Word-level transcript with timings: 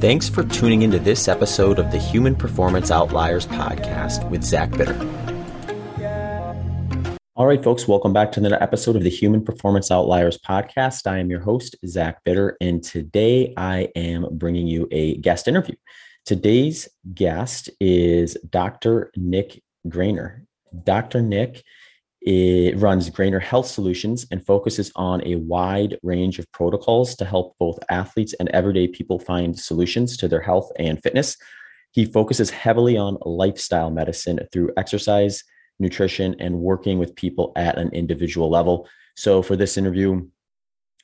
Thanks 0.00 0.28
for 0.28 0.44
tuning 0.44 0.82
into 0.82 1.00
this 1.00 1.26
episode 1.26 1.80
of 1.80 1.90
the 1.90 1.98
Human 1.98 2.36
Performance 2.36 2.92
Outliers 2.92 3.48
podcast 3.48 4.30
with 4.30 4.44
Zach 4.44 4.70
Bitter. 4.70 4.94
All 7.34 7.48
right, 7.48 7.60
folks, 7.64 7.88
welcome 7.88 8.12
back 8.12 8.30
to 8.32 8.40
another 8.40 8.62
episode 8.62 8.94
of 8.94 9.02
the 9.02 9.10
Human 9.10 9.44
Performance 9.44 9.90
Outliers 9.90 10.38
podcast. 10.38 11.08
I 11.08 11.18
am 11.18 11.30
your 11.30 11.40
host, 11.40 11.74
Zach 11.84 12.22
Bitter, 12.22 12.56
and 12.60 12.80
today 12.80 13.52
I 13.56 13.88
am 13.96 14.28
bringing 14.30 14.68
you 14.68 14.86
a 14.92 15.16
guest 15.16 15.48
interview. 15.48 15.74
Today's 16.24 16.88
guest 17.12 17.68
is 17.80 18.36
Dr. 18.48 19.10
Nick 19.16 19.64
Grainer. 19.88 20.42
Dr. 20.84 21.22
Nick 21.22 21.64
it 22.30 22.76
runs 22.76 23.08
Grainer 23.08 23.40
Health 23.40 23.66
Solutions 23.66 24.26
and 24.30 24.44
focuses 24.44 24.92
on 24.94 25.26
a 25.26 25.36
wide 25.36 25.98
range 26.02 26.38
of 26.38 26.52
protocols 26.52 27.16
to 27.16 27.24
help 27.24 27.56
both 27.58 27.78
athletes 27.88 28.34
and 28.34 28.50
everyday 28.50 28.86
people 28.86 29.18
find 29.18 29.58
solutions 29.58 30.14
to 30.18 30.28
their 30.28 30.42
health 30.42 30.70
and 30.78 31.02
fitness. 31.02 31.38
He 31.92 32.04
focuses 32.04 32.50
heavily 32.50 32.98
on 32.98 33.16
lifestyle 33.22 33.90
medicine 33.90 34.40
through 34.52 34.74
exercise, 34.76 35.42
nutrition, 35.78 36.36
and 36.38 36.58
working 36.58 36.98
with 36.98 37.16
people 37.16 37.50
at 37.56 37.78
an 37.78 37.88
individual 37.94 38.50
level. 38.50 38.86
So, 39.16 39.40
for 39.40 39.56
this 39.56 39.78
interview, 39.78 40.28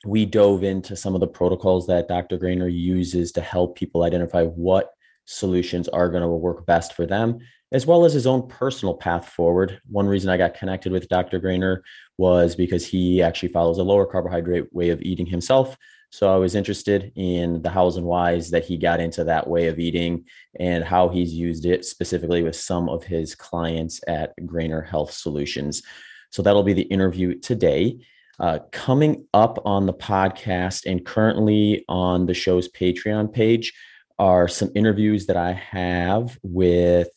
we 0.05 0.27
dove 0.27 0.63
into 0.63 0.95
some 0.95 1.15
of 1.15 1.21
the 1.21 1.27
protocols 1.27 1.87
that 1.87 2.07
Dr. 2.07 2.37
Grainer 2.37 2.71
uses 2.71 3.31
to 3.31 3.41
help 3.41 3.75
people 3.75 4.03
identify 4.03 4.43
what 4.43 4.91
solutions 5.25 5.87
are 5.87 6.09
going 6.09 6.21
to 6.21 6.27
work 6.27 6.67
best 6.67 6.93
for 6.93 7.07
them 7.07 7.39
as 7.71 7.85
well 7.85 8.05
as 8.05 8.13
his 8.13 8.27
own 8.27 8.47
personal 8.47 8.93
path 8.93 9.29
forward. 9.29 9.79
One 9.89 10.07
reason 10.07 10.29
I 10.29 10.37
got 10.37 10.53
connected 10.53 10.91
with 10.91 11.09
Dr. 11.09 11.39
Grainer 11.39 11.81
was 12.17 12.55
because 12.55 12.85
he 12.85 13.21
actually 13.21 13.49
follows 13.49 13.77
a 13.77 13.83
lower 13.83 14.05
carbohydrate 14.05 14.73
way 14.73 14.89
of 14.89 15.01
eating 15.01 15.25
himself. 15.25 15.77
So 16.11 16.33
I 16.33 16.37
was 16.37 16.55
interested 16.55 17.11
in 17.15 17.61
the 17.61 17.69
hows 17.69 17.97
and 17.97 18.05
whys 18.05 18.51
that 18.51 18.63
he 18.63 18.77
got 18.77 19.01
into 19.01 19.25
that 19.25 19.47
way 19.47 19.67
of 19.67 19.79
eating 19.79 20.25
and 20.59 20.83
how 20.83 21.09
he's 21.09 21.33
used 21.33 21.65
it 21.65 21.83
specifically 21.83 22.43
with 22.43 22.55
some 22.55 22.87
of 22.87 23.03
his 23.03 23.35
clients 23.35 23.99
at 24.07 24.33
Grainer 24.41 24.87
Health 24.87 25.11
Solutions. 25.11 25.83
So 26.29 26.41
that'll 26.41 26.63
be 26.63 26.73
the 26.73 26.83
interview 26.83 27.37
today. 27.39 27.99
Uh, 28.39 28.59
coming 28.71 29.25
up 29.33 29.59
on 29.65 29.85
the 29.85 29.93
podcast 29.93 30.89
and 30.89 31.05
currently 31.05 31.83
on 31.89 32.25
the 32.25 32.33
show's 32.33 32.69
Patreon 32.69 33.33
page 33.33 33.73
are 34.19 34.47
some 34.47 34.71
interviews 34.75 35.25
that 35.25 35.37
I 35.37 35.51
have 35.51 36.37
with 36.43 37.09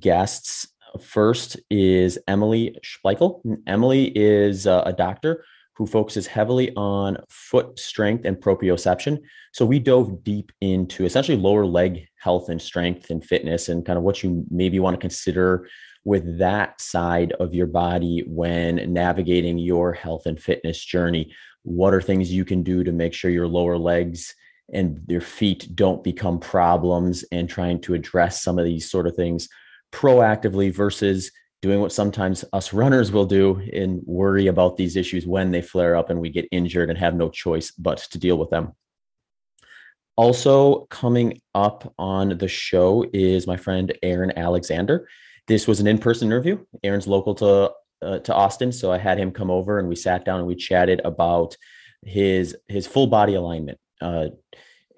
guests. 0.00 0.68
First 1.00 1.58
is 1.70 2.18
Emily 2.26 2.76
Splichal. 2.82 3.40
Emily 3.66 4.12
is 4.16 4.66
uh, 4.66 4.82
a 4.86 4.92
doctor 4.92 5.44
who 5.76 5.86
focuses 5.86 6.26
heavily 6.26 6.74
on 6.74 7.18
foot 7.28 7.78
strength 7.78 8.24
and 8.24 8.36
proprioception. 8.38 9.18
So 9.52 9.66
we 9.66 9.78
dove 9.78 10.24
deep 10.24 10.50
into 10.62 11.04
essentially 11.04 11.36
lower 11.36 11.66
leg 11.66 12.08
health 12.18 12.48
and 12.48 12.60
strength 12.60 13.10
and 13.10 13.22
fitness 13.22 13.68
and 13.68 13.84
kind 13.84 13.98
of 13.98 14.02
what 14.02 14.22
you 14.22 14.44
maybe 14.50 14.80
want 14.80 14.94
to 14.94 15.00
consider 15.00 15.68
with 16.04 16.38
that 16.38 16.80
side 16.80 17.32
of 17.32 17.52
your 17.52 17.66
body 17.66 18.24
when 18.26 18.92
navigating 18.92 19.58
your 19.58 19.92
health 19.92 20.24
and 20.26 20.40
fitness 20.40 20.82
journey. 20.82 21.34
What 21.62 21.92
are 21.92 22.00
things 22.00 22.32
you 22.32 22.44
can 22.44 22.62
do 22.62 22.82
to 22.84 22.92
make 22.92 23.12
sure 23.12 23.30
your 23.30 23.48
lower 23.48 23.76
legs 23.76 24.34
and 24.72 25.00
your 25.08 25.20
feet 25.20 25.68
don't 25.74 26.02
become 26.02 26.38
problems 26.38 27.24
and 27.32 27.48
trying 27.48 27.80
to 27.82 27.94
address 27.94 28.42
some 28.42 28.58
of 28.58 28.64
these 28.64 28.90
sort 28.90 29.06
of 29.06 29.14
things 29.14 29.48
proactively 29.92 30.72
versus 30.72 31.30
doing 31.62 31.80
what 31.80 31.92
sometimes 31.92 32.44
us 32.52 32.72
runners 32.72 33.10
will 33.10 33.26
do 33.26 33.60
and 33.72 34.00
worry 34.04 34.46
about 34.46 34.76
these 34.76 34.96
issues 34.96 35.26
when 35.26 35.50
they 35.50 35.62
flare 35.62 35.96
up 35.96 36.10
and 36.10 36.20
we 36.20 36.30
get 36.30 36.46
injured 36.52 36.90
and 36.90 36.98
have 36.98 37.14
no 37.14 37.28
choice 37.28 37.70
but 37.72 37.98
to 37.98 38.18
deal 38.18 38.38
with 38.38 38.50
them. 38.50 38.72
Also, 40.16 40.86
coming 40.86 41.40
up 41.54 41.92
on 41.98 42.38
the 42.38 42.48
show 42.48 43.04
is 43.12 43.46
my 43.46 43.56
friend 43.56 43.92
Aaron 44.02 44.32
Alexander. 44.38 45.08
This 45.46 45.66
was 45.66 45.80
an 45.80 45.86
in 45.86 45.98
person 45.98 46.28
interview. 46.28 46.58
Aaron's 46.82 47.06
local 47.06 47.34
to, 47.36 47.72
uh, 48.02 48.18
to 48.20 48.34
Austin. 48.34 48.72
So 48.72 48.92
I 48.92 48.98
had 48.98 49.18
him 49.18 49.30
come 49.30 49.50
over 49.50 49.78
and 49.78 49.88
we 49.88 49.96
sat 49.96 50.24
down 50.24 50.38
and 50.38 50.46
we 50.46 50.54
chatted 50.54 51.00
about 51.04 51.56
his, 52.02 52.56
his 52.68 52.86
full 52.86 53.06
body 53.06 53.34
alignment. 53.34 53.78
Uh, 54.00 54.28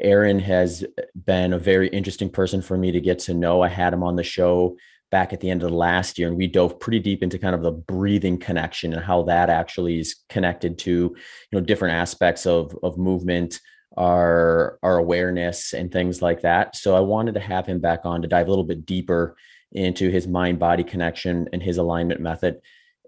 Aaron 0.00 0.38
has 0.40 0.84
been 1.14 1.52
a 1.52 1.58
very 1.58 1.88
interesting 1.88 2.30
person 2.30 2.62
for 2.62 2.76
me 2.76 2.92
to 2.92 3.00
get 3.00 3.18
to 3.20 3.34
know. 3.34 3.62
I 3.62 3.68
had 3.68 3.92
him 3.92 4.02
on 4.02 4.16
the 4.16 4.22
show 4.22 4.76
back 5.10 5.32
at 5.32 5.40
the 5.40 5.50
end 5.50 5.62
of 5.62 5.70
the 5.70 5.76
last 5.76 6.18
year, 6.18 6.28
and 6.28 6.36
we 6.36 6.46
dove 6.46 6.78
pretty 6.78 7.00
deep 7.00 7.22
into 7.22 7.38
kind 7.38 7.54
of 7.54 7.62
the 7.62 7.72
breathing 7.72 8.38
connection 8.38 8.92
and 8.92 9.02
how 9.02 9.22
that 9.22 9.50
actually 9.50 9.98
is 10.00 10.16
connected 10.28 10.78
to 10.78 10.90
you 10.90 11.16
know 11.52 11.60
different 11.60 11.94
aspects 11.94 12.46
of 12.46 12.76
of 12.82 12.98
movement, 12.98 13.60
our 13.96 14.78
our 14.82 14.98
awareness, 14.98 15.72
and 15.72 15.90
things 15.90 16.22
like 16.22 16.42
that. 16.42 16.76
So 16.76 16.94
I 16.94 17.00
wanted 17.00 17.34
to 17.34 17.40
have 17.40 17.66
him 17.66 17.80
back 17.80 18.00
on 18.04 18.22
to 18.22 18.28
dive 18.28 18.46
a 18.46 18.50
little 18.50 18.64
bit 18.64 18.86
deeper 18.86 19.36
into 19.72 20.10
his 20.10 20.26
mind 20.26 20.58
body 20.58 20.84
connection 20.84 21.48
and 21.52 21.62
his 21.62 21.78
alignment 21.78 22.20
method. 22.20 22.60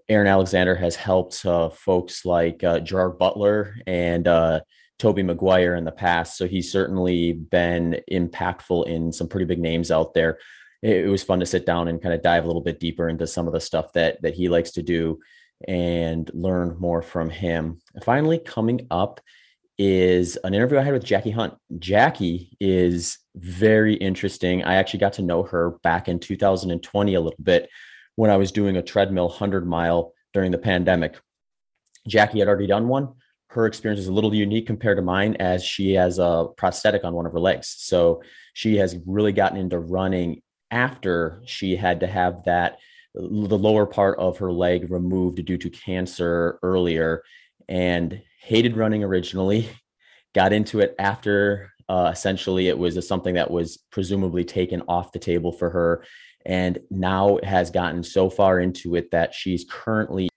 Aaron 0.09 0.27
Alexander 0.27 0.75
has 0.75 0.95
helped 0.95 1.45
uh, 1.45 1.69
folks 1.69 2.25
like 2.25 2.63
uh, 2.63 2.79
Gerard 2.79 3.17
Butler 3.17 3.75
and 3.87 4.27
uh, 4.27 4.59
Tobey 5.01 5.23
Maguire 5.23 5.73
in 5.73 5.83
the 5.83 5.91
past. 5.91 6.37
So 6.37 6.47
he's 6.47 6.71
certainly 6.71 7.33
been 7.33 7.99
impactful 8.11 8.85
in 8.87 9.11
some 9.11 9.27
pretty 9.27 9.47
big 9.47 9.57
names 9.57 9.89
out 9.89 10.13
there. 10.13 10.37
It, 10.83 11.07
was 11.07 11.23
fun 11.23 11.39
to 11.39 11.45
sit 11.47 11.65
down 11.65 11.87
and 11.87 11.99
kind 11.99 12.13
of 12.13 12.21
dive 12.21 12.43
a 12.43 12.47
little 12.47 12.61
bit 12.61 12.79
deeper 12.79 13.09
into 13.09 13.25
some 13.25 13.47
of 13.47 13.53
the 13.53 13.59
stuff 13.59 13.93
that 13.93 14.21
that 14.21 14.35
he 14.35 14.47
likes 14.47 14.71
to 14.71 14.83
do 14.83 15.19
and 15.67 16.29
learn 16.35 16.75
more 16.79 17.01
from 17.01 17.31
him. 17.31 17.79
Finally, 18.03 18.39
coming 18.39 18.85
up 18.91 19.19
is 19.79 20.37
an 20.43 20.53
interview 20.53 20.77
I 20.77 20.83
had 20.83 20.93
with 20.93 21.03
Jacky 21.03 21.31
Hunt. 21.31 21.55
Jacky 21.79 22.55
is 22.59 23.17
very 23.35 23.95
interesting. 23.95 24.63
I 24.63 24.75
actually 24.75 24.99
got 24.99 25.13
to 25.13 25.23
know 25.23 25.41
her 25.43 25.79
back 25.81 26.09
in 26.09 26.19
2020 26.19 27.15
a 27.15 27.21
little 27.21 27.43
bit 27.43 27.69
when 28.17 28.29
I 28.29 28.37
was 28.37 28.51
doing 28.51 28.77
a 28.77 28.83
treadmill 28.83 29.29
100 29.29 29.65
mile 29.67 30.13
during 30.31 30.51
the 30.51 30.59
pandemic. 30.59 31.19
Jacky 32.07 32.37
had 32.37 32.47
already 32.47 32.67
done 32.67 32.87
one 32.87 33.15
her 33.51 33.65
experience 33.65 33.99
is 33.99 34.07
a 34.07 34.13
little 34.13 34.33
unique 34.33 34.65
compared 34.65 34.97
to 34.97 35.01
mine 35.01 35.35
as 35.39 35.61
she 35.63 35.91
has 35.93 36.19
a 36.19 36.47
prosthetic 36.55 37.03
on 37.03 37.13
one 37.13 37.25
of 37.25 37.33
her 37.33 37.39
legs. 37.39 37.75
So 37.79 38.21
she 38.53 38.77
has 38.77 38.97
really 39.05 39.33
gotten 39.33 39.57
into 39.57 39.77
running 39.77 40.41
after 40.71 41.41
she 41.45 41.75
had 41.75 41.99
to 41.99 42.07
have 42.07 42.45
that 42.45 42.79
the 43.13 43.57
lower 43.57 43.85
part 43.85 44.17
of 44.19 44.37
her 44.37 44.53
leg 44.53 44.89
removed 44.89 45.43
due 45.43 45.57
to 45.57 45.69
cancer 45.69 46.59
earlier 46.63 47.23
and 47.67 48.21
hated 48.39 48.77
running 48.77 49.03
originally 49.03 49.69
got 50.33 50.53
into 50.53 50.79
it 50.79 50.95
after 50.97 51.73
uh, 51.89 52.09
essentially 52.13 52.69
it 52.69 52.77
was 52.77 53.05
something 53.05 53.35
that 53.35 53.51
was 53.51 53.79
presumably 53.91 54.45
taken 54.45 54.81
off 54.87 55.11
the 55.11 55.19
table 55.19 55.51
for 55.51 55.69
her 55.69 56.05
and 56.45 56.79
now 56.89 57.37
has 57.43 57.69
gotten 57.69 58.01
so 58.01 58.29
far 58.29 58.61
into 58.61 58.95
it 58.95 59.11
that 59.11 59.33
she's 59.33 59.65
currently 59.69 60.29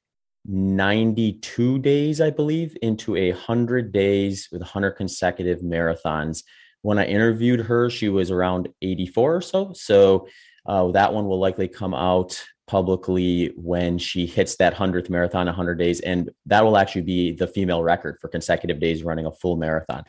92 0.47 1.78
days, 1.78 2.21
I 2.21 2.31
believe, 2.31 2.77
into 2.82 3.16
a 3.16 3.32
100 3.32 3.93
days 3.93 4.49
with 4.53 4.60
100 4.60 4.93
consecutive 4.93 5.60
marathons. 5.60 6.43
When 6.82 6.99
I 6.99 7.06
interviewed 7.06 7.60
her, 7.60 7.88
she 7.88 8.09
was 8.09 8.31
around 8.31 8.69
84 8.82 9.37
or 9.37 9.41
so. 9.41 9.72
So 9.72 10.28
uh, 10.66 10.91
that 10.93 11.12
one 11.12 11.27
will 11.27 11.38
likely 11.38 11.69
come 11.69 11.94
out 11.94 12.43
publicly 12.66 13.53
when 13.56 13.99
she 13.99 14.27
hits 14.27 14.56
that 14.56 14.75
100th 14.75 15.10
marathon 15.10 15.47
100 15.47 15.75
days. 15.77 16.00
And 16.00 16.31
that 16.47 16.65
will 16.65 16.76
actually 16.76 17.03
be 17.03 17.32
the 17.32 17.47
female 17.47 17.82
record 17.82 18.19
for 18.21 18.28
consecutive 18.28 18.81
days 18.81 19.03
running 19.03 19.26
a 19.26 19.32
full 19.32 19.56
marathon. 19.56 20.05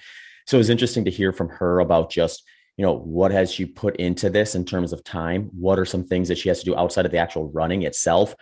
So 0.48 0.58
it 0.58 0.60
was 0.60 0.70
interesting 0.70 1.06
to 1.06 1.12
hear 1.12 1.32
from 1.32 1.50
her 1.50 1.80
about 1.80 2.10
just 2.10 2.44
you 2.78 2.86
know 2.86 2.98
what 2.98 3.32
has 3.32 3.52
she 3.52 3.66
put 3.66 3.96
into 3.98 4.30
this 4.30 4.54
in 4.54 4.66
terms 4.66 4.92
of 4.92 5.02
time 5.04 5.50
what 5.54 5.80
are 5.80 5.86
some 5.86 6.04
things 6.04 6.28
that 6.28 6.38
she 6.38 6.50
has 6.50 6.60
to 6.60 6.66
do 6.66 6.76
outside 6.76 7.06
of 7.06 7.12
the 7.14 7.18
actual 7.18 7.50
running 7.52 7.84
itself 7.84 8.36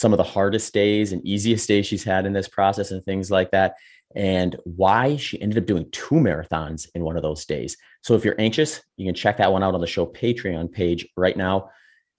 some 0.00 0.14
of 0.14 0.16
the 0.16 0.24
hardest 0.24 0.72
days 0.72 1.12
and 1.12 1.24
easiest 1.26 1.68
days 1.68 1.86
she's 1.86 2.02
had 2.02 2.24
in 2.24 2.32
this 2.32 2.48
process 2.48 2.90
and 2.90 3.04
things 3.04 3.30
like 3.30 3.50
that 3.50 3.74
and 4.14 4.56
why 4.64 5.16
she 5.16 5.40
ended 5.42 5.58
up 5.58 5.66
doing 5.66 5.86
two 5.92 6.14
marathons 6.14 6.88
in 6.94 7.04
one 7.04 7.16
of 7.16 7.22
those 7.22 7.44
days. 7.44 7.76
So 8.02 8.14
if 8.14 8.24
you're 8.24 8.40
anxious, 8.40 8.80
you 8.96 9.06
can 9.06 9.14
check 9.14 9.36
that 9.36 9.52
one 9.52 9.62
out 9.62 9.74
on 9.74 9.80
the 9.80 9.86
show 9.86 10.06
Patreon 10.06 10.72
page 10.72 11.06
right 11.16 11.36
now. 11.36 11.70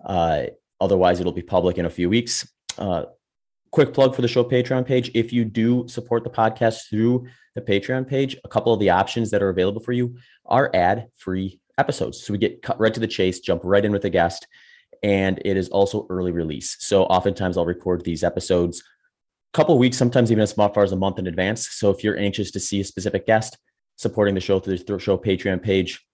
Uh, 0.06 0.44
otherwise, 0.80 1.20
it'll 1.20 1.32
be 1.32 1.42
public 1.42 1.80
in 1.80 1.86
a 1.86 1.90
few 1.90 2.08
weeks. 2.08 2.48
Uh, 2.78 3.06
quick 3.72 3.94
plug 3.94 4.16
for 4.16 4.22
the 4.22 4.28
show 4.28 4.44
Patreon 4.44 4.86
page. 4.86 5.10
If 5.16 5.34
you 5.34 5.44
do 5.44 5.88
support 5.88 6.24
the 6.24 6.30
podcast 6.30 6.90
through 6.90 7.28
the 7.56 7.62
Patreon 7.62 8.08
page, 8.08 8.38
a 8.44 8.48
couple 8.48 8.74
of 8.74 8.80
the 8.80 8.92
options 8.92 9.32
that 9.32 9.42
are 9.42 9.50
available 9.50 9.82
for 9.82 9.92
you 9.92 10.16
are 10.46 10.70
ad 10.74 11.08
free 11.18 11.60
episodes. 11.78 12.24
So 12.24 12.32
we 12.32 12.38
get 12.38 12.62
cut 12.62 12.80
right 12.80 12.94
to 12.94 13.00
the 13.00 13.08
chase, 13.08 13.40
jump 13.40 13.64
right 13.66 13.84
in 13.84 13.92
with 13.92 14.04
the 14.04 14.10
guest 14.10 14.48
and 15.04 15.42
it 15.46 15.58
is 15.58 15.70
also 15.70 16.06
early 16.10 16.32
release. 16.32 16.78
So 16.80 17.04
oftentimes 17.04 17.58
I'll 17.58 17.66
record 17.66 18.04
these 18.04 18.24
episodes 18.24 18.82
a 19.54 19.58
couple 19.58 19.78
weeks, 19.78 19.98
sometimes 19.98 20.32
even 20.32 20.42
as 20.42 20.54
far 20.54 20.84
as 20.84 20.92
a 20.92 20.96
month 20.96 21.20
in 21.20 21.28
advance. 21.28 21.70
So 21.72 21.90
if 21.90 22.04
you're 22.04 22.18
anxious 22.18 22.52
to 22.52 22.60
see 22.60 22.82
a 22.82 22.84
specific 22.84 23.26
guest, 23.26 23.58
supporting 23.98 24.36
the 24.36 24.42
show 24.42 24.60
through 24.60 24.78
the 24.78 25.00
show 25.00 25.18
Patreon 25.18 25.62
page 25.62 26.06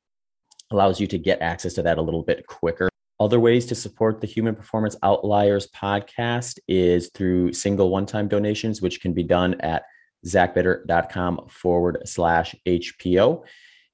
allows 0.71 0.99
you 0.99 1.07
to 1.07 1.17
get 1.17 1.41
access 1.41 1.73
to 1.75 1.81
that 1.83 1.97
a 1.97 2.01
little 2.01 2.23
bit 2.23 2.45
quicker. 2.47 2.89
Other 3.19 3.39
ways 3.39 3.65
to 3.67 3.75
support 3.75 4.21
the 4.21 4.27
Human 4.27 4.55
Performance 4.55 4.95
Outliers 5.01 5.67
podcast 5.67 6.59
is 6.67 7.09
through 7.13 7.53
single 7.53 7.89
one 7.89 8.05
time 8.05 8.27
donations, 8.27 8.81
which 8.81 9.01
can 9.01 9.13
be 9.13 9.23
done 9.23 9.59
at 9.61 9.83
zachbitter.com 10.25 11.47
forward 11.49 11.99
slash 12.05 12.55
HPO. 12.67 13.43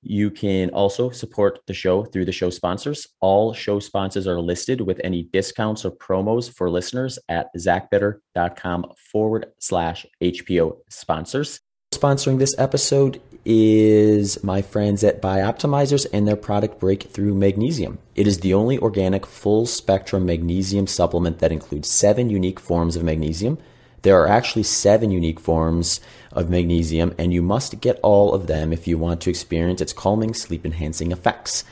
You 0.04 0.30
can 0.30 0.70
also 0.72 1.10
support 1.10 1.60
the 1.66 1.74
show 1.74 2.04
through 2.04 2.26
the 2.26 2.32
show 2.32 2.50
sponsors. 2.50 3.08
All 3.22 3.54
show 3.54 3.80
sponsors 3.80 4.28
are 4.28 4.40
listed 4.40 4.82
with 4.82 5.00
any 5.04 5.24
discounts 5.24 5.86
or 5.86 5.92
promos 5.92 6.54
for 6.54 6.70
listeners 6.70 7.18
at 7.30 7.48
zachbitter.com 7.58 8.86
forward 9.12 9.48
slash 9.60 10.06
HPO 10.22 10.78
sponsors. 10.90 11.60
Sponsoring 11.94 12.40
this 12.40 12.56
episode 12.58 13.22
is 13.46 14.44
my 14.44 14.62
friends 14.62 15.04
at 15.04 15.22
Bioptimizers 15.22 16.06
and 16.12 16.28
their 16.28 16.36
product 16.36 16.80
Breakthrough 16.80 17.34
Magnesium. 17.34 18.00
It 18.16 18.28
is 18.28 18.40
the 18.40 18.54
only 18.54 18.78
organic 18.80 19.26
full 19.26 19.66
spectrum 19.66 20.26
magnesium 20.26 20.88
supplement 20.88 21.40
that 21.40 21.52
includes 21.52 21.90
seven 21.90 22.30
unique 22.30 22.60
forms 22.60 22.96
of 22.96 23.04
magnesium. 23.04 23.58
There 24.04 24.22
are 24.22 24.28
actually 24.28 24.64
seven 24.64 25.12
unique 25.12 25.40
forms 25.40 26.02
of 26.32 26.50
magnesium, 26.50 27.16
and 27.18 27.34
you 27.34 27.42
must 27.42 27.80
get 27.80 28.00
all 28.04 28.34
of 28.34 28.48
them 28.48 28.74
if 28.74 28.86
you 28.86 28.98
want 28.98 29.22
to 29.22 29.30
experience 29.30 29.80
its 29.80 29.94
calming, 29.94 30.34
sleep 30.34 30.66
enhancing 30.66 31.12
effects. 31.14 31.64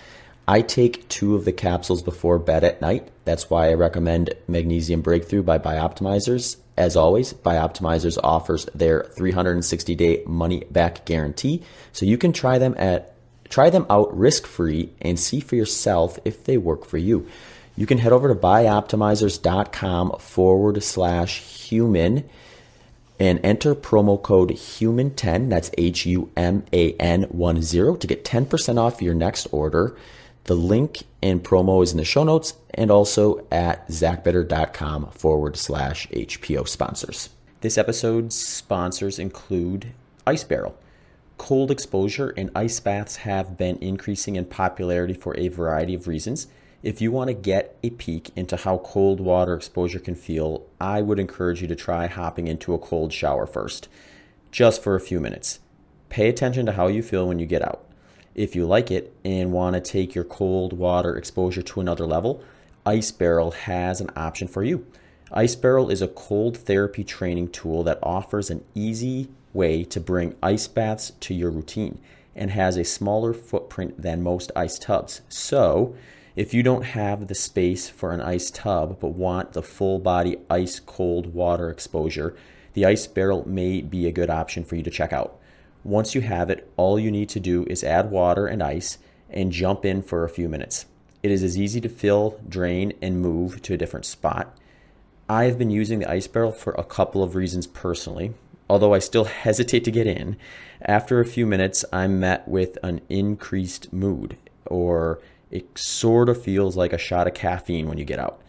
I 0.48 0.62
take 0.62 1.08
two 1.10 1.36
of 1.36 1.44
the 1.44 1.52
capsules 1.52 2.02
before 2.02 2.40
bed 2.40 2.64
at 2.64 2.82
night. 2.82 3.10
That's 3.26 3.50
why 3.50 3.70
I 3.70 3.74
recommend 3.74 4.34
Magnesium 4.48 5.02
Breakthrough 5.02 5.44
by 5.44 5.60
Bioptimizers. 5.60 6.56
As 6.78 6.96
always, 6.96 7.34
Bioptimizers 7.34 8.18
offers 8.24 8.66
their 8.74 9.04
360 9.04 9.96
day 9.96 10.24
money 10.26 10.64
back 10.72 11.06
guarantee, 11.06 11.64
so 11.92 12.06
you 12.06 12.18
can 12.18 12.32
try 12.32 12.58
them 12.58 12.76
at 12.78 13.14
try 13.50 13.70
them 13.70 13.86
out 13.90 14.18
risk 14.18 14.48
free 14.48 14.90
and 15.02 15.20
see 15.20 15.42
for 15.42 15.58
yourself 15.58 16.18
if 16.24 16.46
they 16.46 16.58
work 16.58 16.86
for 16.86 16.98
you. 16.98 17.28
You 17.76 17.86
can 17.86 17.98
head 17.98 18.12
over 18.12 18.28
to 18.28 18.36
bioptimizers.com 18.36 20.18
forward 20.20 20.84
slash 20.84 21.40
human 21.40 22.30
and 23.20 23.40
enter 23.44 23.76
promo 23.76 24.22
code 24.22 24.50
HUMAN10, 24.50 25.50
that's 25.50 25.70
H 25.78 26.08
U 26.08 26.32
M 26.36 26.64
A 26.74 26.94
N 26.94 27.24
1 27.24 27.62
0, 27.62 27.96
to 27.98 28.08
get 28.08 28.26
10% 28.26 28.80
off 28.80 29.02
your 29.02 29.14
next 29.14 29.48
order. 29.52 29.96
The 30.46 30.56
link 30.56 31.04
and 31.22 31.44
promo 31.44 31.84
is 31.84 31.92
in 31.92 31.98
the 31.98 32.04
show 32.04 32.24
notes 32.24 32.56
and 32.74 32.90
also 32.90 33.46
at 33.52 33.88
zachbitter.com 33.90 35.12
forward 35.12 35.56
slash 35.56 36.08
HPO 36.08 36.68
sponsors. 36.68 37.30
This 37.62 37.78
episode's 37.78 38.36
sponsors 38.36 39.20
include 39.20 39.92
Ice 40.26 40.44
Barrel. 40.44 40.76
Cold 41.38 41.70
exposure 41.70 42.34
and 42.36 42.50
ice 42.56 42.80
baths 42.80 43.18
have 43.18 43.56
been 43.56 43.78
increasing 43.78 44.36
in 44.36 44.46
popularity 44.46 45.14
for 45.14 45.38
a 45.38 45.48
variety 45.48 45.94
of 45.94 46.08
reasons. 46.08 46.48
If 46.84 47.00
you 47.00 47.12
want 47.12 47.28
to 47.28 47.36
get 47.36 47.78
a 47.84 47.92
peek 47.92 48.32
into 48.36 48.58
how 48.58 48.80
cold 48.80 49.20
water 49.20 49.54
exposure 49.54 50.00
can 50.00 50.16
feel, 50.16 50.66
I 50.80 51.04
would 51.04 51.20
encourage 51.20 51.62
you 51.62 51.68
to 51.68 51.76
try 51.76 52.08
hopping 52.08 52.48
into 52.48 52.74
a 52.74 52.80
cold 52.80 53.14
shower 53.14 53.46
first, 53.46 53.88
just 54.50 54.82
for 54.82 54.96
a 54.96 55.00
few 55.00 55.20
minutes. 55.20 55.60
Pay 56.10 56.28
attention 56.28 56.66
to 56.66 56.72
how 56.72 56.88
you 56.88 57.04
feel 57.04 57.28
when 57.28 57.38
you 57.38 57.46
get 57.46 57.62
out. 57.62 57.86
If 58.34 58.56
you 58.56 58.66
like 58.66 58.90
it 58.90 59.16
and 59.24 59.52
want 59.52 59.76
to 59.76 59.80
take 59.80 60.16
your 60.16 60.24
cold 60.24 60.74
water 60.74 61.16
exposure 61.16 61.62
to 61.62 61.82
another 61.82 62.08
level, 62.08 62.44
Ice 62.84 63.12
Barrel 63.12 63.52
has 63.52 64.02
an 64.02 64.10
option 64.16 64.48
for 64.48 64.64
you. 64.64 64.88
Ice 65.32 65.56
Barrel 65.56 65.92
is 65.92 66.02
a 66.02 66.08
cold 66.08 66.58
therapy 66.58 67.04
training 67.04 67.50
tool 67.50 67.84
that 67.84 68.00
offers 68.02 68.50
an 68.50 68.64
easy 68.74 69.30
way 69.54 69.84
to 69.84 70.00
bring 70.00 70.36
ice 70.42 70.68
baths 70.68 71.12
to 71.20 71.36
your 71.36 71.52
routine 71.52 72.00
and 72.36 72.50
has 72.50 72.76
a 72.76 72.84
smaller 72.84 73.34
footprint 73.34 74.02
than 74.02 74.24
most 74.24 74.52
ice 74.56 74.80
tubs. 74.80 75.22
So, 75.30 75.96
if 76.36 76.54
you 76.54 76.64
don't 76.64 76.84
have 76.84 77.28
the 77.28 77.36
space 77.36 77.90
for 77.90 78.12
an 78.12 78.22
ice 78.22 78.50
tub 78.50 79.00
but 79.00 79.10
want 79.10 79.54
the 79.54 79.62
full 79.62 80.00
body 80.00 80.38
ice 80.50 80.80
cold 80.80 81.34
water 81.34 81.70
exposure, 81.70 82.36
the 82.74 82.86
Ice 82.86 83.06
Barrel 83.06 83.48
may 83.48 83.82
be 83.82 84.08
a 84.08 84.12
good 84.12 84.30
option 84.30 84.64
for 84.64 84.76
you 84.76 84.84
to 84.84 84.90
check 84.90 85.12
out. 85.12 85.38
Once 85.84 86.16
you 86.16 86.22
have 86.22 86.50
it, 86.50 86.72
all 86.78 87.00
you 87.00 87.12
need 87.12 87.28
to 87.30 87.40
do 87.40 87.66
is 87.66 87.84
add 87.84 88.12
water 88.12 88.48
and 88.48 88.64
ice 88.64 88.98
and 89.30 89.52
jump 89.52 89.84
in 89.84 90.02
for 90.02 90.24
a 90.24 90.30
few 90.30 90.48
minutes. 90.48 90.86
It 91.24 91.32
is 91.32 91.44
as 91.44 91.58
easy 91.58 91.82
to 91.82 91.90
fill, 91.90 92.40
drain, 92.48 92.94
and 93.02 93.22
move 93.22 93.62
to 93.64 93.74
a 93.74 93.78
different 93.78 94.06
spot. 94.06 94.58
I 95.28 95.46
have 95.46 95.58
been 95.58 95.70
using 95.70 96.00
the 96.00 96.10
ice 96.10 96.28
barrel 96.28 96.52
for 96.52 96.74
a 96.74 96.84
couple 96.84 97.24
of 97.24 97.36
reasons 97.36 97.68
personally, 97.68 98.34
although 98.70 98.94
I 98.94 99.00
still 99.00 99.26
hesitate 99.46 99.84
to 99.86 99.92
get 99.92 100.08
in. 100.08 100.38
After 100.82 101.20
a 101.20 101.26
few 101.26 101.46
minutes, 101.46 101.84
I'm 101.92 102.20
met 102.20 102.48
with 102.48 102.78
an 102.84 103.02
increased 103.10 103.92
mood, 103.92 104.38
or 104.66 105.20
it 105.52 105.78
sort 105.78 106.30
of 106.30 106.42
feels 106.42 106.76
like 106.76 106.94
a 106.94 106.98
shot 106.98 107.28
of 107.28 107.34
caffeine 107.34 107.88
when 107.88 107.98
you 107.98 108.06
get 108.06 108.20
out. 108.20 108.42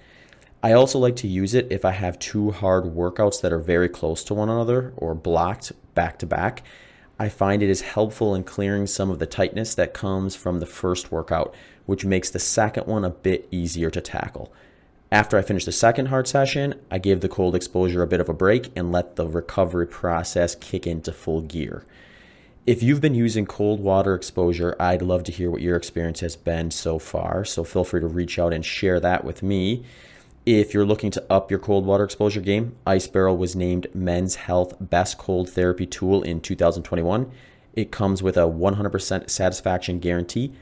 I 0.62 0.72
also 0.72 0.98
like 0.98 1.16
to 1.16 1.28
use 1.28 1.54
it 1.54 1.66
if 1.70 1.84
I 1.84 1.90
have 1.90 2.18
two 2.18 2.52
hard 2.52 2.84
workouts 2.84 3.40
that 3.40 3.52
are 3.52 3.58
very 3.58 3.88
close 3.88 4.22
to 4.24 4.34
one 4.34 4.48
another 4.48 4.92
or 4.96 5.14
blocked 5.14 5.72
back 5.94 6.18
to 6.20 6.26
back 6.26 6.62
I 7.22 7.28
find 7.28 7.62
it 7.62 7.70
is 7.70 7.82
helpful 7.82 8.34
in 8.34 8.42
clearing 8.42 8.88
some 8.88 9.08
of 9.08 9.20
the 9.20 9.26
tightness 9.26 9.76
that 9.76 9.94
comes 9.94 10.34
from 10.34 10.58
the 10.58 10.66
first 10.66 11.12
workout, 11.12 11.54
which 11.86 12.04
makes 12.04 12.30
the 12.30 12.40
second 12.40 12.88
one 12.88 13.04
a 13.04 13.10
bit 13.10 13.46
easier 13.52 13.90
to 13.90 14.00
tackle. 14.00 14.52
After 15.12 15.38
I 15.38 15.42
finish 15.42 15.64
the 15.64 15.70
second 15.70 16.06
hard 16.06 16.26
session, 16.26 16.74
I 16.90 16.98
give 16.98 17.20
the 17.20 17.28
cold 17.28 17.54
exposure 17.54 18.02
a 18.02 18.08
bit 18.08 18.18
of 18.18 18.28
a 18.28 18.34
break 18.34 18.72
and 18.74 18.90
let 18.90 19.14
the 19.14 19.28
recovery 19.28 19.86
process 19.86 20.56
kick 20.56 20.84
into 20.84 21.12
full 21.12 21.42
gear. 21.42 21.84
If 22.64 22.80
you've 22.80 23.00
been 23.00 23.16
using 23.16 23.44
cold 23.44 23.80
water 23.80 24.14
exposure, 24.14 24.76
I'd 24.78 25.02
love 25.02 25.24
to 25.24 25.32
hear 25.32 25.50
what 25.50 25.62
your 25.62 25.74
experience 25.74 26.20
has 26.20 26.36
been 26.36 26.70
so 26.70 27.00
far. 27.00 27.44
So 27.44 27.64
feel 27.64 27.82
free 27.82 28.00
to 28.00 28.06
reach 28.06 28.38
out 28.38 28.52
and 28.52 28.64
share 28.64 29.00
that 29.00 29.24
with 29.24 29.42
me. 29.42 29.82
If 30.46 30.72
you're 30.72 30.86
looking 30.86 31.10
to 31.10 31.24
up 31.28 31.50
your 31.50 31.58
cold 31.58 31.84
water 31.84 32.04
exposure 32.04 32.40
game, 32.40 32.76
Ice 32.86 33.08
Barrel 33.08 33.36
was 33.36 33.56
named 33.56 33.88
Men's 33.94 34.36
Health 34.36 34.76
Best 34.78 35.18
Cold 35.18 35.50
Therapy 35.50 35.86
Tool 35.86 36.22
in 36.22 36.40
2021. 36.40 37.32
It 37.74 37.90
comes 37.90 38.22
with 38.22 38.36
a 38.36 38.42
100% 38.42 39.28
satisfaction 39.28 39.98
guarantee, 39.98 40.52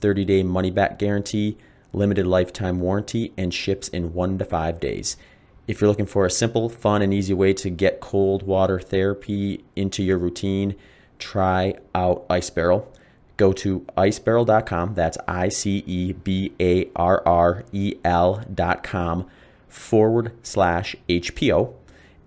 30 0.00 0.24
day 0.24 0.42
money 0.42 0.70
back 0.70 0.98
guarantee, 0.98 1.58
limited 1.92 2.26
lifetime 2.26 2.80
warranty, 2.80 3.34
and 3.36 3.52
ships 3.52 3.88
in 3.88 4.14
one 4.14 4.38
to 4.38 4.46
five 4.46 4.80
days. 4.80 5.18
If 5.68 5.82
you're 5.82 5.90
looking 5.90 6.06
for 6.06 6.24
a 6.24 6.30
simple, 6.30 6.70
fun, 6.70 7.02
and 7.02 7.12
easy 7.12 7.34
way 7.34 7.52
to 7.52 7.68
get 7.68 8.00
cold 8.00 8.44
water 8.44 8.80
therapy 8.80 9.62
into 9.76 10.02
your 10.02 10.16
routine, 10.16 10.74
try 11.20 11.74
out 11.94 12.26
Ice 12.28 12.50
Barrel 12.50 12.90
go 13.40 13.54
to 13.54 13.80
icebarrel.com. 13.96 14.92
That's 14.94 15.16
I 15.26 15.48
C 15.48 15.82
E 15.86 16.12
B 16.12 16.52
A 16.60 16.90
R 16.94 17.22
R 17.26 17.64
E 17.72 17.94
L.com 18.04 19.26
forward 19.66 20.32
slash 20.42 20.94
HPO 21.08 21.72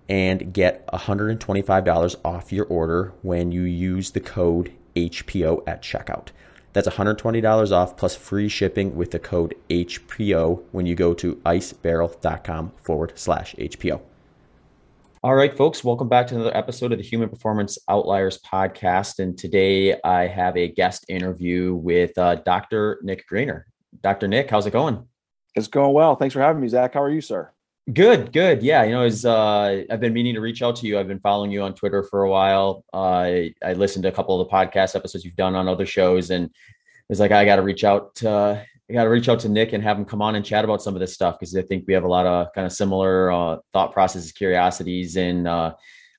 and 0.08 0.52
get 0.52 0.84
$125 0.88 2.16
off 2.24 2.52
your 2.52 2.66
order 2.66 3.12
when 3.22 3.52
you 3.52 3.62
use 3.62 4.10
the 4.10 4.20
code 4.20 4.72
HPO 4.96 5.62
at 5.68 5.82
checkout. 5.82 6.28
That's 6.72 6.88
$120 6.88 7.70
off 7.70 7.96
plus 7.96 8.16
free 8.16 8.48
shipping 8.48 8.96
with 8.96 9.12
the 9.12 9.20
code 9.20 9.54
HPO 9.70 10.64
when 10.72 10.84
you 10.84 10.96
go 10.96 11.14
to 11.14 11.36
icebarrel.com 11.46 12.72
forward 12.82 13.12
slash 13.14 13.54
HPO. 13.54 14.00
All 15.24 15.34
right, 15.34 15.56
folks, 15.56 15.82
welcome 15.82 16.10
back 16.10 16.26
to 16.26 16.34
another 16.34 16.54
episode 16.54 16.92
of 16.92 16.98
the 16.98 17.02
Human 17.02 17.30
Performance 17.30 17.78
Outliers 17.88 18.38
podcast. 18.40 19.20
And 19.20 19.38
today 19.38 19.98
I 20.04 20.26
have 20.26 20.54
a 20.54 20.68
guest 20.68 21.06
interview 21.08 21.72
with 21.76 22.18
uh, 22.18 22.34
Dr. 22.34 23.00
Nick 23.02 23.26
Greener. 23.26 23.64
Dr. 24.02 24.28
Nick, 24.28 24.50
how's 24.50 24.66
it 24.66 24.74
going? 24.74 25.08
It's 25.54 25.66
going 25.66 25.94
well. 25.94 26.14
Thanks 26.14 26.34
for 26.34 26.42
having 26.42 26.60
me, 26.60 26.68
Zach. 26.68 26.92
How 26.92 27.00
are 27.00 27.08
you, 27.08 27.22
sir? 27.22 27.50
Good, 27.90 28.34
good. 28.34 28.62
Yeah, 28.62 28.84
you 28.84 28.92
know, 28.92 29.00
as 29.00 29.24
uh, 29.24 29.84
I've 29.90 30.00
been 30.00 30.12
meaning 30.12 30.34
to 30.34 30.42
reach 30.42 30.60
out 30.60 30.76
to 30.76 30.86
you. 30.86 30.98
I've 30.98 31.08
been 31.08 31.20
following 31.20 31.50
you 31.50 31.62
on 31.62 31.72
Twitter 31.74 32.02
for 32.02 32.24
a 32.24 32.30
while. 32.30 32.84
Uh, 32.92 32.98
I, 32.98 33.54
I 33.64 33.72
listened 33.72 34.02
to 34.02 34.10
a 34.10 34.12
couple 34.12 34.38
of 34.38 34.46
the 34.46 34.52
podcast 34.52 34.94
episodes 34.94 35.24
you've 35.24 35.36
done 35.36 35.54
on 35.54 35.68
other 35.68 35.86
shows, 35.86 36.28
and 36.28 36.50
it's 37.08 37.20
like 37.20 37.32
I 37.32 37.46
got 37.46 37.56
to 37.56 37.62
reach 37.62 37.82
out 37.82 38.14
to 38.16 38.62
I 38.88 38.92
got 38.92 39.04
to 39.04 39.10
reach 39.10 39.28
out 39.30 39.40
to 39.40 39.48
Nick 39.48 39.72
and 39.72 39.82
have 39.82 39.96
him 39.96 40.04
come 40.04 40.20
on 40.20 40.34
and 40.34 40.44
chat 40.44 40.64
about 40.64 40.82
some 40.82 40.94
of 40.94 41.00
this 41.00 41.14
stuff 41.14 41.38
because 41.38 41.56
I 41.56 41.62
think 41.62 41.84
we 41.86 41.94
have 41.94 42.04
a 42.04 42.08
lot 42.08 42.26
of 42.26 42.52
kind 42.52 42.66
of 42.66 42.72
similar 42.72 43.32
uh, 43.32 43.56
thought 43.72 43.92
processes, 43.92 44.32
curiosities, 44.32 45.16
and 45.16 45.48
uh, 45.48 45.74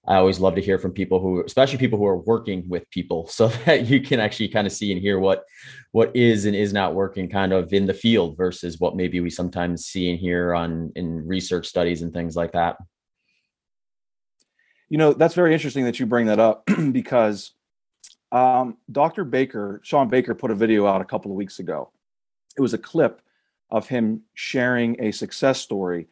I 0.07 0.15
always 0.15 0.39
love 0.39 0.55
to 0.55 0.61
hear 0.61 0.79
from 0.79 0.91
people 0.91 1.19
who, 1.19 1.43
especially 1.43 1.77
people 1.77 1.99
who 1.99 2.07
are 2.07 2.17
working 2.17 2.67
with 2.67 2.89
people, 2.89 3.27
so 3.29 3.49
that 3.65 3.85
you 3.85 4.01
can 4.01 4.19
actually 4.19 4.47
kind 4.47 4.65
of 4.65 4.73
see 4.73 4.91
and 4.91 4.99
hear 4.99 5.19
what 5.19 5.43
what 5.91 6.15
is 6.15 6.45
and 6.45 6.55
is 6.55 6.73
not 6.73 6.95
working, 6.95 7.29
kind 7.29 7.53
of 7.53 7.71
in 7.71 7.85
the 7.85 7.93
field 7.93 8.35
versus 8.35 8.79
what 8.79 8.95
maybe 8.95 9.19
we 9.19 9.29
sometimes 9.29 9.85
see 9.85 10.09
and 10.09 10.19
hear 10.19 10.55
on 10.55 10.91
in 10.95 11.25
research 11.27 11.67
studies 11.67 12.01
and 12.01 12.13
things 12.13 12.35
like 12.35 12.53
that. 12.53 12.77
You 14.89 14.97
know, 14.97 15.13
that's 15.13 15.35
very 15.35 15.53
interesting 15.53 15.85
that 15.85 15.99
you 15.99 16.07
bring 16.07 16.27
that 16.27 16.39
up 16.39 16.67
because 16.91 17.51
um, 18.31 18.77
Dr. 18.91 19.23
Baker, 19.23 19.81
Shawn 19.83 20.09
Baker, 20.09 20.33
put 20.33 20.51
a 20.51 20.55
video 20.55 20.87
out 20.87 21.01
a 21.01 21.05
couple 21.05 21.31
of 21.31 21.37
weeks 21.37 21.59
ago 21.59 21.91
it 22.57 22.61
was 22.61 22.73
a 22.73 22.77
clip 22.77 23.21
of 23.69 23.87
him 23.87 24.21
sharing 24.33 25.01
a 25.01 25.11
success 25.11 25.59
story 25.59 26.07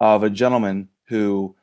of 0.00 0.22
a 0.22 0.30
gentleman 0.30 0.88
who 1.06 1.54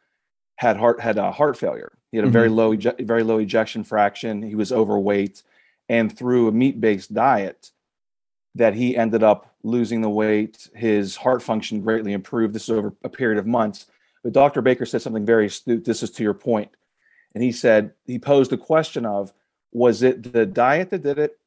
had 0.56 0.78
heart 0.78 1.00
had 1.00 1.18
a 1.18 1.32
heart 1.32 1.58
failure. 1.58 1.92
He 2.12 2.18
had 2.18 2.26
a 2.26 2.28
mm-hmm. 2.28 2.34
very 2.34 2.50
low 2.50 2.76
very 3.00 3.24
low 3.24 3.38
ejection 3.38 3.84
fraction. 3.84 4.42
He 4.42 4.56
was 4.56 4.72
overweight, 4.72 5.44
and 5.90 6.16
through 6.16 6.48
a 6.48 6.52
meat 6.52 6.80
based 6.80 7.14
diet, 7.14 7.72
that 8.56 8.76
he 8.76 8.96
ended 8.96 9.24
up 9.24 9.56
losing 9.64 10.02
the 10.02 10.10
weight. 10.10 10.70
His 10.76 11.16
heart 11.16 11.42
function 11.42 11.82
greatly 11.82 12.14
improved. 12.14 12.54
This 12.54 12.64
is 12.64 12.70
over 12.72 12.94
a 13.04 13.10
period 13.10 13.40
of 13.40 13.48
months. 13.48 13.88
But 14.24 14.34
Dr. 14.34 14.62
Baker 14.62 14.86
said 14.86 15.02
something 15.02 15.26
very 15.26 15.48
astute. 15.48 15.84
This 15.84 16.04
is 16.04 16.12
to 16.12 16.24
your 16.24 16.36
point, 16.36 16.70
and 17.34 17.44
he 17.44 17.52
said 17.52 17.94
he 18.06 18.20
posed 18.20 18.52
the 18.52 18.58
question 18.58 19.06
of 19.06 19.34
was 19.72 20.04
it 20.04 20.32
the 20.32 20.46
diet 20.46 20.90
that 20.92 21.04
did 21.04 21.18
it 21.18 21.40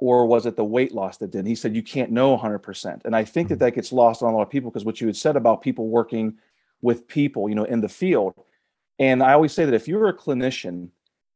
or 0.00 0.26
was 0.26 0.46
it 0.46 0.56
the 0.56 0.64
weight 0.64 0.92
loss 0.92 1.18
that 1.18 1.30
did? 1.30 1.40
And 1.40 1.48
he 1.48 1.54
said, 1.54 1.76
you 1.76 1.82
can't 1.82 2.10
know 2.10 2.36
100%. 2.36 3.04
And 3.04 3.14
I 3.14 3.22
think 3.22 3.48
that 3.48 3.54
mm-hmm. 3.54 3.64
that 3.64 3.74
gets 3.74 3.92
lost 3.92 4.22
on 4.22 4.32
a 4.32 4.36
lot 4.36 4.42
of 4.42 4.50
people 4.50 4.70
because 4.70 4.84
what 4.84 5.00
you 5.00 5.06
had 5.06 5.16
said 5.16 5.36
about 5.36 5.60
people 5.60 5.88
working 5.88 6.34
with 6.80 7.06
people, 7.06 7.48
you 7.48 7.54
know, 7.54 7.64
in 7.64 7.80
the 7.82 7.88
field. 7.88 8.34
And 8.98 9.22
I 9.22 9.34
always 9.34 9.52
say 9.52 9.66
that 9.66 9.74
if 9.74 9.86
you're 9.86 10.08
a 10.08 10.16
clinician, 10.16 10.88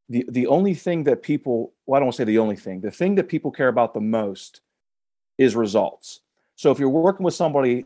the, 0.08 0.24
the 0.28 0.46
only 0.46 0.74
thing 0.74 1.04
that 1.04 1.22
people, 1.22 1.74
well, 1.86 2.00
I 2.00 2.04
don't 2.04 2.14
say 2.14 2.24
the 2.24 2.38
only 2.38 2.56
thing, 2.56 2.80
the 2.80 2.90
thing 2.90 3.14
that 3.16 3.28
people 3.28 3.50
care 3.50 3.68
about 3.68 3.94
the 3.94 4.00
most 4.00 4.62
is 5.38 5.54
results. 5.54 6.20
So 6.56 6.70
if 6.70 6.78
you're 6.78 6.88
working 6.88 7.24
with 7.24 7.34
somebody 7.34 7.84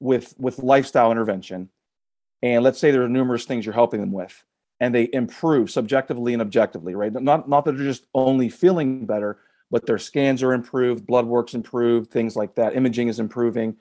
with 0.00 0.34
with 0.38 0.58
lifestyle 0.58 1.10
intervention, 1.10 1.70
and 2.42 2.62
let's 2.62 2.78
say 2.78 2.90
there 2.90 3.04
are 3.04 3.08
numerous 3.08 3.44
things 3.44 3.64
you're 3.64 3.74
helping 3.74 4.00
them 4.00 4.12
with, 4.12 4.44
and 4.80 4.94
they 4.94 5.08
improve 5.12 5.70
subjectively 5.70 6.32
and 6.32 6.42
objectively, 6.42 6.94
right? 6.94 7.12
Not 7.12 7.48
not 7.48 7.64
that 7.64 7.76
they're 7.76 7.86
just 7.86 8.06
only 8.14 8.48
feeling 8.48 9.06
better, 9.06 9.38
but 9.70 9.86
their 9.86 9.98
scans 9.98 10.42
are 10.42 10.52
improved, 10.52 11.06
blood 11.06 11.26
work's 11.26 11.54
improved, 11.54 12.10
things 12.10 12.36
like 12.36 12.54
that. 12.54 12.76
Imaging 12.76 13.08
is 13.08 13.20
improving. 13.20 13.76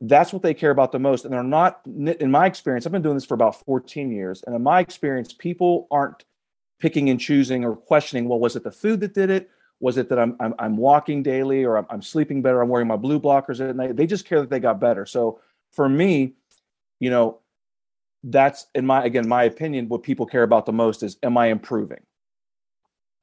That's 0.00 0.32
what 0.32 0.42
they 0.42 0.54
care 0.54 0.70
about 0.70 0.92
the 0.92 0.98
most. 0.98 1.24
And 1.24 1.32
they're 1.32 1.42
not, 1.42 1.80
in 1.86 2.30
my 2.30 2.46
experience, 2.46 2.86
I've 2.86 2.92
been 2.92 3.02
doing 3.02 3.16
this 3.16 3.24
for 3.24 3.34
about 3.34 3.64
14 3.64 4.12
years. 4.12 4.44
And 4.46 4.54
in 4.54 4.62
my 4.62 4.80
experience, 4.80 5.32
people 5.32 5.88
aren't 5.90 6.24
picking 6.78 7.10
and 7.10 7.18
choosing 7.18 7.64
or 7.64 7.74
questioning, 7.74 8.28
well, 8.28 8.38
was 8.38 8.54
it 8.54 8.62
the 8.62 8.70
food 8.70 9.00
that 9.00 9.14
did 9.14 9.30
it? 9.30 9.50
Was 9.80 9.96
it 9.96 10.08
that 10.08 10.18
I'm, 10.18 10.36
I'm, 10.40 10.54
I'm 10.58 10.76
walking 10.76 11.22
daily 11.22 11.64
or 11.64 11.78
I'm, 11.78 11.86
I'm 11.90 12.02
sleeping 12.02 12.42
better? 12.42 12.60
I'm 12.60 12.68
wearing 12.68 12.88
my 12.88 12.96
blue 12.96 13.18
blockers 13.18 13.66
at 13.66 13.74
night. 13.74 13.96
They 13.96 14.06
just 14.06 14.24
care 14.24 14.40
that 14.40 14.50
they 14.50 14.60
got 14.60 14.80
better. 14.80 15.06
So 15.06 15.40
for 15.72 15.88
me, 15.88 16.34
you 17.00 17.10
know, 17.10 17.40
that's 18.24 18.66
in 18.74 18.86
my, 18.86 19.04
again, 19.04 19.28
my 19.28 19.44
opinion, 19.44 19.88
what 19.88 20.02
people 20.02 20.26
care 20.26 20.42
about 20.42 20.66
the 20.66 20.72
most 20.72 21.02
is, 21.02 21.16
am 21.22 21.36
I 21.38 21.46
improving? 21.46 22.00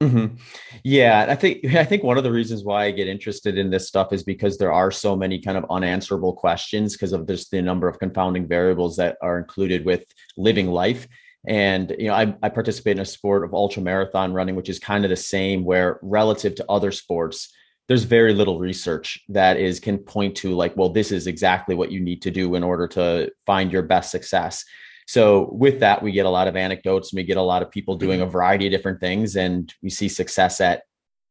Mm-hmm. 0.02 0.36
Yeah, 0.84 1.26
I 1.28 1.34
think 1.34 1.64
I 1.74 1.84
think 1.84 2.02
one 2.02 2.18
of 2.18 2.24
the 2.24 2.32
reasons 2.32 2.64
why 2.64 2.84
I 2.84 2.90
get 2.90 3.08
interested 3.08 3.56
in 3.56 3.70
this 3.70 3.88
stuff 3.88 4.12
is 4.12 4.22
because 4.22 4.58
there 4.58 4.72
are 4.72 4.90
so 4.90 5.16
many 5.16 5.40
kind 5.40 5.56
of 5.56 5.64
unanswerable 5.70 6.34
questions 6.34 6.92
because 6.92 7.12
of 7.12 7.26
just 7.26 7.50
the 7.50 7.62
number 7.62 7.88
of 7.88 7.98
confounding 7.98 8.46
variables 8.46 8.96
that 8.96 9.16
are 9.22 9.38
included 9.38 9.84
with 9.84 10.04
living 10.36 10.68
life. 10.68 11.06
And 11.48 11.94
you 11.98 12.08
know, 12.08 12.14
I, 12.14 12.34
I 12.42 12.48
participate 12.48 12.96
in 12.96 13.02
a 13.02 13.06
sport 13.06 13.44
of 13.44 13.54
ultra 13.54 13.80
marathon 13.82 14.32
running, 14.32 14.56
which 14.56 14.68
is 14.68 14.78
kind 14.78 15.04
of 15.04 15.10
the 15.10 15.16
same, 15.16 15.64
where 15.64 15.98
relative 16.02 16.56
to 16.56 16.66
other 16.68 16.90
sports, 16.90 17.54
there's 17.88 18.02
very 18.02 18.34
little 18.34 18.58
research 18.58 19.20
that 19.28 19.56
is 19.56 19.78
can 19.78 19.98
point 19.98 20.36
to 20.38 20.54
like, 20.56 20.76
well, 20.76 20.88
this 20.88 21.12
is 21.12 21.26
exactly 21.26 21.74
what 21.74 21.92
you 21.92 22.00
need 22.00 22.20
to 22.22 22.32
do 22.32 22.54
in 22.56 22.64
order 22.64 22.88
to 22.88 23.30
find 23.46 23.72
your 23.72 23.82
best 23.82 24.10
success. 24.10 24.64
So 25.06 25.50
with 25.52 25.80
that, 25.80 26.02
we 26.02 26.12
get 26.12 26.26
a 26.26 26.30
lot 26.30 26.48
of 26.48 26.56
anecdotes 26.56 27.12
and 27.12 27.16
we 27.16 27.24
get 27.24 27.36
a 27.36 27.42
lot 27.42 27.62
of 27.62 27.70
people 27.70 27.96
doing 27.96 28.20
a 28.20 28.24
mm-hmm. 28.24 28.32
variety 28.32 28.66
of 28.66 28.72
different 28.72 29.00
things, 29.00 29.36
and 29.36 29.72
we 29.82 29.90
see 29.90 30.08
success 30.08 30.60
at 30.60 30.82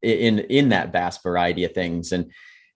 in 0.02 0.40
in 0.40 0.70
that 0.70 0.92
vast 0.92 1.22
variety 1.22 1.64
of 1.64 1.72
things. 1.72 2.12
And 2.12 2.32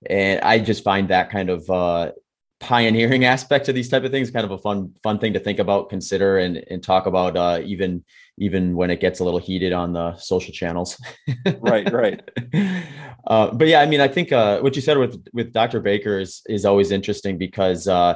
and 0.09 0.41
I 0.41 0.59
just 0.59 0.85
find 0.85 1.09
that 1.09 1.31
kind 1.31 1.51
of 1.51 1.69
uh, 1.71 2.13
pioneering 2.61 3.25
aspect 3.35 3.69
of 3.69 3.75
these 3.75 3.89
type 3.89 4.05
of 4.05 4.11
things 4.11 4.31
kind 4.31 4.45
of 4.45 4.51
a 4.51 4.59
fun 4.59 4.95
fun 5.03 5.19
thing 5.19 5.33
to 5.33 5.41
think 5.41 5.59
about, 5.59 5.89
consider, 5.89 6.39
and 6.39 6.63
and 6.71 6.83
talk 6.83 7.07
about 7.07 7.37
uh, 7.37 7.61
even 7.65 8.05
even 8.39 8.77
when 8.77 8.91
it 8.91 9.01
gets 9.01 9.21
a 9.21 9.25
little 9.25 9.41
heated 9.41 9.73
on 9.73 9.95
the 9.95 10.17
social 10.17 10.53
channels. 10.53 11.01
right, 11.61 11.91
right. 11.93 12.31
Uh, 13.27 13.53
but 13.53 13.69
yeah, 13.69 13.81
I 13.81 13.87
mean, 13.87 14.01
I 14.01 14.09
think 14.09 14.33
uh, 14.33 14.61
what 14.61 14.75
you 14.75 14.81
said 14.81 14.97
with 14.97 15.23
with 15.35 15.53
Dr. 15.53 15.81
Baker 15.81 16.19
is 16.19 16.41
is 16.49 16.65
always 16.65 16.91
interesting 16.91 17.37
because 17.37 17.87
uh, 17.87 18.15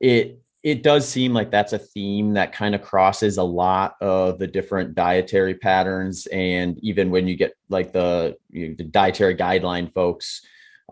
it 0.00 0.40
it 0.62 0.82
does 0.82 1.08
seem 1.08 1.32
like 1.32 1.50
that's 1.50 1.72
a 1.72 1.78
theme 1.78 2.34
that 2.34 2.52
kind 2.52 2.74
of 2.74 2.82
crosses 2.82 3.36
a 3.38 3.42
lot 3.42 3.94
of 4.00 4.38
the 4.38 4.46
different 4.46 4.94
dietary 4.94 5.54
patterns 5.54 6.26
and 6.26 6.78
even 6.80 7.10
when 7.10 7.28
you 7.28 7.36
get 7.36 7.54
like 7.68 7.92
the, 7.92 8.36
you 8.50 8.68
know, 8.68 8.74
the 8.76 8.84
dietary 8.84 9.36
guideline 9.36 9.92
folks 9.92 10.42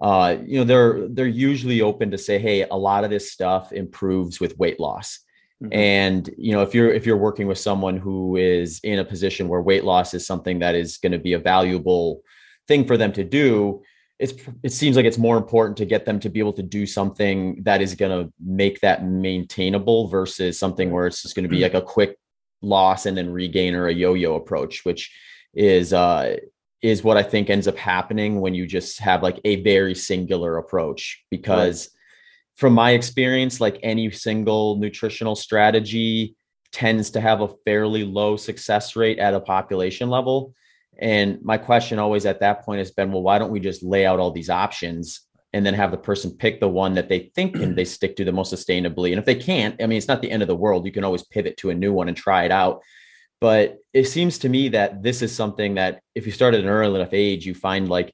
uh, 0.00 0.37
you 0.44 0.58
know 0.58 0.64
they're 0.64 1.08
they're 1.08 1.26
usually 1.26 1.80
open 1.80 2.11
to 2.11 2.18
say 2.18 2.38
hey 2.38 2.62
a 2.62 2.76
lot 2.76 3.02
of 3.02 3.11
this 3.11 3.32
stuff 3.32 3.73
improves 3.73 4.40
with 4.40 4.58
weight 4.58 4.78
loss 4.78 5.20
mm-hmm. 5.62 5.73
and 5.73 6.30
you 6.37 6.52
know 6.52 6.62
if 6.62 6.75
you're 6.75 6.92
if 6.92 7.06
you're 7.06 7.16
working 7.16 7.46
with 7.46 7.58
someone 7.58 7.96
who 7.96 8.37
is 8.37 8.78
in 8.85 8.99
a 8.99 9.04
position 9.04 9.49
where 9.49 9.62
weight 9.62 9.85
loss 9.85 10.12
is 10.12 10.26
something 10.26 10.58
that 10.58 10.75
is 10.75 10.99
going 10.99 11.12
to 11.12 11.18
be 11.18 11.32
a 11.32 11.38
valuable 11.38 12.20
thing 12.68 12.85
for 12.85 12.99
them 12.99 13.12
to 13.12 13.25
do 13.25 13.82
it's 14.18 14.35
it 14.62 14.73
seems 14.73 14.96
like 14.96 15.04
it's 15.04 15.18
more 15.18 15.37
important 15.37 15.76
to 15.76 15.85
get 15.85 16.06
them 16.06 16.18
to 16.20 16.28
be 16.28 16.40
able 16.40 16.52
to 16.54 16.62
do 16.62 16.87
something 16.87 17.62
that 17.64 17.82
is 17.82 17.94
going 17.94 18.25
to 18.25 18.32
make 18.40 18.80
that 18.80 19.04
maintainable 19.04 20.08
versus 20.08 20.58
something 20.58 20.90
where 20.90 21.06
it's 21.06 21.23
just 21.23 21.35
going 21.35 21.42
to 21.42 21.49
be 21.49 21.61
like 21.61 21.75
a 21.75 21.82
quick 21.82 22.16
loss 22.62 23.06
and 23.06 23.16
then 23.16 23.30
regain 23.30 23.75
or 23.75 23.88
a 23.88 23.92
yo-yo 23.92 24.35
approach 24.35 24.85
which 24.85 25.14
is 25.54 25.92
uh 25.92 26.35
is 26.82 27.02
what 27.02 27.16
i 27.16 27.23
think 27.23 27.50
ends 27.50 27.68
up 27.68 27.76
happening 27.76 28.40
when 28.40 28.54
you 28.54 28.66
just 28.66 29.00
have 29.00 29.23
like 29.23 29.40
a 29.44 29.62
very 29.62 29.94
singular 29.94 30.58
approach. 30.58 31.25
Because 31.30 31.87
right. 31.87 31.99
from 32.56 32.73
my 32.73 32.92
experience 32.92 33.61
like 33.61 33.78
any 33.82 34.11
single 34.11 34.76
nutritional 34.76 35.35
strategy 35.35 36.37
tends 36.73 37.11
to 37.11 37.20
have 37.20 37.40
a 37.40 37.49
fairly 37.64 38.04
low 38.04 38.37
success 38.37 38.96
rate 38.96 39.18
at 39.18 39.35
a 39.35 39.40
population 39.40 40.11
level 40.11 40.54
and 40.98 41.42
my 41.42 41.58
question 41.58 41.98
always 41.98 42.26
at 42.26 42.40
that 42.40 42.64
point 42.64 42.78
has 42.78 42.90
been, 42.90 43.12
well, 43.12 43.22
why 43.22 43.38
don't 43.38 43.50
we 43.50 43.60
just 43.60 43.82
lay 43.82 44.06
out 44.06 44.18
all 44.18 44.30
these 44.30 44.50
options 44.50 45.20
and 45.52 45.64
then 45.64 45.74
have 45.74 45.90
the 45.90 45.96
person 45.96 46.36
pick 46.36 46.60
the 46.60 46.68
one 46.68 46.94
that 46.94 47.08
they 47.08 47.30
think 47.34 47.54
can 47.54 47.74
they 47.74 47.84
stick 47.84 48.16
to 48.16 48.24
the 48.24 48.32
most 48.32 48.52
sustainably? 48.52 49.10
And 49.10 49.18
if 49.18 49.24
they 49.24 49.34
can't, 49.34 49.80
I 49.82 49.86
mean, 49.86 49.98
it's 49.98 50.08
not 50.08 50.22
the 50.22 50.30
end 50.30 50.42
of 50.42 50.48
the 50.48 50.56
world. 50.56 50.86
You 50.86 50.92
can 50.92 51.04
always 51.04 51.24
pivot 51.24 51.56
to 51.58 51.70
a 51.70 51.74
new 51.74 51.92
one 51.92 52.08
and 52.08 52.16
try 52.16 52.44
it 52.44 52.50
out. 52.50 52.82
But 53.40 53.78
it 53.92 54.04
seems 54.04 54.38
to 54.38 54.48
me 54.48 54.70
that 54.70 55.02
this 55.02 55.20
is 55.20 55.34
something 55.34 55.74
that 55.74 56.00
if 56.14 56.24
you 56.26 56.32
start 56.32 56.54
at 56.54 56.60
an 56.60 56.68
early 56.68 57.00
enough 57.00 57.12
age, 57.12 57.44
you 57.44 57.54
find 57.54 57.88
like, 57.88 58.12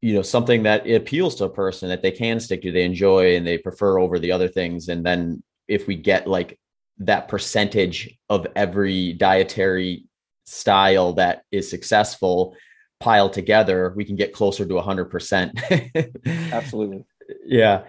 you 0.00 0.14
know, 0.14 0.22
something 0.22 0.62
that 0.62 0.88
appeals 0.88 1.34
to 1.36 1.44
a 1.44 1.50
person 1.50 1.88
that 1.90 2.02
they 2.02 2.10
can 2.10 2.40
stick 2.40 2.62
to, 2.62 2.72
they 2.72 2.84
enjoy 2.84 3.36
and 3.36 3.46
they 3.46 3.58
prefer 3.58 3.98
over 3.98 4.18
the 4.18 4.32
other 4.32 4.48
things. 4.48 4.88
And 4.88 5.04
then 5.04 5.42
if 5.68 5.86
we 5.86 5.96
get 5.96 6.26
like 6.26 6.58
that 6.98 7.28
percentage 7.28 8.16
of 8.30 8.46
every 8.56 9.12
dietary 9.12 10.04
style 10.46 11.12
that 11.14 11.44
is 11.50 11.68
successful 11.68 12.56
pile 13.00 13.28
together, 13.28 13.92
we 13.96 14.04
can 14.04 14.16
get 14.16 14.32
closer 14.32 14.64
to 14.64 14.74
100%. 14.74 16.52
Absolutely. 16.52 17.04
Yeah. 17.44 17.82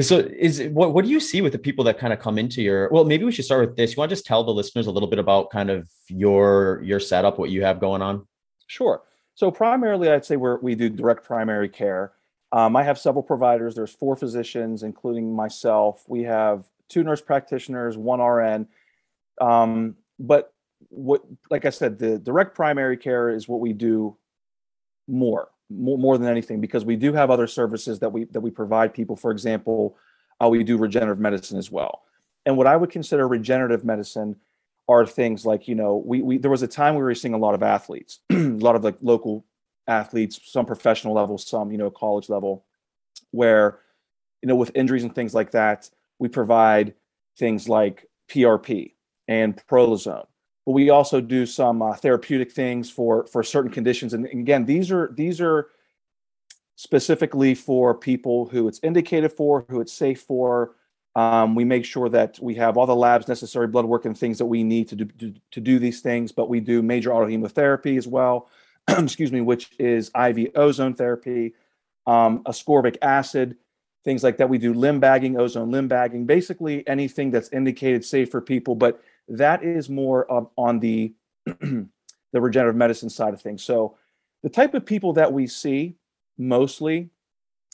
So 0.00 0.18
is 0.18 0.62
what 0.70 0.94
what 0.94 1.04
do 1.04 1.10
you 1.10 1.18
see 1.18 1.40
with 1.40 1.50
the 1.50 1.58
people 1.58 1.82
that 1.84 1.98
kind 1.98 2.12
of 2.12 2.20
come 2.20 2.38
into 2.38 2.62
your 2.62 2.88
well 2.90 3.04
maybe 3.04 3.24
we 3.24 3.32
should 3.32 3.44
start 3.44 3.66
with 3.66 3.76
this. 3.76 3.92
You 3.92 3.96
want 3.96 4.10
to 4.10 4.14
just 4.14 4.26
tell 4.26 4.44
the 4.44 4.52
listeners 4.52 4.86
a 4.86 4.92
little 4.92 5.08
bit 5.08 5.18
about 5.18 5.50
kind 5.50 5.70
of 5.70 5.90
your 6.08 6.80
your 6.84 7.00
setup, 7.00 7.36
what 7.36 7.50
you 7.50 7.64
have 7.64 7.80
going 7.80 8.00
on? 8.00 8.24
Sure. 8.68 9.02
So 9.34 9.50
primarily 9.50 10.08
I'd 10.08 10.24
say 10.24 10.36
we 10.36 10.54
we 10.62 10.74
do 10.76 10.88
direct 10.88 11.24
primary 11.24 11.68
care. 11.68 12.12
Um, 12.52 12.76
I 12.76 12.84
have 12.84 12.96
several 12.96 13.24
providers. 13.24 13.74
There's 13.74 13.92
four 13.92 14.14
physicians, 14.14 14.84
including 14.84 15.34
myself. 15.34 16.04
We 16.06 16.22
have 16.22 16.64
two 16.88 17.02
nurse 17.02 17.20
practitioners, 17.20 17.96
one 17.96 18.20
RN. 18.20 18.68
Um, 19.40 19.96
but 20.20 20.52
what 20.88 21.22
like 21.50 21.64
i 21.64 21.70
said 21.70 21.98
the 21.98 22.18
direct 22.18 22.54
primary 22.54 22.96
care 22.96 23.28
is 23.28 23.48
what 23.48 23.60
we 23.60 23.72
do 23.72 24.16
more 25.08 25.48
more, 25.70 25.98
more 25.98 26.18
than 26.18 26.28
anything 26.28 26.60
because 26.60 26.84
we 26.84 26.96
do 26.96 27.12
have 27.12 27.30
other 27.30 27.46
services 27.46 27.98
that 28.00 28.10
we 28.10 28.24
that 28.26 28.40
we 28.40 28.50
provide 28.50 28.94
people. 28.94 29.16
For 29.16 29.30
example 29.30 29.96
uh, 30.42 30.48
we 30.48 30.62
do 30.64 30.76
regenerative 30.76 31.18
medicine 31.18 31.58
as 31.58 31.70
well. 31.70 32.02
And 32.44 32.56
what 32.56 32.66
i 32.66 32.76
would 32.76 32.90
consider 32.90 33.26
regenerative 33.26 33.84
medicine 33.84 34.36
are 34.88 35.04
things 35.04 35.44
like 35.44 35.66
you 35.66 35.74
know 35.74 36.02
we, 36.06 36.22
we 36.22 36.38
there 36.38 36.50
was 36.50 36.62
a 36.62 36.68
time 36.68 36.94
we 36.94 37.02
were 37.02 37.14
seeing 37.14 37.34
a 37.34 37.38
lot 37.38 37.54
of 37.54 37.62
athletes 37.62 38.20
a 38.30 38.36
lot 38.36 38.76
of 38.76 38.84
like 38.84 38.96
local 39.00 39.44
athletes 39.88 40.38
some 40.44 40.64
professional 40.64 41.14
level 41.14 41.38
some 41.38 41.72
you 41.72 41.78
know 41.78 41.90
college 41.90 42.28
level 42.28 42.64
where 43.32 43.80
you 44.42 44.48
know 44.48 44.54
with 44.54 44.70
injuries 44.76 45.02
and 45.02 45.14
things 45.14 45.34
like 45.34 45.50
that 45.50 45.90
we 46.20 46.28
provide 46.28 46.94
things 47.36 47.68
like 47.68 48.08
prp 48.30 48.92
and 49.26 49.60
prolozone 49.66 50.26
but 50.66 50.72
we 50.72 50.90
also 50.90 51.20
do 51.20 51.46
some 51.46 51.80
uh, 51.80 51.94
therapeutic 51.94 52.50
things 52.50 52.90
for 52.90 53.24
for 53.26 53.42
certain 53.42 53.70
conditions. 53.70 54.12
And 54.12 54.26
again, 54.26 54.66
these 54.66 54.90
are 54.90 55.12
these 55.14 55.40
are 55.40 55.68
specifically 56.74 57.54
for 57.54 57.94
people 57.94 58.46
who 58.46 58.68
it's 58.68 58.80
indicated 58.82 59.32
for, 59.32 59.64
who 59.70 59.80
it's 59.80 59.92
safe 59.92 60.20
for. 60.20 60.74
Um, 61.14 61.54
we 61.54 61.64
make 61.64 61.86
sure 61.86 62.10
that 62.10 62.38
we 62.42 62.56
have 62.56 62.76
all 62.76 62.84
the 62.84 62.94
labs 62.94 63.26
necessary, 63.28 63.68
blood 63.68 63.86
work, 63.86 64.04
and 64.04 64.18
things 64.18 64.36
that 64.36 64.44
we 64.44 64.62
need 64.62 64.88
to 64.88 64.96
do 64.96 65.04
to, 65.06 65.34
to 65.52 65.60
do 65.60 65.78
these 65.78 66.00
things. 66.00 66.32
But 66.32 66.50
we 66.50 66.60
do 66.60 66.82
major 66.82 67.10
autohemotherapy 67.10 67.96
as 67.96 68.08
well. 68.08 68.48
excuse 68.88 69.32
me, 69.32 69.40
which 69.40 69.70
is 69.78 70.10
IV 70.20 70.48
ozone 70.56 70.94
therapy, 70.94 71.54
um, 72.06 72.42
ascorbic 72.44 72.96
acid, 73.02 73.56
things 74.04 74.22
like 74.22 74.36
that. 74.38 74.48
We 74.48 74.58
do 74.58 74.74
limb 74.74 75.00
bagging, 75.00 75.38
ozone 75.38 75.70
limb 75.70 75.88
bagging, 75.88 76.26
basically 76.26 76.86
anything 76.86 77.30
that's 77.30 77.48
indicated 77.50 78.04
safe 78.04 78.30
for 78.30 78.40
people. 78.40 78.74
But 78.74 79.00
that 79.28 79.62
is 79.64 79.88
more 79.88 80.26
on 80.56 80.80
the 80.80 81.14
the 81.46 81.88
regenerative 82.40 82.76
medicine 82.76 83.10
side 83.10 83.34
of 83.34 83.40
things. 83.40 83.62
So 83.62 83.96
the 84.42 84.50
type 84.50 84.74
of 84.74 84.84
people 84.84 85.14
that 85.14 85.32
we 85.32 85.46
see 85.46 85.96
mostly 86.38 87.10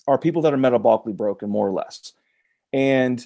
are 0.07 0.19
people 0.19 0.43
that 0.43 0.53
are 0.53 0.59
metabolically 0.59 1.17
broken, 1.17 1.51
more 1.51 1.67
or 1.67 1.73
less. 1.73 2.13
And 2.73 3.25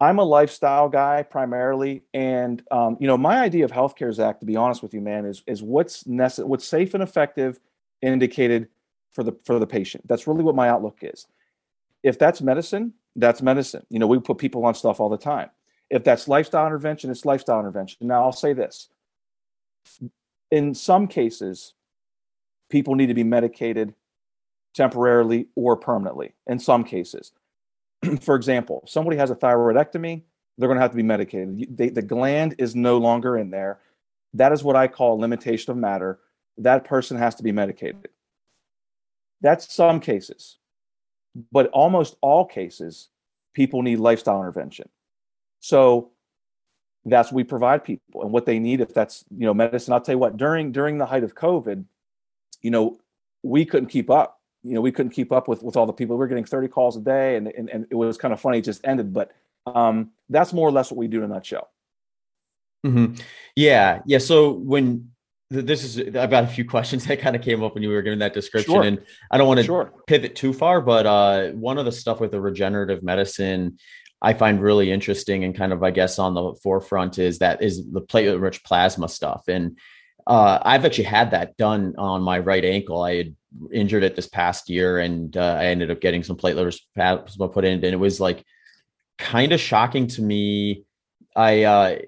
I'm 0.00 0.18
a 0.18 0.24
lifestyle 0.24 0.88
guy 0.88 1.24
primarily, 1.24 2.02
and 2.14 2.62
um, 2.70 2.96
you 3.00 3.08
know 3.08 3.18
my 3.18 3.40
idea 3.40 3.64
of 3.64 3.72
healthcare, 3.72 4.12
Zach, 4.12 4.38
to 4.40 4.46
be 4.46 4.56
honest 4.56 4.82
with 4.82 4.94
you, 4.94 5.00
man, 5.00 5.26
is 5.26 5.42
is 5.46 5.62
what's 5.62 6.06
necessary, 6.06 6.48
what's 6.48 6.66
safe 6.66 6.94
and 6.94 7.02
effective, 7.02 7.58
indicated 8.00 8.68
for 9.12 9.24
the 9.24 9.36
for 9.44 9.58
the 9.58 9.66
patient. 9.66 10.06
That's 10.06 10.26
really 10.28 10.44
what 10.44 10.54
my 10.54 10.68
outlook 10.68 10.98
is. 11.02 11.26
If 12.04 12.16
that's 12.16 12.40
medicine, 12.40 12.92
that's 13.16 13.42
medicine. 13.42 13.84
You 13.90 13.98
know, 13.98 14.06
we 14.06 14.20
put 14.20 14.38
people 14.38 14.64
on 14.64 14.74
stuff 14.74 15.00
all 15.00 15.08
the 15.08 15.18
time. 15.18 15.50
If 15.90 16.04
that's 16.04 16.28
lifestyle 16.28 16.66
intervention, 16.66 17.10
it's 17.10 17.24
lifestyle 17.24 17.60
intervention. 17.60 18.06
Now, 18.06 18.22
I'll 18.22 18.32
say 18.32 18.52
this. 18.52 18.88
In 20.50 20.74
some 20.74 21.06
cases, 21.06 21.74
people 22.68 22.94
need 22.94 23.06
to 23.06 23.14
be 23.14 23.24
medicated 23.24 23.94
temporarily 24.74 25.48
or 25.54 25.76
permanently 25.76 26.34
in 26.46 26.58
some 26.58 26.84
cases. 26.84 27.32
For 28.20 28.34
example, 28.34 28.84
somebody 28.86 29.16
has 29.16 29.30
a 29.30 29.34
thyroidectomy, 29.34 30.22
they're 30.58 30.68
going 30.68 30.76
to 30.76 30.82
have 30.82 30.90
to 30.90 30.96
be 30.96 31.02
medicated. 31.02 31.76
They, 31.76 31.88
the 31.88 32.02
gland 32.02 32.56
is 32.58 32.74
no 32.74 32.98
longer 32.98 33.38
in 33.38 33.50
there. 33.50 33.78
That 34.34 34.52
is 34.52 34.64
what 34.64 34.76
I 34.76 34.88
call 34.88 35.18
limitation 35.18 35.70
of 35.70 35.76
matter. 35.76 36.18
That 36.58 36.84
person 36.84 37.16
has 37.16 37.36
to 37.36 37.44
be 37.44 37.52
medicated. 37.52 38.08
That's 39.40 39.72
some 39.72 40.00
cases. 40.00 40.58
But 41.52 41.68
almost 41.68 42.16
all 42.20 42.44
cases, 42.44 43.08
people 43.54 43.82
need 43.82 44.00
lifestyle 44.00 44.40
intervention. 44.40 44.88
So 45.60 46.12
that's 47.04 47.30
what 47.30 47.36
we 47.36 47.44
provide 47.44 47.84
people 47.84 48.22
and 48.22 48.32
what 48.32 48.46
they 48.46 48.58
need 48.58 48.80
if 48.80 48.92
that's 48.92 49.24
you 49.30 49.46
know 49.46 49.54
medicine. 49.54 49.92
I'll 49.92 50.00
tell 50.00 50.14
you 50.14 50.18
what, 50.18 50.36
during 50.36 50.72
during 50.72 50.98
the 50.98 51.06
height 51.06 51.24
of 51.24 51.34
COVID, 51.34 51.84
you 52.62 52.70
know, 52.70 52.98
we 53.42 53.64
couldn't 53.64 53.88
keep 53.88 54.10
up. 54.10 54.40
You 54.62 54.74
know, 54.74 54.80
we 54.80 54.92
couldn't 54.92 55.12
keep 55.12 55.32
up 55.32 55.48
with 55.48 55.62
with 55.62 55.76
all 55.76 55.86
the 55.86 55.92
people. 55.92 56.16
We 56.16 56.20
were 56.20 56.28
getting 56.28 56.44
30 56.44 56.68
calls 56.68 56.96
a 56.96 57.00
day 57.00 57.36
and 57.36 57.48
and, 57.48 57.70
and 57.70 57.86
it 57.90 57.94
was 57.94 58.18
kind 58.18 58.34
of 58.34 58.40
funny, 58.40 58.58
it 58.58 58.64
just 58.64 58.86
ended. 58.86 59.12
But 59.12 59.32
um, 59.66 60.10
that's 60.28 60.52
more 60.52 60.68
or 60.68 60.72
less 60.72 60.90
what 60.90 60.98
we 60.98 61.08
do 61.08 61.18
in 61.18 61.30
a 61.30 61.34
nutshell. 61.34 61.70
Mm-hmm. 62.86 63.14
Yeah. 63.56 64.00
Yeah. 64.06 64.18
So 64.18 64.52
when 64.52 65.10
this 65.50 65.82
is 65.82 66.14
I've 66.16 66.30
got 66.30 66.44
a 66.44 66.48
few 66.48 66.64
questions 66.68 67.06
that 67.06 67.20
kind 67.20 67.34
of 67.34 67.42
came 67.42 67.62
up 67.62 67.74
when 67.74 67.82
you 67.82 67.90
were 67.90 68.02
giving 68.02 68.18
that 68.18 68.34
description, 68.34 68.74
sure. 68.74 68.82
and 68.82 69.00
I 69.30 69.38
don't 69.38 69.48
want 69.48 69.58
to 69.58 69.66
sure. 69.66 69.92
pivot 70.06 70.36
too 70.36 70.52
far, 70.52 70.80
but 70.80 71.06
uh, 71.06 71.48
one 71.52 71.78
of 71.78 71.84
the 71.84 71.92
stuff 71.92 72.20
with 72.20 72.32
the 72.32 72.40
regenerative 72.40 73.02
medicine 73.02 73.78
I 74.20 74.34
find 74.34 74.60
really 74.60 74.90
interesting 74.90 75.44
and 75.44 75.54
kind 75.54 75.72
of 75.72 75.82
I 75.82 75.90
guess 75.90 76.18
on 76.18 76.34
the 76.34 76.54
forefront 76.62 77.18
is 77.18 77.38
that 77.38 77.62
is 77.62 77.88
the 77.90 78.00
platelet-rich 78.00 78.64
plasma 78.64 79.08
stuff, 79.08 79.44
and 79.48 79.78
uh, 80.26 80.58
I've 80.62 80.84
actually 80.84 81.04
had 81.04 81.30
that 81.30 81.56
done 81.56 81.94
on 81.96 82.22
my 82.22 82.38
right 82.38 82.64
ankle. 82.64 83.02
I 83.02 83.16
had 83.16 83.36
injured 83.72 84.04
it 84.04 84.16
this 84.16 84.28
past 84.28 84.68
year, 84.68 84.98
and 84.98 85.36
uh, 85.36 85.56
I 85.58 85.66
ended 85.66 85.90
up 85.90 86.00
getting 86.00 86.22
some 86.22 86.36
platelet-rich 86.36 86.86
plasma 86.94 87.48
put 87.48 87.64
in, 87.64 87.74
and 87.74 87.84
it 87.84 88.00
was 88.00 88.20
like 88.20 88.44
kind 89.18 89.52
of 89.52 89.60
shocking 89.60 90.06
to 90.08 90.22
me. 90.22 90.84
I 91.36 91.62
uh, 91.62 91.98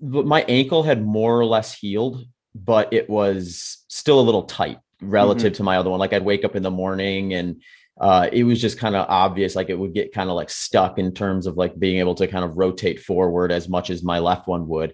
my 0.00 0.42
ankle 0.48 0.82
had 0.82 1.04
more 1.04 1.38
or 1.38 1.44
less 1.44 1.74
healed 1.74 2.24
but 2.54 2.92
it 2.92 3.10
was 3.10 3.84
still 3.88 4.20
a 4.20 4.22
little 4.22 4.44
tight 4.44 4.78
relative 5.00 5.52
mm-hmm. 5.52 5.56
to 5.56 5.62
my 5.62 5.76
other 5.76 5.90
one. 5.90 5.98
Like 5.98 6.12
I'd 6.12 6.24
wake 6.24 6.44
up 6.44 6.56
in 6.56 6.62
the 6.62 6.70
morning 6.70 7.34
and 7.34 7.62
uh, 8.00 8.28
it 8.32 8.44
was 8.44 8.60
just 8.60 8.78
kind 8.78 8.96
of 8.96 9.06
obvious, 9.08 9.54
like 9.54 9.70
it 9.70 9.78
would 9.78 9.94
get 9.94 10.12
kind 10.12 10.28
of 10.28 10.36
like 10.36 10.50
stuck 10.50 10.98
in 10.98 11.12
terms 11.12 11.46
of 11.46 11.56
like 11.56 11.78
being 11.78 11.98
able 11.98 12.14
to 12.16 12.26
kind 12.26 12.44
of 12.44 12.56
rotate 12.56 13.00
forward 13.00 13.52
as 13.52 13.68
much 13.68 13.90
as 13.90 14.02
my 14.02 14.18
left 14.18 14.48
one 14.48 14.66
would. 14.68 14.92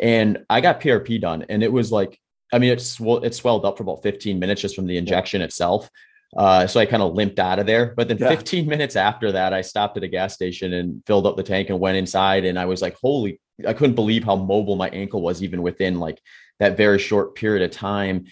And 0.00 0.38
I 0.48 0.60
got 0.60 0.80
PRP 0.80 1.20
done, 1.20 1.46
and 1.48 1.62
it 1.62 1.72
was 1.72 1.90
like, 1.90 2.20
I 2.52 2.58
mean, 2.58 2.70
it's 2.70 3.00
it 3.00 3.34
swelled 3.34 3.64
up 3.64 3.76
for 3.76 3.82
about 3.82 4.02
15 4.02 4.38
minutes 4.38 4.60
just 4.60 4.76
from 4.76 4.86
the 4.86 4.96
injection 4.96 5.42
itself. 5.42 5.90
Uh, 6.36 6.66
so 6.66 6.78
I 6.78 6.86
kind 6.86 7.02
of 7.02 7.14
limped 7.14 7.38
out 7.38 7.58
of 7.58 7.66
there. 7.66 7.94
But 7.96 8.08
then 8.08 8.18
yeah. 8.18 8.28
15 8.28 8.66
minutes 8.66 8.94
after 8.94 9.32
that, 9.32 9.52
I 9.52 9.62
stopped 9.62 9.96
at 9.96 10.02
a 10.02 10.08
gas 10.08 10.34
station 10.34 10.74
and 10.74 11.02
filled 11.06 11.26
up 11.26 11.36
the 11.36 11.42
tank 11.42 11.70
and 11.70 11.80
went 11.80 11.96
inside. 11.96 12.44
And 12.44 12.58
I 12.58 12.66
was 12.66 12.82
like, 12.82 12.96
holy, 13.00 13.40
I 13.66 13.72
couldn't 13.72 13.94
believe 13.94 14.22
how 14.24 14.36
mobile 14.36 14.76
my 14.76 14.88
ankle 14.90 15.22
was, 15.22 15.42
even 15.42 15.62
within 15.62 15.98
like 15.98 16.20
that 16.58 16.76
very 16.76 16.98
short 16.98 17.34
period 17.36 17.62
of 17.64 17.70
time 17.70 18.26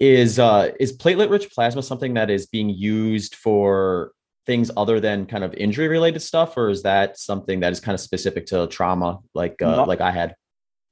is 0.00 0.38
uh, 0.38 0.72
is 0.80 0.96
platelet 0.96 1.30
rich 1.30 1.50
plasma 1.50 1.82
something 1.82 2.14
that 2.14 2.30
is 2.30 2.46
being 2.46 2.70
used 2.70 3.34
for 3.34 4.12
things 4.46 4.70
other 4.76 4.98
than 4.98 5.26
kind 5.26 5.44
of 5.44 5.52
injury 5.54 5.86
related 5.86 6.20
stuff 6.20 6.56
or 6.56 6.70
is 6.70 6.82
that 6.82 7.18
something 7.18 7.60
that 7.60 7.70
is 7.70 7.78
kind 7.78 7.94
of 7.94 8.00
specific 8.00 8.46
to 8.46 8.66
trauma 8.68 9.18
like 9.34 9.60
uh, 9.62 9.76
Not, 9.76 9.88
like 9.88 10.00
i 10.00 10.10
had? 10.10 10.34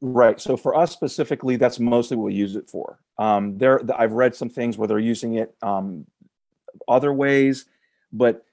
Right 0.01 0.39
so 0.39 0.57
for 0.57 0.77
us 0.77 0.93
specifically 0.93 1.57
that's 1.57 1.81
mostly 1.81 2.17
what 2.17 2.27
we 2.27 2.35
use 2.35 2.55
it 2.55 2.69
for. 2.71 3.01
Um, 3.19 3.57
there 3.57 3.81
i've 3.99 4.13
read 4.13 4.35
some 4.35 4.51
things 4.51 4.77
where 4.77 4.87
they're 4.87 4.99
using 4.99 5.35
it 5.35 5.55
um, 5.63 6.07
other 6.87 7.13
ways 7.13 7.65
but 8.13 8.45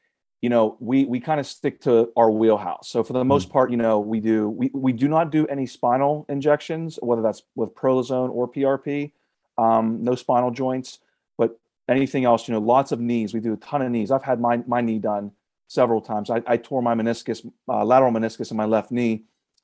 you 0.42 0.50
know 0.50 0.78
we 0.80 1.06
we 1.06 1.20
kind 1.20 1.40
of 1.40 1.46
stick 1.48 1.82
to 1.82 2.12
our 2.16 2.30
wheelhouse. 2.32 2.90
So 2.90 3.04
for 3.04 3.14
the 3.14 3.26
most 3.26 3.50
mm. 3.50 3.52
part 3.52 3.72
you 3.72 3.78
know 3.78 4.00
we 4.00 4.22
do 4.22 4.50
we, 4.50 4.72
we 4.74 4.94
do 4.94 5.10
not 5.10 5.32
do 5.32 5.46
any 5.48 5.66
spinal 5.66 6.26
injections 6.30 6.98
whether 7.02 7.22
that's 7.22 7.44
with 7.56 7.76
prolozone 7.76 8.30
or 8.30 8.50
prp 8.50 9.12
um, 9.58 10.04
no 10.04 10.16
spinal 10.16 10.52
joints 10.52 11.00
but 11.38 11.60
anything 11.90 12.26
else 12.26 12.48
you 12.48 12.54
know 12.54 12.60
lots 12.60 12.92
of 12.92 13.00
knees 13.00 13.34
we 13.34 13.40
do 13.40 13.54
a 13.54 13.58
ton 13.58 13.82
of 13.82 13.92
knees 13.92 14.12
i've 14.12 14.24
had 14.24 14.40
my, 14.40 14.58
my 14.68 14.82
knee 14.82 15.00
done 15.00 15.32
several 15.68 16.02
times 16.02 16.30
i, 16.30 16.42
I 16.46 16.58
tore 16.58 16.82
my 16.82 16.94
meniscus 16.94 17.50
uh, 17.68 17.84
lateral 17.86 18.12
meniscus 18.12 18.52
in 18.52 18.58
my 18.58 18.66
left 18.66 18.92
knee 18.92 19.24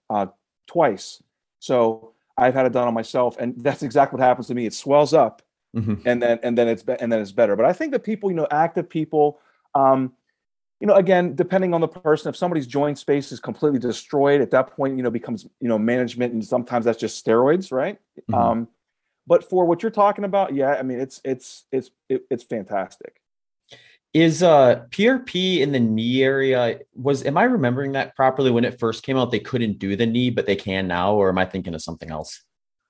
uh, 0.10 0.28
twice 0.68 1.22
so 1.60 2.14
i've 2.38 2.54
had 2.54 2.66
it 2.66 2.74
done 2.74 2.88
on 2.88 2.94
myself 2.94 3.38
and 3.40 3.56
that's 3.64 3.84
exactly 3.84 4.18
what 4.18 4.26
happens 4.26 4.48
to 4.48 4.56
me 4.56 4.66
it 4.66 4.74
swells 4.74 5.14
up 5.14 5.42
mm-hmm. 5.76 5.96
and 6.06 6.22
then 6.22 6.40
and 6.44 6.58
then 6.58 6.68
it's 6.68 6.84
and 6.84 7.12
then 7.12 7.20
it's 7.20 7.32
better 7.32 7.56
but 7.56 7.66
i 7.66 7.74
think 7.74 7.92
that 7.92 8.04
people 8.04 8.30
you 8.30 8.36
know 8.36 8.48
active 8.52 8.90
people 8.90 9.40
um, 9.74 10.12
you 10.82 10.88
know, 10.88 10.96
again, 10.96 11.36
depending 11.36 11.76
on 11.76 11.82
the 11.82 11.88
person, 11.88 12.28
if 12.28 12.36
somebody's 12.36 12.66
joint 12.66 12.98
space 12.98 13.32
is 13.32 13.40
completely 13.40 13.78
destroyed, 13.78 14.42
at 14.42 14.50
that 14.50 14.76
point, 14.76 14.98
you 14.98 15.04
know, 15.04 15.12
becomes 15.12 15.46
you 15.60 15.68
know 15.68 15.78
management, 15.78 16.34
and 16.34 16.44
sometimes 16.44 16.86
that's 16.86 17.00
just 17.00 17.24
steroids, 17.24 17.72
right? 17.72 18.00
Mm-hmm. 18.20 18.34
Um, 18.34 18.68
but 19.32 19.50
for 19.50 19.64
what 19.64 19.82
you're 19.82 19.92
talking 19.92 20.26
about, 20.26 20.54
yeah, 20.54 20.74
I 20.74 20.84
mean, 20.84 21.00
it's 21.00 21.22
it's 21.24 21.64
it's 21.72 21.90
it, 22.10 22.24
it's 22.30 22.44
fantastic. 22.44 23.22
Is 24.14 24.44
uh 24.44 24.84
PRP 24.90 25.62
in 25.62 25.72
the 25.72 25.80
knee 25.80 26.22
area? 26.22 26.80
Was 26.96 27.24
am 27.24 27.38
I 27.38 27.44
remembering 27.44 27.94
that 27.94 28.14
properly? 28.14 28.52
When 28.52 28.66
it 28.66 28.78
first 28.78 29.04
came 29.04 29.16
out, 29.16 29.32
they 29.32 29.40
couldn't 29.40 29.80
do 29.80 29.96
the 29.96 30.06
knee, 30.06 30.32
but 30.32 30.48
they 30.48 30.58
can 30.58 30.86
now, 30.86 31.14
or 31.14 31.30
am 31.30 31.38
I 31.38 31.46
thinking 31.46 31.74
of 31.74 31.82
something 31.82 32.12
else? 32.12 32.44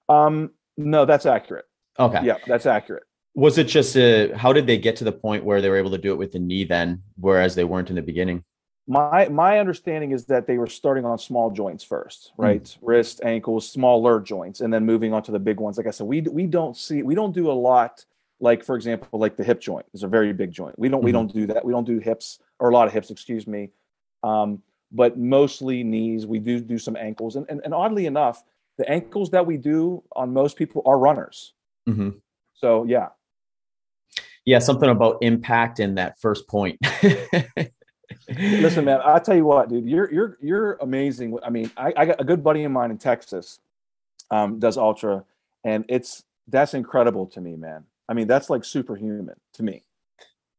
Um, 0.10 0.50
no, 0.78 1.06
that's 1.06 1.28
accurate. 1.28 1.66
Okay, 2.00 2.26
yeah, 2.26 2.38
that's 2.48 2.66
accurate 2.66 3.04
was 3.34 3.58
it 3.58 3.64
just 3.64 3.96
a 3.96 4.34
how 4.36 4.52
did 4.52 4.68
they 4.68 4.78
get 4.78 4.98
to 4.98 5.06
the 5.06 5.12
point 5.12 5.46
where 5.46 5.62
they 5.62 5.70
were 5.70 5.78
able 5.78 5.92
to 5.92 5.98
do 5.98 6.12
it 6.12 6.18
with 6.18 6.34
the 6.34 6.40
knee 6.40 6.66
then 6.66 7.02
whereas 7.18 7.56
they 7.56 7.64
weren't 7.64 7.90
in 7.90 7.96
the 7.96 8.02
beginning 8.02 8.44
my 8.92 9.30
my 9.30 9.60
understanding 9.60 10.12
is 10.12 10.26
that 10.26 10.48
they 10.48 10.58
were 10.58 10.68
starting 10.68 11.06
on 11.06 11.18
small 11.18 11.50
joints 11.50 11.84
first 11.84 12.34
hmm. 12.36 12.42
right 12.42 12.64
mm. 12.64 12.78
wrist 12.82 13.22
ankles 13.24 13.70
smaller 13.70 14.20
joints 14.20 14.60
and 14.60 14.74
then 14.74 14.86
moving 14.86 15.14
on 15.14 15.24
to 15.24 15.32
the 15.32 15.40
big 15.40 15.60
ones 15.60 15.78
like 15.78 15.88
i 15.88 15.92
said 15.92 16.06
we 16.06 16.22
we 16.22 16.46
don't 16.46 16.76
see 16.76 17.02
we 17.02 17.16
don't 17.16 17.34
do 17.34 17.50
a 17.50 17.54
lot 17.54 18.04
like 18.42 18.64
for 18.66 18.76
example 18.76 19.18
like 19.18 19.38
the 19.38 19.44
hip 19.44 19.62
joint 19.62 19.86
is 19.94 20.04
a 20.04 20.08
very 20.08 20.34
big 20.34 20.52
joint 20.52 20.78
we 20.78 20.90
don't 20.90 21.00
mm-hmm. 21.00 21.06
we 21.06 21.12
don't 21.12 21.34
do 21.34 21.48
that 21.48 21.64
we 21.64 21.72
don't 21.72 21.86
do 21.86 22.00
hips 22.00 22.40
or 22.60 22.70
a 22.70 22.74
lot 22.74 22.86
of 22.86 22.94
hips 22.94 23.10
excuse 23.10 23.48
me 23.48 23.70
um, 24.24 24.62
but 24.92 25.18
mostly 25.18 25.84
knees 25.84 26.28
we 26.28 26.38
do 26.38 26.60
do 26.60 26.78
some 26.78 26.98
ankles 26.98 27.38
and, 27.38 27.46
and, 27.50 27.62
and 27.64 27.74
oddly 27.74 28.06
enough 28.06 28.44
the 28.78 28.90
ankles 28.92 29.30
that 29.30 29.46
we 29.46 29.58
do 29.58 30.04
on 30.16 30.34
most 30.34 30.58
people 30.58 30.82
are 30.86 31.00
runners 31.00 31.54
mm-hmm. 31.88 32.10
so 32.54 32.84
yeah 32.84 33.08
yeah, 34.44 34.60
something 34.60 34.90
about 34.90 35.18
impact 35.22 35.80
in 35.80 35.96
that 35.96 36.20
first 36.20 36.48
point. 36.48 36.80
Listen, 38.38 38.86
man, 38.86 39.00
I 39.04 39.20
tell 39.20 39.36
you 39.36 39.46
what, 39.46 39.70
dude, 39.70 39.88
you're 39.88 40.12
you're 40.12 40.38
you're 40.42 40.74
amazing. 40.82 41.38
I 41.44 41.50
mean, 41.50 41.72
I, 41.78 41.94
I 41.96 42.06
got 42.06 42.22
a 42.22 42.24
good 42.24 42.44
buddy 42.44 42.64
of 42.64 42.72
mine 42.72 42.92
in 42.92 42.98
Texas, 42.98 43.60
um, 44.30 44.60
does 44.60 44.78
ultra, 44.78 45.24
and 45.64 45.86
it's 45.88 46.24
that's 46.48 46.74
incredible 46.74 47.26
to 47.28 47.42
me, 47.42 47.56
man. 47.56 47.86
I 48.10 48.14
mean, 48.14 48.28
that's 48.28 48.50
like 48.50 48.64
superhuman 48.64 49.36
to 49.54 49.64
me 49.64 49.84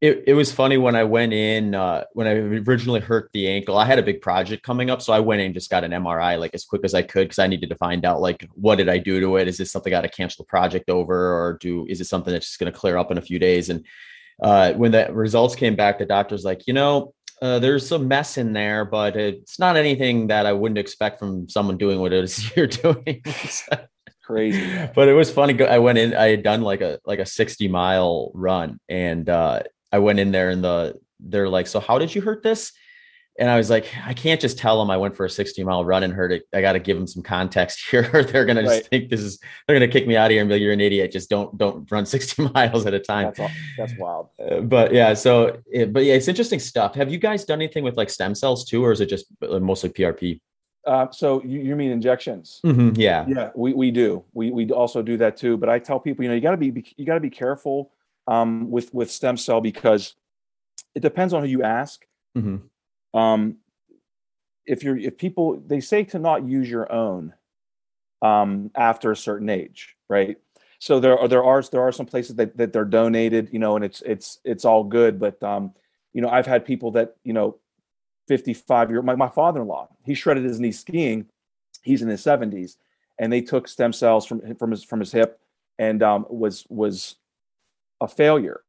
it, 0.02 0.24
it 0.26 0.34
was 0.34 0.50
funny 0.50 0.78
when 0.78 0.96
I 0.96 1.04
went 1.04 1.32
in 1.32 1.76
uh, 1.76 2.04
when 2.12 2.26
I 2.26 2.32
originally 2.32 2.98
hurt 2.98 3.30
the 3.32 3.48
ankle. 3.48 3.78
I 3.78 3.84
had 3.84 4.00
a 4.00 4.02
big 4.02 4.20
project 4.20 4.64
coming 4.64 4.90
up, 4.90 5.00
so 5.00 5.12
I 5.12 5.20
went 5.20 5.40
in 5.40 5.46
and 5.46 5.54
just 5.54 5.70
got 5.70 5.84
an 5.84 5.92
MRI 5.92 6.40
like 6.40 6.52
as 6.54 6.64
quick 6.64 6.82
as 6.84 6.92
I 6.92 7.02
could 7.02 7.26
because 7.26 7.38
I 7.38 7.46
needed 7.46 7.70
to 7.70 7.76
find 7.76 8.04
out 8.04 8.20
like 8.20 8.48
what 8.54 8.76
did 8.76 8.88
I 8.88 8.98
do 8.98 9.20
to 9.20 9.36
it? 9.36 9.46
Is 9.46 9.58
this 9.58 9.70
something 9.70 9.92
I 9.92 9.96
got 9.98 10.02
to 10.02 10.08
cancel 10.08 10.44
the 10.44 10.48
project 10.48 10.90
over, 10.90 11.32
or 11.32 11.56
do 11.60 11.86
is 11.88 12.00
it 12.00 12.08
something 12.08 12.32
that's 12.32 12.48
just 12.48 12.58
going 12.58 12.70
to 12.70 12.76
clear 12.76 12.98
up 12.98 13.12
in 13.12 13.18
a 13.18 13.22
few 13.22 13.38
days? 13.38 13.70
And 13.70 13.86
uh, 14.42 14.72
when 14.72 14.90
the 14.90 15.08
results 15.12 15.54
came 15.54 15.76
back, 15.76 15.98
the 15.98 16.04
doctor's 16.04 16.44
like, 16.44 16.66
you 16.66 16.74
know, 16.74 17.14
uh, 17.42 17.58
there's 17.58 17.86
some 17.86 18.06
mess 18.06 18.38
in 18.38 18.52
there, 18.52 18.84
but 18.84 19.16
it's 19.16 19.58
not 19.58 19.76
anything 19.76 20.28
that 20.28 20.46
I 20.46 20.52
wouldn't 20.52 20.78
expect 20.78 21.18
from 21.18 21.48
someone 21.48 21.76
doing 21.76 21.98
what 21.98 22.12
it 22.12 22.22
is 22.22 22.56
you're 22.56 22.68
doing. 22.68 23.20
Crazy, 24.22 24.88
but 24.94 25.08
it 25.08 25.14
was 25.14 25.32
funny. 25.32 25.60
I 25.64 25.78
went 25.78 25.98
in. 25.98 26.14
I 26.14 26.28
had 26.28 26.44
done 26.44 26.62
like 26.62 26.80
a 26.80 27.00
like 27.04 27.18
a 27.18 27.26
60 27.26 27.66
mile 27.66 28.30
run, 28.32 28.78
and 28.88 29.28
uh, 29.28 29.64
I 29.90 29.98
went 29.98 30.20
in 30.20 30.30
there 30.30 30.50
and 30.50 30.62
the 30.62 30.94
they're 31.18 31.48
like, 31.48 31.66
so 31.66 31.80
how 31.80 31.98
did 31.98 32.14
you 32.14 32.22
hurt 32.22 32.44
this? 32.44 32.72
And 33.38 33.48
I 33.48 33.56
was 33.56 33.70
like, 33.70 33.86
I 34.04 34.12
can't 34.12 34.40
just 34.40 34.58
tell 34.58 34.78
them 34.78 34.90
I 34.90 34.98
went 34.98 35.16
for 35.16 35.24
a 35.24 35.30
60 35.30 35.64
mile 35.64 35.84
run 35.84 36.02
and 36.02 36.12
hurt 36.12 36.32
it. 36.32 36.42
I 36.52 36.60
got 36.60 36.72
to 36.72 36.78
give 36.78 36.98
them 36.98 37.06
some 37.06 37.22
context 37.22 37.82
here. 37.90 38.02
they're 38.02 38.44
gonna 38.44 38.62
just 38.62 38.72
right. 38.72 38.86
think 38.86 39.10
this 39.10 39.20
is 39.20 39.38
they're 39.66 39.76
gonna 39.76 39.90
kick 39.90 40.06
me 40.06 40.16
out 40.16 40.26
of 40.26 40.32
here 40.32 40.42
and 40.42 40.48
be 40.48 40.56
like, 40.56 40.62
you're 40.62 40.72
an 40.72 40.80
idiot. 40.80 41.12
Just 41.12 41.30
don't 41.30 41.56
don't 41.56 41.90
run 41.90 42.04
60 42.12 42.50
miles 42.54 42.86
at 42.86 42.94
a 42.94 43.00
time. 43.00 43.32
That's, 43.36 43.54
that's 43.78 43.94
wild. 43.98 44.28
Uh, 44.38 44.60
but 44.60 44.92
yeah, 44.92 45.14
so 45.14 45.58
it, 45.70 45.92
but 45.92 46.04
yeah, 46.04 46.14
it's 46.14 46.28
interesting 46.28 46.58
stuff. 46.58 46.94
Have 46.94 47.10
you 47.10 47.18
guys 47.18 47.44
done 47.44 47.58
anything 47.58 47.84
with 47.84 47.96
like 47.96 48.10
stem 48.10 48.34
cells 48.34 48.64
too, 48.64 48.84
or 48.84 48.92
is 48.92 49.00
it 49.00 49.06
just 49.06 49.26
uh, 49.42 49.58
mostly 49.58 49.90
PRP? 49.90 50.40
Uh, 50.84 51.06
so 51.12 51.42
you, 51.44 51.60
you 51.60 51.76
mean 51.76 51.92
injections? 51.92 52.60
Mm-hmm, 52.64 53.00
yeah, 53.00 53.24
yeah, 53.28 53.50
we, 53.54 53.72
we 53.72 53.90
do. 53.90 54.24
We 54.34 54.50
we 54.50 54.68
also 54.70 55.00
do 55.00 55.16
that 55.18 55.36
too. 55.36 55.56
But 55.56 55.68
I 55.68 55.78
tell 55.78 56.00
people, 56.00 56.24
you 56.24 56.28
know, 56.28 56.34
you 56.34 56.40
got 56.40 56.50
to 56.50 56.56
be 56.56 56.94
you 56.96 57.06
got 57.06 57.14
to 57.14 57.20
be 57.20 57.30
careful 57.30 57.92
um, 58.26 58.70
with 58.70 58.92
with 58.92 59.10
stem 59.10 59.36
cell 59.36 59.60
because 59.60 60.16
it 60.94 61.00
depends 61.00 61.32
on 61.32 61.42
who 61.42 61.48
you 61.48 61.62
ask. 61.62 62.04
Mm-hmm. 62.36 62.56
Um, 63.14 63.58
if 64.66 64.82
you're 64.82 64.96
if 64.96 65.18
people 65.18 65.60
they 65.66 65.80
say 65.80 66.04
to 66.04 66.18
not 66.18 66.46
use 66.46 66.70
your 66.70 66.90
own 66.92 67.34
um, 68.22 68.70
after 68.76 69.10
a 69.10 69.16
certain 69.16 69.48
age, 69.48 69.96
right? 70.08 70.36
So 70.78 71.00
there 71.00 71.18
are 71.18 71.28
there 71.28 71.44
are 71.44 71.62
there 71.62 71.82
are 71.82 71.92
some 71.92 72.06
places 72.06 72.36
that, 72.36 72.56
that 72.56 72.72
they're 72.72 72.84
donated, 72.84 73.50
you 73.52 73.58
know, 73.58 73.76
and 73.76 73.84
it's 73.84 74.02
it's 74.02 74.38
it's 74.44 74.64
all 74.64 74.84
good. 74.84 75.18
But 75.18 75.42
um, 75.42 75.72
you 76.12 76.22
know, 76.22 76.28
I've 76.28 76.46
had 76.46 76.64
people 76.64 76.92
that 76.92 77.16
you 77.24 77.32
know, 77.32 77.58
fifty 78.28 78.54
five 78.54 78.90
year 78.90 79.02
my 79.02 79.14
my 79.14 79.28
father 79.28 79.62
in 79.62 79.68
law 79.68 79.88
he 80.04 80.14
shredded 80.14 80.44
his 80.44 80.60
knee 80.60 80.72
skiing, 80.72 81.26
he's 81.82 82.02
in 82.02 82.08
his 82.08 82.22
seventies, 82.22 82.76
and 83.18 83.32
they 83.32 83.40
took 83.40 83.68
stem 83.68 83.92
cells 83.92 84.26
from 84.26 84.54
from 84.56 84.70
his 84.70 84.84
from 84.84 85.00
his 85.00 85.12
hip 85.12 85.40
and 85.78 86.02
um, 86.02 86.26
was 86.28 86.66
was 86.68 87.16
a 88.00 88.08
failure. 88.08 88.62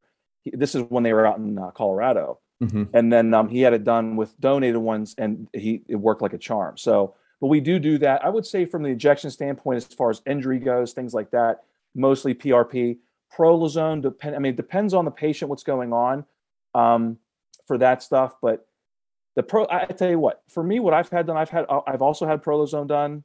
This 0.45 0.75
is 0.75 0.83
when 0.89 1.03
they 1.03 1.13
were 1.13 1.25
out 1.25 1.37
in 1.37 1.57
uh, 1.57 1.71
Colorado, 1.71 2.39
Mm-hmm. 2.61 2.95
and 2.95 3.11
then 3.11 3.33
um, 3.33 3.49
he 3.49 3.61
had 3.61 3.73
it 3.73 3.83
done 3.83 4.15
with 4.15 4.39
donated 4.39 4.77
ones, 4.77 5.15
and 5.17 5.49
he 5.53 5.81
it 5.87 5.95
worked 5.95 6.21
like 6.21 6.33
a 6.33 6.37
charm. 6.37 6.77
So, 6.77 7.15
but 7.41 7.47
we 7.47 7.59
do 7.59 7.77
do 7.77 7.97
that. 7.97 8.23
I 8.23 8.29
would 8.29 8.45
say 8.45 8.65
from 8.65 8.83
the 8.83 8.89
injection 8.89 9.31
standpoint, 9.31 9.77
as 9.77 9.85
far 9.85 10.09
as 10.09 10.21
injury 10.25 10.59
goes, 10.59 10.93
things 10.93 11.13
like 11.13 11.31
that, 11.31 11.63
mostly 11.93 12.33
PRP, 12.33 12.99
prolozone. 13.35 14.01
Depend. 14.01 14.35
I 14.35 14.39
mean, 14.39 14.53
it 14.53 14.55
depends 14.55 14.93
on 14.93 15.03
the 15.03 15.11
patient, 15.11 15.49
what's 15.49 15.63
going 15.63 15.91
on, 15.91 16.25
um, 16.73 17.17
for 17.67 17.77
that 17.79 18.01
stuff. 18.01 18.35
But 18.41 18.65
the 19.35 19.43
pro, 19.43 19.67
I 19.69 19.85
tell 19.85 20.09
you 20.09 20.19
what, 20.19 20.43
for 20.47 20.63
me, 20.63 20.79
what 20.79 20.93
I've 20.93 21.09
had 21.09 21.27
done, 21.27 21.35
I've 21.35 21.49
had, 21.49 21.65
I've 21.87 22.01
also 22.01 22.25
had 22.25 22.43
prolozone 22.43 22.87
done. 22.87 23.23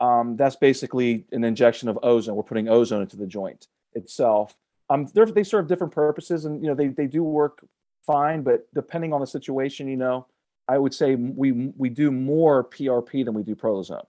Um, 0.00 0.36
that's 0.36 0.56
basically 0.56 1.26
an 1.32 1.44
injection 1.44 1.88
of 1.90 1.98
ozone. 2.02 2.34
We're 2.34 2.44
putting 2.44 2.68
ozone 2.68 3.02
into 3.02 3.16
the 3.16 3.26
joint 3.26 3.66
itself. 3.92 4.56
Um, 4.88 5.06
they 5.14 5.44
serve 5.44 5.68
different 5.68 5.92
purposes, 5.92 6.46
and 6.46 6.62
you 6.62 6.68
know 6.68 6.74
they 6.74 6.88
they 6.88 7.06
do 7.06 7.22
work 7.22 7.62
fine, 8.10 8.42
but 8.42 8.72
depending 8.74 9.12
on 9.12 9.20
the 9.20 9.26
situation, 9.26 9.88
you 9.88 9.96
know, 9.96 10.26
I 10.68 10.78
would 10.78 10.94
say 10.94 11.14
we 11.16 11.72
we 11.76 11.88
do 11.88 12.10
more 12.10 12.64
PRP 12.64 13.24
than 13.24 13.34
we 13.34 13.42
do 13.42 13.54
prolozone. 13.54 14.06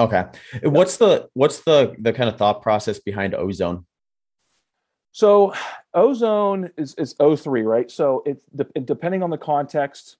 Okay. 0.00 0.24
What's 0.62 0.96
the 0.96 1.28
what's 1.34 1.60
the 1.60 1.94
the 1.98 2.12
kind 2.12 2.28
of 2.28 2.36
thought 2.36 2.62
process 2.62 2.98
behind 2.98 3.34
ozone? 3.34 3.86
So 5.12 5.54
ozone 5.92 6.70
is 6.76 6.94
is 6.96 7.14
O3, 7.14 7.64
right? 7.64 7.90
So 7.90 8.22
it's 8.26 8.44
depending 8.84 9.22
on 9.22 9.30
the 9.30 9.38
context. 9.38 10.16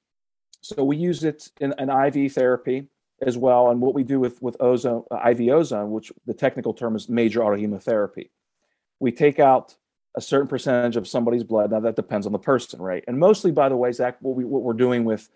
So 0.61 0.85
we 0.85 0.97
use 0.97 1.25
it 1.25 1.51
in 1.61 1.75
an 1.79 1.91
IV 1.91 2.33
therapy 2.33 2.89
as 3.21 3.37
well, 3.37 3.71
and 3.71 3.81
what 3.81 3.95
we 3.95 4.05
do 4.05 4.21
with 4.21 4.41
with 4.41 4.57
ozone 4.61 5.03
uh, 5.11 5.29
IV 5.31 5.49
ozone, 5.51 5.91
which 5.91 6.13
the 6.27 6.35
technical 6.35 6.73
term 6.75 6.95
is 6.95 7.09
major 7.09 7.41
autohemotherapy. 7.41 8.31
We 9.01 9.11
take 9.11 9.41
out 9.41 9.75
a 10.17 10.21
certain 10.21 10.47
percentage 10.47 10.97
of 10.97 11.09
somebody's 11.09 11.45
blood. 11.45 11.71
Now 11.71 11.81
that 11.81 11.97
depends 11.97 12.27
on 12.27 12.33
the 12.33 12.39
person, 12.39 12.81
right? 12.81 13.05
And 13.09 13.19
mostly, 13.19 13.51
by 13.51 13.69
the 13.69 13.77
way, 13.77 13.91
Zach, 13.93 14.17
what 14.21 14.37
we 14.37 14.45
what 14.45 14.63
we're 14.63 14.73
doing 14.73 15.05
with 15.05 15.29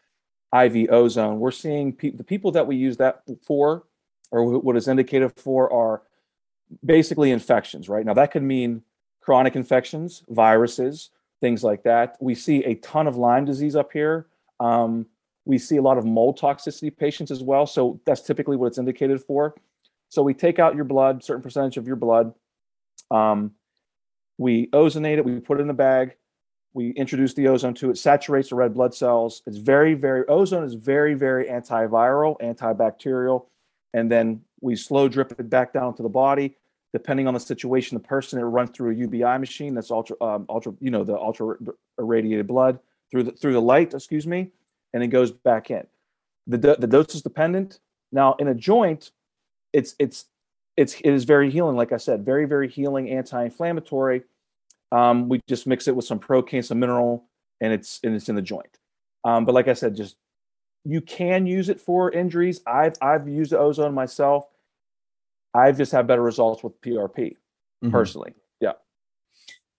IV 0.54 0.90
ozone, 0.90 1.40
we're 1.40 1.50
seeing 1.50 1.92
pe- 1.92 2.10
the 2.10 2.24
people 2.24 2.52
that 2.52 2.66
we 2.66 2.76
use 2.76 2.96
that 2.98 3.22
for, 3.42 3.84
or 4.30 4.58
what 4.60 4.76
is 4.76 4.88
indicated 4.88 5.32
for, 5.36 5.72
are 5.72 6.02
basically 6.84 7.30
infections, 7.30 7.88
right? 7.88 8.04
Now 8.04 8.14
that 8.14 8.30
could 8.30 8.42
mean 8.42 8.82
chronic 9.20 9.56
infections, 9.56 10.22
viruses, 10.28 11.10
things 11.40 11.62
like 11.62 11.82
that. 11.82 12.16
We 12.20 12.34
see 12.34 12.64
a 12.64 12.74
ton 12.76 13.06
of 13.06 13.16
Lyme 13.16 13.44
disease 13.44 13.76
up 13.76 13.92
here. 13.92 14.26
Um, 14.60 15.06
we 15.44 15.58
see 15.58 15.76
a 15.76 15.82
lot 15.82 15.98
of 15.98 16.04
mold 16.04 16.38
toxicity 16.38 16.94
patients 16.94 17.30
as 17.30 17.42
well. 17.42 17.66
So 17.66 18.00
that's 18.04 18.20
typically 18.20 18.56
what 18.56 18.66
it's 18.66 18.78
indicated 18.78 19.20
for. 19.20 19.54
So 20.08 20.22
we 20.22 20.34
take 20.34 20.58
out 20.58 20.74
your 20.74 20.84
blood, 20.84 21.22
certain 21.22 21.42
percentage 21.42 21.76
of 21.76 21.86
your 21.86 21.96
blood. 21.96 22.34
Um, 23.10 23.52
we 24.38 24.68
ozonate 24.68 25.18
it, 25.18 25.24
we 25.24 25.40
put 25.40 25.58
it 25.58 25.64
in 25.64 25.70
a 25.70 25.74
bag, 25.74 26.16
we 26.72 26.90
introduce 26.90 27.34
the 27.34 27.48
ozone 27.48 27.74
to 27.74 27.90
it, 27.90 27.98
saturates 27.98 28.50
the 28.50 28.54
red 28.54 28.74
blood 28.74 28.94
cells. 28.94 29.42
It's 29.46 29.56
very, 29.58 29.94
very, 29.94 30.24
ozone 30.28 30.64
is 30.64 30.74
very, 30.74 31.14
very 31.14 31.46
antiviral, 31.46 32.38
antibacterial. 32.40 33.46
And 33.94 34.10
then 34.10 34.42
we 34.60 34.76
slow 34.76 35.08
drip 35.08 35.32
it 35.32 35.50
back 35.50 35.72
down 35.72 35.94
to 35.96 36.02
the 36.02 36.08
body. 36.08 36.56
Depending 36.92 37.26
on 37.28 37.34
the 37.34 37.40
situation, 37.40 37.96
the 37.96 38.02
person, 38.02 38.38
it 38.38 38.44
runs 38.44 38.70
through 38.70 38.92
a 38.92 38.94
UBI 38.94 39.38
machine 39.38 39.74
that's 39.74 39.90
ultra, 39.90 40.16
um, 40.22 40.46
ultra, 40.48 40.72
you 40.80 40.90
know, 40.90 41.04
the 41.04 41.18
ultra 41.18 41.56
irradiated 41.98 42.46
blood 42.46 42.78
through 43.10 43.24
the 43.24 43.32
through 43.32 43.52
the 43.52 43.60
light, 43.60 43.92
excuse 43.92 44.26
me, 44.26 44.52
and 44.94 45.02
it 45.02 45.08
goes 45.08 45.30
back 45.30 45.70
in. 45.70 45.86
The 46.46 46.76
the 46.78 46.86
dose 46.86 47.14
is 47.14 47.20
dependent. 47.20 47.80
Now, 48.10 48.36
in 48.38 48.48
a 48.48 48.54
joint, 48.54 49.10
it's 49.74 49.94
it's 49.98 50.26
it's 50.78 50.94
it 51.00 51.10
is 51.10 51.24
very 51.24 51.50
healing. 51.50 51.76
Like 51.76 51.92
I 51.92 51.96
said, 51.96 52.24
very 52.24 52.44
very 52.46 52.68
healing, 52.68 53.10
anti-inflammatory. 53.10 54.22
Um, 54.92 55.28
we 55.28 55.40
just 55.48 55.66
mix 55.66 55.88
it 55.88 55.96
with 55.96 56.06
some 56.06 56.20
procaine, 56.20 56.64
some 56.64 56.78
mineral, 56.78 57.24
and 57.60 57.72
it's 57.72 58.00
and 58.04 58.14
it's 58.14 58.28
in 58.28 58.36
the 58.36 58.42
joint. 58.42 58.78
Um, 59.24 59.44
but 59.44 59.54
like 59.54 59.68
I 59.68 59.74
said, 59.74 59.96
just 59.96 60.16
you 60.84 61.00
can 61.00 61.46
use 61.46 61.68
it 61.68 61.80
for 61.80 62.12
injuries. 62.12 62.60
I've 62.66 62.94
I've 63.02 63.28
used 63.28 63.50
the 63.50 63.58
ozone 63.58 63.92
myself. 63.92 64.46
I've 65.52 65.76
just 65.76 65.90
had 65.90 66.06
better 66.06 66.22
results 66.22 66.62
with 66.62 66.80
PRP 66.80 67.16
mm-hmm. 67.16 67.90
personally. 67.90 68.34
Yeah. 68.60 68.72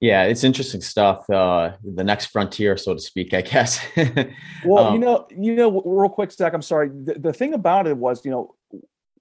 Yeah, 0.02 0.24
it's 0.24 0.44
interesting 0.44 0.82
stuff. 0.82 1.30
Uh, 1.30 1.74
the 1.84 2.04
next 2.04 2.28
frontier, 2.28 2.76
so 2.76 2.94
to 2.94 3.00
speak, 3.00 3.34
I 3.34 3.42
guess. 3.42 3.80
well, 4.66 4.88
um, 4.88 4.94
you 4.94 5.00
know, 5.00 5.28
you 5.30 5.56
know, 5.56 5.82
real 5.86 6.10
quick, 6.10 6.32
Zach. 6.32 6.54
I'm 6.54 6.62
sorry. 6.62 6.90
The, 6.90 7.16
the 7.20 7.34
thing 7.34 7.54
about 7.54 7.88
it 7.88 7.96
was, 7.96 8.26
you 8.26 8.32
know, 8.32 8.56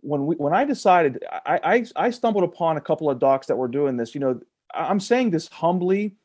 when 0.01 0.27
we 0.27 0.37
when 0.37 0.53
I 0.53 0.65
decided, 0.65 1.25
I, 1.47 1.61
I 1.97 2.07
I 2.07 2.11
stumbled 2.11 2.45
upon 2.45 2.77
a 2.77 2.81
couple 2.81 3.11
of 3.11 3.19
docs 3.19 3.47
that 3.49 3.57
were 3.57 3.69
doing 3.69 3.97
this. 3.97 4.15
You 4.15 4.21
know, 4.21 4.41
I'm 4.75 5.01
saying 5.01 5.31
this 5.31 5.49
humbly, 5.49 6.17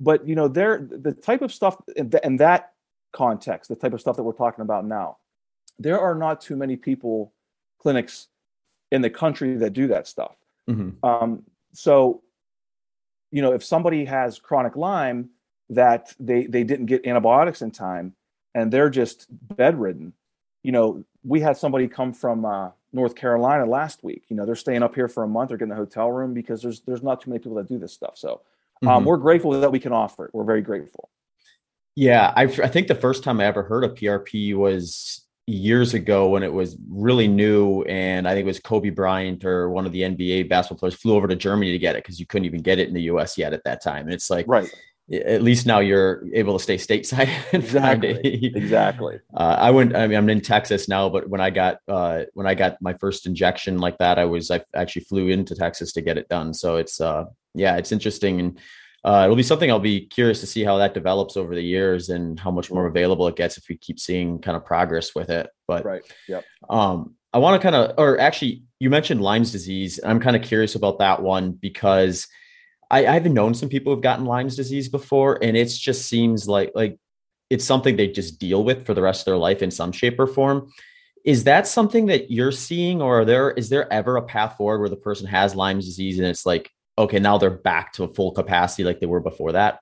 but 0.00 0.26
you 0.26 0.34
know, 0.34 0.48
they're 0.48 0.86
the 0.90 1.12
type 1.12 1.42
of 1.42 1.52
stuff 1.52 1.76
in, 1.96 2.10
in 2.24 2.36
that 2.38 2.72
context, 3.12 3.68
the 3.68 3.76
type 3.76 3.92
of 3.92 4.00
stuff 4.00 4.16
that 4.16 4.22
we're 4.22 4.32
talking 4.32 4.62
about 4.62 4.84
now. 4.84 5.18
There 5.78 6.00
are 6.00 6.14
not 6.14 6.40
too 6.40 6.56
many 6.56 6.76
people, 6.76 7.32
clinics 7.78 8.28
in 8.90 9.02
the 9.02 9.10
country 9.10 9.56
that 9.56 9.72
do 9.72 9.86
that 9.88 10.06
stuff. 10.06 10.36
Mm-hmm. 10.68 11.04
Um, 11.04 11.42
so, 11.72 12.22
you 13.30 13.42
know, 13.42 13.52
if 13.52 13.64
somebody 13.64 14.04
has 14.04 14.38
chronic 14.38 14.76
Lyme 14.76 15.30
that 15.70 16.14
they 16.20 16.46
they 16.46 16.64
didn't 16.64 16.86
get 16.86 17.06
antibiotics 17.06 17.62
in 17.62 17.70
time 17.70 18.14
and 18.54 18.72
they're 18.72 18.90
just 18.90 19.26
bedridden, 19.30 20.12
you 20.62 20.72
know, 20.72 21.04
we 21.24 21.40
had 21.40 21.56
somebody 21.56 21.88
come 21.88 22.12
from 22.12 22.44
uh, 22.44 22.70
North 22.92 23.14
Carolina 23.14 23.66
last 23.66 24.02
week. 24.04 24.24
You 24.28 24.36
know, 24.36 24.44
they're 24.44 24.54
staying 24.54 24.82
up 24.82 24.94
here 24.94 25.08
for 25.08 25.22
a 25.22 25.28
month. 25.28 25.48
They're 25.48 25.58
getting 25.58 25.72
a 25.72 25.76
hotel 25.76 26.10
room 26.10 26.34
because 26.34 26.62
there's 26.62 26.80
there's 26.80 27.02
not 27.02 27.20
too 27.20 27.30
many 27.30 27.38
people 27.38 27.56
that 27.56 27.68
do 27.68 27.78
this 27.78 27.92
stuff. 27.92 28.16
So 28.16 28.42
um, 28.82 28.88
mm-hmm. 28.88 29.04
we're 29.06 29.16
grateful 29.16 29.52
that 29.52 29.72
we 29.72 29.80
can 29.80 29.92
offer 29.92 30.26
it. 30.26 30.34
We're 30.34 30.44
very 30.44 30.62
grateful. 30.62 31.10
Yeah, 31.94 32.32
I, 32.34 32.44
I 32.44 32.68
think 32.68 32.88
the 32.88 32.94
first 32.94 33.22
time 33.22 33.40
I 33.40 33.44
ever 33.44 33.62
heard 33.62 33.84
of 33.84 33.94
PRP 33.94 34.54
was 34.56 35.26
years 35.46 35.92
ago 35.92 36.28
when 36.28 36.42
it 36.42 36.52
was 36.52 36.76
really 36.88 37.28
new, 37.28 37.82
and 37.82 38.26
I 38.26 38.32
think 38.32 38.44
it 38.44 38.46
was 38.46 38.60
Kobe 38.60 38.88
Bryant 38.88 39.44
or 39.44 39.68
one 39.68 39.84
of 39.84 39.92
the 39.92 40.02
NBA 40.02 40.48
basketball 40.48 40.78
players 40.78 40.94
flew 40.94 41.14
over 41.14 41.28
to 41.28 41.36
Germany 41.36 41.72
to 41.72 41.78
get 41.78 41.96
it 41.96 42.02
because 42.02 42.18
you 42.18 42.24
couldn't 42.24 42.46
even 42.46 42.62
get 42.62 42.78
it 42.78 42.88
in 42.88 42.94
the 42.94 43.02
U.S. 43.02 43.36
yet 43.36 43.52
at 43.52 43.64
that 43.64 43.82
time. 43.82 44.06
And 44.06 44.14
it's 44.14 44.30
like, 44.30 44.46
right 44.48 44.72
at 45.10 45.42
least 45.42 45.66
now 45.66 45.80
you're 45.80 46.24
able 46.32 46.56
to 46.56 46.62
stay 46.62 46.76
stateside. 46.76 47.28
exactly. 47.52 48.20
exactly. 48.54 49.20
Uh, 49.34 49.56
I 49.58 49.70
went. 49.70 49.96
I 49.96 50.06
mean, 50.06 50.16
I'm 50.16 50.28
in 50.28 50.40
Texas 50.40 50.88
now, 50.88 51.08
but 51.08 51.28
when 51.28 51.40
I 51.40 51.50
got 51.50 51.78
uh, 51.88 52.22
when 52.34 52.46
I 52.46 52.54
got 52.54 52.80
my 52.80 52.94
first 52.94 53.26
injection 53.26 53.78
like 53.78 53.98
that, 53.98 54.18
I 54.18 54.24
was 54.24 54.50
I 54.50 54.62
actually 54.74 55.04
flew 55.04 55.28
into 55.28 55.54
Texas 55.54 55.92
to 55.94 56.02
get 56.02 56.18
it 56.18 56.28
done. 56.28 56.54
So 56.54 56.76
it's 56.76 57.00
uh, 57.00 57.24
yeah, 57.54 57.76
it's 57.76 57.92
interesting, 57.92 58.40
and 58.40 58.60
uh, 59.04 59.22
it'll 59.24 59.36
be 59.36 59.42
something 59.42 59.70
I'll 59.70 59.80
be 59.80 60.06
curious 60.06 60.40
to 60.40 60.46
see 60.46 60.62
how 60.62 60.78
that 60.78 60.94
develops 60.94 61.36
over 61.36 61.54
the 61.54 61.62
years 61.62 62.08
and 62.08 62.38
how 62.38 62.50
much 62.50 62.70
more 62.70 62.86
available 62.86 63.26
it 63.26 63.36
gets 63.36 63.58
if 63.58 63.68
we 63.68 63.76
keep 63.76 63.98
seeing 63.98 64.38
kind 64.38 64.56
of 64.56 64.64
progress 64.64 65.14
with 65.14 65.30
it. 65.30 65.50
But 65.66 65.84
right. 65.84 66.02
Yep. 66.28 66.44
Um, 66.70 67.16
I 67.34 67.38
want 67.38 67.60
to 67.60 67.70
kind 67.70 67.74
of, 67.74 67.94
or 67.98 68.20
actually, 68.20 68.62
you 68.78 68.90
mentioned 68.90 69.22
Lyme's 69.22 69.50
disease. 69.50 69.98
I'm 70.04 70.20
kind 70.20 70.36
of 70.36 70.42
curious 70.42 70.74
about 70.74 70.98
that 70.98 71.22
one 71.22 71.52
because 71.52 72.28
I, 72.92 73.06
I 73.06 73.14
haven't 73.14 73.34
known 73.34 73.54
some 73.54 73.70
people 73.70 73.92
who've 73.92 74.02
gotten 74.02 74.26
Lyme's 74.26 74.54
disease 74.54 74.88
before, 74.88 75.42
and 75.42 75.56
it 75.56 75.66
just 75.66 76.06
seems 76.06 76.46
like 76.46 76.70
like 76.74 76.98
it's 77.50 77.64
something 77.64 77.96
they 77.96 78.08
just 78.08 78.38
deal 78.38 78.62
with 78.62 78.86
for 78.86 78.94
the 78.94 79.02
rest 79.02 79.22
of 79.22 79.24
their 79.24 79.38
life 79.38 79.62
in 79.62 79.70
some 79.70 79.90
shape 79.90 80.20
or 80.20 80.26
form. 80.26 80.70
Is 81.24 81.44
that 81.44 81.66
something 81.66 82.06
that 82.06 82.30
you're 82.30 82.52
seeing, 82.52 83.00
or 83.00 83.20
are 83.20 83.24
there 83.24 83.50
is 83.52 83.70
there 83.70 83.90
ever 83.92 84.16
a 84.16 84.22
path 84.22 84.56
forward 84.56 84.80
where 84.80 84.88
the 84.90 84.96
person 84.96 85.26
has 85.26 85.54
Lyme's 85.54 85.86
disease 85.86 86.18
and 86.18 86.28
it's 86.28 86.44
like, 86.44 86.70
okay, 86.98 87.18
now 87.18 87.38
they're 87.38 87.50
back 87.50 87.94
to 87.94 88.06
full 88.08 88.32
capacity 88.32 88.84
like 88.84 89.00
they 89.00 89.06
were 89.06 89.20
before 89.20 89.52
that? 89.52 89.80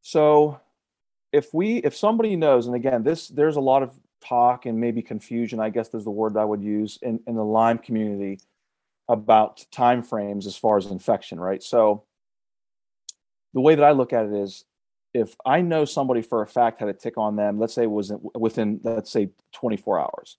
So 0.00 0.58
if 1.32 1.52
we 1.52 1.76
if 1.78 1.94
somebody 1.94 2.34
knows, 2.34 2.66
and 2.66 2.74
again, 2.74 3.02
this 3.02 3.28
there's 3.28 3.56
a 3.56 3.60
lot 3.60 3.82
of 3.82 3.98
talk 4.24 4.64
and 4.64 4.80
maybe 4.80 5.02
confusion, 5.02 5.60
I 5.60 5.68
guess 5.68 5.92
is 5.92 6.04
the 6.04 6.10
word 6.10 6.36
I 6.38 6.44
would 6.44 6.62
use 6.62 6.98
in, 7.02 7.20
in 7.26 7.34
the 7.34 7.44
Lyme 7.44 7.78
community 7.78 8.40
about 9.08 9.66
time 9.70 10.02
frames 10.02 10.46
as 10.46 10.56
far 10.56 10.78
as 10.78 10.86
infection, 10.86 11.38
right? 11.38 11.62
So 11.62 12.04
the 13.54 13.60
way 13.60 13.74
that 13.74 13.84
I 13.84 13.92
look 13.92 14.12
at 14.12 14.26
it 14.26 14.32
is 14.32 14.64
if 15.14 15.34
I 15.44 15.60
know 15.60 15.84
somebody 15.84 16.22
for 16.22 16.42
a 16.42 16.46
fact 16.46 16.80
had 16.80 16.88
a 16.88 16.94
tick 16.94 17.18
on 17.18 17.36
them, 17.36 17.58
let's 17.58 17.74
say 17.74 17.82
it 17.82 17.90
was 17.90 18.12
within, 18.34 18.80
let's 18.82 19.10
say 19.10 19.30
24 19.52 20.00
hours, 20.00 20.38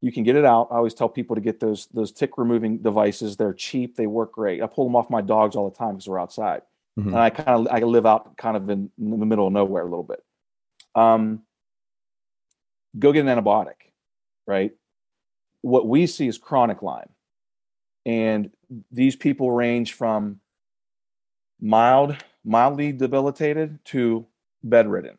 you 0.00 0.10
can 0.10 0.24
get 0.24 0.34
it 0.34 0.44
out. 0.44 0.68
I 0.70 0.76
always 0.76 0.94
tell 0.94 1.08
people 1.08 1.36
to 1.36 1.40
get 1.40 1.60
those 1.60 1.86
those 1.94 2.10
tick 2.10 2.36
removing 2.36 2.78
devices. 2.78 3.36
They're 3.36 3.54
cheap. 3.54 3.96
They 3.96 4.08
work 4.08 4.32
great. 4.32 4.60
I 4.60 4.66
pull 4.66 4.84
them 4.84 4.96
off 4.96 5.08
my 5.08 5.20
dogs 5.20 5.54
all 5.54 5.70
the 5.70 5.76
time 5.76 5.92
because 5.92 6.08
we're 6.08 6.20
outside. 6.20 6.62
mm-hmm. 6.98 7.10
and 7.10 7.18
I 7.18 7.30
kind 7.30 7.48
of 7.48 7.68
I 7.72 7.78
live 7.78 8.04
out 8.04 8.36
kind 8.36 8.56
of 8.56 8.68
in, 8.68 8.90
in, 8.98 9.20
the 9.20 9.26
middle 9.26 9.46
of 9.46 9.52
nowhere 9.52 9.82
a 9.82 9.88
little 9.88 10.02
bit. 10.02 10.22
Um, 10.96 11.42
go 12.98 13.12
get 13.12 13.24
an 13.24 13.28
antibiotic, 13.28 13.92
right? 14.44 14.72
What 15.60 15.86
we 15.86 16.08
see 16.08 16.26
is 16.26 16.36
chronic 16.36 16.82
Lyme, 16.82 17.08
and 18.04 18.50
these 18.90 19.14
people 19.14 19.52
range 19.52 19.92
from 19.92 20.40
mild, 21.62 22.16
mildly 22.44 22.92
debilitated 22.92 23.78
to 23.86 24.26
bedridden, 24.62 25.16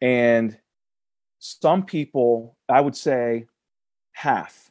and 0.00 0.56
some 1.38 1.84
people, 1.84 2.56
I 2.70 2.80
would 2.80 2.96
say, 2.96 3.46
half 4.12 4.70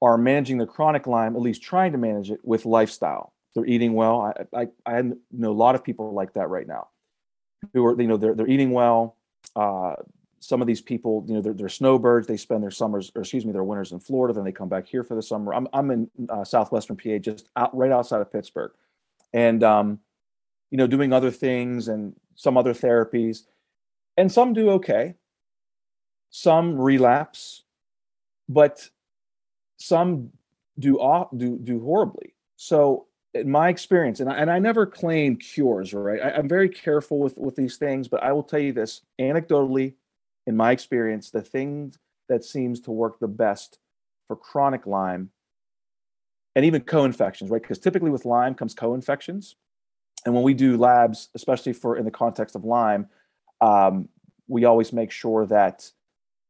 are 0.00 0.16
managing 0.16 0.58
the 0.58 0.66
chronic 0.66 1.06
Lyme, 1.06 1.34
at 1.34 1.42
least 1.42 1.62
trying 1.62 1.92
to 1.92 1.98
manage 1.98 2.30
it 2.30 2.40
with 2.44 2.64
lifestyle. 2.64 3.32
They're 3.54 3.66
eating 3.66 3.94
well. 3.94 4.32
I, 4.54 4.60
I, 4.62 4.68
I 4.86 5.02
know 5.32 5.50
a 5.50 5.52
lot 5.52 5.74
of 5.74 5.82
people 5.82 6.14
like 6.14 6.34
that 6.34 6.48
right 6.48 6.66
now 6.66 6.88
who 7.74 7.84
are, 7.84 8.00
you 8.00 8.06
know, 8.06 8.16
they're, 8.16 8.34
they're 8.34 8.48
eating 8.48 8.70
well. 8.70 9.16
Uh, 9.56 9.96
some 10.38 10.60
of 10.60 10.66
these 10.66 10.80
people, 10.80 11.24
you 11.26 11.34
know, 11.34 11.42
they're, 11.42 11.52
they're, 11.52 11.68
snowbirds. 11.68 12.26
They 12.26 12.36
spend 12.36 12.62
their 12.62 12.70
summers, 12.70 13.10
or 13.14 13.22
excuse 13.22 13.44
me, 13.44 13.52
their 13.52 13.64
winters 13.64 13.92
in 13.92 14.00
Florida. 14.00 14.32
Then 14.32 14.44
they 14.44 14.52
come 14.52 14.68
back 14.68 14.86
here 14.86 15.02
for 15.02 15.14
the 15.14 15.22
summer. 15.22 15.52
I'm, 15.52 15.68
I'm 15.72 15.90
in 15.90 16.10
uh, 16.28 16.44
southwestern 16.44 16.96
PA, 16.96 17.18
just 17.18 17.48
out, 17.56 17.76
right 17.76 17.90
outside 17.90 18.20
of 18.20 18.32
Pittsburgh, 18.32 18.72
and 19.34 19.62
um, 19.62 19.98
you 20.70 20.78
know, 20.78 20.86
doing 20.86 21.12
other 21.12 21.30
things 21.30 21.88
and 21.88 22.14
some 22.34 22.56
other 22.56 22.72
therapies, 22.72 23.42
and 24.16 24.30
some 24.30 24.52
do 24.52 24.70
okay. 24.70 25.14
Some 26.30 26.78
relapse, 26.78 27.64
but 28.48 28.88
some 29.78 30.30
do 30.78 30.98
do 31.36 31.58
do 31.58 31.80
horribly. 31.80 32.34
So 32.56 33.06
in 33.34 33.50
my 33.50 33.68
experience, 33.68 34.20
and 34.20 34.30
I, 34.30 34.34
and 34.34 34.50
I 34.50 34.58
never 34.58 34.86
claim 34.86 35.36
cures, 35.36 35.92
right? 35.94 36.20
I, 36.20 36.30
I'm 36.32 36.48
very 36.48 36.68
careful 36.68 37.18
with 37.18 37.38
with 37.38 37.56
these 37.56 37.76
things, 37.76 38.08
but 38.08 38.22
I 38.22 38.32
will 38.32 38.42
tell 38.42 38.60
you 38.60 38.72
this 38.72 39.02
anecdotally, 39.20 39.94
in 40.46 40.56
my 40.56 40.70
experience, 40.72 41.30
the 41.30 41.42
thing 41.42 41.94
that 42.28 42.44
seems 42.44 42.80
to 42.80 42.90
work 42.90 43.18
the 43.18 43.28
best 43.28 43.78
for 44.26 44.36
chronic 44.36 44.86
Lyme 44.86 45.30
and 46.54 46.64
even 46.64 46.82
co-infections, 46.82 47.50
right? 47.50 47.62
Because 47.62 47.78
typically 47.78 48.10
with 48.10 48.24
Lyme 48.24 48.54
comes 48.54 48.74
co-infections, 48.74 49.56
and 50.24 50.34
when 50.34 50.42
we 50.42 50.54
do 50.54 50.76
labs, 50.76 51.28
especially 51.34 51.72
for 51.72 51.96
in 51.96 52.04
the 52.04 52.10
context 52.10 52.54
of 52.54 52.64
Lyme, 52.64 53.08
um, 53.60 54.08
we 54.48 54.64
always 54.64 54.92
make 54.92 55.10
sure 55.10 55.46
that 55.46 55.90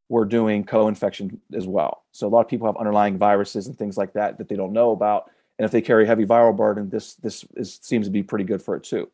we're 0.08 0.24
doing 0.24 0.64
co-infection 0.64 1.40
as 1.54 1.66
well. 1.66 2.04
So 2.12 2.26
a 2.26 2.30
lot 2.30 2.40
of 2.40 2.48
people 2.48 2.66
have 2.66 2.76
underlying 2.76 3.16
viruses 3.16 3.66
and 3.68 3.78
things 3.78 3.96
like 3.96 4.12
that 4.14 4.38
that 4.38 4.48
they 4.48 4.56
don't 4.56 4.72
know 4.72 4.90
about, 4.90 5.30
and 5.58 5.64
if 5.64 5.70
they 5.70 5.82
carry 5.82 6.06
heavy 6.06 6.24
viral 6.24 6.56
burden, 6.56 6.88
this 6.88 7.14
this 7.16 7.44
is, 7.54 7.78
seems 7.82 8.06
to 8.06 8.10
be 8.10 8.22
pretty 8.22 8.44
good 8.44 8.62
for 8.62 8.76
it 8.76 8.82
too. 8.82 9.10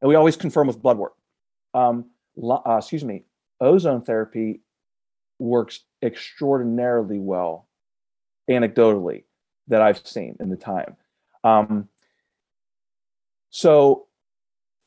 And 0.00 0.08
we 0.08 0.14
always 0.14 0.36
confirm 0.36 0.66
with 0.66 0.80
blood 0.80 0.96
work. 0.96 1.12
Um, 1.74 2.06
uh, 2.42 2.78
excuse 2.78 3.04
me, 3.04 3.24
ozone 3.60 4.00
therapy 4.02 4.62
works 5.38 5.80
extraordinarily 6.02 7.18
well, 7.18 7.68
anecdotally, 8.48 9.24
that 9.68 9.82
I've 9.82 10.04
seen 10.06 10.36
in 10.40 10.48
the 10.48 10.56
time. 10.56 10.96
Um, 11.44 11.89
so, 13.50 14.06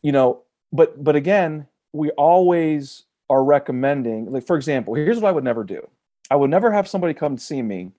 you 0.01 0.11
know, 0.11 0.41
but 0.71 1.03
but 1.03 1.15
again, 1.15 1.67
we 1.91 2.09
always 2.11 3.03
are 3.29 3.43
recommending, 3.43 4.31
like 4.31 4.45
for 4.45 4.55
example, 4.55 4.95
here's 4.95 5.19
what 5.19 5.29
I 5.29 5.31
would 5.31 5.43
never 5.43 5.63
do. 5.63 5.87
I 6.31 6.35
would 6.35 6.49
never 6.49 6.71
have 6.71 6.87
somebody 6.87 7.13
come 7.13 7.35
to 7.35 7.43
see 7.43 7.61
me, 7.61 7.91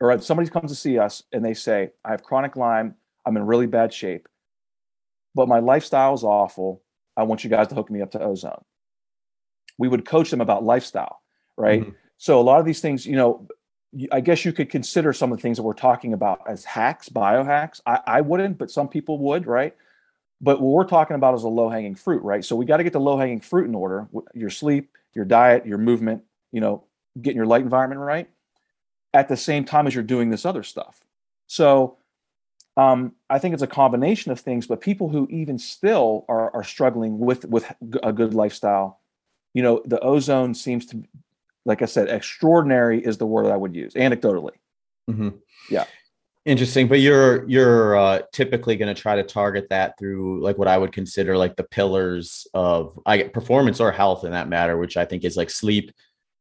or 0.00 0.20
somebody 0.20 0.48
comes 0.50 0.70
to 0.70 0.76
see 0.76 0.98
us 0.98 1.22
and 1.32 1.44
they 1.44 1.54
say, 1.54 1.90
I 2.04 2.10
have 2.10 2.22
chronic 2.22 2.56
Lyme, 2.56 2.94
I'm 3.24 3.36
in 3.36 3.46
really 3.46 3.66
bad 3.66 3.92
shape, 3.92 4.28
but 5.34 5.48
my 5.48 5.60
lifestyle 5.60 6.14
is 6.14 6.24
awful. 6.24 6.82
I 7.16 7.22
want 7.22 7.44
you 7.44 7.50
guys 7.50 7.68
to 7.68 7.74
hook 7.74 7.90
me 7.90 8.02
up 8.02 8.10
to 8.12 8.20
ozone. 8.20 8.64
We 9.78 9.88
would 9.88 10.04
coach 10.04 10.30
them 10.30 10.40
about 10.40 10.64
lifestyle, 10.64 11.22
right? 11.56 11.82
Mm-hmm. 11.82 11.90
So 12.18 12.40
a 12.40 12.42
lot 12.42 12.60
of 12.60 12.66
these 12.66 12.80
things, 12.80 13.06
you 13.06 13.16
know, 13.16 13.48
I 14.10 14.20
guess 14.20 14.44
you 14.44 14.52
could 14.52 14.70
consider 14.70 15.12
some 15.12 15.30
of 15.30 15.38
the 15.38 15.42
things 15.42 15.56
that 15.56 15.62
we're 15.62 15.72
talking 15.72 16.12
about 16.12 16.40
as 16.48 16.64
hacks, 16.64 17.08
biohacks. 17.08 17.80
I, 17.86 18.00
I 18.06 18.20
wouldn't, 18.20 18.58
but 18.58 18.70
some 18.70 18.88
people 18.88 19.18
would, 19.18 19.46
right? 19.46 19.74
But 20.40 20.60
what 20.60 20.70
we're 20.70 20.84
talking 20.84 21.16
about 21.16 21.34
is 21.34 21.44
a 21.44 21.48
low 21.48 21.68
hanging 21.68 21.94
fruit, 21.94 22.22
right? 22.22 22.44
So 22.44 22.56
we 22.56 22.64
got 22.64 22.78
to 22.78 22.84
get 22.84 22.92
the 22.92 23.00
low 23.00 23.16
hanging 23.16 23.40
fruit 23.40 23.66
in 23.66 23.74
order 23.74 24.08
your 24.34 24.50
sleep, 24.50 24.90
your 25.14 25.24
diet, 25.24 25.64
your 25.64 25.78
movement, 25.78 26.22
you 26.52 26.60
know, 26.60 26.84
getting 27.20 27.36
your 27.36 27.46
light 27.46 27.62
environment 27.62 28.00
right 28.00 28.28
at 29.14 29.28
the 29.28 29.36
same 29.36 29.64
time 29.64 29.86
as 29.86 29.94
you're 29.94 30.02
doing 30.02 30.30
this 30.30 30.44
other 30.44 30.62
stuff. 30.62 31.04
So 31.46 31.96
um, 32.76 33.12
I 33.30 33.38
think 33.38 33.54
it's 33.54 33.62
a 33.62 33.68
combination 33.68 34.32
of 34.32 34.40
things, 34.40 34.66
but 34.66 34.80
people 34.80 35.08
who 35.08 35.28
even 35.30 35.58
still 35.58 36.24
are, 36.28 36.52
are 36.52 36.64
struggling 36.64 37.20
with, 37.20 37.44
with 37.44 37.72
a 38.02 38.12
good 38.12 38.34
lifestyle, 38.34 39.00
you 39.54 39.62
know, 39.62 39.80
the 39.84 40.00
ozone 40.00 40.54
seems 40.54 40.84
to, 40.86 41.04
like 41.64 41.80
I 41.80 41.86
said, 41.86 42.08
extraordinary 42.08 43.00
is 43.02 43.18
the 43.18 43.26
word 43.26 43.46
I 43.46 43.56
would 43.56 43.74
use 43.76 43.94
anecdotally. 43.94 44.56
Mm-hmm. 45.08 45.30
Yeah. 45.70 45.84
Interesting, 46.44 46.88
but 46.88 47.00
you're 47.00 47.48
you're 47.48 47.96
uh, 47.96 48.20
typically 48.30 48.76
going 48.76 48.94
to 48.94 49.00
try 49.00 49.16
to 49.16 49.22
target 49.22 49.68
that 49.70 49.98
through 49.98 50.42
like 50.42 50.58
what 50.58 50.68
I 50.68 50.76
would 50.76 50.92
consider 50.92 51.38
like 51.38 51.56
the 51.56 51.64
pillars 51.64 52.46
of 52.52 53.00
I 53.06 53.16
get 53.16 53.32
performance 53.32 53.80
or 53.80 53.90
health 53.90 54.24
in 54.24 54.32
that 54.32 54.48
matter, 54.48 54.76
which 54.76 54.98
I 54.98 55.06
think 55.06 55.24
is 55.24 55.38
like 55.38 55.48
sleep, 55.48 55.90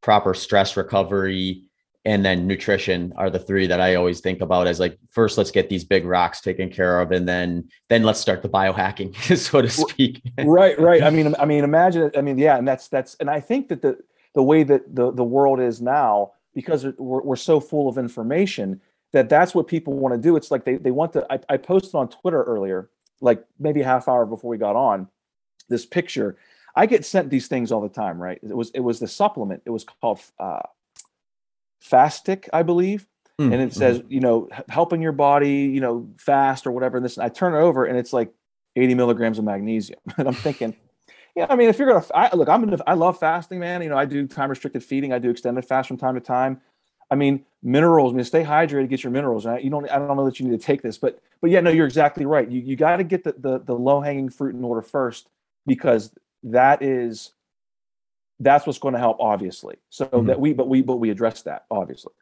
proper 0.01 0.33
stress 0.33 0.75
recovery, 0.75 1.63
and 2.03 2.25
then 2.25 2.47
nutrition 2.47 3.13
are 3.15 3.29
the 3.29 3.39
three 3.39 3.65
that 3.67 3.79
I 3.79 3.95
always 3.95 4.19
think 4.19 4.41
about 4.41 4.67
as 4.67 4.77
like 4.77 4.99
first 5.09 5.37
let's 5.37 5.51
get 5.51 5.69
these 5.69 5.85
big 5.85 6.03
rocks 6.03 6.41
taken 6.41 6.69
care 6.69 6.99
of, 6.99 7.13
and 7.13 7.25
then 7.25 7.69
then 7.87 8.03
let's 8.03 8.19
start 8.19 8.41
the 8.41 8.49
biohacking, 8.49 9.15
so 9.37 9.61
to 9.61 9.69
speak. 9.69 10.21
right, 10.37 10.77
right. 10.77 11.01
I 11.01 11.11
mean, 11.11 11.33
I 11.39 11.45
mean, 11.45 11.63
imagine. 11.63 12.11
I 12.17 12.21
mean, 12.21 12.37
yeah, 12.37 12.57
and 12.57 12.67
that's 12.67 12.89
that's, 12.89 13.15
and 13.21 13.29
I 13.29 13.39
think 13.39 13.69
that 13.69 13.81
the 13.81 13.97
the 14.35 14.43
way 14.43 14.63
that 14.63 14.93
the 14.93 15.11
the 15.11 15.23
world 15.23 15.61
is 15.61 15.81
now 15.81 16.33
because 16.53 16.85
we're, 16.97 17.21
we're 17.21 17.35
so 17.37 17.61
full 17.61 17.87
of 17.87 17.97
information 17.97 18.81
that 19.13 19.30
that's 19.30 19.56
what 19.56 19.67
people 19.67 19.93
want 19.93 20.13
to 20.13 20.19
do. 20.19 20.36
It's 20.36 20.52
like 20.52 20.65
they, 20.65 20.76
they 20.76 20.91
want 20.91 21.13
to, 21.13 21.26
I, 21.32 21.39
I 21.49 21.58
posted 21.58 21.95
on 21.95 22.10
Twitter 22.10 22.43
earlier, 22.43 22.89
like 23.21 23.45
maybe 23.60 23.82
a 23.82 23.86
half 23.86 24.08
hour 24.08 24.26
before 24.26 24.49
we 24.49 24.58
got 24.58 24.76
on 24.76 25.08
this 25.69 25.86
picture. 25.86 26.36
I 26.76 26.88
get 26.88 27.06
sent 27.06 27.30
these 27.30 27.47
things 27.47 27.71
all 27.71 27.82
the 27.82 27.89
time, 27.89 28.21
right? 28.21 28.39
It 28.41 28.56
was, 28.56 28.71
it 28.71 28.80
was 28.80 28.99
the 28.99 29.08
supplement. 29.08 29.62
It 29.65 29.69
was 29.69 29.86
called 29.86 30.19
uh, 30.39 30.63
Fastic, 31.84 32.49
I 32.52 32.63
believe. 32.63 33.08
Mm, 33.39 33.54
and 33.54 33.62
it 33.62 33.73
says, 33.73 33.99
mm-hmm. 33.99 34.12
you 34.12 34.19
know, 34.19 34.49
helping 34.67 35.02
your 35.02 35.12
body, 35.12 35.62
you 35.62 35.80
know, 35.80 36.10
fast 36.17 36.65
or 36.65 36.71
whatever. 36.71 36.97
And 36.97 37.06
this, 37.06 37.17
I 37.17 37.30
turn 37.30 37.54
it 37.54 37.60
over 37.60 37.86
and 37.86 37.97
it's 37.97 38.13
like 38.13 38.32
80 38.76 38.95
milligrams 38.95 39.38
of 39.38 39.45
magnesium. 39.45 39.99
and 40.17 40.28
I'm 40.28 40.34
thinking, 40.34 40.76
yeah, 41.36 41.47
I 41.49 41.56
mean, 41.56 41.69
if 41.69 41.80
you're 41.80 41.88
gonna 41.88 42.06
I, 42.13 42.36
look, 42.36 42.47
I'm 42.47 42.63
gonna, 42.63 42.82
I 42.86 42.93
love 42.93 43.19
fasting, 43.19 43.60
man. 43.60 43.82
You 43.82 43.89
know, 43.89 43.97
I 43.97 44.06
do 44.06 44.28
time 44.28 44.49
restricted 44.49 44.84
feeding. 44.84 45.13
I 45.13 45.19
do 45.19 45.32
extended 45.32 45.65
fast 45.65 45.88
from 45.88 45.97
time 45.97 46.13
to 46.13 46.21
time. 46.21 46.62
I 47.13 47.15
mean, 47.15 47.45
minerals. 47.62 48.12
I 48.12 48.15
mean, 48.15 48.26
stay 48.26 48.43
hydrated, 48.43 48.89
get 48.89 49.04
your 49.04 49.12
minerals. 49.12 49.45
Right? 49.45 49.63
You 49.63 49.69
don't. 49.69 49.89
I 49.91 49.99
don't 49.99 50.17
know 50.17 50.26
that 50.26 50.39
you 50.39 50.47
need 50.47 50.60
to 50.60 50.65
take 50.65 50.82
this, 50.82 50.97
but 50.97 51.21
but 51.41 51.52
yeah, 51.52 51.60
no, 51.60 51.69
you're 51.69 51.86
exactly 51.86 52.26
right. 52.26 52.49
You 52.49 52.60
you 52.60 52.76
got 52.76 52.97
to 52.97 53.04
get 53.04 53.23
the 53.23 53.36
the, 53.38 53.60
the 53.60 53.76
low 53.76 54.02
hanging 54.02 54.30
fruit 54.30 54.56
in 54.56 54.63
order 54.63 54.82
first 54.82 55.30
because 55.67 56.12
that 56.41 56.82
is 56.82 57.34
that's 58.39 58.65
what's 58.65 58.80
going 58.80 58.95
to 58.95 58.99
help, 58.99 59.17
obviously. 59.19 59.76
So 59.89 60.08
mm-hmm. 60.08 60.28
that 60.28 60.39
we 60.39 60.54
but 60.54 60.67
we 60.67 60.82
but 60.82 60.97
we 60.97 61.12
address 61.12 61.43
that 61.43 61.65
obviously. 61.69 62.13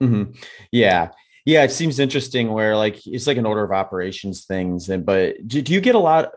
Mm-hmm. 0.00 0.32
Yeah. 0.70 1.10
Yeah, 1.44 1.62
it 1.62 1.70
seems 1.70 1.98
interesting 1.98 2.52
where 2.52 2.76
like 2.76 3.04
it's 3.06 3.26
like 3.26 3.36
an 3.36 3.46
order 3.46 3.62
of 3.62 3.70
operations 3.70 4.44
things, 4.46 4.88
and 4.88 5.06
but 5.06 5.46
do, 5.46 5.62
do 5.62 5.72
you 5.72 5.80
get 5.80 5.94
a 5.94 5.98
lot? 5.98 6.32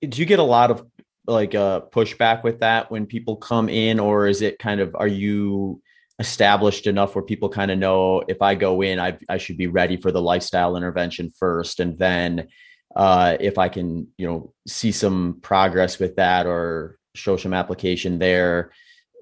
Do 0.00 0.20
you 0.20 0.26
get 0.26 0.40
a 0.40 0.44
lot 0.44 0.72
of 0.72 0.84
like 1.26 1.54
uh 1.54 1.82
pushback 1.92 2.42
with 2.42 2.60
that 2.60 2.90
when 2.90 3.06
people 3.06 3.36
come 3.36 3.68
in, 3.68 4.00
or 4.00 4.26
is 4.26 4.42
it 4.42 4.58
kind 4.58 4.80
of 4.80 4.96
are 4.96 5.06
you 5.06 5.80
established 6.18 6.86
enough 6.86 7.14
where 7.14 7.22
people 7.22 7.48
kind 7.48 7.70
of 7.70 7.78
know 7.78 8.22
if 8.28 8.42
I 8.42 8.54
go 8.54 8.82
in, 8.82 8.98
I, 8.98 9.18
I 9.28 9.38
should 9.38 9.56
be 9.56 9.68
ready 9.68 9.96
for 9.96 10.10
the 10.10 10.22
lifestyle 10.22 10.76
intervention 10.76 11.30
first. 11.30 11.80
And 11.80 11.96
then 11.98 12.48
uh, 12.96 13.36
if 13.38 13.58
I 13.58 13.68
can, 13.68 14.08
you 14.16 14.26
know, 14.26 14.52
see 14.66 14.90
some 14.90 15.38
progress 15.42 15.98
with 15.98 16.16
that 16.16 16.46
or 16.46 16.98
show 17.14 17.36
some 17.36 17.54
application 17.54 18.18
there 18.18 18.72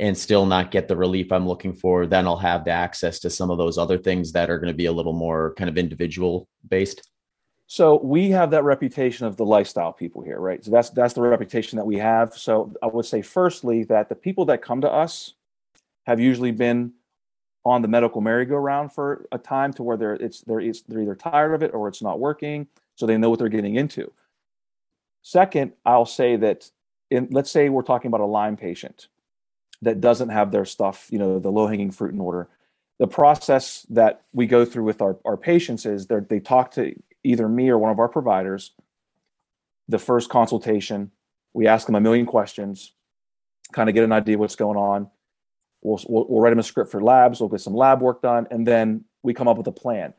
and 0.01 0.17
still 0.17 0.47
not 0.47 0.71
get 0.71 0.89
the 0.89 0.97
relief 0.97 1.33
I'm 1.33 1.49
looking 1.49 1.75
for, 1.75 2.07
then 2.07 2.27
I'll 2.27 2.37
have 2.37 2.65
the 2.65 2.71
access 2.71 3.19
to 3.21 3.31
some 3.31 3.51
of 3.51 3.59
those 3.59 3.79
other 3.79 3.99
things 3.99 4.33
that 4.33 4.51
are 4.51 4.59
going 4.59 4.73
to 4.73 4.77
be 4.77 4.87
a 4.87 4.93
little 4.93 5.13
more 5.13 5.55
kind 5.55 5.69
of 5.69 5.79
individual 5.79 6.49
based. 6.67 7.11
So 7.67 7.99
we 8.03 8.31
have 8.31 8.53
that 8.53 8.65
reputation 8.65 9.27
of 9.27 9.37
the 9.37 9.45
lifestyle 9.45 9.93
people 9.93 10.23
here, 10.23 10.39
right? 10.39 10.65
So 10.65 10.71
that's 10.71 10.91
that's 10.91 11.15
the 11.15 11.23
reputation 11.23 11.79
that 11.79 11.85
we 11.85 11.99
have. 11.99 12.35
So 12.35 12.73
I 12.81 12.87
would 12.87 13.07
say 13.07 13.23
firstly 13.23 13.83
that 13.85 14.09
the 14.09 14.15
people 14.15 14.45
that 14.47 14.63
come 14.63 14.83
to 14.83 14.91
us 14.91 15.35
have 16.07 16.21
usually 16.21 16.53
been 16.53 16.93
on 17.65 17.83
the 17.83 17.89
medical 17.89 18.21
merry-go-round 18.21 18.93
for 18.93 19.27
a 19.33 19.39
time 19.39 19.73
to 19.75 19.83
where 19.83 19.97
they're 19.97 20.15
it's 20.15 20.43
they're 20.43 20.61
it's, 20.61 20.83
they're 20.83 21.03
either 21.03 21.17
tired 21.17 21.55
of 21.55 21.63
it 21.63 21.75
or 21.75 21.89
it's 21.89 22.03
not 22.03 22.21
working, 22.21 22.69
so 22.95 23.07
they 23.07 23.19
know 23.19 23.31
what 23.31 23.39
they're 23.39 23.49
getting 23.49 23.77
into. 23.77 24.13
Second, 25.23 25.73
I'll 25.85 26.07
say 26.07 26.37
that 26.37 26.71
in 27.11 27.29
let's 27.31 27.51
say 27.51 27.69
we're 27.69 27.83
talking 27.83 28.09
about 28.09 28.21
a 28.21 28.27
Lyme 28.27 28.57
patient 28.57 29.09
that 29.83 30.01
doesn't 30.01 30.31
have 30.31 30.53
their 30.53 30.65
stuff, 30.65 31.09
you 31.11 31.19
know, 31.19 31.39
the 31.39 31.51
low-hanging 31.53 31.91
fruit 31.91 32.15
in 32.15 32.21
order. 32.21 32.49
The 32.99 33.09
process 33.09 33.87
that 33.91 34.23
we 34.33 34.47
go 34.47 34.65
through 34.65 34.85
with 34.85 35.03
our, 35.03 35.19
our 35.25 35.37
patients 35.37 35.87
is 35.87 36.07
they 36.07 36.21
they 36.21 36.41
talk 36.41 36.71
to 36.73 36.95
either 37.25 37.49
me 37.49 37.69
or 37.69 37.79
one 37.79 37.91
of 37.91 37.99
our 37.99 38.09
providers. 38.09 38.73
the 39.89 39.99
first 39.99 40.31
consultation. 40.31 41.11
We 41.53 41.67
ask 41.67 41.87
them 41.87 41.95
a 41.95 42.01
million 42.01 42.27
questions, 42.27 42.93
kind 43.73 43.89
of 43.89 43.95
get 43.95 44.05
an 44.05 44.13
idea 44.13 44.39
what's 44.39 44.57
going 44.57 44.77
on. 44.77 45.11
We'll, 45.83 46.01
we'll, 46.09 46.27
we'll 46.29 46.41
write 46.41 46.51
them 46.51 46.59
a 46.59 46.65
script 46.65 46.91
for 46.91 47.03
labs. 47.03 47.41
We'll 47.41 47.49
get 47.49 47.61
some 47.61 47.75
lab 47.75 48.01
work 48.01 48.23
done, 48.23 48.47
and 48.51 48.67
then 48.67 49.05
we 49.23 49.35
come 49.35 49.49
up 49.49 49.57
with 49.57 49.67
a 49.67 49.73
plan. 49.73 50.15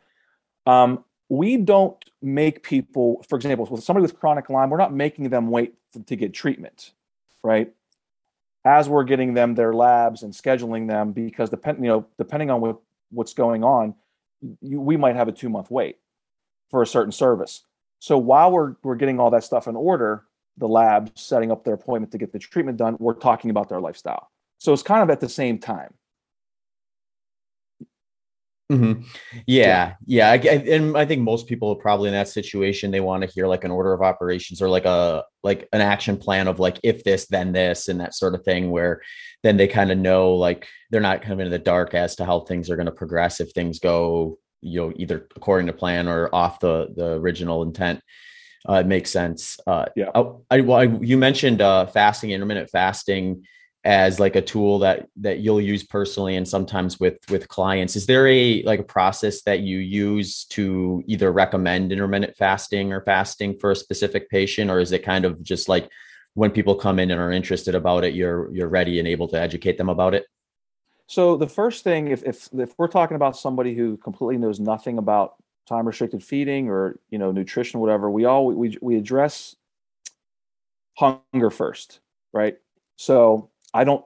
Um, 0.65 1.03
we 1.29 1.57
don't 1.57 1.97
make 2.21 2.63
people, 2.63 3.23
for 3.27 3.35
example, 3.35 3.65
with 3.69 3.83
somebody 3.83 4.01
with 4.03 4.19
chronic 4.19 4.49
Lyme, 4.49 4.69
we're 4.69 4.77
not 4.77 4.93
making 4.93 5.29
them 5.29 5.49
wait 5.49 5.73
to 6.05 6.15
get 6.15 6.33
treatment, 6.33 6.91
right? 7.43 7.73
As 8.65 8.87
we're 8.89 9.03
getting 9.03 9.33
them 9.33 9.55
their 9.55 9.73
labs 9.73 10.23
and 10.23 10.33
scheduling 10.33 10.87
them, 10.87 11.11
because 11.11 11.49
depend, 11.49 11.79
you 11.79 11.89
know, 11.89 12.07
depending 12.17 12.49
on 12.49 12.61
what, 12.61 12.79
what's 13.11 13.33
going 13.33 13.63
on, 13.63 13.95
you, 14.61 14.79
we 14.79 14.97
might 14.97 15.15
have 15.15 15.27
a 15.27 15.31
two 15.31 15.49
month 15.49 15.71
wait 15.71 15.97
for 16.69 16.81
a 16.81 16.87
certain 16.87 17.11
service. 17.11 17.63
So 17.99 18.17
while 18.17 18.51
we're 18.51 18.75
we're 18.83 18.95
getting 18.95 19.19
all 19.19 19.31
that 19.31 19.43
stuff 19.43 19.67
in 19.67 19.75
order, 19.75 20.25
the 20.57 20.67
lab 20.67 21.11
setting 21.15 21.51
up 21.51 21.63
their 21.63 21.73
appointment 21.73 22.11
to 22.11 22.17
get 22.17 22.31
the 22.31 22.39
treatment 22.39 22.77
done, 22.77 22.97
we're 22.99 23.13
talking 23.13 23.49
about 23.49 23.69
their 23.69 23.79
lifestyle. 23.79 24.29
So 24.57 24.73
it's 24.73 24.83
kind 24.83 25.03
of 25.03 25.09
at 25.09 25.19
the 25.19 25.29
same 25.29 25.59
time. 25.59 25.93
Mm-hmm. 28.71 29.03
Yeah, 29.45 29.93
yeah, 30.05 30.31
I, 30.31 30.35
and 30.35 30.97
I 30.97 31.05
think 31.05 31.21
most 31.21 31.47
people 31.47 31.73
probably 31.77 32.09
in 32.09 32.13
that 32.13 32.27
situation 32.27 32.91
they 32.91 32.99
want 32.99 33.23
to 33.23 33.29
hear 33.29 33.47
like 33.47 33.63
an 33.63 33.71
order 33.71 33.93
of 33.93 34.01
operations 34.01 34.61
or 34.61 34.67
like 34.67 34.83
a 34.83 35.23
like 35.41 35.69
an 35.71 35.79
action 35.79 36.17
plan 36.17 36.49
of 36.49 36.59
like 36.59 36.77
if 36.83 37.01
this 37.05 37.27
then 37.27 37.53
this 37.53 37.87
and 37.87 38.01
that 38.01 38.13
sort 38.13 38.35
of 38.35 38.43
thing 38.43 38.69
where 38.69 39.01
then 39.41 39.55
they 39.55 39.69
kind 39.69 39.89
of 39.89 39.97
know 39.97 40.33
like 40.33 40.67
they're 40.91 40.99
not 40.99 41.21
kind 41.21 41.31
of 41.31 41.39
in 41.39 41.49
the 41.49 41.57
dark 41.57 41.93
as 41.93 42.17
to 42.17 42.25
how 42.25 42.41
things 42.41 42.69
are 42.69 42.75
going 42.75 42.87
to 42.87 42.91
progress 42.91 43.39
if 43.39 43.51
things 43.51 43.79
go 43.79 44.37
you 44.59 44.81
know 44.81 44.93
either 44.97 45.27
according 45.37 45.67
to 45.67 45.73
plan 45.73 46.09
or 46.09 46.33
off 46.35 46.59
the 46.59 46.87
the 46.95 47.13
original 47.13 47.63
intent. 47.63 48.01
Uh, 48.67 48.81
it 48.81 48.85
makes 48.85 49.09
sense. 49.09 49.57
Uh, 49.65 49.85
yeah. 49.95 50.09
Oh, 50.13 50.43
I, 50.51 50.59
well, 50.59 50.79
I, 50.79 50.83
you 50.99 51.17
mentioned 51.17 51.61
uh, 51.61 51.85
fasting, 51.85 52.31
intermittent 52.31 52.69
fasting 52.69 53.45
as 53.83 54.19
like 54.19 54.35
a 54.35 54.41
tool 54.41 54.79
that 54.79 55.07
that 55.17 55.39
you'll 55.39 55.61
use 55.61 55.83
personally 55.83 56.35
and 56.35 56.47
sometimes 56.47 56.99
with 56.99 57.17
with 57.29 57.47
clients. 57.47 57.95
Is 57.95 58.05
there 58.05 58.27
a 58.27 58.63
like 58.63 58.79
a 58.79 58.83
process 58.83 59.43
that 59.43 59.61
you 59.61 59.77
use 59.77 60.45
to 60.45 61.03
either 61.07 61.31
recommend 61.31 61.91
intermittent 61.91 62.35
fasting 62.35 62.91
or 62.91 63.01
fasting 63.01 63.57
for 63.59 63.71
a 63.71 63.75
specific 63.75 64.29
patient 64.29 64.71
or 64.71 64.79
is 64.79 64.91
it 64.91 65.03
kind 65.03 65.25
of 65.25 65.41
just 65.43 65.69
like 65.69 65.89
when 66.33 66.51
people 66.51 66.75
come 66.75 66.99
in 66.99 67.11
and 67.11 67.19
are 67.19 67.31
interested 67.31 67.75
about 67.75 68.03
it 68.03 68.13
you're 68.13 68.53
you're 68.53 68.67
ready 68.67 68.99
and 68.99 69.07
able 69.07 69.27
to 69.29 69.39
educate 69.39 69.77
them 69.77 69.89
about 69.89 70.13
it? 70.13 70.25
So 71.07 71.37
the 71.37 71.47
first 71.47 71.83
thing 71.83 72.09
if 72.09 72.23
if, 72.23 72.49
if 72.53 72.73
we're 72.77 72.87
talking 72.87 73.15
about 73.15 73.37
somebody 73.37 73.75
who 73.75 73.97
completely 73.97 74.37
knows 74.37 74.59
nothing 74.59 74.97
about 74.97 75.35
time 75.67 75.85
restricted 75.85 76.23
feeding 76.23 76.69
or 76.69 76.99
you 77.09 77.17
know 77.17 77.31
nutrition 77.31 77.79
whatever 77.79 78.09
we 78.09 78.25
all 78.25 78.47
we 78.47 78.77
we 78.81 78.95
address 78.95 79.55
hunger 80.97 81.49
first 81.49 81.99
right? 82.33 82.57
So 82.97 83.49
I 83.73 83.83
don't 83.83 84.05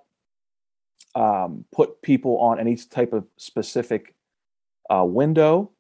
um, 1.15 1.65
put 1.71 2.01
people 2.01 2.37
on 2.37 2.59
any 2.59 2.75
type 2.75 3.13
of 3.13 3.25
specific 3.37 4.13
uh, 4.89 5.03
window. 5.05 5.71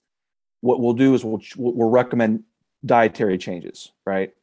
What 0.61 0.79
we'll 0.79 0.93
do 0.93 1.13
is 1.13 1.23
we'll, 1.23 1.41
we'll 1.57 1.89
recommend 1.89 2.43
dietary 2.85 3.37
changes, 3.37 3.91
right? 4.05 4.33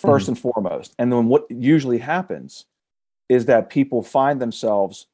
1st 0.00 0.04
mm-hmm. 0.04 0.30
and 0.30 0.38
foremost. 0.38 0.94
And 0.98 1.12
then 1.12 1.26
what 1.26 1.50
usually 1.50 1.98
happens 1.98 2.66
is 3.28 3.46
that 3.46 3.70
people 3.70 4.02
find 4.02 4.40
themselves 4.40 5.06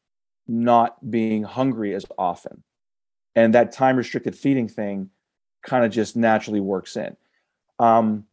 not 0.46 1.10
being 1.10 1.42
hungry 1.42 1.94
as 1.94 2.06
often. 2.16 2.62
And 3.34 3.54
that 3.54 3.72
time 3.72 3.96
restricted 3.96 4.34
feeding 4.34 4.68
thing 4.68 5.10
kind 5.62 5.84
of 5.84 5.92
just 5.92 6.16
naturally 6.16 6.60
works 6.60 6.96
in. 6.96 7.16
Um, 7.78 8.24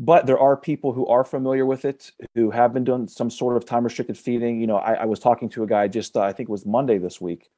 but 0.00 0.24
there 0.24 0.38
are 0.38 0.56
people 0.56 0.94
who 0.94 1.06
are 1.06 1.24
familiar 1.24 1.66
with 1.66 1.84
it 1.84 2.10
who 2.34 2.50
have 2.50 2.72
been 2.72 2.84
doing 2.84 3.06
some 3.06 3.30
sort 3.30 3.54
of 3.54 3.66
time 3.66 3.84
restricted 3.84 4.16
feeding. 4.16 4.58
You 4.58 4.66
know 4.66 4.78
I, 4.78 4.94
I, 4.94 5.04
was 5.04 5.20
talking 5.20 5.50
to 5.50 5.62
a 5.62 5.66
guy 5.66 5.86
just 5.86 6.16
uh, 6.16 6.22
i 6.22 6.32
think 6.32 6.48
it 6.48 6.52
was 6.52 6.64
monday 6.64 6.96
this 6.96 7.20
week 7.20 7.50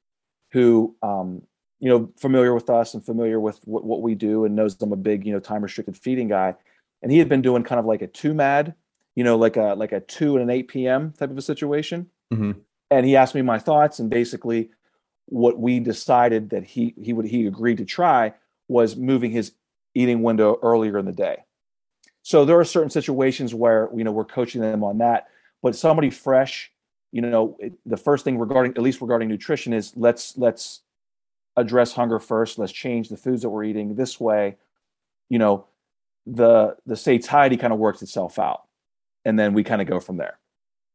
who 0.51 0.95
um, 1.03 1.43
you 1.79 1.89
know 1.89 2.11
familiar 2.19 2.53
with 2.53 2.69
us 2.69 2.95
and 2.95 3.05
familiar 3.05 3.39
with 3.39 3.61
what, 3.65 3.85
what 3.85 4.03
we 4.03 4.17
do 4.17 4.45
and 4.45 4.57
knows 4.57 4.77
i'm 4.83 4.93
a 4.93 4.97
big 4.97 5.25
you 5.25 5.33
know 5.33 5.41
time 5.41 5.63
restricted 5.63 5.97
feeding 5.97 6.29
guy. 6.29 6.55
And 7.01 7.11
he 7.11 7.19
had 7.19 7.29
been 7.29 7.43
doing 7.43 7.65
kind 7.65 7.81
of 7.81 7.85
like 7.85 8.03
a 8.03 8.07
two 8.07 8.35
mad 8.35 8.75
you 9.15 9.25
know 9.25 9.37
like 9.37 9.57
a 9.57 9.75
like 9.75 9.93
a 9.93 10.01
2 10.01 10.37
and 10.37 10.43
an 10.43 10.51
8 10.51 10.69
p.m 10.69 11.13
type 11.13 11.31
of 11.31 11.39
a 11.39 11.43
situation. 11.43 12.09
Mm-hmm. 12.33 12.53
and 12.91 13.07
he 13.07 13.15
asked 13.15 13.35
me 13.35 13.43
my 13.43 13.59
thoughts 13.59 13.99
and 13.99 14.09
basically 14.09 14.71
what 15.27 15.59
we 15.59 15.81
decided 15.81 16.51
that 16.51 16.65
he 16.65 16.95
he 17.01 17.13
would 17.13 17.27
he 17.27 17.47
agreed 17.47 17.77
to 17.77 17.85
try 17.85 18.33
was 18.69 18.97
moving 18.97 19.31
his 19.31 19.53
eating 19.95 20.23
window 20.23 20.59
earlier 20.63 20.99
in 20.99 21.05
the 21.05 21.13
day 21.13 21.45
so 22.23 22.45
there 22.45 22.59
are 22.59 22.65
certain 22.65 22.91
situations 22.91 23.55
where 23.55 23.89
you 23.95 24.05
know 24.05 24.13
we're 24.13 24.25
coaching 24.25 24.61
them 24.61 24.85
on 24.85 24.99
that. 24.99 25.29
But 25.63 25.77
somebody 25.77 26.11
fresh, 26.11 26.73
you 27.13 27.21
know, 27.21 27.57
it, 27.61 27.73
the 27.87 27.97
first 27.97 28.25
thing 28.25 28.39
regarding 28.39 28.73
at 28.73 28.83
least 28.83 29.01
regarding 29.01 29.29
nutrition 29.29 29.73
is 29.73 29.93
let's 29.97 30.37
let's 30.37 30.83
address 31.57 31.93
hunger 31.93 32.19
first. 32.19 32.59
Let's 32.59 32.73
change 32.73 33.09
the 33.09 33.17
foods 33.17 33.43
that 33.43 33.51
we're 33.51 33.65
eating 33.65 33.95
this 33.95 34.19
way. 34.21 34.57
You 35.29 35.39
know, 35.39 35.67
the 36.27 36.77
the 36.87 36.97
satiety 36.97 37.57
kind 37.57 37.73
of 37.73 37.79
works 37.79 38.03
itself 38.03 38.39
out, 38.39 38.63
and 39.25 39.39
then 39.39 39.53
we 39.53 39.65
kind 39.65 39.83
of 39.83 39.89
go 39.89 40.01
from 40.01 40.17
there. 40.17 40.39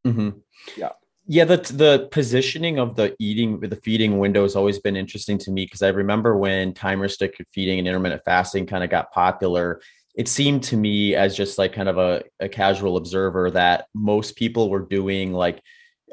Mm-hmm. 0.06 0.40
Yeah. 0.78 0.92
Yeah, 1.30 1.44
the 1.44 1.58
the 1.58 2.08
positioning 2.10 2.80
of 2.80 2.96
the 2.96 3.14
eating 3.20 3.60
the 3.60 3.76
feeding 3.76 4.18
window 4.18 4.44
has 4.44 4.56
always 4.56 4.80
been 4.80 4.96
interesting 4.96 5.38
to 5.40 5.52
me 5.52 5.66
because 5.66 5.82
I 5.82 5.90
remember 5.90 6.38
when 6.38 6.74
time 6.74 7.02
restricted 7.02 7.48
feeding 7.52 7.80
and 7.80 7.88
intermittent 7.88 8.22
fasting 8.24 8.66
kind 8.66 8.82
of 8.82 8.90
got 8.90 9.12
popular, 9.12 9.82
it 10.18 10.28
seemed 10.28 10.64
to 10.64 10.76
me 10.76 11.14
as 11.14 11.38
just 11.38 11.60
like 11.60 11.74
kind 11.74 11.88
of 11.88 12.00
a, 12.00 12.24
a 12.40 12.50
casual 12.50 12.98
observer 12.98 13.52
that 13.52 13.86
most 13.94 14.36
people 14.36 14.70
were 14.70 14.80
doing 14.80 15.32
like 15.32 15.62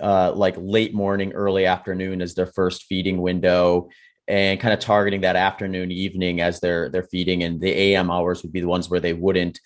uh, 0.01 0.33
like 0.35 0.55
late 0.59 0.93
morning, 0.93 1.33
early 1.33 1.67
afternoon 1.67 2.21
as 2.21 2.35
their 2.35 2.47
first 2.47 2.85
feeding 2.85 3.23
window, 3.23 3.89
and 4.29 4.61
kind 4.61 4.75
of 4.75 4.81
targeting 4.81 5.23
that 5.23 5.37
afternoon, 5.37 5.91
evening 5.91 6.41
as 6.41 6.61
their 6.61 6.91
their 6.91 7.05
feeding, 7.05 7.43
and 7.43 7.61
the 7.61 7.71
AM 7.71 8.11
hours 8.11 8.43
would 8.43 8.53
be 8.53 8.61
the 8.61 8.69
ones 8.69 8.91
where 8.91 9.01
they 9.01 9.15
wouldn't. 9.15 9.59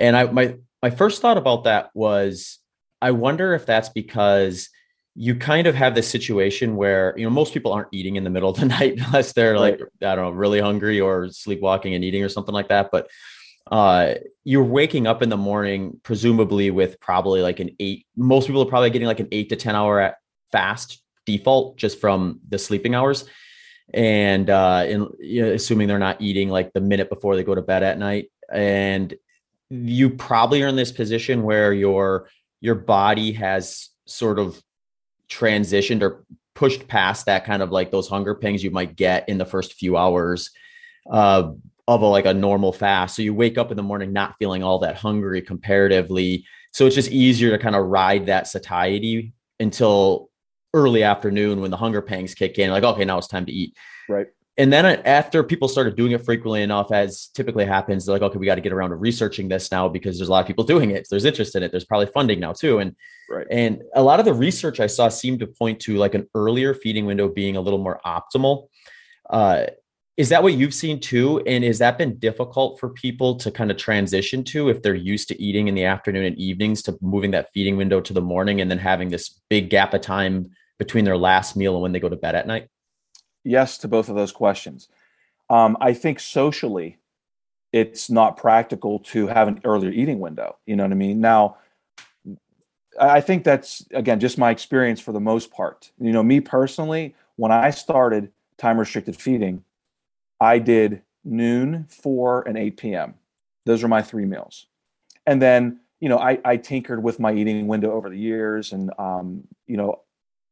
And 0.00 0.16
I 0.16 0.24
my 0.24 0.56
my 0.82 0.90
first 0.90 1.20
thought 1.20 1.36
about 1.36 1.64
that 1.64 1.90
was, 1.92 2.60
I 3.02 3.10
wonder 3.10 3.52
if 3.54 3.66
that's 3.66 3.90
because 3.90 4.70
you 5.14 5.34
kind 5.34 5.66
of 5.66 5.74
have 5.74 5.94
this 5.94 6.08
situation 6.08 6.76
where 6.76 7.12
you 7.18 7.24
know 7.24 7.30
most 7.30 7.52
people 7.52 7.72
aren't 7.72 7.92
eating 7.92 8.16
in 8.16 8.24
the 8.24 8.30
middle 8.30 8.48
of 8.48 8.58
the 8.58 8.64
night 8.80 8.98
unless 9.04 9.34
they're 9.34 9.58
like 9.58 9.80
I 10.00 10.14
don't 10.14 10.24
know 10.24 10.30
really 10.30 10.60
hungry 10.60 10.98
or 10.98 11.28
sleepwalking 11.28 11.92
and 11.92 12.02
eating 12.02 12.24
or 12.24 12.30
something 12.30 12.54
like 12.54 12.68
that. 12.68 12.88
But 12.90 13.10
uh 13.72 14.14
you're 14.44 14.62
waking 14.62 15.06
up 15.06 15.22
in 15.22 15.30
the 15.30 15.36
morning 15.36 15.98
presumably 16.02 16.70
with 16.70 17.00
probably 17.00 17.40
like 17.40 17.58
an 17.58 17.70
eight 17.80 18.06
most 18.16 18.46
people 18.46 18.62
are 18.62 18.66
probably 18.66 18.90
getting 18.90 19.08
like 19.08 19.20
an 19.20 19.28
eight 19.32 19.48
to 19.48 19.56
ten 19.56 19.74
hour 19.74 20.14
fast 20.52 21.02
default 21.24 21.76
just 21.78 22.00
from 22.00 22.38
the 22.48 22.58
sleeping 22.58 22.94
hours. 22.94 23.24
And 23.94 24.48
uh 24.50 24.84
in, 24.86 25.08
you 25.18 25.42
know, 25.42 25.52
assuming 25.52 25.88
they're 25.88 25.98
not 25.98 26.20
eating 26.20 26.50
like 26.50 26.72
the 26.72 26.80
minute 26.80 27.08
before 27.08 27.34
they 27.34 27.44
go 27.44 27.54
to 27.54 27.62
bed 27.62 27.82
at 27.82 27.98
night. 27.98 28.30
And 28.52 29.14
you 29.70 30.10
probably 30.10 30.62
are 30.62 30.68
in 30.68 30.76
this 30.76 30.92
position 30.92 31.42
where 31.42 31.72
your 31.72 32.28
your 32.60 32.74
body 32.74 33.32
has 33.32 33.88
sort 34.06 34.38
of 34.38 34.62
transitioned 35.30 36.02
or 36.02 36.24
pushed 36.54 36.86
past 36.88 37.24
that 37.24 37.46
kind 37.46 37.62
of 37.62 37.72
like 37.72 37.90
those 37.90 38.06
hunger 38.06 38.34
pangs 38.34 38.62
you 38.62 38.70
might 38.70 38.96
get 38.96 39.26
in 39.30 39.38
the 39.38 39.46
first 39.46 39.72
few 39.72 39.96
hours 39.96 40.50
uh, 41.10 41.50
of 41.88 42.02
a, 42.02 42.06
like 42.06 42.26
a 42.26 42.34
normal 42.34 42.72
fast. 42.72 43.16
So 43.16 43.22
you 43.22 43.34
wake 43.34 43.58
up 43.58 43.70
in 43.70 43.76
the 43.76 43.82
morning 43.82 44.12
not 44.12 44.36
feeling 44.38 44.62
all 44.62 44.78
that 44.80 44.96
hungry 44.96 45.42
comparatively. 45.42 46.44
So 46.72 46.86
it's 46.86 46.94
just 46.94 47.10
easier 47.10 47.50
to 47.50 47.58
kind 47.58 47.76
of 47.76 47.86
ride 47.86 48.26
that 48.26 48.46
satiety 48.46 49.32
until 49.60 50.30
early 50.74 51.02
afternoon 51.02 51.60
when 51.60 51.70
the 51.70 51.76
hunger 51.76 52.00
pangs 52.00 52.34
kick 52.34 52.58
in. 52.58 52.70
Like, 52.70 52.84
okay, 52.84 53.04
now 53.04 53.18
it's 53.18 53.28
time 53.28 53.46
to 53.46 53.52
eat. 53.52 53.76
Right. 54.08 54.26
And 54.58 54.70
then 54.70 54.84
after 55.06 55.42
people 55.42 55.66
started 55.66 55.96
doing 55.96 56.12
it 56.12 56.24
frequently 56.24 56.62
enough, 56.62 56.92
as 56.92 57.28
typically 57.28 57.64
happens, 57.64 58.04
they're 58.04 58.14
like, 58.14 58.22
okay, 58.22 58.38
we 58.38 58.44
got 58.44 58.56
to 58.56 58.60
get 58.60 58.72
around 58.72 58.90
to 58.90 58.96
researching 58.96 59.48
this 59.48 59.72
now 59.72 59.88
because 59.88 60.18
there's 60.18 60.28
a 60.28 60.30
lot 60.30 60.40
of 60.40 60.46
people 60.46 60.64
doing 60.64 60.90
it. 60.90 61.06
There's 61.10 61.24
interest 61.24 61.56
in 61.56 61.62
it. 61.62 61.70
There's 61.70 61.86
probably 61.86 62.06
funding 62.06 62.38
now 62.38 62.52
too. 62.52 62.78
And 62.78 62.94
right. 63.30 63.46
and 63.50 63.82
a 63.94 64.02
lot 64.02 64.18
of 64.18 64.26
the 64.26 64.34
research 64.34 64.78
I 64.78 64.88
saw 64.88 65.08
seemed 65.08 65.40
to 65.40 65.46
point 65.46 65.80
to 65.80 65.96
like 65.96 66.14
an 66.14 66.28
earlier 66.34 66.74
feeding 66.74 67.06
window 67.06 67.28
being 67.28 67.56
a 67.56 67.62
little 67.62 67.78
more 67.78 67.98
optimal. 68.04 68.68
Uh, 69.30 69.66
is 70.16 70.28
that 70.28 70.42
what 70.42 70.54
you've 70.54 70.74
seen 70.74 71.00
too? 71.00 71.40
And 71.46 71.64
has 71.64 71.78
that 71.78 71.96
been 71.96 72.18
difficult 72.18 72.78
for 72.78 72.90
people 72.90 73.36
to 73.36 73.50
kind 73.50 73.70
of 73.70 73.78
transition 73.78 74.44
to 74.44 74.68
if 74.68 74.82
they're 74.82 74.94
used 74.94 75.28
to 75.28 75.42
eating 75.42 75.68
in 75.68 75.74
the 75.74 75.84
afternoon 75.84 76.24
and 76.24 76.38
evenings 76.38 76.82
to 76.82 76.98
moving 77.00 77.30
that 77.30 77.48
feeding 77.54 77.76
window 77.76 78.00
to 78.00 78.12
the 78.12 78.20
morning 78.20 78.60
and 78.60 78.70
then 78.70 78.78
having 78.78 79.08
this 79.08 79.40
big 79.48 79.70
gap 79.70 79.94
of 79.94 80.02
time 80.02 80.50
between 80.78 81.04
their 81.04 81.16
last 81.16 81.56
meal 81.56 81.74
and 81.74 81.82
when 81.82 81.92
they 81.92 82.00
go 82.00 82.10
to 82.10 82.16
bed 82.16 82.34
at 82.34 82.46
night? 82.46 82.68
Yes, 83.44 83.78
to 83.78 83.88
both 83.88 84.08
of 84.08 84.14
those 84.14 84.32
questions. 84.32 84.88
Um, 85.48 85.76
I 85.80 85.94
think 85.94 86.20
socially, 86.20 86.98
it's 87.72 88.10
not 88.10 88.36
practical 88.36 88.98
to 88.98 89.28
have 89.28 89.48
an 89.48 89.60
earlier 89.64 89.90
eating 89.90 90.20
window. 90.20 90.58
You 90.66 90.76
know 90.76 90.82
what 90.82 90.92
I 90.92 90.96
mean? 90.96 91.20
Now, 91.20 91.56
I 93.00 93.22
think 93.22 93.44
that's, 93.44 93.86
again, 93.92 94.20
just 94.20 94.36
my 94.36 94.50
experience 94.50 95.00
for 95.00 95.12
the 95.12 95.20
most 95.20 95.50
part. 95.50 95.90
You 95.98 96.12
know, 96.12 96.22
me 96.22 96.40
personally, 96.40 97.14
when 97.36 97.50
I 97.50 97.70
started 97.70 98.30
time 98.58 98.78
restricted 98.78 99.16
feeding, 99.16 99.64
I 100.42 100.58
did 100.58 101.02
noon, 101.24 101.86
4, 101.88 102.48
and 102.48 102.58
8 102.58 102.76
p.m. 102.76 103.14
Those 103.64 103.84
are 103.84 103.88
my 103.88 104.02
three 104.02 104.24
meals. 104.24 104.66
And 105.24 105.40
then 105.40 105.80
you 106.02 106.08
know, 106.08 106.18
I, 106.18 106.40
I 106.44 106.56
tinkered 106.56 107.00
with 107.00 107.20
my 107.20 107.32
eating 107.32 107.68
window 107.68 107.92
over 107.92 108.10
the 108.10 108.18
years 108.18 108.72
and, 108.72 108.90
um, 108.98 109.44
you 109.68 109.76
know, 109.76 110.00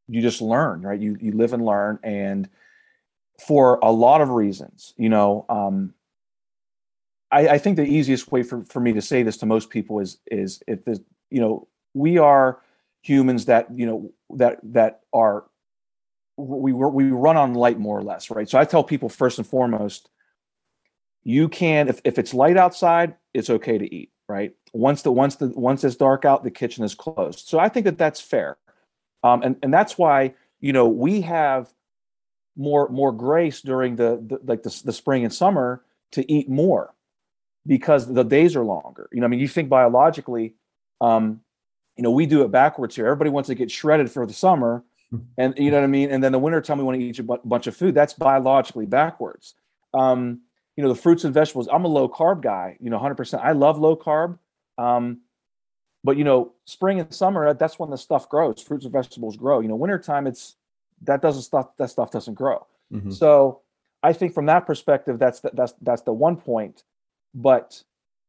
you 0.06 0.22
just 0.22 0.40
learn, 0.40 0.82
right? 0.82 1.00
You, 1.00 1.16
you 1.20 1.32
live 1.32 1.52
and 1.52 1.64
learn. 1.64 1.98
And 2.04 2.48
for 3.44 3.80
a 3.82 3.90
lot 3.90 4.20
of 4.20 4.28
reasons, 4.28 4.94
you 4.96 5.08
know, 5.08 5.46
um, 5.48 5.92
I, 7.32 7.48
I 7.48 7.58
think 7.58 7.74
the 7.74 7.82
easiest 7.82 8.30
way 8.30 8.44
for, 8.44 8.62
for 8.62 8.78
me 8.78 8.92
to 8.92 9.02
say 9.02 9.24
this 9.24 9.38
to 9.38 9.46
most 9.46 9.70
people 9.70 9.98
is, 9.98 10.18
is 10.30 10.62
if 10.68 10.84
the, 10.84 11.02
you 11.30 11.40
know, 11.40 11.66
we 11.94 12.16
are 12.16 12.60
humans 13.02 13.46
that, 13.46 13.76
you 13.76 13.86
know, 13.86 14.12
that, 14.36 14.60
that 14.62 15.00
are, 15.12 15.46
we, 16.40 16.72
we 16.72 17.10
run 17.10 17.36
on 17.36 17.54
light 17.54 17.78
more 17.78 17.98
or 17.98 18.02
less, 18.02 18.30
right? 18.30 18.48
So 18.48 18.58
I 18.58 18.64
tell 18.64 18.84
people 18.84 19.08
first 19.08 19.38
and 19.38 19.46
foremost, 19.46 20.08
you 21.22 21.48
can, 21.48 21.88
if, 21.88 22.00
if 22.04 22.18
it's 22.18 22.32
light 22.32 22.56
outside, 22.56 23.16
it's 23.34 23.50
okay 23.50 23.78
to 23.78 23.94
eat 23.94 24.10
right? 24.30 24.54
Once 24.72 25.02
the 25.02 25.10
once 25.10 25.34
the 25.36 25.48
once 25.48 25.82
it's 25.82 25.96
dark 25.96 26.24
out, 26.24 26.44
the 26.44 26.50
kitchen 26.52 26.84
is 26.84 26.94
closed. 26.94 27.48
So 27.48 27.58
I 27.58 27.68
think 27.68 27.84
that 27.84 27.98
that's 27.98 28.20
fair, 28.20 28.56
um, 29.24 29.42
and 29.42 29.56
and 29.62 29.74
that's 29.74 29.98
why 29.98 30.34
you 30.60 30.72
know 30.72 30.88
we 30.88 31.22
have 31.22 31.68
more 32.56 32.88
more 32.88 33.12
grace 33.12 33.60
during 33.60 33.96
the, 33.96 34.22
the 34.24 34.38
like 34.44 34.62
the, 34.62 34.82
the 34.84 34.92
spring 34.92 35.24
and 35.24 35.34
summer 35.34 35.82
to 36.12 36.32
eat 36.32 36.48
more 36.48 36.94
because 37.66 38.06
the 38.06 38.22
days 38.22 38.54
are 38.54 38.64
longer. 38.64 39.08
You 39.12 39.20
know, 39.20 39.26
I 39.26 39.28
mean, 39.28 39.40
you 39.40 39.48
think 39.48 39.68
biologically, 39.68 40.54
um, 41.00 41.40
you 41.96 42.04
know, 42.04 42.10
we 42.12 42.24
do 42.24 42.42
it 42.42 42.52
backwards 42.52 42.94
here. 42.94 43.06
Everybody 43.06 43.30
wants 43.30 43.48
to 43.48 43.56
get 43.56 43.70
shredded 43.70 44.10
for 44.12 44.26
the 44.26 44.32
summer, 44.32 44.84
and 45.38 45.54
you 45.56 45.70
know 45.70 45.78
what 45.78 45.84
I 45.84 45.88
mean. 45.88 46.10
And 46.10 46.22
then 46.22 46.32
the 46.32 46.38
winter 46.38 46.60
time 46.60 46.78
we 46.78 46.84
want 46.84 46.98
to 46.98 47.04
eat 47.04 47.18
a 47.18 47.22
b- 47.22 47.34
bunch 47.44 47.66
of 47.66 47.76
food. 47.76 47.94
That's 47.94 48.12
biologically 48.12 48.86
backwards. 48.86 49.54
Um, 49.92 50.42
you 50.80 50.82
know 50.86 50.94
the 50.94 50.98
fruits 50.98 51.24
and 51.24 51.34
vegetables 51.34 51.68
i'm 51.70 51.84
a 51.84 51.88
low 51.88 52.08
carb 52.08 52.40
guy 52.40 52.74
you 52.80 52.88
know 52.88 52.98
100% 52.98 53.40
i 53.44 53.52
love 53.52 53.78
low 53.78 53.94
carb 53.94 54.38
um, 54.78 55.20
but 56.02 56.16
you 56.16 56.24
know 56.24 56.52
spring 56.64 57.00
and 57.00 57.12
summer 57.12 57.52
that's 57.52 57.78
when 57.78 57.90
the 57.90 57.98
stuff 57.98 58.30
grows 58.30 58.62
fruits 58.62 58.86
and 58.86 58.92
vegetables 58.92 59.36
grow 59.36 59.60
you 59.60 59.68
know 59.68 59.76
wintertime 59.76 60.26
it's 60.26 60.56
that 61.02 61.20
doesn't 61.20 61.42
stuff 61.42 61.76
that 61.76 61.90
stuff 61.90 62.10
doesn't 62.10 62.32
grow 62.32 62.66
mm-hmm. 62.90 63.10
so 63.10 63.60
i 64.02 64.10
think 64.10 64.32
from 64.32 64.46
that 64.46 64.66
perspective 64.66 65.18
that's 65.18 65.40
the, 65.40 65.50
that's 65.52 65.74
that's 65.82 66.02
the 66.02 66.12
one 66.14 66.36
point 66.36 66.84
but 67.34 67.82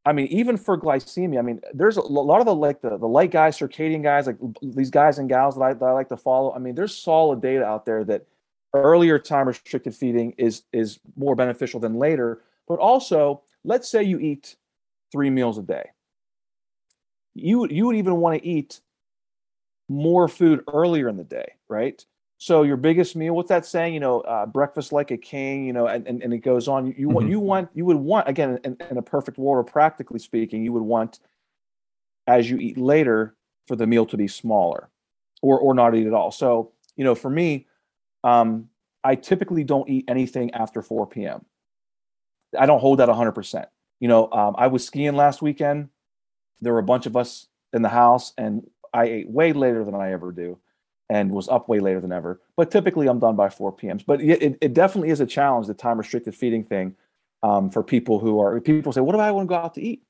i 0.06 0.14
mean 0.14 0.28
even 0.28 0.58
for 0.58 0.80
glycemia 0.80 1.40
i 1.40 1.42
mean 1.42 1.60
there's 1.74 1.98
a 1.98 2.02
lot 2.02 2.40
of 2.40 2.46
the 2.46 2.56
like 2.56 2.82
the, 2.82 2.98
the 2.98 3.08
light 3.08 3.32
guys 3.32 3.58
circadian 3.58 4.02
guys 4.02 4.28
like 4.28 4.38
these 4.62 4.90
guys 4.90 5.20
and 5.20 5.30
gals 5.30 5.56
that 5.56 5.62
I, 5.62 5.74
that 5.74 5.86
I 5.86 5.92
like 5.92 6.10
to 6.10 6.18
follow 6.18 6.54
i 6.54 6.60
mean 6.60 6.76
there's 6.76 6.96
solid 6.96 7.42
data 7.42 7.66
out 7.66 7.86
there 7.86 8.04
that 8.06 8.26
earlier 8.74 9.20
time 9.20 9.48
restricted 9.48 9.96
feeding 9.96 10.34
is 10.38 10.64
is 10.72 11.00
more 11.16 11.36
beneficial 11.36 11.80
than 11.80 11.96
later. 11.96 12.42
But 12.68 12.80
also 12.80 13.42
let's 13.64 13.90
say 13.90 14.04
you 14.04 14.20
eat 14.20 14.56
three 15.12 15.30
meals 15.30 15.58
a 15.58 15.64
day. 15.64 15.90
You 17.34 17.68
you 17.70 17.86
would 17.86 17.96
even 17.96 18.18
want 18.18 18.42
to 18.42 18.48
eat 18.48 18.82
more 19.90 20.28
food 20.28 20.64
earlier 20.74 21.10
in 21.10 21.18
the 21.18 21.24
day 21.24 21.54
right 21.68 22.06
so 22.42 22.64
your 22.64 22.76
biggest 22.76 23.16
meal 23.16 23.36
what's 23.36 23.50
that 23.50 23.68
saying 23.68 23.94
you 23.94 24.00
know 24.00 24.22
uh, 24.22 24.48
breakfast 24.48 24.92
like 24.92 25.12
a 25.12 25.18
king 25.18 25.64
you 25.64 25.72
know 25.72 25.86
and, 25.86 26.08
and, 26.08 26.24
and 26.24 26.34
it 26.34 26.40
goes 26.40 26.68
on 26.68 26.88
you, 26.88 26.96
you 26.98 27.06
mm-hmm. 27.06 27.16
want 27.16 27.30
you 27.30 27.40
want 27.40 27.70
you 27.76 27.86
would 27.86 27.98
want 27.98 28.28
again 28.28 28.60
in, 28.64 28.76
in 28.90 28.98
a 28.98 29.02
perfect 29.02 29.38
world 29.38 29.64
or 29.64 29.72
practically 29.72 30.18
speaking 30.18 30.64
you 30.64 30.74
would 30.74 30.82
want 30.82 31.20
as 32.26 32.50
you 32.50 32.58
eat 32.58 32.80
later 32.80 33.36
for 33.68 33.76
the 33.76 33.86
meal 33.86 34.08
to 34.08 34.18
be 34.18 34.28
smaller 34.28 34.90
or 35.44 35.60
or 35.60 35.76
not 35.76 35.94
eat 35.94 36.08
at 36.08 36.14
all 36.14 36.32
so 36.32 36.72
you 36.96 37.04
know 37.04 37.14
for 37.14 37.30
me 37.30 37.68
um, 38.24 38.70
I 39.04 39.16
typically 39.16 39.64
don't 39.64 39.90
eat 39.90 40.06
anything 40.08 40.54
after 40.54 40.84
4 40.84 41.08
p.m. 41.08 41.44
I 42.58 42.68
don't 42.68 42.80
hold 42.80 43.00
that 43.00 43.10
100%. 43.10 43.66
You 44.00 44.08
know, 44.08 44.32
um, 44.32 44.54
I 44.60 44.68
was 44.68 44.86
skiing 44.86 45.16
last 45.16 45.42
weekend. 45.42 45.90
There 46.60 46.74
were 46.74 46.80
a 46.80 46.84
bunch 46.84 47.08
of 47.08 47.18
us 47.18 47.48
in 47.74 47.82
the 47.82 47.90
house, 47.90 48.32
and 48.38 48.70
I 48.94 49.06
ate 49.06 49.30
way 49.30 49.54
later 49.54 49.84
than 49.84 49.96
I 49.96 50.12
ever 50.12 50.32
do 50.32 50.60
and 51.12 51.30
was 51.30 51.50
up 51.50 51.68
way 51.68 51.82
later 51.82 52.00
than 52.00 52.14
ever. 52.14 52.40
But 52.56 52.72
typically, 52.72 53.08
I'm 53.08 53.20
done 53.20 53.36
by 53.36 53.50
4 53.50 53.74
p.m. 53.74 54.00
But 54.08 54.22
it, 54.22 54.58
it 54.62 54.74
definitely 54.74 55.10
is 55.10 55.20
a 55.20 55.26
challenge, 55.26 55.68
the 55.68 55.74
time 55.74 55.98
restricted 55.98 56.34
feeding 56.34 56.64
thing, 56.64 56.96
um, 57.44 57.70
for 57.70 57.84
people 57.84 58.20
who 58.20 58.40
are 58.40 58.62
people 58.62 58.94
say, 58.94 59.02
"What 59.02 59.12
do 59.12 59.20
I 59.20 59.30
want 59.32 59.50
to 59.50 59.54
go 59.54 59.60
out 59.60 59.74
to 59.74 59.82
eat?" 59.82 60.04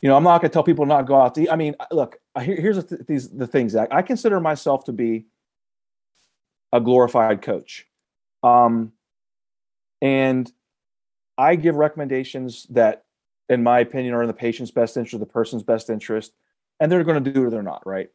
You 0.00 0.08
know, 0.08 0.16
I'm 0.16 0.22
not 0.22 0.40
going 0.40 0.50
to 0.50 0.54
tell 0.54 0.62
people 0.62 0.86
not 0.86 1.06
go 1.06 1.20
out 1.20 1.34
to 1.34 1.42
eat. 1.42 1.50
I 1.50 1.56
mean, 1.56 1.74
look, 1.90 2.18
here's 2.40 2.76
the 2.76 2.82
th- 2.84 3.06
these 3.08 3.30
the 3.30 3.48
things. 3.48 3.72
Zach. 3.72 3.88
I 3.90 4.02
consider 4.02 4.38
myself 4.38 4.84
to 4.84 4.92
be 4.92 5.26
a 6.72 6.80
glorified 6.80 7.42
coach. 7.42 7.84
Um, 8.44 8.92
and 10.00 10.52
I 11.36 11.56
give 11.56 11.74
recommendations 11.74 12.64
that, 12.70 13.06
in 13.48 13.64
my 13.64 13.80
opinion, 13.80 14.14
are 14.14 14.22
in 14.22 14.28
the 14.28 14.34
patient's 14.34 14.70
best 14.70 14.96
interest, 14.96 15.18
the 15.18 15.26
person's 15.26 15.64
best 15.64 15.90
interest, 15.90 16.32
and 16.78 16.92
they're 16.92 17.02
going 17.02 17.24
to 17.24 17.32
do 17.32 17.42
it 17.42 17.46
or 17.46 17.50
they're 17.50 17.62
not, 17.64 17.84
right? 17.84 18.10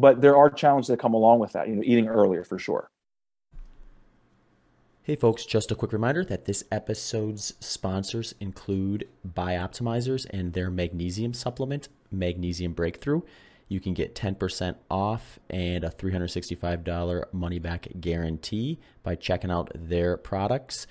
But 0.00 0.20
there 0.20 0.36
are 0.36 0.50
challenges 0.50 0.88
that 0.88 0.98
come 0.98 1.14
along 1.14 1.40
with 1.40 1.52
that, 1.52 1.68
you 1.68 1.76
know, 1.76 1.82
eating 1.84 2.08
earlier 2.08 2.44
for 2.44 2.58
sure. 2.58 2.90
Hey, 5.02 5.16
folks, 5.16 5.44
just 5.44 5.70
a 5.70 5.74
quick 5.74 5.92
reminder 5.92 6.24
that 6.24 6.44
this 6.44 6.62
episode's 6.70 7.54
sponsors 7.60 8.34
include 8.38 9.08
Bioptimizers 9.26 10.26
and 10.30 10.52
their 10.52 10.70
magnesium 10.70 11.34
supplement, 11.34 11.88
Magnesium 12.10 12.72
Breakthrough 12.72 13.22
you 13.70 13.80
can 13.80 13.94
get 13.94 14.16
10% 14.16 14.74
off 14.90 15.38
and 15.48 15.84
a 15.84 15.90
$365 15.90 17.32
money 17.32 17.58
back 17.60 17.86
guarantee 18.00 18.80
by 19.04 19.14
checking 19.14 19.50
out 19.50 19.70
their 19.72 20.16
products. 20.16 20.88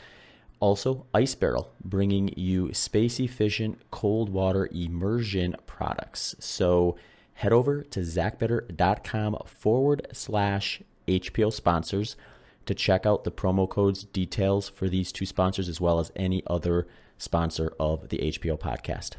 Also, 0.61 1.05
Ice 1.13 1.35
Barrel, 1.35 1.71
bringing 1.83 2.29
you 2.37 2.73
space 2.73 3.19
efficient 3.19 3.79
cold 3.91 4.29
water 4.29 4.69
immersion 4.71 5.57
products. 5.67 6.35
So 6.39 6.95
head 7.39 7.53
over 7.53 7.83
to 7.83 8.01
zachbitter.com 8.01 9.37
forward 9.45 10.05
slash 10.11 10.81
HPO 11.07 11.53
sponsors 11.53 12.17
to 12.65 12.75
check 12.75 13.05
out 13.05 13.23
the 13.23 13.31
promo 13.31 13.67
codes 13.67 14.03
details 14.03 14.67
for 14.67 14.89
these 14.89 15.13
two 15.13 15.25
sponsors 15.25 15.69
as 15.69 15.79
well 15.79 15.99
as 15.99 16.11
any 16.17 16.43
other 16.47 16.85
sponsor 17.17 17.71
of 17.79 18.09
the 18.09 18.17
HPO 18.17 18.59
podcast. 18.59 19.13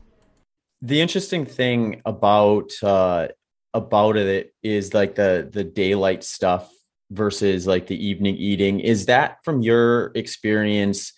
The 0.83 1.01
interesting 1.01 1.47
thing 1.47 2.03
about 2.05 2.71
uh, 2.83 3.29
about 3.73 4.19
it 4.19 4.55
is 4.63 4.93
like 4.93 5.15
the 5.15 5.49
the 5.51 5.65
daylight 5.65 6.23
stuff 6.23 6.71
versus 7.11 7.67
like 7.67 7.87
the 7.87 8.07
evening 8.07 8.37
eating 8.37 8.81
is 8.81 9.07
that 9.07 9.39
from 9.45 9.63
your 9.63 10.13
experience 10.15 11.15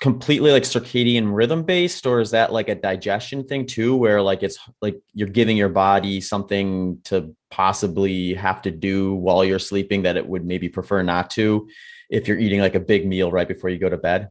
completely 0.00 0.50
like 0.50 0.64
circadian 0.64 1.32
rhythm 1.32 1.62
based 1.62 2.04
or 2.04 2.20
is 2.20 2.32
that 2.32 2.52
like 2.52 2.68
a 2.68 2.74
digestion 2.74 3.46
thing 3.46 3.64
too 3.64 3.94
where 3.94 4.20
like 4.20 4.42
it's 4.42 4.58
like 4.82 5.00
you're 5.12 5.28
giving 5.28 5.56
your 5.56 5.68
body 5.68 6.20
something 6.20 6.98
to 7.04 7.34
possibly 7.50 8.34
have 8.34 8.60
to 8.62 8.72
do 8.72 9.14
while 9.14 9.44
you're 9.44 9.60
sleeping 9.60 10.02
that 10.02 10.16
it 10.16 10.26
would 10.26 10.44
maybe 10.44 10.68
prefer 10.68 11.02
not 11.02 11.30
to 11.30 11.68
if 12.08 12.26
you're 12.26 12.38
eating 12.38 12.60
like 12.60 12.74
a 12.74 12.80
big 12.80 13.06
meal 13.06 13.30
right 13.30 13.46
before 13.46 13.70
you 13.70 13.78
go 13.78 13.88
to 13.88 13.96
bed 13.96 14.28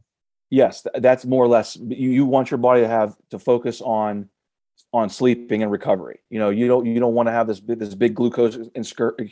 yes 0.50 0.86
that's 0.96 1.24
more 1.24 1.42
or 1.42 1.48
less 1.48 1.74
you, 1.76 2.10
you 2.10 2.26
want 2.26 2.50
your 2.50 2.58
body 2.58 2.82
to 2.82 2.88
have 2.88 3.16
to 3.30 3.38
focus 3.38 3.80
on 3.80 4.28
on 4.92 5.08
sleeping 5.08 5.62
and 5.62 5.70
recovery. 5.70 6.20
You 6.30 6.38
know, 6.38 6.50
you 6.50 6.66
don't 6.66 6.86
you 6.86 6.98
don't 6.98 7.14
want 7.14 7.28
to 7.28 7.32
have 7.32 7.46
this 7.46 7.60
this 7.60 7.94
big 7.94 8.14
glucose 8.14 8.56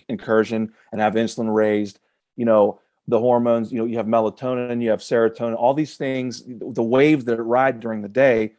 incursion 0.09 0.73
and 0.93 1.01
have 1.01 1.15
insulin 1.15 1.53
raised. 1.53 1.99
You 2.37 2.45
know, 2.45 2.81
the 3.09 3.19
hormones. 3.19 3.73
You 3.73 3.79
know, 3.79 3.85
you 3.87 3.97
have 3.97 4.07
melatonin, 4.07 4.81
you 4.81 4.91
have 4.91 5.01
serotonin, 5.01 5.57
all 5.57 5.75
these 5.75 5.97
things. 5.97 6.45
The 6.47 6.83
waves 6.83 7.25
that 7.25 7.43
ride 7.43 7.81
during 7.81 8.03
the 8.03 8.09
day. 8.09 8.53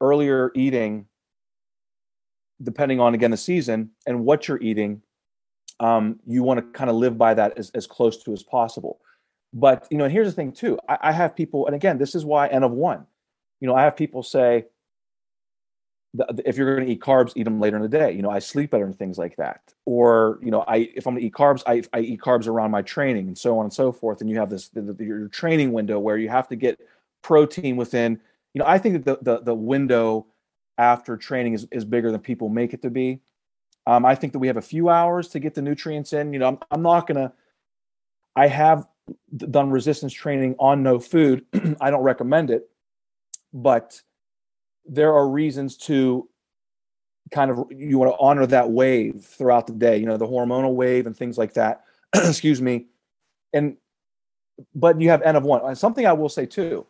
Earlier 0.00 0.50
eating, 0.56 1.06
depending 2.60 2.98
on 2.98 3.14
again 3.14 3.30
the 3.30 3.36
season 3.36 3.90
and 4.04 4.24
what 4.24 4.48
you're 4.48 4.60
eating, 4.60 5.00
um, 5.78 6.18
you 6.26 6.42
want 6.42 6.58
to 6.58 6.78
kind 6.78 6.90
of 6.90 6.96
live 6.96 7.16
by 7.16 7.34
that 7.34 7.56
as, 7.56 7.70
as 7.70 7.86
close 7.86 8.22
to 8.24 8.32
as 8.32 8.42
possible. 8.42 8.98
But 9.52 9.86
you 9.90 9.98
know, 9.98 10.04
and 10.04 10.12
here's 10.12 10.26
the 10.26 10.32
thing 10.32 10.50
too. 10.50 10.76
I, 10.88 10.98
I 11.02 11.12
have 11.12 11.36
people, 11.36 11.66
and 11.66 11.76
again, 11.76 11.98
this 11.98 12.16
is 12.16 12.24
why 12.24 12.48
N 12.48 12.64
of 12.64 12.72
one. 12.72 13.06
You 13.60 13.68
know, 13.68 13.76
I 13.76 13.82
have 13.82 13.96
people 13.96 14.24
say, 14.24 14.64
the, 16.14 16.42
if 16.44 16.56
you're 16.56 16.74
going 16.74 16.86
to 16.86 16.92
eat 16.92 17.00
carbs, 17.00 17.32
eat 17.36 17.44
them 17.44 17.60
later 17.60 17.76
in 17.76 17.82
the 17.82 17.88
day. 17.88 18.12
You 18.12 18.22
know, 18.22 18.30
I 18.30 18.38
sleep 18.38 18.70
better 18.70 18.84
and 18.84 18.96
things 18.96 19.18
like 19.18 19.36
that. 19.36 19.72
Or, 19.86 20.38
you 20.42 20.50
know, 20.50 20.64
I 20.68 20.90
if 20.94 21.06
I'm 21.06 21.14
going 21.14 21.22
to 21.22 21.26
eat 21.26 21.34
carbs, 21.34 21.62
I, 21.66 21.82
I 21.92 22.00
eat 22.00 22.20
carbs 22.20 22.46
around 22.46 22.70
my 22.70 22.82
training 22.82 23.28
and 23.28 23.38
so 23.38 23.58
on 23.58 23.64
and 23.64 23.72
so 23.72 23.92
forth. 23.92 24.20
And 24.20 24.28
you 24.28 24.38
have 24.38 24.50
this 24.50 24.68
the, 24.68 24.82
the, 24.82 25.04
your 25.04 25.28
training 25.28 25.72
window 25.72 25.98
where 25.98 26.18
you 26.18 26.28
have 26.28 26.48
to 26.48 26.56
get 26.56 26.78
protein 27.22 27.76
within. 27.76 28.20
You 28.54 28.58
know, 28.58 28.66
I 28.66 28.78
think 28.78 29.04
that 29.04 29.22
the 29.22 29.36
the, 29.36 29.42
the 29.42 29.54
window 29.54 30.26
after 30.78 31.16
training 31.16 31.54
is, 31.54 31.66
is 31.70 31.84
bigger 31.84 32.10
than 32.10 32.20
people 32.20 32.48
make 32.48 32.74
it 32.74 32.82
to 32.82 32.90
be. 32.90 33.20
Um, 33.86 34.04
I 34.04 34.14
think 34.14 34.32
that 34.32 34.38
we 34.38 34.46
have 34.46 34.56
a 34.56 34.62
few 34.62 34.88
hours 34.88 35.28
to 35.28 35.40
get 35.40 35.54
the 35.54 35.62
nutrients 35.62 36.12
in. 36.12 36.32
You 36.32 36.38
know, 36.38 36.48
I'm, 36.48 36.58
I'm 36.70 36.82
not 36.82 37.06
to. 37.08 37.32
I 38.36 38.46
have 38.46 38.86
done 39.36 39.70
resistance 39.70 40.12
training 40.12 40.56
on 40.58 40.82
no 40.82 40.98
food. 40.98 41.44
I 41.80 41.90
don't 41.90 42.02
recommend 42.02 42.50
it, 42.50 42.70
but 43.52 44.00
there 44.86 45.14
are 45.14 45.28
reasons 45.28 45.76
to 45.76 46.28
kind 47.30 47.50
of 47.50 47.64
you 47.70 47.98
want 47.98 48.12
to 48.12 48.18
honor 48.18 48.46
that 48.46 48.70
wave 48.70 49.24
throughout 49.24 49.66
the 49.66 49.72
day 49.72 49.96
you 49.96 50.06
know 50.06 50.16
the 50.16 50.26
hormonal 50.26 50.74
wave 50.74 51.06
and 51.06 51.16
things 51.16 51.38
like 51.38 51.54
that 51.54 51.84
excuse 52.14 52.60
me 52.60 52.86
and 53.52 53.76
but 54.74 55.00
you 55.00 55.08
have 55.08 55.22
n 55.22 55.36
of 55.36 55.44
one 55.44 55.62
and 55.64 55.78
something 55.78 56.06
i 56.06 56.12
will 56.12 56.28
say 56.28 56.44
too 56.44 56.86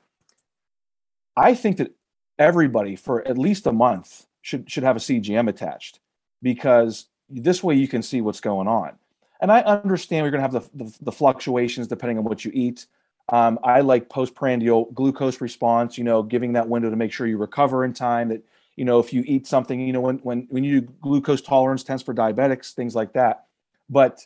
i 1.36 1.54
think 1.54 1.76
that 1.76 1.92
everybody 2.38 2.96
for 2.96 3.26
at 3.28 3.38
least 3.38 3.66
a 3.66 3.72
month 3.72 4.26
should 4.42 4.70
should 4.70 4.82
have 4.82 4.96
a 4.96 5.00
CGM 5.00 5.48
attached 5.48 6.00
because 6.42 7.06
this 7.30 7.62
way 7.62 7.74
you 7.74 7.88
can 7.88 8.02
see 8.02 8.20
what's 8.20 8.40
going 8.40 8.68
on. 8.68 8.98
And 9.40 9.50
I 9.50 9.60
understand 9.60 10.24
we're 10.24 10.30
going 10.30 10.44
to 10.44 10.58
have 10.58 10.70
the, 10.76 10.84
the, 10.84 10.96
the 11.00 11.12
fluctuations 11.12 11.88
depending 11.88 12.18
on 12.18 12.24
what 12.24 12.44
you 12.44 12.50
eat. 12.54 12.86
Um, 13.32 13.58
I 13.64 13.80
like 13.80 14.10
postprandial 14.10 14.90
glucose 14.92 15.40
response, 15.40 15.96
you 15.96 16.04
know, 16.04 16.22
giving 16.22 16.52
that 16.52 16.68
window 16.68 16.90
to 16.90 16.96
make 16.96 17.12
sure 17.12 17.26
you 17.26 17.38
recover 17.38 17.84
in 17.84 17.94
time. 17.94 18.28
That 18.28 18.42
you 18.76 18.84
know, 18.84 18.98
if 18.98 19.12
you 19.12 19.24
eat 19.26 19.46
something, 19.46 19.80
you 19.80 19.92
know, 19.92 20.02
when 20.02 20.18
when 20.18 20.46
when 20.50 20.64
you 20.64 20.82
do 20.82 20.92
glucose 21.00 21.40
tolerance 21.40 21.82
tests 21.82 22.04
for 22.04 22.14
diabetics, 22.14 22.74
things 22.74 22.94
like 22.94 23.14
that. 23.14 23.46
But 23.88 24.20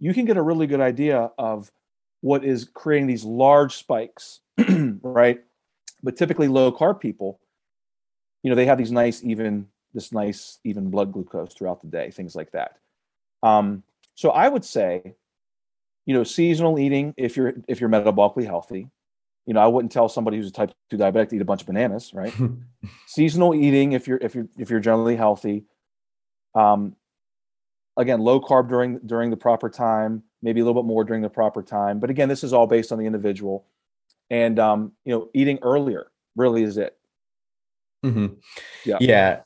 you 0.00 0.14
can 0.14 0.24
get 0.24 0.38
a 0.38 0.42
really 0.42 0.66
good 0.66 0.80
idea 0.80 1.30
of 1.38 1.70
what 2.22 2.44
is 2.44 2.68
creating 2.72 3.06
these 3.06 3.24
large 3.24 3.76
spikes, 3.76 4.40
right? 5.02 5.40
But 6.02 6.16
typically 6.16 6.48
low 6.48 6.72
carb 6.72 6.98
people, 6.98 7.40
you 8.42 8.50
know, 8.50 8.56
they 8.56 8.66
have 8.66 8.78
these 8.78 8.92
nice 8.92 9.22
even 9.22 9.68
this 9.92 10.12
nice 10.12 10.60
even 10.64 10.90
blood 10.90 11.12
glucose 11.12 11.52
throughout 11.52 11.82
the 11.82 11.88
day, 11.88 12.10
things 12.10 12.34
like 12.34 12.52
that. 12.52 12.78
Um, 13.42 13.82
so 14.14 14.30
I 14.30 14.48
would 14.48 14.64
say, 14.64 15.14
you 16.06 16.14
know, 16.14 16.24
seasonal 16.24 16.78
eating 16.78 17.12
if 17.16 17.36
you're 17.36 17.54
if 17.68 17.80
you're 17.80 17.90
metabolically 17.90 18.46
healthy. 18.46 18.88
You 19.44 19.54
know, 19.54 19.60
I 19.60 19.66
wouldn't 19.66 19.92
tell 19.92 20.08
somebody 20.08 20.38
who's 20.38 20.48
a 20.48 20.52
type 20.52 20.72
two 20.90 20.96
diabetic 20.96 21.28
to 21.28 21.36
eat 21.36 21.42
a 21.42 21.44
bunch 21.44 21.60
of 21.60 21.66
bananas, 21.66 22.12
right? 22.14 22.32
seasonal 23.06 23.54
eating 23.54 23.92
if 23.92 24.08
you're 24.08 24.18
if 24.18 24.34
you're 24.34 24.48
if 24.56 24.70
you're 24.70 24.80
generally 24.80 25.16
healthy. 25.16 25.64
Um, 26.54 26.96
again, 27.96 28.20
low 28.20 28.40
carb 28.40 28.68
during 28.68 28.98
during 29.00 29.30
the 29.30 29.36
proper 29.36 29.68
time, 29.68 30.22
maybe 30.42 30.60
a 30.60 30.64
little 30.64 30.80
bit 30.80 30.86
more 30.86 31.04
during 31.04 31.22
the 31.22 31.30
proper 31.30 31.62
time. 31.62 32.00
But 32.00 32.10
again, 32.10 32.28
this 32.28 32.42
is 32.42 32.52
all 32.52 32.66
based 32.66 32.92
on 32.92 32.98
the 32.98 33.06
individual. 33.06 33.66
And 34.30 34.58
um, 34.58 34.92
you 35.04 35.12
know, 35.12 35.28
eating 35.34 35.58
earlier 35.62 36.06
really 36.34 36.62
is 36.62 36.76
it. 36.76 36.96
Mm-hmm. 38.04 38.34
Yeah. 38.84 38.98
Yeah. 39.00 39.40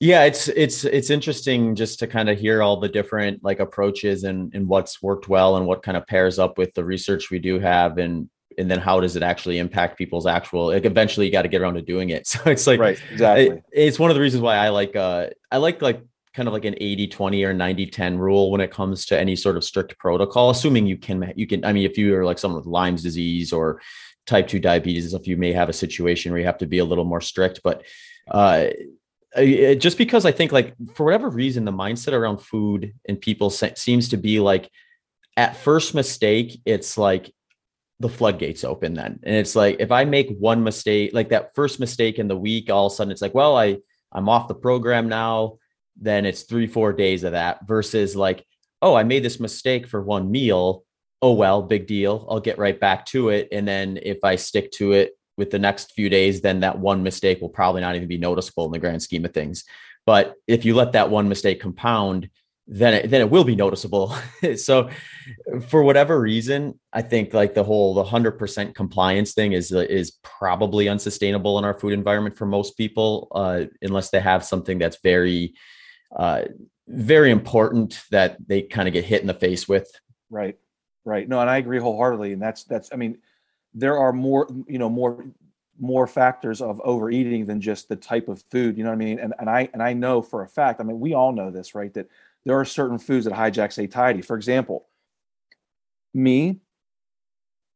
Yeah, 0.00 0.24
it's 0.24 0.46
it's 0.48 0.84
it's 0.84 1.10
interesting 1.10 1.74
just 1.74 1.98
to 1.98 2.06
kind 2.06 2.28
of 2.28 2.38
hear 2.38 2.62
all 2.62 2.78
the 2.78 2.88
different 2.88 3.42
like 3.42 3.58
approaches 3.58 4.22
and 4.22 4.54
and 4.54 4.68
what's 4.68 5.02
worked 5.02 5.28
well 5.28 5.56
and 5.56 5.66
what 5.66 5.82
kind 5.82 5.96
of 5.96 6.06
pairs 6.06 6.38
up 6.38 6.56
with 6.56 6.72
the 6.74 6.84
research 6.84 7.30
we 7.30 7.40
do 7.40 7.58
have 7.58 7.98
and 7.98 8.28
and 8.58 8.70
then 8.70 8.78
how 8.78 9.00
does 9.00 9.16
it 9.16 9.22
actually 9.22 9.58
impact 9.58 9.98
people's 9.98 10.26
actual 10.26 10.66
like 10.66 10.84
eventually 10.84 11.26
you 11.26 11.32
got 11.32 11.42
to 11.42 11.48
get 11.48 11.62
around 11.62 11.74
to 11.74 11.82
doing 11.82 12.10
it. 12.10 12.26
So 12.28 12.50
it's 12.50 12.66
like 12.66 12.78
right 12.78 13.00
exactly. 13.10 13.46
it, 13.46 13.64
it's 13.72 13.98
one 13.98 14.10
of 14.10 14.14
the 14.14 14.20
reasons 14.20 14.42
why 14.42 14.56
i 14.56 14.68
like 14.68 14.94
uh 14.94 15.28
i 15.50 15.56
like 15.56 15.82
like 15.82 16.02
kind 16.34 16.46
of 16.46 16.52
like 16.52 16.64
an 16.64 16.74
80 16.78 17.08
20 17.08 17.44
or 17.44 17.54
90 17.54 17.86
10 17.86 18.18
rule 18.18 18.50
when 18.50 18.60
it 18.60 18.70
comes 18.70 19.06
to 19.06 19.18
any 19.18 19.34
sort 19.34 19.56
of 19.56 19.64
strict 19.64 19.98
protocol 19.98 20.50
assuming 20.50 20.86
you 20.86 20.96
can 20.96 21.32
you 21.34 21.46
can 21.46 21.64
i 21.64 21.72
mean 21.72 21.84
if 21.84 21.98
you 21.98 22.14
are 22.16 22.24
like 22.24 22.38
someone 22.38 22.60
with 22.60 22.66
lyme's 22.66 23.02
disease 23.02 23.52
or 23.52 23.80
type 24.26 24.46
2 24.46 24.60
diabetes 24.60 25.14
if 25.14 25.26
you 25.26 25.36
may 25.36 25.52
have 25.52 25.68
a 25.68 25.72
situation 25.72 26.30
where 26.30 26.38
you 26.40 26.46
have 26.46 26.58
to 26.58 26.66
be 26.66 26.78
a 26.78 26.84
little 26.84 27.04
more 27.04 27.20
strict 27.20 27.60
but 27.64 27.82
uh 28.30 28.66
just 29.44 29.98
because 29.98 30.24
I 30.24 30.32
think 30.32 30.52
like 30.52 30.74
for 30.94 31.04
whatever 31.04 31.28
reason 31.28 31.64
the 31.64 31.72
mindset 31.72 32.12
around 32.12 32.38
food 32.38 32.94
and 33.08 33.20
people 33.20 33.50
seems 33.50 34.08
to 34.10 34.16
be 34.16 34.40
like 34.40 34.70
at 35.36 35.56
first 35.56 35.94
mistake 35.94 36.60
it's 36.64 36.98
like 36.98 37.32
the 38.00 38.08
floodgates 38.08 38.64
open 38.64 38.94
then. 38.94 39.18
And 39.22 39.34
it's 39.34 39.56
like 39.56 39.76
if 39.80 39.90
I 39.90 40.04
make 40.04 40.36
one 40.38 40.62
mistake 40.62 41.10
like 41.12 41.30
that 41.30 41.54
first 41.54 41.80
mistake 41.80 42.18
in 42.18 42.28
the 42.28 42.36
week 42.36 42.70
all 42.70 42.86
of 42.86 42.92
a 42.92 42.94
sudden 42.94 43.12
it's 43.12 43.22
like 43.22 43.34
well 43.34 43.56
I 43.56 43.78
I'm 44.12 44.28
off 44.28 44.48
the 44.48 44.54
program 44.54 45.08
now 45.08 45.58
then 46.00 46.24
it's 46.24 46.42
3 46.42 46.66
4 46.66 46.92
days 46.92 47.24
of 47.24 47.32
that 47.32 47.66
versus 47.66 48.14
like 48.14 48.44
oh 48.80 48.94
I 48.94 49.04
made 49.04 49.24
this 49.24 49.40
mistake 49.40 49.88
for 49.88 50.02
one 50.02 50.30
meal. 50.30 50.84
Oh 51.20 51.32
well 51.32 51.62
big 51.62 51.86
deal. 51.86 52.26
I'll 52.30 52.40
get 52.40 52.58
right 52.58 52.78
back 52.78 53.06
to 53.06 53.30
it. 53.30 53.48
And 53.52 53.66
then 53.66 53.98
if 54.00 54.18
I 54.22 54.36
stick 54.36 54.70
to 54.72 54.92
it 54.92 55.17
with 55.38 55.50
the 55.50 55.58
next 55.58 55.92
few 55.92 56.08
days, 56.08 56.40
then 56.40 56.60
that 56.60 56.78
one 56.78 57.02
mistake 57.02 57.40
will 57.40 57.48
probably 57.48 57.80
not 57.80 57.96
even 57.96 58.08
be 58.08 58.18
noticeable 58.18 58.66
in 58.66 58.72
the 58.72 58.78
grand 58.78 59.02
scheme 59.02 59.24
of 59.24 59.32
things. 59.32 59.64
But 60.04 60.34
if 60.46 60.64
you 60.64 60.74
let 60.74 60.92
that 60.92 61.10
one 61.10 61.28
mistake 61.28 61.60
compound, 61.60 62.28
then 62.66 62.92
it, 62.92 63.10
then 63.10 63.22
it 63.22 63.30
will 63.30 63.44
be 63.44 63.56
noticeable. 63.56 64.14
so, 64.56 64.90
for 65.68 65.82
whatever 65.82 66.20
reason, 66.20 66.78
I 66.92 67.00
think 67.00 67.32
like 67.32 67.54
the 67.54 67.64
whole 67.64 67.94
the 67.94 68.04
hundred 68.04 68.32
percent 68.32 68.74
compliance 68.74 69.32
thing 69.32 69.52
is 69.52 69.72
is 69.72 70.18
probably 70.22 70.88
unsustainable 70.88 71.58
in 71.58 71.64
our 71.64 71.78
food 71.78 71.94
environment 71.94 72.36
for 72.36 72.44
most 72.44 72.76
people, 72.76 73.28
uh, 73.34 73.64
unless 73.80 74.10
they 74.10 74.20
have 74.20 74.44
something 74.44 74.78
that's 74.78 74.98
very 75.02 75.54
uh, 76.14 76.42
very 76.88 77.30
important 77.30 78.02
that 78.10 78.36
they 78.46 78.62
kind 78.62 78.88
of 78.88 78.94
get 78.94 79.04
hit 79.04 79.20
in 79.20 79.26
the 79.26 79.34
face 79.34 79.68
with. 79.68 79.90
Right, 80.30 80.56
right. 81.04 81.28
No, 81.28 81.40
and 81.40 81.48
I 81.48 81.58
agree 81.58 81.78
wholeheartedly. 81.78 82.32
And 82.32 82.42
that's 82.42 82.64
that's 82.64 82.90
I 82.92 82.96
mean 82.96 83.18
there 83.78 83.98
are 83.98 84.12
more 84.12 84.48
you 84.66 84.78
know 84.78 84.88
more 84.88 85.24
more 85.80 86.08
factors 86.08 86.60
of 86.60 86.80
overeating 86.80 87.46
than 87.46 87.60
just 87.60 87.88
the 87.88 87.96
type 87.96 88.28
of 88.28 88.42
food 88.42 88.76
you 88.76 88.82
know 88.82 88.90
what 88.90 88.96
i 88.96 88.98
mean? 88.98 89.18
And, 89.18 89.32
and 89.38 89.48
i 89.48 89.68
and 89.72 89.82
i 89.82 89.92
know 89.92 90.20
for 90.20 90.42
a 90.42 90.48
fact 90.48 90.80
i 90.80 90.84
mean 90.84 90.98
we 90.98 91.14
all 91.14 91.32
know 91.32 91.50
this 91.50 91.74
right 91.74 91.92
that 91.94 92.08
there 92.44 92.58
are 92.58 92.64
certain 92.64 92.98
foods 92.98 93.24
that 93.26 93.34
hijack 93.34 93.72
satiety 93.72 94.22
for 94.22 94.36
example 94.36 94.88
me 96.12 96.58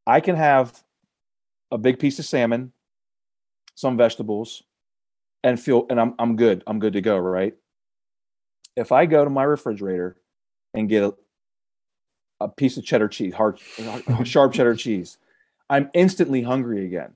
i 0.07 0.21
can 0.21 0.35
have 0.35 0.83
a 1.71 1.79
big 1.79 1.99
piece 1.99 2.19
of 2.19 2.25
salmon 2.25 2.73
some 3.75 3.97
vegetables 3.97 4.65
and 5.45 5.61
feel 5.61 5.87
and 5.89 6.01
i'm, 6.01 6.15
I'm 6.19 6.35
good 6.35 6.65
i'm 6.67 6.81
good 6.81 6.95
to 6.95 7.01
go 7.01 7.17
right? 7.19 7.55
If 8.75 8.91
i 8.91 9.07
go 9.07 9.23
to 9.23 9.31
my 9.31 9.45
refrigerator 9.45 10.17
and 10.75 10.89
get 10.89 11.05
a, 11.05 11.15
a 12.41 12.49
piece 12.49 12.77
of 12.77 12.85
cheddar 12.85 13.09
cheese 13.09 13.35
hard 13.35 13.61
sharp 14.25 14.53
cheddar 14.55 14.75
cheese 14.75 15.19
I'm 15.71 15.91
instantly 15.95 16.43
hungry 16.43 16.85
again. 16.85 17.13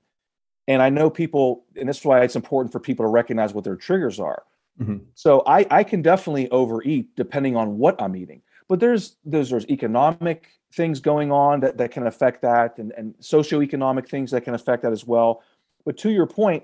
And 0.67 0.81
I 0.81 0.89
know 0.89 1.09
people, 1.09 1.65
and 1.75 1.87
this 1.87 1.99
is 1.99 2.05
why 2.05 2.21
it's 2.21 2.35
important 2.35 2.71
for 2.71 2.79
people 2.79 3.05
to 3.05 3.09
recognize 3.09 3.53
what 3.53 3.63
their 3.63 3.75
triggers 3.75 4.19
are. 4.19 4.43
Mm-hmm. 4.79 4.97
So 5.15 5.43
I, 5.47 5.65
I 5.71 5.83
can 5.83 6.01
definitely 6.01 6.49
overeat 6.51 7.15
depending 7.15 7.55
on 7.55 7.77
what 7.77 8.01
I'm 8.01 8.15
eating. 8.15 8.41
But 8.67 8.79
there's 8.79 9.15
there's, 9.23 9.49
there's 9.49 9.65
economic 9.69 10.49
things 10.73 10.99
going 10.99 11.31
on 11.31 11.61
that, 11.61 11.77
that 11.77 11.91
can 11.91 12.05
affect 12.05 12.41
that 12.41 12.77
and, 12.77 12.91
and 12.97 13.15
socioeconomic 13.19 14.09
things 14.09 14.31
that 14.31 14.41
can 14.41 14.53
affect 14.53 14.83
that 14.83 14.91
as 14.91 15.05
well. 15.05 15.41
But 15.85 15.97
to 15.99 16.09
your 16.09 16.27
point, 16.27 16.63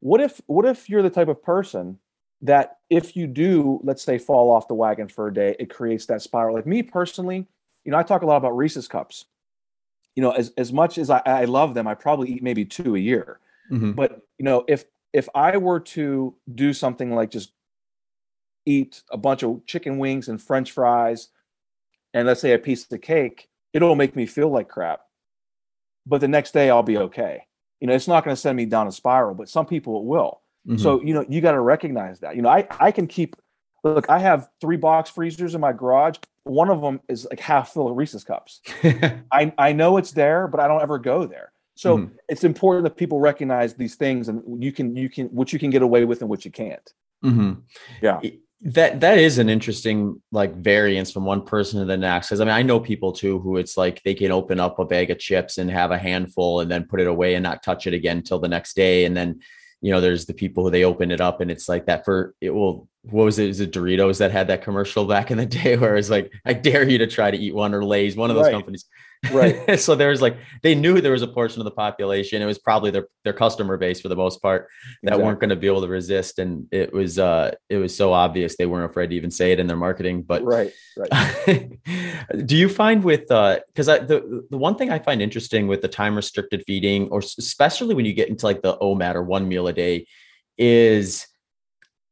what 0.00 0.20
if 0.20 0.40
what 0.46 0.64
if 0.64 0.88
you're 0.88 1.02
the 1.02 1.10
type 1.10 1.28
of 1.28 1.42
person 1.42 1.98
that 2.42 2.78
if 2.90 3.16
you 3.16 3.26
do, 3.26 3.80
let's 3.82 4.02
say, 4.02 4.18
fall 4.18 4.50
off 4.50 4.68
the 4.68 4.74
wagon 4.74 5.08
for 5.08 5.26
a 5.26 5.34
day, 5.34 5.56
it 5.58 5.70
creates 5.70 6.06
that 6.06 6.22
spiral. 6.22 6.54
Like 6.54 6.66
me 6.66 6.82
personally, 6.82 7.46
you 7.84 7.90
know, 7.90 7.98
I 7.98 8.02
talk 8.02 8.22
a 8.22 8.26
lot 8.26 8.36
about 8.36 8.56
Reese's 8.56 8.86
cups 8.86 9.24
you 10.16 10.22
know, 10.22 10.32
as, 10.32 10.52
as 10.56 10.72
much 10.72 10.98
as 10.98 11.10
I, 11.10 11.22
I 11.24 11.44
love 11.44 11.74
them, 11.74 11.86
I 11.86 11.94
probably 11.94 12.32
eat 12.32 12.42
maybe 12.42 12.64
two 12.64 12.96
a 12.96 12.98
year. 12.98 13.38
Mm-hmm. 13.70 13.92
But 13.92 14.22
you 14.38 14.44
know, 14.44 14.64
if 14.66 14.84
if 15.12 15.28
I 15.34 15.56
were 15.58 15.80
to 15.80 16.34
do 16.54 16.72
something 16.72 17.14
like 17.14 17.30
just 17.30 17.52
eat 18.64 19.02
a 19.10 19.16
bunch 19.16 19.44
of 19.44 19.64
chicken 19.66 19.98
wings 19.98 20.28
and 20.28 20.42
French 20.42 20.72
fries, 20.72 21.28
and 22.12 22.26
let's 22.26 22.40
say 22.40 22.52
a 22.52 22.58
piece 22.58 22.90
of 22.90 23.00
cake, 23.00 23.48
it'll 23.72 23.94
make 23.94 24.16
me 24.16 24.26
feel 24.26 24.48
like 24.48 24.68
crap. 24.68 25.02
But 26.06 26.20
the 26.20 26.28
next 26.28 26.52
day 26.52 26.70
I'll 26.70 26.82
be 26.82 26.98
okay. 26.98 27.46
You 27.80 27.86
know, 27.86 27.94
it's 27.94 28.08
not 28.08 28.24
going 28.24 28.34
to 28.34 28.40
send 28.40 28.56
me 28.56 28.64
down 28.64 28.86
a 28.86 28.92
spiral, 28.92 29.34
but 29.34 29.48
some 29.48 29.66
people 29.66 30.00
it 30.00 30.04
will. 30.04 30.40
Mm-hmm. 30.66 30.78
So, 30.78 31.02
you 31.02 31.12
know, 31.12 31.24
you 31.28 31.40
got 31.40 31.52
to 31.52 31.60
recognize 31.60 32.20
that. 32.20 32.34
You 32.34 32.42
know, 32.42 32.48
I, 32.48 32.66
I 32.80 32.90
can 32.90 33.06
keep 33.06 33.36
look, 33.84 34.08
I 34.08 34.18
have 34.18 34.48
three 34.60 34.76
box 34.76 35.10
freezers 35.10 35.54
in 35.54 35.60
my 35.60 35.72
garage. 35.72 36.16
One 36.46 36.70
of 36.70 36.80
them 36.80 37.00
is 37.08 37.26
like 37.28 37.40
half 37.40 37.72
full 37.72 37.90
of 37.90 37.96
Reese's 37.96 38.24
cups. 38.24 38.60
I, 39.32 39.52
I 39.58 39.72
know 39.72 39.96
it's 39.96 40.12
there, 40.12 40.46
but 40.46 40.60
I 40.60 40.68
don't 40.68 40.82
ever 40.82 40.98
go 40.98 41.26
there. 41.26 41.52
So 41.74 41.98
mm-hmm. 41.98 42.14
it's 42.28 42.44
important 42.44 42.84
that 42.84 42.96
people 42.96 43.20
recognize 43.20 43.74
these 43.74 43.96
things 43.96 44.28
and 44.28 44.62
you 44.62 44.72
can 44.72 44.96
you 44.96 45.10
can 45.10 45.26
what 45.26 45.52
you 45.52 45.58
can 45.58 45.70
get 45.70 45.82
away 45.82 46.04
with 46.04 46.22
and 46.22 46.30
what 46.30 46.44
you 46.44 46.50
can't. 46.50 46.92
Mm-hmm. 47.24 47.60
Yeah. 48.00 48.20
That 48.62 49.00
that 49.00 49.18
is 49.18 49.38
an 49.38 49.50
interesting 49.50 50.22
like 50.32 50.54
variance 50.56 51.12
from 51.12 51.26
one 51.26 51.42
person 51.42 51.80
to 51.80 51.84
the 51.84 51.96
next. 51.96 52.28
Because 52.28 52.40
I 52.40 52.44
mean, 52.44 52.54
I 52.54 52.62
know 52.62 52.80
people 52.80 53.12
too 53.12 53.38
who 53.40 53.58
it's 53.58 53.76
like 53.76 54.02
they 54.04 54.14
can 54.14 54.32
open 54.32 54.58
up 54.58 54.78
a 54.78 54.86
bag 54.86 55.10
of 55.10 55.18
chips 55.18 55.58
and 55.58 55.70
have 55.70 55.90
a 55.90 55.98
handful 55.98 56.60
and 56.60 56.70
then 56.70 56.86
put 56.86 57.00
it 57.00 57.06
away 57.06 57.34
and 57.34 57.42
not 57.42 57.62
touch 57.62 57.86
it 57.86 57.92
again 57.92 58.18
until 58.18 58.38
the 58.38 58.48
next 58.48 58.74
day. 58.74 59.04
And 59.04 59.14
then 59.14 59.40
you 59.82 59.92
know, 59.92 60.00
there's 60.00 60.24
the 60.24 60.34
people 60.34 60.64
who 60.64 60.70
they 60.70 60.84
open 60.84 61.10
it 61.10 61.20
up 61.20 61.42
and 61.42 61.50
it's 61.50 61.68
like 61.68 61.84
that 61.86 62.06
for 62.06 62.34
it 62.40 62.50
will 62.50 62.88
what 63.10 63.24
was 63.24 63.38
it? 63.38 63.48
Is 63.48 63.60
it 63.60 63.72
Doritos 63.72 64.18
that 64.18 64.32
had 64.32 64.48
that 64.48 64.62
commercial 64.62 65.04
back 65.04 65.30
in 65.30 65.38
the 65.38 65.46
day 65.64 65.76
where 65.76 65.96
it's 65.96 66.10
like, 66.10 66.32
I 66.44 66.52
dare 66.52 66.88
you 66.88 66.98
to 66.98 67.06
try 67.06 67.30
to 67.30 67.36
eat 67.36 67.54
one 67.54 67.74
or 67.74 67.84
Lay's, 67.84 68.16
one 68.16 68.30
of 68.30 68.36
those 68.36 68.46
right. 68.46 68.52
companies. 68.52 68.84
Right. 69.32 69.80
so 69.80 69.94
there 69.94 70.10
was 70.10 70.20
like 70.20 70.36
they 70.62 70.74
knew 70.74 71.00
there 71.00 71.12
was 71.12 71.22
a 71.22 71.26
portion 71.28 71.60
of 71.60 71.64
the 71.64 71.70
population. 71.70 72.42
It 72.42 72.46
was 72.46 72.58
probably 72.58 72.90
their 72.90 73.08
their 73.24 73.32
customer 73.32 73.76
base 73.76 74.00
for 74.00 74.08
the 74.08 74.16
most 74.16 74.42
part 74.42 74.68
that 75.02 75.08
exactly. 75.08 75.24
weren't 75.24 75.40
going 75.40 75.50
to 75.50 75.56
be 75.56 75.66
able 75.66 75.80
to 75.80 75.88
resist. 75.88 76.38
And 76.38 76.68
it 76.70 76.92
was 76.92 77.18
uh 77.18 77.52
it 77.68 77.78
was 77.78 77.96
so 77.96 78.12
obvious 78.12 78.56
they 78.56 78.66
weren't 78.66 78.90
afraid 78.90 79.10
to 79.10 79.16
even 79.16 79.30
say 79.30 79.52
it 79.52 79.60
in 79.60 79.66
their 79.66 79.76
marketing. 79.76 80.22
But 80.22 80.44
right, 80.44 80.72
right. 80.96 81.72
do 82.46 82.56
you 82.56 82.68
find 82.68 83.02
with 83.02 83.30
uh 83.30 83.60
because 83.68 83.88
I 83.88 83.98
the 83.98 84.46
the 84.50 84.58
one 84.58 84.76
thing 84.76 84.90
I 84.90 84.98
find 84.98 85.22
interesting 85.22 85.66
with 85.66 85.82
the 85.82 85.88
time 85.88 86.14
restricted 86.14 86.62
feeding, 86.66 87.08
or 87.08 87.20
especially 87.20 87.94
when 87.94 88.04
you 88.04 88.12
get 88.12 88.28
into 88.28 88.46
like 88.46 88.62
the 88.62 88.76
OMAD 88.78 89.14
or 89.14 89.22
one 89.22 89.48
meal 89.48 89.66
a 89.66 89.72
day, 89.72 90.06
is 90.58 91.26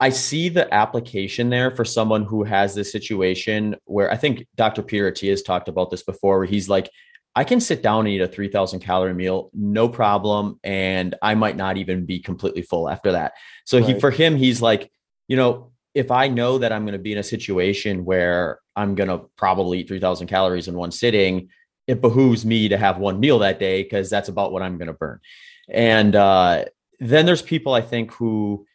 I 0.05 0.11
see 0.11 0.51
the 0.51 0.73
application 0.75 1.49
there 1.49 1.71
for 1.71 1.83
someone 1.83 2.25
who 2.25 2.45
has 2.45 2.75
this 2.75 2.93
situation 2.93 3.75
where 3.87 4.13
I 4.13 4.19
think 4.19 4.47
Dr. 4.55 4.83
Peter 4.83 5.11
Attia 5.11 5.31
has 5.31 5.41
talked 5.41 5.67
about 5.67 5.91
this 5.91 6.03
before, 6.03 6.37
where 6.37 6.47
he's 6.47 6.69
like, 6.69 6.91
I 7.35 7.43
can 7.43 7.59
sit 7.59 7.83
down 7.83 8.01
and 8.01 8.09
eat 8.09 8.21
a 8.21 8.29
3000 8.29 8.81
calorie 8.81 9.15
meal, 9.15 9.49
no 9.55 9.89
problem. 9.89 10.61
And 10.63 11.15
I 11.23 11.35
might 11.35 11.57
not 11.57 11.79
even 11.79 12.05
be 12.05 12.19
completely 12.19 12.61
full 12.61 12.91
after 12.91 13.13
that. 13.13 13.33
So 13.65 13.79
right. 13.79 13.95
he, 13.95 13.99
for 13.99 14.11
him, 14.11 14.37
he's 14.37 14.61
like, 14.61 14.93
you 15.27 15.39
know, 15.39 15.73
if 15.95 16.11
I 16.11 16.29
know 16.29 16.59
that 16.59 16.71
I'm 16.71 16.85
going 16.85 16.93
to 16.93 16.99
be 16.99 17.13
in 17.13 17.19
a 17.19 17.23
situation 17.23 18.05
where 18.05 18.59
I'm 18.77 18.95
going 18.95 19.09
to 19.09 19.23
probably 19.39 19.79
eat 19.79 19.89
3000 19.89 20.27
calories 20.27 20.69
in 20.69 20.75
one 20.75 20.91
sitting, 20.91 21.49
it 21.87 22.03
behooves 22.03 22.45
me 22.45 22.69
to 22.69 22.77
have 22.77 22.99
one 22.99 23.21
meal 23.21 23.39
that 23.39 23.59
day 23.59 23.83
because 23.83 24.11
that's 24.11 24.29
about 24.29 24.53
what 24.53 24.61
I'm 24.61 24.77
going 24.77 24.89
to 24.89 24.93
burn. 24.93 25.21
And 25.71 26.15
uh, 26.15 26.67
then 27.01 27.25
there's 27.25 27.41
people 27.41 27.73
I 27.73 27.81
think 27.81 28.13
who 28.13 28.67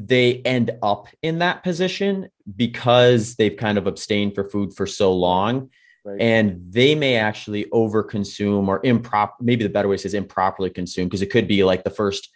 they 0.00 0.40
end 0.44 0.70
up 0.80 1.08
in 1.22 1.40
that 1.40 1.64
position 1.64 2.28
because 2.54 3.34
they've 3.34 3.56
kind 3.56 3.76
of 3.78 3.88
abstained 3.88 4.32
for 4.32 4.48
food 4.48 4.72
for 4.72 4.86
so 4.86 5.12
long. 5.12 5.70
Right. 6.04 6.20
And 6.20 6.72
they 6.72 6.94
may 6.94 7.16
actually 7.16 7.64
overconsume 7.64 8.68
or 8.68 8.80
improper, 8.84 9.34
maybe 9.40 9.64
the 9.64 9.70
better 9.70 9.88
way 9.88 9.96
is 9.96 10.14
improperly 10.14 10.70
consume, 10.70 11.08
because 11.08 11.20
it 11.20 11.30
could 11.30 11.48
be 11.48 11.64
like 11.64 11.82
the 11.82 11.90
first 11.90 12.30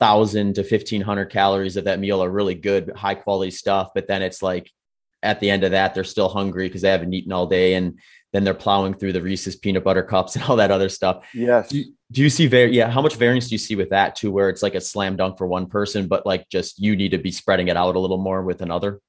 thousand 0.00 0.54
to 0.54 0.62
1500 0.62 1.26
calories 1.26 1.76
of 1.76 1.84
that 1.84 2.00
meal 2.00 2.24
are 2.24 2.30
really 2.30 2.54
good, 2.54 2.90
high 2.96 3.14
quality 3.14 3.50
stuff. 3.50 3.90
But 3.94 4.08
then 4.08 4.22
it's 4.22 4.42
like 4.42 4.70
at 5.22 5.40
the 5.40 5.50
end 5.50 5.64
of 5.64 5.72
that, 5.72 5.94
they're 5.94 6.02
still 6.02 6.30
hungry 6.30 6.66
because 6.66 6.80
they 6.80 6.90
haven't 6.90 7.12
eaten 7.12 7.32
all 7.32 7.46
day. 7.46 7.74
And 7.74 7.98
then 8.34 8.42
they're 8.42 8.52
plowing 8.52 8.94
through 8.94 9.12
the 9.12 9.22
Reese's 9.22 9.54
peanut 9.54 9.84
butter 9.84 10.02
cups 10.02 10.34
and 10.34 10.44
all 10.44 10.56
that 10.56 10.72
other 10.72 10.88
stuff. 10.88 11.24
Yes. 11.32 11.68
Do, 11.68 11.84
do 12.10 12.20
you 12.20 12.28
see 12.28 12.48
very 12.48 12.74
yeah? 12.76 12.90
How 12.90 13.00
much 13.00 13.14
variance 13.14 13.48
do 13.48 13.54
you 13.54 13.58
see 13.58 13.76
with 13.76 13.90
that 13.90 14.16
too, 14.16 14.32
where 14.32 14.48
it's 14.48 14.62
like 14.62 14.74
a 14.74 14.80
slam 14.80 15.16
dunk 15.16 15.38
for 15.38 15.46
one 15.46 15.66
person, 15.66 16.08
but 16.08 16.26
like 16.26 16.48
just 16.48 16.80
you 16.80 16.96
need 16.96 17.12
to 17.12 17.18
be 17.18 17.30
spreading 17.30 17.68
it 17.68 17.76
out 17.76 17.94
a 17.94 17.98
little 17.98 18.18
more 18.18 18.42
with 18.42 18.60
another? 18.60 19.00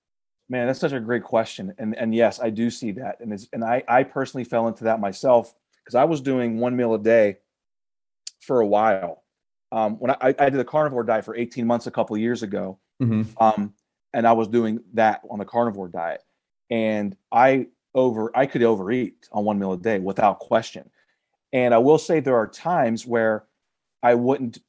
Man, 0.47 0.67
that's 0.67 0.79
such 0.79 0.91
a 0.91 0.99
great 0.99 1.23
question, 1.23 1.73
and 1.79 1.97
and 1.97 2.13
yes, 2.13 2.39
I 2.39 2.51
do 2.51 2.69
see 2.69 2.91
that, 2.91 3.17
and 3.19 3.33
it's, 3.33 3.47
and 3.51 3.63
I 3.63 3.83
I 3.87 4.03
personally 4.03 4.43
fell 4.43 4.67
into 4.67 4.83
that 4.83 4.99
myself 4.99 5.51
because 5.83 5.95
I 5.95 6.03
was 6.03 6.21
doing 6.21 6.59
one 6.59 6.75
meal 6.75 6.93
a 6.93 6.99
day 6.99 7.37
for 8.41 8.61
a 8.61 8.67
while. 8.67 9.23
Um, 9.71 9.95
when 9.95 10.11
I, 10.11 10.35
I 10.37 10.49
did 10.51 10.59
a 10.59 10.63
carnivore 10.63 11.03
diet 11.03 11.25
for 11.25 11.35
18 11.35 11.65
months 11.65 11.87
a 11.87 11.91
couple 11.91 12.15
years 12.15 12.43
ago, 12.43 12.79
mm-hmm. 13.01 13.23
um, 13.43 13.73
and 14.13 14.27
I 14.27 14.33
was 14.33 14.47
doing 14.47 14.81
that 14.93 15.21
on 15.31 15.39
the 15.39 15.45
carnivore 15.45 15.87
diet, 15.87 16.21
and 16.69 17.17
I 17.31 17.67
over 17.95 18.31
I 18.37 18.45
could 18.45 18.61
overeat 18.61 19.27
on 19.31 19.45
one 19.45 19.57
meal 19.57 19.73
a 19.73 19.77
day 19.77 19.97
without 19.97 20.39
question. 20.39 20.89
And 21.51 21.73
I 21.73 21.79
will 21.79 21.97
say 21.97 22.19
there 22.19 22.35
are 22.35 22.47
times 22.47 23.07
where 23.07 23.45
I 24.03 24.13
wouldn't 24.13 24.59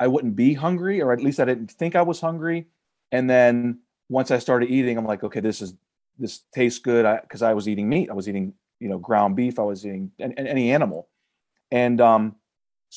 I 0.00 0.08
wouldn't 0.08 0.36
be 0.36 0.54
hungry, 0.54 1.00
or 1.00 1.12
at 1.12 1.22
least 1.22 1.40
I 1.40 1.44
didn't 1.44 1.70
think 1.70 1.94
I 1.94 2.02
was 2.02 2.20
hungry. 2.20 2.66
And 3.12 3.30
then 3.30 3.80
once 4.08 4.30
I 4.30 4.38
started 4.38 4.70
eating, 4.70 4.98
I'm 4.98 5.06
like, 5.06 5.24
okay, 5.24 5.40
this 5.40 5.62
is 5.62 5.74
this 6.18 6.42
tastes 6.52 6.80
good 6.80 7.06
because 7.22 7.42
I, 7.42 7.50
I, 7.50 7.54
was 7.54 7.68
eating 7.68 7.88
meat. 7.88 8.10
I 8.10 8.14
was 8.14 8.28
eating, 8.28 8.54
you 8.80 8.88
know, 8.88 8.98
ground 8.98 9.36
beef. 9.36 9.58
I 9.58 9.62
was 9.62 9.86
eating 9.86 10.10
any 10.18 10.72
animal, 10.72 11.08
and 11.70 12.00
um, 12.00 12.36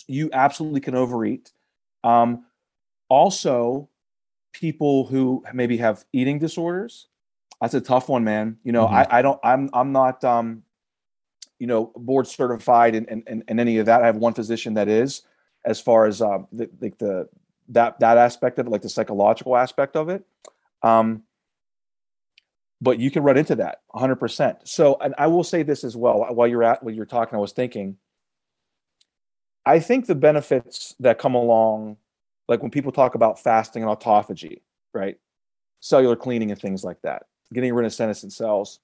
you 0.07 0.29
absolutely 0.33 0.81
can 0.81 0.95
overeat. 0.95 1.51
Um, 2.03 2.45
also, 3.09 3.89
people 4.53 5.05
who 5.05 5.43
maybe 5.53 5.77
have 5.77 6.05
eating 6.13 6.39
disorders, 6.39 7.07
that's 7.61 7.73
a 7.73 7.81
tough 7.81 8.09
one, 8.09 8.23
man. 8.23 8.57
You 8.63 8.71
know, 8.71 8.85
mm-hmm. 8.85 8.95
I, 8.95 9.07
I 9.09 9.21
don't, 9.21 9.39
I'm, 9.43 9.69
I'm 9.73 9.91
not, 9.91 10.23
um, 10.23 10.63
you 11.59 11.67
know, 11.67 11.91
board 11.95 12.25
certified 12.25 12.95
and 12.95 13.09
and, 13.09 13.23
and, 13.27 13.43
and 13.47 13.59
any 13.59 13.77
of 13.77 13.85
that. 13.87 14.01
I 14.01 14.05
have 14.05 14.17
one 14.17 14.33
physician 14.33 14.75
that 14.75 14.87
is, 14.87 15.23
as 15.65 15.79
far 15.79 16.05
as 16.05 16.21
um, 16.21 16.47
the, 16.51 16.69
the, 16.79 16.93
the 16.99 17.29
that 17.69 17.99
that 17.99 18.17
aspect 18.17 18.59
of 18.59 18.67
it, 18.67 18.69
like 18.69 18.81
the 18.81 18.89
psychological 18.89 19.57
aspect 19.57 19.95
of 19.95 20.09
it. 20.09 20.23
Um, 20.83 21.23
but 22.81 22.99
you 22.99 23.11
can 23.11 23.23
run 23.23 23.37
into 23.37 23.55
that 23.55 23.81
100%. 23.93 24.59
So, 24.63 24.97
and 25.01 25.13
I 25.17 25.27
will 25.27 25.43
say 25.43 25.63
this 25.63 25.83
as 25.83 25.97
well. 25.97 26.25
While 26.29 26.47
you're 26.47 26.63
at, 26.63 26.81
while 26.81 26.93
you're 26.93 27.05
talking, 27.05 27.35
I 27.35 27.39
was 27.39 27.51
thinking. 27.51 27.97
I 29.65 29.79
think 29.79 30.05
the 30.05 30.15
benefits 30.15 30.95
that 31.01 31.19
come 31.19 31.35
along, 31.35 31.97
like 32.47 32.61
when 32.61 32.71
people 32.71 32.91
talk 32.91 33.15
about 33.15 33.39
fasting 33.39 33.83
and 33.83 33.91
autophagy, 33.91 34.61
right, 34.93 35.17
cellular 35.81 36.15
cleaning 36.15 36.51
and 36.51 36.59
things 36.59 36.83
like 36.83 37.01
that, 37.03 37.23
getting 37.53 37.73
rid 37.73 37.85
of 37.85 37.93
senescent 37.93 38.33
cells. 38.33 38.79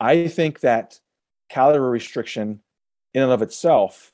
I 0.00 0.28
think 0.28 0.60
that 0.60 1.00
calorie 1.48 1.90
restriction 1.90 2.60
in 3.14 3.22
and 3.22 3.32
of 3.32 3.42
itself 3.42 4.12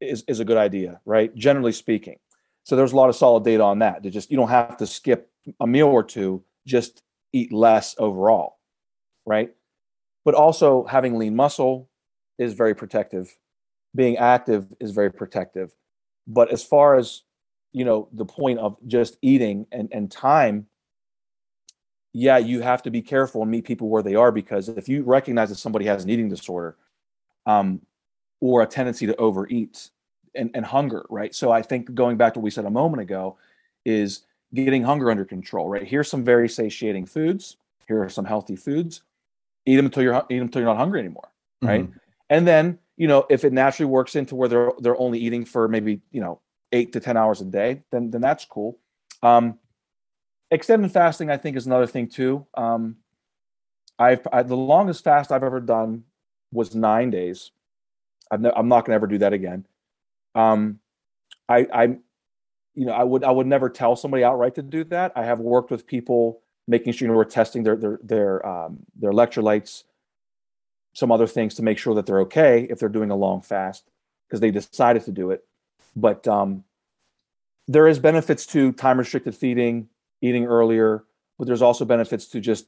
is, 0.00 0.24
is 0.28 0.40
a 0.40 0.44
good 0.44 0.56
idea, 0.56 1.00
right? 1.04 1.34
Generally 1.34 1.72
speaking. 1.72 2.18
So 2.64 2.76
there's 2.76 2.92
a 2.92 2.96
lot 2.96 3.08
of 3.08 3.16
solid 3.16 3.44
data 3.44 3.62
on 3.62 3.80
that. 3.80 4.02
To 4.02 4.10
just 4.10 4.30
you 4.30 4.36
don't 4.36 4.48
have 4.48 4.76
to 4.78 4.86
skip 4.86 5.30
a 5.58 5.66
meal 5.66 5.88
or 5.88 6.02
two, 6.02 6.44
just 6.66 7.02
eat 7.32 7.52
less 7.52 7.94
overall, 7.98 8.58
right? 9.26 9.50
But 10.24 10.34
also 10.34 10.84
having 10.84 11.18
lean 11.18 11.34
muscle 11.34 11.88
is 12.38 12.54
very 12.54 12.74
protective. 12.74 13.36
Being 13.94 14.16
active 14.16 14.66
is 14.78 14.92
very 14.92 15.10
protective. 15.10 15.74
But 16.26 16.52
as 16.52 16.62
far 16.62 16.96
as 16.96 17.22
you 17.72 17.84
know, 17.84 18.08
the 18.12 18.24
point 18.24 18.58
of 18.58 18.76
just 18.86 19.16
eating 19.22 19.66
and, 19.70 19.88
and 19.92 20.10
time 20.10 20.66
yeah, 22.12 22.38
you 22.38 22.60
have 22.60 22.82
to 22.82 22.90
be 22.90 23.02
careful 23.02 23.42
and 23.42 23.50
meet 23.50 23.64
people 23.64 23.88
where 23.88 24.02
they 24.02 24.14
are 24.14 24.32
because 24.32 24.68
if 24.68 24.88
you 24.88 25.02
recognize 25.02 25.48
that 25.50 25.56
somebody 25.56 25.84
has 25.84 26.04
an 26.04 26.10
eating 26.10 26.28
disorder 26.28 26.76
um, 27.46 27.80
or 28.40 28.62
a 28.62 28.66
tendency 28.66 29.06
to 29.06 29.16
overeat 29.16 29.90
and, 30.34 30.50
and 30.54 30.64
hunger, 30.64 31.06
right? 31.08 31.34
So 31.34 31.52
I 31.52 31.62
think 31.62 31.94
going 31.94 32.16
back 32.16 32.34
to 32.34 32.40
what 32.40 32.44
we 32.44 32.50
said 32.50 32.64
a 32.64 32.70
moment 32.70 33.02
ago 33.02 33.36
is 33.84 34.22
getting 34.54 34.82
hunger 34.82 35.10
under 35.10 35.24
control, 35.24 35.68
right? 35.68 35.86
Here's 35.86 36.10
some 36.10 36.24
very 36.24 36.48
satiating 36.48 37.06
foods. 37.06 37.56
Here 37.86 38.02
are 38.02 38.08
some 38.08 38.24
healthy 38.24 38.56
foods. 38.56 39.02
Eat 39.66 39.76
them 39.76 39.86
until 39.86 40.02
you're 40.02 40.16
eat 40.30 40.36
them 40.36 40.42
until 40.42 40.62
you're 40.62 40.70
not 40.70 40.78
hungry 40.78 41.00
anymore, 41.00 41.28
right? 41.60 41.82
Mm-hmm. 41.82 41.98
And 42.30 42.46
then 42.46 42.78
you 42.96 43.06
know 43.06 43.26
if 43.28 43.44
it 43.44 43.52
naturally 43.52 43.90
works 43.90 44.16
into 44.16 44.34
where 44.34 44.48
they're 44.48 44.72
they're 44.78 44.98
only 44.98 45.18
eating 45.18 45.44
for 45.44 45.68
maybe 45.68 46.00
you 46.10 46.20
know 46.20 46.40
eight 46.72 46.92
to 46.94 47.00
ten 47.00 47.16
hours 47.16 47.40
a 47.40 47.44
day, 47.44 47.82
then 47.90 48.10
then 48.10 48.20
that's 48.20 48.44
cool. 48.44 48.78
Um, 49.22 49.58
extended 50.50 50.90
fasting, 50.92 51.30
I 51.30 51.36
think, 51.36 51.56
is 51.56 51.66
another 51.66 51.86
thing 51.86 52.08
too. 52.08 52.46
Um, 52.54 52.96
I've 53.98 54.26
I, 54.32 54.42
the 54.42 54.56
longest 54.56 55.04
fast 55.04 55.30
I've 55.30 55.44
ever 55.44 55.60
done 55.60 56.04
was 56.52 56.74
nine 56.74 57.10
days. 57.10 57.52
Ne- 58.36 58.52
I'm 58.54 58.68
not 58.68 58.84
going 58.84 58.92
to 58.92 58.96
ever 58.96 59.06
do 59.06 59.18
that 59.18 59.32
again. 59.32 59.66
Um, 60.34 60.80
I, 61.48 61.66
I, 61.72 61.82
you 62.74 62.86
know, 62.86 62.92
I 62.92 63.04
would 63.04 63.24
I 63.24 63.30
would 63.30 63.46
never 63.46 63.68
tell 63.68 63.96
somebody 63.96 64.24
outright 64.24 64.54
to 64.54 64.62
do 64.62 64.84
that. 64.84 65.12
I 65.16 65.24
have 65.24 65.38
worked 65.38 65.70
with 65.70 65.86
people 65.86 66.40
making 66.66 66.92
sure 66.92 67.06
you 67.06 67.12
know 67.12 67.16
we're 67.16 67.24
testing 67.24 67.62
their 67.62 67.76
their 67.76 67.98
their 68.02 68.46
um, 68.46 68.78
their 68.96 69.10
electrolytes, 69.12 69.84
some 70.94 71.12
other 71.12 71.26
things 71.26 71.54
to 71.56 71.62
make 71.62 71.78
sure 71.78 71.94
that 71.94 72.06
they're 72.06 72.20
okay 72.20 72.66
if 72.70 72.78
they're 72.78 72.88
doing 72.88 73.10
a 73.10 73.16
long 73.16 73.42
fast 73.42 73.90
because 74.28 74.40
they 74.40 74.50
decided 74.50 75.04
to 75.04 75.12
do 75.12 75.30
it. 75.30 75.44
But 75.96 76.26
um, 76.28 76.64
there 77.66 77.86
is 77.88 77.98
benefits 77.98 78.46
to 78.46 78.72
time 78.72 78.98
restricted 78.98 79.34
feeding 79.34 79.88
eating 80.22 80.46
earlier, 80.46 81.04
but 81.38 81.46
there's 81.46 81.62
also 81.62 81.84
benefits 81.84 82.28
to 82.28 82.40
just 82.40 82.66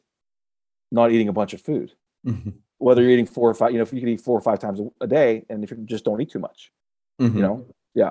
not 0.90 1.12
eating 1.12 1.28
a 1.28 1.32
bunch 1.32 1.54
of 1.54 1.60
food. 1.60 1.92
Mm-hmm. 2.26 2.50
Whether 2.78 3.02
you're 3.02 3.12
eating 3.12 3.26
four 3.26 3.48
or 3.50 3.54
five, 3.54 3.72
you 3.72 3.78
know, 3.78 3.82
if 3.82 3.92
you 3.92 4.00
can 4.00 4.08
eat 4.08 4.20
four 4.20 4.36
or 4.36 4.40
five 4.40 4.58
times 4.58 4.80
a 5.00 5.06
day, 5.06 5.44
and 5.48 5.62
if 5.62 5.70
you 5.70 5.76
just 5.84 6.04
don't 6.04 6.20
eat 6.20 6.30
too 6.30 6.38
much, 6.38 6.72
mm-hmm. 7.20 7.36
you 7.36 7.42
know, 7.42 7.66
yeah, 7.94 8.10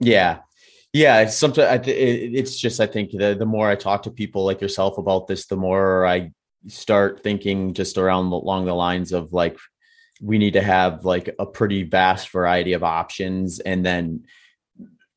yeah, 0.00 0.38
yeah. 0.92 1.20
It's 1.20 1.36
something. 1.36 1.64
It's 1.84 2.58
just 2.58 2.80
I 2.80 2.86
think 2.86 3.12
the 3.12 3.34
the 3.34 3.46
more 3.46 3.68
I 3.68 3.74
talk 3.74 4.02
to 4.02 4.10
people 4.10 4.44
like 4.44 4.60
yourself 4.60 4.98
about 4.98 5.26
this, 5.26 5.46
the 5.46 5.56
more 5.56 6.06
I 6.06 6.32
start 6.68 7.22
thinking 7.22 7.72
just 7.72 7.96
around 7.96 8.32
along 8.32 8.66
the 8.66 8.74
lines 8.74 9.12
of 9.12 9.32
like 9.32 9.56
we 10.20 10.38
need 10.38 10.54
to 10.54 10.62
have 10.62 11.04
like 11.04 11.34
a 11.38 11.46
pretty 11.46 11.82
vast 11.82 12.30
variety 12.30 12.74
of 12.74 12.82
options, 12.82 13.60
and 13.60 13.84
then 13.84 14.24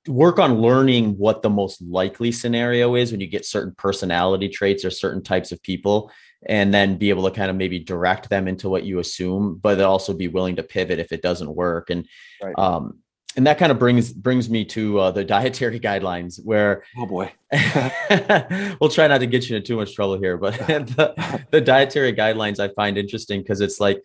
work 0.10 0.40
on 0.40 0.60
learning 0.60 1.18
what 1.18 1.42
the 1.42 1.50
most 1.50 1.82
likely 1.82 2.32
scenario 2.32 2.96
is 2.96 3.12
when 3.12 3.22
you 3.22 3.28
get 3.28 3.46
certain 3.46 3.74
personality 3.78 4.50
traits 4.50 4.84
or 4.84 4.90
certain 4.90 5.22
types 5.22 5.52
of 5.52 5.62
people 5.62 6.12
and 6.48 6.74
then 6.74 6.98
be 6.98 7.10
able 7.10 7.24
to 7.24 7.32
kind 7.32 7.50
of 7.50 7.56
maybe 7.56 7.80
direct 7.80 8.30
them 8.30 8.48
into 8.48 8.70
what 8.70 8.84
you 8.84 9.00
assume 9.00 9.60
but 9.62 9.80
also 9.82 10.14
be 10.14 10.28
willing 10.28 10.56
to 10.56 10.64
pivot 10.64 11.00
if 11.00 11.12
it 11.12 11.22
doesn't 11.22 11.54
work. 11.54 11.90
And 11.90 12.08
right. 12.42 12.58
um 12.58 13.00
and 13.38 13.46
that 13.46 13.60
kind 13.60 13.72
of 13.72 13.78
brings 13.78 14.12
brings 14.12 14.50
me 14.50 14.66
to 14.66 15.00
uh, 15.00 15.12
the 15.12 15.24
dietary 15.24 15.80
guidelines 15.90 16.44
where 16.44 16.84
oh 16.98 17.06
boy. 17.06 17.32
we'll 18.82 18.90
try 18.90 19.08
not 19.08 19.20
to 19.20 19.28
get 19.28 19.48
you 19.48 19.56
into 19.56 19.68
too 19.68 19.76
much 19.76 19.94
trouble 19.94 20.18
here 20.18 20.38
but 20.38 20.58
the, 20.68 21.46
the 21.52 21.62
dietary 21.62 22.14
guidelines 22.14 22.60
i 22.60 22.68
find 22.70 22.98
interesting 22.98 23.42
because 23.42 23.62
it's 23.62 23.80
like 23.80 24.02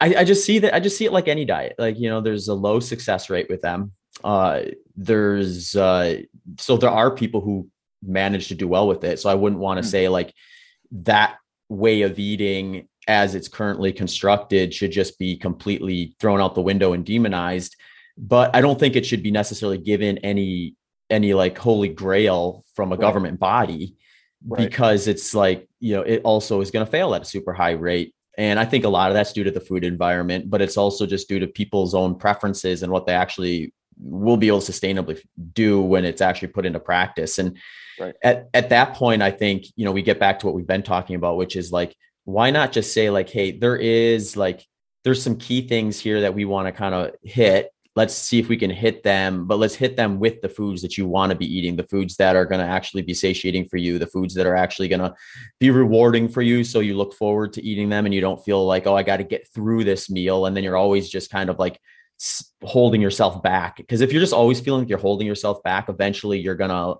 I, 0.00 0.14
I 0.16 0.24
just 0.24 0.44
see 0.44 0.60
that 0.60 0.74
i 0.74 0.80
just 0.80 0.96
see 0.96 1.04
it 1.04 1.12
like 1.12 1.28
any 1.28 1.44
diet. 1.44 1.74
Like 1.78 1.98
you 1.98 2.08
know 2.08 2.20
there's 2.20 2.46
a 2.46 2.54
low 2.54 2.78
success 2.78 3.28
rate 3.28 3.48
with 3.50 3.60
them 3.60 3.92
uh, 4.24 4.62
there's 4.96 5.76
uh, 5.76 6.22
so 6.58 6.76
there 6.76 6.90
are 6.90 7.14
people 7.14 7.40
who 7.40 7.68
manage 8.02 8.48
to 8.48 8.54
do 8.54 8.66
well 8.66 8.88
with 8.88 9.04
it. 9.04 9.20
So 9.20 9.30
I 9.30 9.34
wouldn't 9.34 9.60
want 9.60 9.80
to 9.80 9.86
mm. 9.86 9.90
say 9.90 10.08
like 10.08 10.34
that 10.90 11.36
way 11.68 12.02
of 12.02 12.18
eating 12.18 12.88
as 13.06 13.34
it's 13.34 13.48
currently 13.48 13.92
constructed 13.92 14.72
should 14.72 14.90
just 14.90 15.18
be 15.18 15.36
completely 15.36 16.16
thrown 16.18 16.40
out 16.40 16.54
the 16.54 16.62
window 16.62 16.94
and 16.94 17.04
demonized. 17.04 17.76
But 18.16 18.54
I 18.56 18.60
don't 18.60 18.80
think 18.80 18.96
it 18.96 19.04
should 19.04 19.22
be 19.22 19.30
necessarily 19.30 19.78
given 19.78 20.18
any 20.18 20.74
any 21.10 21.34
like 21.34 21.58
holy 21.58 21.88
grail 21.88 22.64
from 22.74 22.92
a 22.92 22.96
right. 22.96 23.00
government 23.00 23.38
body 23.38 23.96
right. 24.46 24.58
because 24.58 25.06
it's 25.06 25.34
like 25.34 25.68
you 25.80 25.94
know 25.94 26.02
it 26.02 26.22
also 26.24 26.60
is 26.60 26.70
going 26.70 26.84
to 26.84 26.90
fail 26.90 27.14
at 27.14 27.22
a 27.22 27.26
super 27.26 27.52
high 27.52 27.72
rate 27.72 28.14
and 28.38 28.58
i 28.58 28.64
think 28.64 28.84
a 28.84 28.88
lot 28.88 29.10
of 29.10 29.14
that's 29.14 29.32
due 29.32 29.44
to 29.44 29.50
the 29.50 29.60
food 29.60 29.84
environment 29.84 30.48
but 30.48 30.62
it's 30.62 30.78
also 30.78 31.06
just 31.06 31.28
due 31.28 31.38
to 31.38 31.46
people's 31.46 31.94
own 31.94 32.14
preferences 32.14 32.82
and 32.82 32.90
what 32.90 33.06
they 33.06 33.12
actually 33.12 33.72
we'll 33.98 34.36
be 34.36 34.48
able 34.48 34.60
to 34.60 34.72
sustainably 34.72 35.20
do 35.52 35.80
when 35.80 36.04
it's 36.04 36.20
actually 36.20 36.48
put 36.48 36.66
into 36.66 36.80
practice. 36.80 37.38
And 37.38 37.58
right. 37.98 38.14
at, 38.22 38.48
at 38.54 38.68
that 38.70 38.94
point, 38.94 39.22
I 39.22 39.30
think, 39.30 39.66
you 39.76 39.84
know, 39.84 39.92
we 39.92 40.02
get 40.02 40.18
back 40.18 40.38
to 40.40 40.46
what 40.46 40.54
we've 40.54 40.66
been 40.66 40.82
talking 40.82 41.16
about, 41.16 41.36
which 41.36 41.56
is 41.56 41.72
like, 41.72 41.96
why 42.24 42.50
not 42.50 42.72
just 42.72 42.92
say 42.94 43.10
like, 43.10 43.28
Hey, 43.28 43.52
there 43.52 43.76
is 43.76 44.36
like, 44.36 44.64
there's 45.04 45.22
some 45.22 45.36
key 45.36 45.68
things 45.68 46.00
here 46.00 46.22
that 46.22 46.34
we 46.34 46.44
want 46.44 46.66
to 46.66 46.72
kind 46.72 46.94
of 46.94 47.10
hit 47.22 47.70
let's 47.96 48.14
see 48.14 48.40
if 48.40 48.48
we 48.48 48.56
can 48.56 48.70
hit 48.70 49.02
them 49.02 49.46
but 49.46 49.58
let's 49.58 49.74
hit 49.74 49.96
them 49.96 50.18
with 50.18 50.40
the 50.40 50.48
foods 50.48 50.82
that 50.82 50.98
you 50.98 51.06
want 51.06 51.30
to 51.30 51.36
be 51.36 51.46
eating 51.46 51.76
the 51.76 51.86
foods 51.86 52.16
that 52.16 52.36
are 52.36 52.44
going 52.44 52.60
to 52.60 52.66
actually 52.66 53.02
be 53.02 53.14
satiating 53.14 53.66
for 53.66 53.76
you 53.76 53.98
the 53.98 54.06
foods 54.06 54.34
that 54.34 54.46
are 54.46 54.56
actually 54.56 54.88
going 54.88 55.00
to 55.00 55.14
be 55.60 55.70
rewarding 55.70 56.28
for 56.28 56.42
you 56.42 56.64
so 56.64 56.80
you 56.80 56.96
look 56.96 57.14
forward 57.14 57.52
to 57.52 57.62
eating 57.62 57.88
them 57.88 58.04
and 58.04 58.14
you 58.14 58.20
don't 58.20 58.44
feel 58.44 58.64
like 58.64 58.86
oh 58.86 58.96
i 58.96 59.02
got 59.02 59.18
to 59.18 59.24
get 59.24 59.48
through 59.54 59.84
this 59.84 60.10
meal 60.10 60.46
and 60.46 60.56
then 60.56 60.64
you're 60.64 60.76
always 60.76 61.08
just 61.08 61.30
kind 61.30 61.48
of 61.48 61.58
like 61.58 61.80
holding 62.62 63.00
yourself 63.00 63.42
back 63.42 63.76
because 63.76 64.00
if 64.00 64.12
you're 64.12 64.20
just 64.20 64.32
always 64.32 64.60
feeling 64.60 64.82
like 64.82 64.88
you're 64.88 64.98
holding 64.98 65.26
yourself 65.26 65.62
back 65.62 65.88
eventually 65.88 66.38
you're 66.38 66.54
going 66.54 66.70
to 66.70 66.94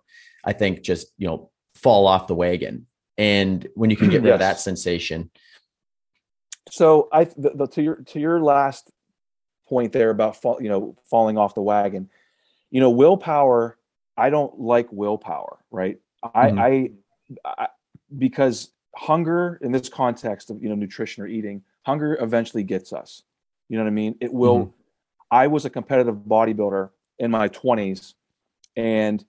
i 0.44 0.52
think 0.52 0.82
just 0.82 1.06
you 1.16 1.26
know 1.26 1.50
fall 1.74 2.06
off 2.06 2.26
the 2.26 2.34
wagon 2.34 2.86
and 3.16 3.68
when 3.74 3.90
you 3.90 3.96
can 3.96 4.10
get 4.10 4.16
rid 4.22 4.28
yes. 4.28 4.34
of 4.34 4.40
that 4.40 4.60
sensation 4.60 5.30
so 6.70 7.08
i 7.12 7.24
the, 7.24 7.52
the, 7.54 7.66
to 7.66 7.82
your 7.82 7.96
to 7.96 8.18
your 8.18 8.40
last 8.40 8.90
point 9.66 9.92
there 9.92 10.10
about 10.10 10.40
fall, 10.40 10.58
you 10.60 10.68
know 10.68 10.96
falling 11.08 11.38
off 11.38 11.54
the 11.54 11.62
wagon. 11.62 12.08
You 12.70 12.80
know, 12.80 12.90
willpower. 12.90 13.78
I 14.16 14.30
don't 14.30 14.60
like 14.60 14.88
willpower, 14.92 15.58
right? 15.70 15.98
Mm-hmm. 16.24 16.58
I, 16.58 16.90
I, 17.44 17.64
I 17.64 17.68
because 18.16 18.70
hunger 18.94 19.58
in 19.62 19.72
this 19.72 19.88
context 19.88 20.50
of 20.50 20.62
you 20.62 20.68
know 20.68 20.74
nutrition 20.74 21.22
or 21.22 21.26
eating, 21.26 21.62
hunger 21.82 22.16
eventually 22.20 22.62
gets 22.62 22.92
us. 22.92 23.22
You 23.68 23.78
know 23.78 23.84
what 23.84 23.90
I 23.90 23.94
mean? 23.94 24.16
It 24.20 24.32
will. 24.32 24.58
Mm-hmm. 24.60 24.70
I 25.30 25.46
was 25.46 25.64
a 25.64 25.70
competitive 25.70 26.16
bodybuilder 26.16 26.90
in 27.18 27.30
my 27.30 27.48
20s, 27.48 28.14
and 28.76 29.24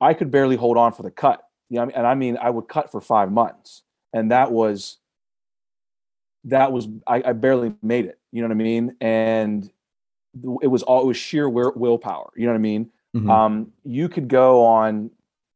I 0.00 0.14
could 0.14 0.30
barely 0.30 0.56
hold 0.56 0.76
on 0.76 0.92
for 0.92 1.02
the 1.02 1.10
cut. 1.10 1.42
You 1.68 1.76
know, 1.76 1.90
and 1.94 2.06
I 2.06 2.14
mean, 2.14 2.36
I 2.40 2.50
would 2.50 2.68
cut 2.68 2.90
for 2.90 3.00
five 3.00 3.30
months, 3.30 3.82
and 4.12 4.30
that 4.30 4.50
was 4.50 4.98
that 6.44 6.72
was 6.72 6.88
I, 7.06 7.22
I, 7.26 7.32
barely 7.32 7.74
made 7.82 8.06
it. 8.06 8.18
You 8.32 8.42
know 8.42 8.48
what 8.48 8.54
I 8.54 8.58
mean? 8.58 8.96
And 9.00 9.70
it 10.62 10.68
was 10.68 10.82
all 10.82 11.02
it 11.02 11.06
was 11.06 11.16
sheer 11.16 11.48
willpower. 11.48 12.30
You 12.34 12.46
know 12.46 12.52
what 12.52 12.58
I 12.58 12.62
mean? 12.62 12.90
Mm-hmm. 13.14 13.30
Um, 13.30 13.72
you 13.84 14.08
could 14.08 14.28
go 14.28 14.64
on 14.64 15.10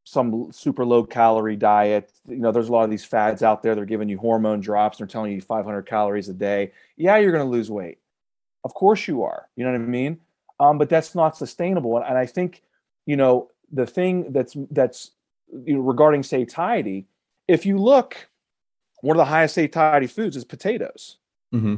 some 0.05 0.53
super 0.53 0.85
low 0.85 1.05
calorie 1.05 1.57
diet. 1.57 2.13
You 2.29 2.37
know, 2.37 2.53
there's 2.53 2.69
a 2.69 2.73
lot 2.73 2.85
of 2.85 2.91
these 2.91 3.05
fads 3.05 3.43
out 3.43 3.63
there. 3.63 3.75
They're 3.75 3.87
giving 3.87 4.09
you 4.09 4.19
hormone 4.19 4.61
drops. 4.61 4.99
They're 4.99 5.07
telling 5.07 5.33
you 5.33 5.41
500 5.41 5.83
calories 5.83 6.29
a 6.29 6.35
day. 6.35 6.73
Yeah, 6.97 7.17
you're 7.17 7.33
going 7.33 7.45
to 7.45 7.51
lose 7.51 7.71
weight. 7.71 7.99
Of 8.65 8.75
course 8.75 9.07
you 9.07 9.23
are. 9.23 9.49
You 9.57 9.65
know 9.65 9.73
what 9.73 9.81
I 9.81 9.85
mean? 9.85 10.21
Um, 10.61 10.79
but 10.79 10.89
that's 10.89 11.15
not 11.15 11.37
sustainable. 11.37 11.97
And, 11.97 12.07
and 12.07 12.19
I 12.19 12.27
think, 12.27 12.63
you 13.07 13.17
know, 13.17 13.51
the 13.73 13.87
thing 13.87 14.33
that's 14.33 14.57
that's 14.71 15.11
you 15.67 15.75
know, 15.75 15.81
regarding 15.81 16.23
satiety, 16.23 17.07
if 17.49 17.67
you 17.67 17.79
look 17.79 18.29
one 19.05 19.17
of 19.17 19.19
the 19.19 19.31
highest 19.31 19.55
satiety 19.55 20.07
foods 20.07 20.35
is 20.35 20.45
potatoes. 20.45 21.19
Mm-hmm. 21.55 21.75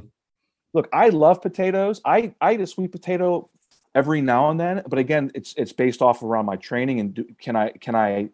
Look, 0.74 0.89
I 0.93 1.09
love 1.09 1.43
potatoes. 1.43 2.01
I, 2.05 2.32
I 2.41 2.55
eat 2.55 2.61
a 2.61 2.68
sweet 2.68 2.93
potato 2.93 3.51
every 3.97 4.20
now 4.20 4.51
and 4.51 4.61
then, 4.61 4.82
but 4.87 5.01
again, 5.01 5.32
it's 5.34 5.53
it's 5.57 5.72
based 5.72 6.03
off 6.03 6.22
around 6.22 6.47
my 6.47 6.55
training 6.55 7.01
and 7.01 7.14
do, 7.14 7.24
can 7.41 7.57
I 7.57 7.70
can 7.70 7.97
I 7.97 8.28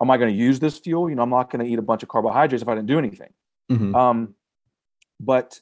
am 0.00 0.10
I 0.10 0.16
going 0.16 0.32
to 0.32 0.36
use 0.36 0.60
this 0.60 0.78
fuel? 0.78 1.10
You 1.10 1.16
know, 1.16 1.22
I'm 1.22 1.30
not 1.30 1.50
going 1.50 1.62
to 1.62 1.70
eat 1.70 1.78
a 1.78 1.82
bunch 1.82 2.02
of 2.02 2.08
carbohydrates 2.08 2.62
if 2.62 2.68
I 2.68 2.74
didn't 2.74 2.88
do 2.88 2.98
anything. 2.98 3.34
Mm-hmm. 3.70 3.94
Um, 3.94 4.34
but 5.20 5.60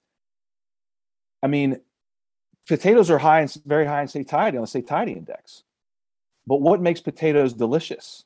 I 1.42 1.48
mean, 1.48 1.80
potatoes 2.66 3.10
are 3.10 3.18
high 3.18 3.40
and 3.40 3.54
very 3.66 3.86
high 3.86 4.02
in 4.02 4.08
satiety 4.08 4.56
on 4.56 4.62
the 4.62 4.68
satiety 4.68 5.12
index. 5.12 5.64
But 6.46 6.60
what 6.60 6.80
makes 6.80 7.00
potatoes 7.00 7.52
delicious? 7.52 8.24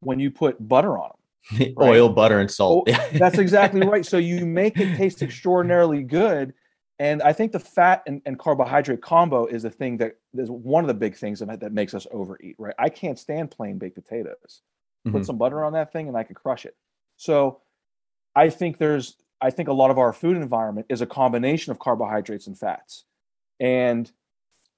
When 0.00 0.20
you 0.20 0.30
put 0.30 0.66
butter 0.66 0.96
on 0.96 1.10
them. 1.10 1.18
right? 1.76 1.88
oil, 1.88 2.08
butter, 2.08 2.40
and 2.40 2.50
salt. 2.50 2.88
Oh, 2.92 3.08
that's 3.14 3.38
exactly 3.38 3.86
right. 3.86 4.04
So 4.04 4.18
you 4.18 4.44
make 4.44 4.78
it 4.78 4.96
taste 4.96 5.22
extraordinarily 5.22 6.02
good. 6.02 6.54
And 6.98 7.22
I 7.22 7.32
think 7.32 7.52
the 7.52 7.60
fat 7.60 8.02
and, 8.06 8.20
and 8.26 8.38
carbohydrate 8.38 9.00
combo 9.00 9.46
is 9.46 9.64
a 9.64 9.70
thing 9.70 9.98
that 9.98 10.16
is 10.34 10.50
one 10.50 10.82
of 10.82 10.88
the 10.88 10.94
big 10.94 11.16
things 11.16 11.38
that, 11.38 11.60
that 11.60 11.72
makes 11.72 11.94
us 11.94 12.06
overeat, 12.10 12.56
right? 12.58 12.74
I 12.78 12.88
can't 12.88 13.18
stand 13.18 13.50
plain 13.50 13.78
baked 13.78 13.94
potatoes. 13.94 14.62
Put 15.04 15.12
mm-hmm. 15.12 15.22
some 15.22 15.38
butter 15.38 15.64
on 15.64 15.72
that 15.74 15.92
thing 15.92 16.08
and 16.08 16.16
I 16.16 16.24
could 16.24 16.36
crush 16.36 16.64
it. 16.64 16.76
So 17.16 17.60
I 18.34 18.50
think 18.50 18.78
there's, 18.78 19.16
I 19.40 19.50
think 19.50 19.68
a 19.68 19.72
lot 19.72 19.92
of 19.92 19.98
our 19.98 20.12
food 20.12 20.36
environment 20.36 20.88
is 20.90 21.00
a 21.00 21.06
combination 21.06 21.70
of 21.70 21.78
carbohydrates 21.78 22.48
and 22.48 22.58
fats. 22.58 23.04
And, 23.60 24.10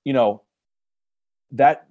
you 0.05 0.13
know, 0.13 0.43
that 1.53 1.87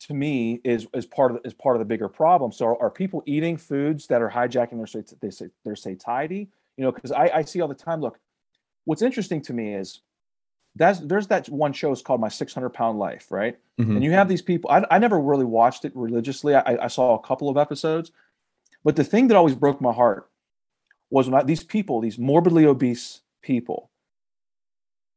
to 0.00 0.14
me 0.14 0.60
is 0.64 0.86
is 0.94 1.06
part 1.06 1.32
of 1.32 1.40
is 1.44 1.54
part 1.54 1.76
of 1.76 1.80
the 1.80 1.84
bigger 1.84 2.08
problem. 2.08 2.52
So 2.52 2.66
are, 2.66 2.82
are 2.82 2.90
people 2.90 3.22
eating 3.26 3.56
foods 3.56 4.06
that 4.08 4.22
are 4.22 4.30
hijacking 4.30 4.76
their 4.76 5.02
they 5.20 5.30
say 5.30 5.48
their 5.64 5.76
satiety? 5.76 6.48
You 6.76 6.84
know, 6.84 6.92
because 6.92 7.12
I, 7.12 7.30
I 7.34 7.42
see 7.42 7.60
all 7.60 7.68
the 7.68 7.74
time. 7.74 8.00
Look, 8.00 8.18
what's 8.84 9.02
interesting 9.02 9.42
to 9.42 9.52
me 9.52 9.74
is 9.74 10.00
that's 10.76 11.00
there's 11.00 11.26
that 11.28 11.48
one 11.48 11.72
show 11.72 11.90
is 11.90 12.02
called 12.02 12.20
My 12.20 12.28
600 12.28 12.70
Pound 12.70 12.98
Life, 12.98 13.26
right? 13.30 13.58
Mm-hmm. 13.80 13.96
And 13.96 14.04
you 14.04 14.12
have 14.12 14.28
these 14.28 14.42
people. 14.42 14.70
I, 14.70 14.84
I 14.90 14.98
never 14.98 15.18
really 15.18 15.44
watched 15.44 15.84
it 15.84 15.92
religiously. 15.94 16.54
I, 16.54 16.84
I 16.84 16.88
saw 16.88 17.14
a 17.14 17.20
couple 17.20 17.48
of 17.48 17.56
episodes, 17.56 18.12
but 18.84 18.96
the 18.96 19.04
thing 19.04 19.28
that 19.28 19.36
always 19.36 19.56
broke 19.56 19.80
my 19.80 19.92
heart 19.92 20.30
was 21.10 21.28
when 21.28 21.40
I, 21.40 21.44
these 21.44 21.64
people, 21.64 22.00
these 22.00 22.18
morbidly 22.18 22.66
obese 22.66 23.22
people, 23.42 23.90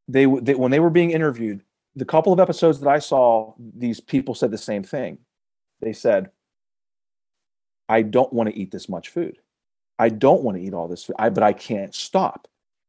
they, 0.07 0.25
they 0.25 0.55
when 0.55 0.71
they 0.71 0.79
were 0.79 0.89
being 0.89 1.11
interviewed, 1.11 1.63
the 1.95 2.05
couple 2.05 2.33
of 2.33 2.39
episodes 2.39 2.79
that 2.79 2.89
I 2.89 2.99
saw, 2.99 3.53
these 3.57 3.99
people 3.99 4.35
said 4.35 4.51
the 4.51 4.57
same 4.57 4.83
thing. 4.83 5.17
They 5.81 5.93
said, 5.93 6.31
I 7.89 8.01
don't 8.01 8.31
want 8.31 8.49
to 8.49 8.57
eat 8.57 8.71
this 8.71 8.87
much 8.87 9.09
food. 9.09 9.37
I 9.99 10.09
don't 10.09 10.43
want 10.43 10.57
to 10.57 10.63
eat 10.63 10.73
all 10.73 10.87
this 10.87 11.03
food, 11.03 11.15
I, 11.19 11.29
but 11.29 11.43
I 11.43 11.53
can't 11.53 11.93
stop. 11.93 12.47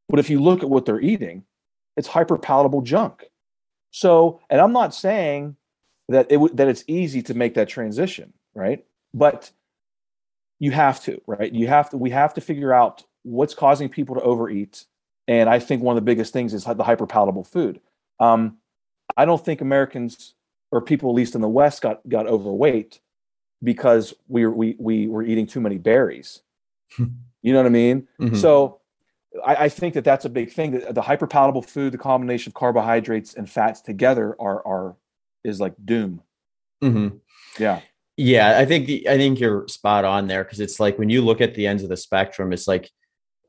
But 0.09 0.19
if 0.19 0.31
you 0.31 0.41
look 0.41 0.63
at 0.63 0.71
what 0.71 0.85
they're 0.87 1.01
eating, 1.01 1.45
it's 1.97 2.09
hyper 2.09 2.39
palatable 2.39 2.83
junk. 2.83 3.31
So, 3.91 4.41
and 4.49 4.61
I'm 4.61 4.73
not 4.73 4.95
saying 4.95 5.57
that 6.09 6.27
it 6.31 6.57
that 6.57 6.69
it's 6.69 6.85
easy 6.87 7.23
to 7.23 7.35
make 7.35 7.55
that 7.55 7.69
transition, 7.69 8.33
right? 8.55 8.85
But 9.13 9.51
you 10.59 10.71
have 10.71 11.03
to, 11.05 11.21
right? 11.27 11.53
You 11.53 11.67
have 11.69 11.91
to. 11.91 11.97
We 11.97 12.11
have 12.11 12.35
to 12.35 12.41
figure 12.41 12.73
out 12.73 13.05
what's 13.25 13.55
causing 13.55 13.89
people 13.89 14.15
to 14.15 14.23
overeat, 14.23 14.85
and 15.29 15.49
I 15.49 15.59
think 15.59 15.83
one 15.83 15.97
of 15.97 16.03
the 16.03 16.07
biggest 16.07 16.33
things 16.33 16.55
is 16.55 16.65
the 16.65 16.85
hyper 16.85 17.07
palatable 17.07 17.45
food. 17.45 17.81
Um, 18.21 18.59
I 19.17 19.25
don't 19.25 19.45
think 19.45 19.61
Americans 19.61 20.35
or 20.71 20.81
people 20.81 21.11
at 21.11 21.15
least 21.15 21.35
in 21.35 21.41
the 21.41 21.49
West 21.49 21.83
got 21.83 22.07
got 22.09 22.27
overweight 22.27 23.01
because 23.63 24.15
we 24.29 24.47
we 24.47 24.77
we 24.79 25.07
were 25.07 25.23
eating 25.23 25.47
too 25.47 25.61
many 25.61 25.79
berries. 25.79 26.43
you 26.99 27.53
know 27.53 27.59
what 27.59 27.67
I 27.67 27.71
mean? 27.71 28.09
Mm-hmm. 28.21 28.37
So 28.37 28.81
I, 29.45 29.57
I, 29.57 29.69
think 29.69 29.95
that 29.95 30.05
that's 30.05 30.27
a 30.27 30.31
big 30.31 30.53
thing. 30.53 30.73
That 30.73 30.95
the 30.95 31.03
hyperpalatable 31.03 31.67
food, 31.67 31.93
the 31.93 31.99
combination 31.99 32.51
of 32.51 32.55
carbohydrates 32.55 33.35
and 33.35 33.49
fats 33.49 33.81
together, 33.81 34.37
are 34.41 34.67
are 34.67 34.97
is 35.45 35.61
like 35.61 35.75
doom. 35.85 36.23
Mm-hmm. 36.83 37.17
Yeah. 37.59 37.81
Yeah, 38.19 38.59
I 38.59 38.67
think 38.67 39.07
I 39.09 39.17
think 39.17 39.41
you're 39.41 39.67
spot 39.69 40.05
on 40.05 40.27
there 40.27 40.45
because 40.45 40.61
it's 40.61 40.79
like 40.79 40.99
when 40.99 41.09
you 41.09 41.23
look 41.23 41.41
at 41.41 41.55
the 41.55 41.67
ends 41.67 41.83
of 41.83 41.89
the 41.89 41.97
spectrum, 41.97 42.53
it's 42.53 42.69
like 42.69 42.91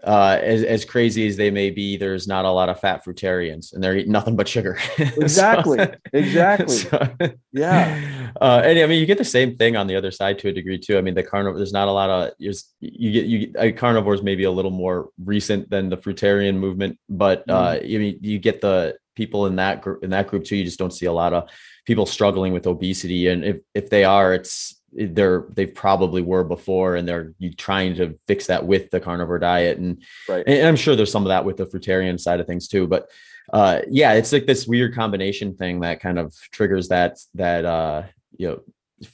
uh, 0.03 0.37
as, 0.41 0.63
as 0.63 0.83
crazy 0.83 1.27
as 1.27 1.37
they 1.37 1.49
may 1.49 1.69
be, 1.69 1.95
there's 1.95 2.27
not 2.27 2.45
a 2.45 2.51
lot 2.51 2.67
of 2.67 2.79
fat 2.79 3.03
fruitarians 3.05 3.73
and 3.73 3.81
they're 3.81 3.95
eating 3.95 4.11
nothing 4.11 4.35
but 4.35 4.47
sugar. 4.47 4.77
Exactly. 5.23 5.77
so, 5.77 5.93
exactly. 6.11 6.75
So, 6.75 7.07
yeah. 7.51 8.19
Uh, 8.41 8.63
and 8.65 8.79
I 8.79 8.87
mean, 8.87 8.99
you 8.99 9.05
get 9.05 9.19
the 9.19 9.23
same 9.23 9.55
thing 9.55 9.77
on 9.77 9.85
the 9.85 9.95
other 9.95 10.09
side 10.09 10.39
to 10.39 10.47
a 10.47 10.51
degree 10.51 10.79
too. 10.79 10.97
I 10.97 11.01
mean, 11.01 11.13
the 11.13 11.21
carnivore, 11.21 11.55
there's 11.55 11.71
not 11.71 11.87
a 11.87 11.91
lot 11.91 12.09
of, 12.09 12.31
you 12.39 13.11
get, 13.11 13.25
you 13.25 13.53
uh, 13.59 13.69
carnivores 13.77 14.23
maybe 14.23 14.45
a 14.45 14.51
little 14.51 14.71
more 14.71 15.09
recent 15.23 15.69
than 15.69 15.87
the 15.87 15.97
fruitarian 15.97 16.55
movement, 16.55 16.97
but 17.07 17.47
uh, 17.47 17.75
mm. 17.75 17.95
I 17.95 17.97
mean, 17.99 18.17
you 18.21 18.39
get 18.39 18.59
the 18.59 18.97
people 19.15 19.45
in 19.45 19.57
that 19.57 19.83
group, 19.83 20.03
in 20.03 20.09
that 20.09 20.27
group 20.27 20.45
too. 20.45 20.55
You 20.55 20.65
just 20.65 20.79
don't 20.79 20.91
see 20.91 21.05
a 21.05 21.13
lot 21.13 21.33
of 21.33 21.47
people 21.85 22.07
struggling 22.07 22.53
with 22.53 22.65
obesity. 22.65 23.27
And 23.27 23.45
if, 23.45 23.57
if 23.75 23.91
they 23.91 24.03
are, 24.03 24.33
it's, 24.33 24.81
they're 24.95 25.45
they 25.49 25.65
probably 25.65 26.21
were 26.21 26.43
before 26.43 26.95
and 26.95 27.07
they're 27.07 27.33
trying 27.57 27.95
to 27.95 28.17
fix 28.27 28.47
that 28.47 28.65
with 28.65 28.89
the 28.91 28.99
carnivore 28.99 29.39
diet 29.39 29.77
and 29.77 30.03
right. 30.29 30.43
and 30.47 30.67
i'm 30.67 30.75
sure 30.75 30.95
there's 30.95 31.11
some 31.11 31.23
of 31.23 31.29
that 31.29 31.45
with 31.45 31.57
the 31.57 31.65
fruitarian 31.65 32.19
side 32.19 32.39
of 32.39 32.47
things 32.47 32.67
too 32.67 32.87
but 32.87 33.09
uh 33.53 33.79
yeah 33.89 34.13
it's 34.13 34.31
like 34.31 34.45
this 34.45 34.67
weird 34.67 34.93
combination 34.93 35.55
thing 35.55 35.79
that 35.79 35.99
kind 35.99 36.19
of 36.19 36.33
triggers 36.51 36.87
that 36.89 37.17
that 37.33 37.65
uh 37.65 38.03
you 38.37 38.47
know 38.47 38.59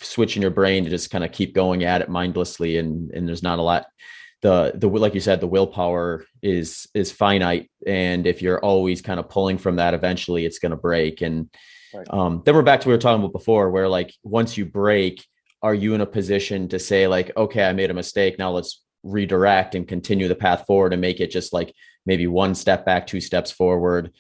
switch 0.02 0.36
in 0.36 0.42
your 0.42 0.52
brain 0.52 0.84
to 0.84 0.90
just 0.90 1.10
kind 1.10 1.24
of 1.24 1.32
keep 1.32 1.54
going 1.54 1.84
at 1.84 2.02
it 2.02 2.10
mindlessly 2.10 2.78
and 2.78 3.12
and 3.12 3.28
there's 3.28 3.44
not 3.44 3.60
a 3.60 3.62
lot 3.62 3.86
the 4.42 4.72
the 4.76 4.88
like 4.88 5.14
you 5.14 5.20
said 5.20 5.42
the 5.42 5.48
willpower 5.48 6.26
is 6.42 6.88
is 6.94 7.12
finite 7.12 7.70
and 7.88 8.28
if 8.28 8.42
you're 8.42 8.64
always 8.64 9.02
kind 9.02 9.20
of 9.20 9.30
pulling 9.30 9.58
from 9.58 9.78
that 9.78 9.94
eventually 9.94 10.46
it's 10.46 10.60
going 10.60 10.70
to 10.72 10.78
break 10.78 11.22
and 11.22 11.50
right. 11.94 12.08
um 12.12 12.42
then 12.46 12.56
we're 12.56 12.62
back 12.62 12.80
to 12.80 12.88
what 12.88 12.92
we 12.92 12.96
were 12.96 13.02
talking 13.02 13.22
about 13.22 13.34
before 13.34 13.72
where 13.72 13.90
like 13.90 14.14
once 14.24 14.58
you 14.58 14.66
break 14.66 15.26
are 15.62 15.74
you 15.74 15.94
in 15.94 16.02
a 16.02 16.06
position 16.06 16.68
to 16.68 16.80
say 16.80 17.08
like 17.08 17.32
okay 17.38 17.64
i 17.64 17.74
made 17.74 17.92
a 17.92 17.94
mistake 17.94 18.38
now 18.40 18.52
let's 18.52 18.84
redirect 19.04 19.76
and 19.76 19.88
continue 19.88 20.28
the 20.28 20.36
path 20.36 20.66
forward 20.68 20.92
and 20.94 21.02
make 21.02 21.20
it 21.20 21.32
just 21.32 21.54
like 21.54 21.74
maybe 22.06 22.28
one 22.28 22.54
step 22.54 22.86
back 22.86 23.08
two 23.08 23.22
steps 23.22 23.52
forward 23.52 24.12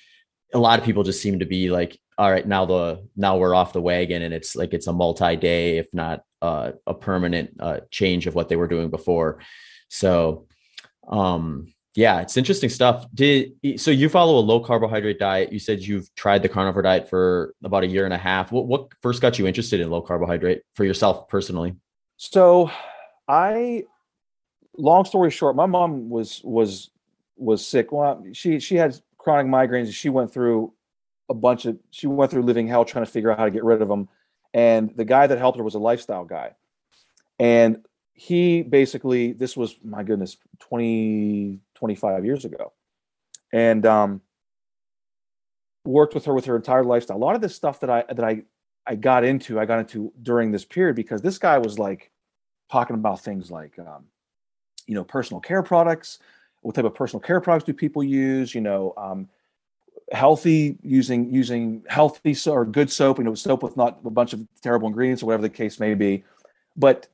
a 0.53 0.57
lot 0.57 0.79
of 0.79 0.85
people 0.85 1.03
just 1.03 1.21
seem 1.21 1.39
to 1.39 1.45
be 1.45 1.69
like 1.69 1.99
all 2.19 2.29
right, 2.29 2.45
now 2.45 2.65
the 2.65 3.07
now 3.15 3.37
we're 3.37 3.55
off 3.55 3.71
the 3.71 3.81
wagon 3.81 4.23
and 4.23 4.33
it's 4.33 4.53
like 4.53 4.73
it's 4.73 4.87
a 4.87 4.93
multi-day, 4.93 5.77
if 5.77 5.87
not 5.93 6.21
uh, 6.41 6.73
a 6.85 6.93
permanent 6.93 7.51
uh, 7.61 7.79
change 7.91 8.27
of 8.27 8.35
what 8.35 8.49
they 8.49 8.57
were 8.57 8.67
doing 8.67 8.89
before. 8.89 9.39
So 9.87 10.45
um 11.07 11.73
yeah, 11.95 12.21
it's 12.21 12.37
interesting 12.37 12.69
stuff. 12.69 13.05
Did 13.13 13.53
so 13.77 13.91
you 13.91 14.09
follow 14.09 14.37
a 14.37 14.41
low 14.41 14.59
carbohydrate 14.59 15.19
diet? 15.19 15.51
You 15.51 15.59
said 15.59 15.81
you've 15.81 16.13
tried 16.15 16.43
the 16.43 16.49
carnivore 16.49 16.83
diet 16.83 17.09
for 17.09 17.55
about 17.63 17.83
a 17.83 17.87
year 17.87 18.05
and 18.05 18.13
a 18.13 18.17
half. 18.17 18.51
What 18.51 18.67
what 18.67 18.89
first 19.01 19.21
got 19.21 19.39
you 19.39 19.47
interested 19.47 19.79
in 19.79 19.89
low 19.89 20.01
carbohydrate 20.01 20.61
for 20.73 20.85
yourself 20.85 21.27
personally? 21.27 21.75
So, 22.17 22.69
I 23.27 23.83
long 24.77 25.05
story 25.05 25.31
short, 25.31 25.55
my 25.55 25.65
mom 25.65 26.09
was 26.09 26.41
was 26.43 26.91
was 27.37 27.65
sick. 27.65 27.91
Well, 27.91 28.23
she 28.33 28.59
she 28.59 28.75
had 28.75 28.99
chronic 29.17 29.47
migraines 29.51 29.93
she 29.93 30.09
went 30.09 30.31
through 30.31 30.73
a 31.27 31.33
bunch 31.33 31.65
of 31.65 31.77
she 31.89 32.07
went 32.07 32.31
through 32.31 32.43
living 32.43 32.67
hell 32.67 32.85
trying 32.85 33.05
to 33.05 33.11
figure 33.11 33.31
out 33.31 33.39
how 33.39 33.45
to 33.45 33.51
get 33.51 33.63
rid 33.63 33.81
of 33.81 33.87
them. 33.87 34.09
And 34.53 34.95
the 34.95 35.05
guy 35.05 35.27
that 35.27 35.37
helped 35.37 35.57
her 35.57 35.63
was 35.63 35.75
a 35.75 35.79
lifestyle 35.79 36.25
guy. 36.25 36.55
And 37.39 37.85
he 38.13 38.61
basically 38.61 39.33
this 39.33 39.55
was 39.55 39.75
my 39.83 40.03
goodness 40.03 40.37
20 40.59 41.61
25 41.79 42.25
years 42.25 42.45
ago. 42.45 42.73
And 43.51 43.85
um, 43.85 44.21
worked 45.85 46.13
with 46.13 46.25
her 46.25 46.33
with 46.33 46.45
her 46.45 46.55
entire 46.55 46.83
lifestyle. 46.83 47.17
A 47.17 47.19
lot 47.19 47.35
of 47.35 47.41
this 47.41 47.55
stuff 47.55 47.79
that 47.79 47.89
i 47.89 48.03
that 48.09 48.23
i 48.23 48.43
i 48.85 48.95
got 48.95 49.23
into 49.23 49.59
i 49.59 49.65
got 49.65 49.79
into 49.79 50.13
during 50.21 50.51
this 50.51 50.65
period 50.65 50.95
because 50.95 51.21
this 51.21 51.39
guy 51.39 51.57
was 51.57 51.79
like 51.79 52.11
talking 52.71 52.95
about 52.95 53.21
things 53.21 53.49
like 53.49 53.77
um, 53.79 54.05
you 54.85 54.93
know 54.93 55.03
personal 55.03 55.39
care 55.39 55.63
products 55.63 56.19
what 56.61 56.75
type 56.75 56.85
of 56.85 56.93
personal 56.93 57.21
care 57.21 57.41
products 57.41 57.65
do 57.65 57.73
people 57.73 58.03
use 58.03 58.53
you 58.53 58.61
know 58.61 58.93
um, 58.97 59.27
healthy 60.11 60.77
using 60.81 61.31
using 61.31 61.83
healthy 61.87 62.33
so, 62.33 62.51
or 62.51 62.65
good 62.65 62.91
soap 62.91 63.17
you 63.17 63.23
know 63.23 63.35
soap 63.35 63.63
with 63.63 63.77
not 63.77 63.99
a 64.05 64.09
bunch 64.09 64.33
of 64.33 64.45
terrible 64.61 64.87
ingredients 64.87 65.23
or 65.23 65.27
whatever 65.27 65.43
the 65.43 65.49
case 65.49 65.79
may 65.79 65.93
be. 65.93 66.23
But 66.75 67.07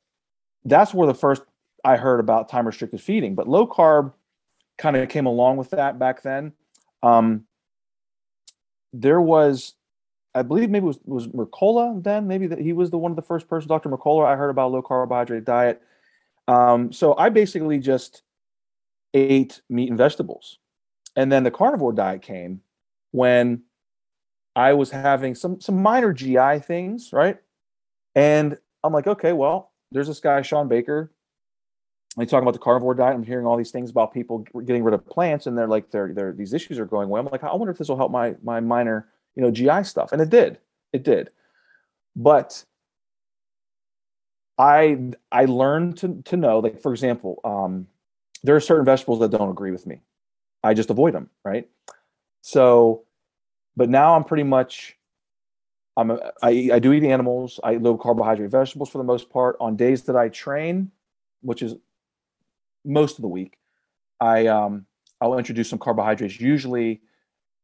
that's 0.64 0.94
where 0.94 1.06
the 1.06 1.14
first 1.14 1.42
I 1.84 1.96
heard 1.96 2.20
about 2.20 2.48
time 2.48 2.66
restricted 2.66 3.00
feeding. 3.00 3.34
But 3.34 3.48
low 3.48 3.66
carb 3.66 4.12
kind 4.78 4.96
of 4.96 5.08
came 5.08 5.26
along 5.26 5.56
with 5.56 5.70
that 5.70 5.98
back 5.98 6.22
then. 6.22 6.52
Um, 7.02 7.46
there 8.92 9.20
was, 9.20 9.74
I 10.34 10.42
believe 10.42 10.70
maybe 10.70 10.84
it 10.84 10.88
was 10.88 10.98
was 11.04 11.28
Mercola 11.28 12.02
then. 12.02 12.26
Maybe 12.26 12.46
that 12.46 12.58
he 12.58 12.72
was 12.72 12.90
the 12.90 12.98
one 12.98 13.12
of 13.12 13.16
the 13.16 13.22
first 13.22 13.48
person, 13.48 13.68
Dr. 13.68 13.88
Mercola. 13.88 14.26
I 14.26 14.36
heard 14.36 14.50
about 14.50 14.72
low 14.72 14.82
carbohydrate 14.82 15.44
diet. 15.44 15.82
Um, 16.48 16.92
so 16.92 17.16
I 17.16 17.28
basically 17.28 17.78
just 17.78 18.22
ate 19.14 19.62
meat 19.68 19.88
and 19.88 19.98
vegetables, 19.98 20.58
and 21.14 21.30
then 21.32 21.42
the 21.42 21.50
carnivore 21.50 21.92
diet 21.92 22.22
came 22.22 22.60
when 23.12 23.62
I 24.54 24.72
was 24.72 24.90
having 24.90 25.34
some 25.34 25.60
some 25.60 25.82
minor 25.82 26.12
GI 26.12 26.60
things, 26.60 27.12
right? 27.12 27.38
And 28.14 28.58
I'm 28.82 28.92
like, 28.92 29.06
okay, 29.06 29.32
well, 29.32 29.72
there's 29.92 30.08
this 30.08 30.20
guy, 30.20 30.42
Shawn 30.42 30.68
Baker. 30.68 31.12
He's 32.18 32.30
talking 32.30 32.44
about 32.44 32.54
the 32.54 32.60
carnivore 32.60 32.94
diet. 32.94 33.14
I'm 33.14 33.22
hearing 33.22 33.46
all 33.46 33.56
these 33.56 33.70
things 33.70 33.90
about 33.90 34.14
people 34.14 34.38
getting 34.64 34.82
rid 34.82 34.94
of 34.94 35.04
plants, 35.06 35.46
and 35.46 35.56
they're 35.56 35.66
like, 35.66 35.90
they're, 35.90 36.14
they're 36.14 36.32
these 36.32 36.54
issues 36.54 36.78
are 36.78 36.86
going 36.86 37.08
away. 37.08 37.20
I'm 37.20 37.26
like, 37.26 37.44
I 37.44 37.54
wonder 37.54 37.70
if 37.70 37.78
this 37.78 37.88
will 37.88 37.96
help 37.96 38.10
my 38.10 38.34
my 38.42 38.60
minor, 38.60 39.08
you 39.34 39.42
know, 39.42 39.50
GI 39.50 39.84
stuff, 39.84 40.12
and 40.12 40.22
it 40.22 40.30
did. 40.30 40.58
It 40.94 41.02
did. 41.02 41.30
But 42.14 42.64
I 44.56 45.10
I 45.30 45.44
learned 45.44 45.98
to 45.98 46.22
to 46.24 46.36
know, 46.38 46.60
like 46.60 46.80
for 46.80 46.92
example, 46.92 47.40
um, 47.44 47.86
there 48.42 48.56
are 48.56 48.60
certain 48.60 48.86
vegetables 48.86 49.20
that 49.20 49.30
don't 49.30 49.50
agree 49.50 49.70
with 49.70 49.86
me. 49.86 50.00
I 50.64 50.72
just 50.72 50.88
avoid 50.88 51.12
them, 51.12 51.28
right? 51.44 51.68
So, 52.40 53.04
but 53.76 53.90
now 53.90 54.16
I'm 54.16 54.24
pretty 54.24 54.44
much 54.44 54.96
I'm 55.96 56.10
a, 56.10 56.32
I, 56.42 56.70
I 56.74 56.78
do 56.78 56.92
eat 56.92 57.04
animals. 57.04 57.60
I 57.62 57.74
eat 57.74 57.82
low 57.82 57.96
carbohydrate 57.96 58.50
vegetables 58.50 58.88
for 58.88 58.98
the 58.98 59.04
most 59.04 59.30
part. 59.30 59.56
On 59.60 59.76
days 59.76 60.02
that 60.04 60.16
I 60.16 60.28
train, 60.28 60.90
which 61.42 61.62
is 61.62 61.74
most 62.86 63.18
of 63.18 63.22
the 63.22 63.28
week, 63.28 63.58
I 64.20 64.46
um 64.46 64.86
I'll 65.20 65.38
introduce 65.38 65.68
some 65.68 65.78
carbohydrates, 65.78 66.40
usually 66.40 67.00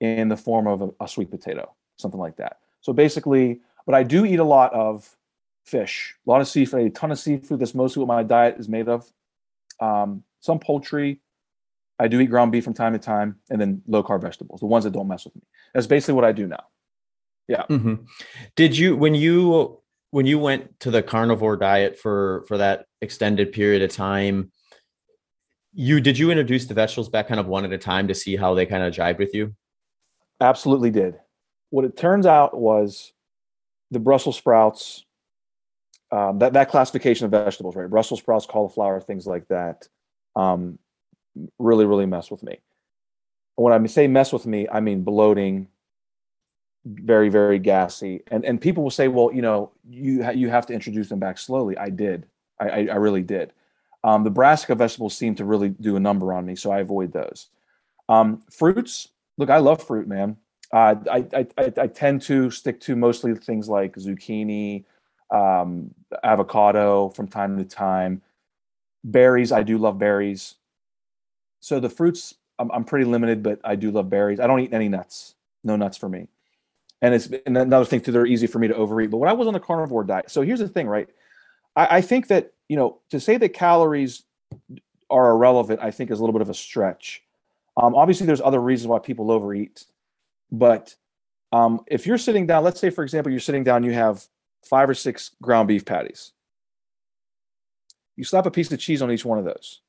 in 0.01 0.29
the 0.29 0.37
form 0.37 0.67
of 0.67 0.83
a, 0.83 1.05
a 1.05 1.09
sweet 1.09 1.31
potato, 1.31 1.75
something 1.97 2.21
like 2.21 2.37
that. 2.37 2.59
So 2.81 2.93
basically, 2.93 3.61
but 3.87 3.95
I 3.95 4.03
do 4.03 4.25
eat 4.25 4.41
a 4.41 4.45
lot 4.45 4.73
of 4.73 5.17
fish, 5.65 6.15
a 6.27 6.31
lot 6.31 6.41
of 6.41 6.49
seafood, 6.49 6.87
a 6.87 6.91
ton 6.91 7.13
of 7.13 7.19
seafood. 7.19 7.61
That's 7.61 7.75
mostly 7.75 8.01
what 8.01 8.09
my 8.09 8.23
diet 8.23 8.57
is 8.59 8.69
made 8.69 8.89
of. 8.89 9.11
Um, 9.81 10.25
some 10.41 10.59
poultry. 10.59 11.21
I 11.99 12.09
do 12.09 12.19
eat 12.21 12.27
ground 12.27 12.51
beef 12.51 12.65
from 12.65 12.75
time 12.75 12.95
to 12.95 12.99
time, 12.99 13.37
and 13.49 13.61
then 13.61 13.83
low 13.87 14.03
carb 14.03 14.23
vegetables, 14.23 14.61
the 14.61 14.67
ones 14.67 14.85
that 14.85 14.93
don't 14.93 15.07
mess 15.07 15.25
with 15.25 15.37
me. 15.37 15.43
That's 15.73 15.87
basically 15.87 16.15
what 16.15 16.25
I 16.25 16.33
do 16.33 16.49
now. 16.49 16.65
Yeah. 17.47 17.65
Mm-hmm. 17.69 17.95
Did 18.57 18.77
you 18.77 18.97
when 18.97 19.15
you 19.15 19.79
when 20.11 20.27
you 20.27 20.39
went 20.39 20.81
to 20.81 20.91
the 20.91 21.03
carnivore 21.03 21.57
diet 21.57 21.99
for 21.99 22.45
for 22.49 22.59
that 22.59 22.87
extended 23.01 23.53
period 23.53 23.83
of 23.83 23.91
time? 23.91 24.51
You 25.75 26.01
did 26.01 26.19
you 26.19 26.31
introduce 26.31 26.67
the 26.67 26.75
vegetables 26.75 27.09
back 27.09 27.29
kind 27.29 27.41
of 27.41 27.47
one 27.47 27.65
at 27.65 27.73
a 27.73 27.79
time 27.79 28.09
to 28.09 28.15
see 28.15 28.37
how 28.37 28.55
they 28.55 28.67
kind 28.67 28.83
of 28.83 28.93
jived 28.93 29.19
with 29.19 29.35
you? 29.35 29.55
Absolutely 30.41 30.91
did. 30.91 31.19
What 31.71 31.85
it 31.85 31.97
turns 31.97 32.27
out 32.27 32.59
was 32.59 33.13
the 33.91 33.99
Brussels 33.99 34.37
sprouts, 34.37 35.05
um, 36.11 36.39
that 36.41 36.53
that 36.53 36.69
classification 36.69 37.25
of 37.25 37.31
vegetables, 37.31 37.75
right? 37.75 37.89
Brussels 37.89 38.21
sprouts, 38.21 38.47
cauliflower, 38.47 39.01
things 39.01 39.27
like 39.27 39.49
that, 39.49 39.89
um, 40.37 40.79
really 41.59 41.87
really 41.87 42.07
mess 42.07 42.31
with 42.31 42.43
me. 42.43 42.59
When 43.57 43.73
I 43.73 43.87
say 43.87 44.07
mess 44.09 44.33
with 44.33 44.47
me, 44.47 44.69
I 44.71 44.81
mean 44.81 45.03
bloating, 45.03 45.69
very 46.85 47.29
very 47.29 47.59
gassy 47.59 48.23
and 48.29 48.45
and 48.45 48.61
people 48.61 48.83
will 48.83 48.91
say 48.91 49.07
well 49.07 49.33
you 49.33 49.43
know 49.43 49.71
you 49.89 50.25
ha- 50.25 50.31
you 50.31 50.49
have 50.49 50.67
to 50.67 50.73
introduce 50.73 51.09
them 51.09 51.21
back 51.21 51.39
slowly 51.39 51.77
i 51.79 51.89
did 51.89 52.27
i 52.59 52.69
i, 52.69 52.79
I 52.91 52.97
really 52.97 53.23
did 53.23 53.53
um, 54.05 54.25
the 54.25 54.31
brassica 54.31 54.75
vegetables 54.75 55.17
seem 55.17 55.35
to 55.37 55.45
really 55.45 55.69
do 55.69 55.97
a 55.97 56.01
number 56.01 56.33
on 56.33 56.45
me 56.45 56.57
so 56.57 56.71
i 56.71 56.81
avoid 56.81 57.13
those. 57.13 57.49
Um, 58.09 58.43
fruits 58.51 59.09
look 59.39 59.51
i 59.51 59.59
love 59.59 59.83
fruit 59.83 60.09
man. 60.09 60.37
Uh, 60.73 60.95
I, 61.11 61.27
I, 61.35 61.47
I 61.59 61.73
i 61.83 61.87
tend 61.87 62.23
to 62.23 62.51
stick 62.51 62.81
to 62.81 62.97
mostly 62.97 63.35
things 63.35 63.69
like 63.69 63.95
zucchini 63.97 64.85
um, 65.31 65.95
avocado 66.23 67.11
from 67.11 67.29
time 67.29 67.57
to 67.59 67.65
time. 67.65 68.23
Berries 69.05 69.53
i 69.53 69.63
do 69.63 69.79
love 69.79 69.99
berries. 69.99 70.57
So 71.61 71.79
the 71.79 71.91
fruits 71.91 72.35
I'm, 72.59 72.71
I'm 72.73 72.85
pretty 72.85 73.05
limited 73.05 73.43
but 73.43 73.61
i 73.65 73.77
do 73.77 73.91
love 73.91 74.11
berries. 74.11 74.41
I 74.41 74.47
don't 74.47 74.61
eat 74.61 74.73
any 74.73 74.89
nuts. 74.89 75.35
No 75.65 75.77
nuts 75.77 75.97
for 75.97 76.09
me. 76.09 76.27
And 77.01 77.15
it's 77.15 77.29
and 77.47 77.57
another 77.57 77.85
thing 77.85 78.01
too 78.01 78.11
they're 78.13 78.27
easy 78.27 78.47
for 78.47 78.59
me 78.59 78.69
to 78.69 78.75
overeat. 78.75 79.11
But 79.11 79.19
when 79.19 79.31
i 79.31 79.33
was 79.33 79.47
on 79.47 79.55
the 79.55 79.61
carnivore 79.61 80.05
diet 80.05 80.31
so 80.31 80.43
here's 80.43 80.59
the 80.59 80.69
thing 80.69 80.89
right 80.89 81.09
I, 81.77 81.99
I, 81.99 82.01
think 82.01 82.29
that 82.29 82.53
you 82.69 82.77
know 82.77 82.99
to 83.11 83.21
say 83.21 83.37
that 83.37 83.51
calories 83.51 84.25
are 85.11 85.31
irrelevant 85.31 85.81
i 85.83 85.91
think 85.91 86.11
is 86.11 86.19
a 86.19 86.23
little 86.23 86.33
bit 86.33 86.43
of 86.43 86.51
a 86.51 86.55
stretch 86.55 87.23
um, 87.77 87.95
obviously 87.95 88.27
there's 88.27 88.41
other 88.41 88.61
reasons 88.61 88.89
why 88.89 88.99
people 88.99 89.31
overeat 89.31 89.85
but 90.51 90.95
um, 91.53 91.81
if 91.87 92.07
you're 92.07 92.19
sitting 92.19 92.47
down 92.47 92.65
let's 92.65 92.81
say 92.81 92.91
for 92.91 93.03
example 93.03 93.31
you're 93.31 93.41
sitting 93.41 93.65
down 93.65 93.83
you 93.83 93.93
have 93.93 94.25
five 94.65 94.89
or 94.89 94.95
six 94.95 95.33
ground 95.41 95.69
beef 95.69 95.85
patties 95.85 96.33
you 98.17 98.25
slap 98.25 98.47
a 98.47 98.51
piece 98.51 98.71
of 98.71 98.79
cheese 98.79 99.03
on 99.03 99.11
each 99.11 99.25
one 99.25 99.39
of 99.39 99.45
those 99.45 99.81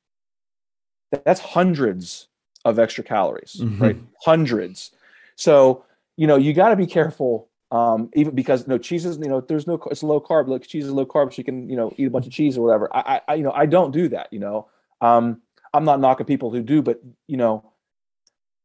that's 1.24 1.40
hundreds 1.40 2.28
of 2.64 2.78
extra 2.78 3.04
calories 3.04 3.56
mm-hmm. 3.60 3.82
right 3.82 3.98
hundreds 4.24 4.90
so 5.36 5.84
you 6.16 6.26
know, 6.26 6.36
you 6.36 6.52
got 6.52 6.68
to 6.68 6.76
be 6.76 6.86
careful. 6.86 7.48
Um, 7.74 8.08
even 8.14 8.36
because 8.36 8.62
you 8.62 8.68
know 8.68 8.78
cheese 8.78 9.04
is 9.04 9.18
you 9.18 9.26
know 9.28 9.40
there's 9.40 9.66
no 9.66 9.80
it's 9.90 10.04
low 10.04 10.20
carb. 10.20 10.46
Like 10.46 10.64
cheese 10.66 10.84
is 10.84 10.92
low 10.92 11.04
carb. 11.04 11.32
So 11.32 11.38
you 11.38 11.44
can 11.44 11.68
you 11.68 11.76
know 11.76 11.92
eat 11.96 12.06
a 12.06 12.10
bunch 12.10 12.26
of 12.26 12.32
cheese 12.32 12.56
or 12.56 12.64
whatever. 12.64 12.88
I, 12.94 13.20
I 13.26 13.34
you 13.34 13.42
know 13.42 13.52
I 13.52 13.66
don't 13.66 13.90
do 13.90 14.08
that 14.08 14.32
you 14.32 14.38
know. 14.38 14.68
Um, 15.00 15.42
I'm 15.72 15.84
not 15.84 15.98
knocking 15.98 16.26
people 16.26 16.52
who 16.52 16.62
do 16.62 16.82
but 16.82 17.02
you 17.26 17.36
know 17.36 17.72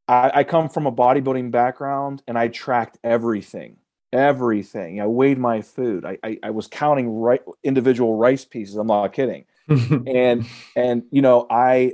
I, 0.08 0.32
I 0.36 0.44
come 0.44 0.70
from 0.70 0.86
a 0.86 0.92
bodybuilding 0.92 1.50
background 1.50 2.22
and 2.28 2.38
I 2.38 2.50
tracked 2.50 3.00
everything 3.04 3.78
everything. 4.12 5.02
I 5.02 5.08
weighed 5.08 5.38
my 5.38 5.62
food. 5.62 6.06
I, 6.06 6.18
I, 6.24 6.40
I 6.44 6.50
was 6.50 6.68
counting 6.68 7.10
right 7.10 7.42
individual 7.64 8.16
rice 8.16 8.46
pieces. 8.46 8.76
I'm 8.76 8.88
not 8.88 9.14
kidding. 9.14 9.46
And 10.08 10.46
and 10.76 11.04
you 11.12 11.22
know 11.22 11.46
I 11.50 11.94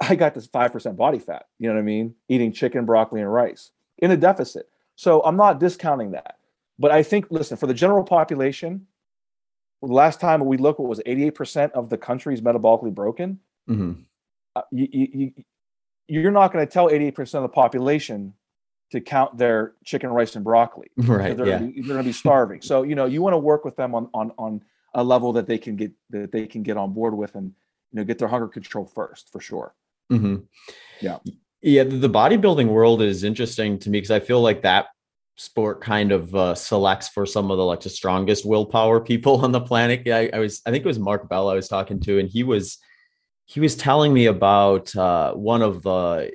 I 0.00 0.14
got 0.14 0.34
this 0.34 0.46
five 0.46 0.72
percent 0.72 0.96
body 0.96 1.18
fat. 1.18 1.46
You 1.58 1.68
know 1.68 1.74
what 1.74 1.80
I 1.80 1.84
mean? 1.84 2.14
Eating 2.28 2.52
chicken 2.52 2.84
broccoli 2.86 3.20
and 3.20 3.32
rice 3.32 3.72
in 3.98 4.10
a 4.10 4.16
deficit. 4.16 4.69
So 5.00 5.22
I'm 5.22 5.38
not 5.38 5.58
discounting 5.58 6.10
that. 6.10 6.36
But 6.78 6.90
I 6.90 7.02
think, 7.02 7.28
listen, 7.30 7.56
for 7.56 7.66
the 7.66 7.72
general 7.72 8.04
population, 8.04 8.86
the 9.80 9.94
last 9.94 10.20
time 10.20 10.44
we 10.44 10.58
looked, 10.58 10.78
what 10.78 10.90
was 10.90 11.00
88% 11.06 11.70
of 11.70 11.88
the 11.88 11.96
country 11.96 12.34
is 12.34 12.42
metabolically 12.42 12.94
broken. 12.94 13.40
Mm-hmm. 13.66 14.02
Uh, 14.54 14.60
you, 14.70 14.88
you, 14.92 15.32
you're 16.06 16.30
not 16.30 16.52
going 16.52 16.66
to 16.66 16.70
tell 16.70 16.90
88% 16.90 17.18
of 17.32 17.42
the 17.42 17.48
population 17.48 18.34
to 18.90 19.00
count 19.00 19.38
their 19.38 19.72
chicken, 19.86 20.10
rice, 20.10 20.36
and 20.36 20.44
broccoli. 20.44 20.90
Right. 20.98 21.34
They're, 21.34 21.46
yeah. 21.46 21.58
they're 21.60 21.70
going 21.70 21.96
to 21.96 22.02
be 22.02 22.12
starving. 22.12 22.60
so, 22.60 22.82
you 22.82 22.94
know, 22.94 23.06
you 23.06 23.22
want 23.22 23.32
to 23.32 23.38
work 23.38 23.64
with 23.64 23.76
them 23.76 23.94
on, 23.94 24.10
on, 24.12 24.32
on 24.36 24.62
a 24.92 25.02
level 25.02 25.32
that 25.32 25.46
they 25.46 25.56
can 25.56 25.76
get, 25.76 25.92
that 26.10 26.30
they 26.30 26.46
can 26.46 26.62
get 26.62 26.76
on 26.76 26.92
board 26.92 27.16
with 27.16 27.36
and, 27.36 27.54
you 27.90 28.00
know, 28.00 28.04
get 28.04 28.18
their 28.18 28.28
hunger 28.28 28.48
control 28.48 28.84
first 28.84 29.32
for 29.32 29.40
sure. 29.40 29.74
Mm-hmm. 30.12 30.36
Yeah. 31.00 31.20
Yeah, 31.62 31.84
the 31.84 32.08
bodybuilding 32.08 32.68
world 32.68 33.02
is 33.02 33.22
interesting 33.22 33.78
to 33.80 33.90
me 33.90 33.98
because 33.98 34.10
I 34.10 34.20
feel 34.20 34.40
like 34.40 34.62
that 34.62 34.86
sport 35.36 35.80
kind 35.80 36.12
of 36.12 36.34
uh, 36.34 36.54
selects 36.54 37.08
for 37.08 37.26
some 37.26 37.50
of 37.50 37.58
the 37.58 37.64
like 37.64 37.80
the 37.80 37.90
strongest 37.90 38.46
willpower 38.46 39.00
people 39.00 39.44
on 39.44 39.52
the 39.52 39.60
planet. 39.60 40.08
I, 40.08 40.30
I 40.32 40.38
was 40.38 40.62
I 40.64 40.70
think 40.70 40.84
it 40.84 40.88
was 40.88 40.98
Mark 40.98 41.28
Bell 41.28 41.50
I 41.50 41.54
was 41.54 41.68
talking 41.68 42.00
to, 42.00 42.18
and 42.18 42.28
he 42.28 42.44
was 42.44 42.78
he 43.44 43.60
was 43.60 43.76
telling 43.76 44.14
me 44.14 44.26
about 44.26 44.94
uh, 44.96 45.34
one 45.34 45.60
of 45.60 45.82
the 45.82 46.32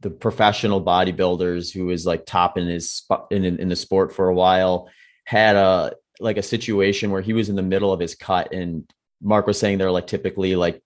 the 0.00 0.10
professional 0.10 0.84
bodybuilders 0.84 1.72
who 1.72 1.86
was 1.86 2.06
like 2.06 2.24
top 2.24 2.56
in 2.56 2.68
his 2.68 3.02
in, 3.30 3.44
in 3.44 3.68
the 3.68 3.76
sport 3.76 4.12
for 4.14 4.28
a 4.28 4.34
while 4.34 4.88
had 5.24 5.56
a 5.56 5.94
like 6.20 6.36
a 6.36 6.42
situation 6.42 7.10
where 7.10 7.22
he 7.22 7.32
was 7.32 7.48
in 7.48 7.56
the 7.56 7.62
middle 7.62 7.92
of 7.92 8.00
his 8.00 8.14
cut 8.14 8.52
and 8.52 8.88
Mark 9.20 9.46
was 9.46 9.58
saying 9.58 9.78
they're 9.78 9.90
like 9.90 10.06
typically 10.06 10.54
like 10.54 10.80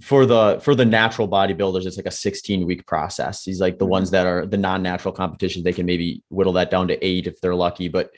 for 0.00 0.24
the 0.26 0.60
for 0.62 0.74
the 0.74 0.84
natural 0.84 1.28
bodybuilders 1.28 1.86
it's 1.86 1.96
like 1.96 2.06
a 2.06 2.10
16 2.10 2.66
week 2.66 2.86
process. 2.86 3.44
He's 3.44 3.60
like 3.60 3.78
the 3.78 3.84
mm-hmm. 3.84 3.92
ones 3.92 4.10
that 4.12 4.26
are 4.26 4.46
the 4.46 4.56
non-natural 4.56 5.12
competitions 5.12 5.64
they 5.64 5.72
can 5.72 5.86
maybe 5.86 6.22
whittle 6.28 6.52
that 6.54 6.70
down 6.70 6.88
to 6.88 7.04
eight 7.04 7.26
if 7.26 7.40
they're 7.40 7.54
lucky 7.54 7.88
but 7.88 8.10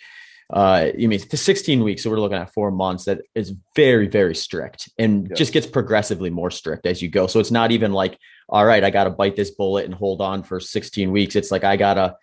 uh 0.52 0.88
you 0.98 1.08
mean 1.08 1.18
to 1.18 1.36
16 1.36 1.82
weeks 1.82 2.02
so 2.02 2.10
we're 2.10 2.20
looking 2.20 2.36
at 2.36 2.52
four 2.52 2.70
months 2.70 3.04
that 3.04 3.22
is 3.34 3.54
very 3.74 4.06
very 4.06 4.34
strict 4.34 4.90
and 4.98 5.34
just 5.34 5.52
gets 5.52 5.66
progressively 5.66 6.30
more 6.30 6.50
strict 6.50 6.84
as 6.84 7.00
you 7.00 7.08
go. 7.08 7.26
So 7.26 7.40
it's 7.40 7.50
not 7.50 7.70
even 7.72 7.92
like 7.92 8.18
all 8.48 8.64
right 8.64 8.84
i 8.84 8.90
gotta 8.90 9.10
bite 9.10 9.36
this 9.36 9.50
bullet 9.50 9.86
and 9.86 9.94
hold 9.94 10.20
on 10.20 10.42
for 10.42 10.60
16 10.60 11.10
weeks. 11.10 11.36
It's 11.36 11.50
like 11.50 11.64
i 11.64 11.76
gotta 11.76 12.16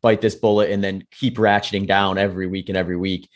bite 0.00 0.20
this 0.20 0.34
bullet 0.34 0.70
and 0.70 0.82
then 0.82 1.02
keep 1.10 1.36
ratcheting 1.36 1.86
down 1.86 2.18
every 2.18 2.46
week 2.46 2.68
and 2.68 2.76
every 2.76 2.96
week 2.96 3.28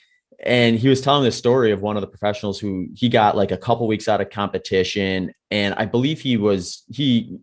and 0.44 0.78
he 0.78 0.88
was 0.88 1.00
telling 1.00 1.24
the 1.24 1.32
story 1.32 1.72
of 1.72 1.82
one 1.82 1.96
of 1.96 2.00
the 2.00 2.06
professionals 2.06 2.58
who 2.58 2.86
he 2.94 3.08
got 3.08 3.36
like 3.36 3.50
a 3.50 3.56
couple 3.56 3.86
weeks 3.86 4.08
out 4.08 4.20
of 4.20 4.30
competition 4.30 5.32
and 5.50 5.74
i 5.74 5.84
believe 5.84 6.20
he 6.20 6.36
was 6.36 6.84
he 6.90 7.38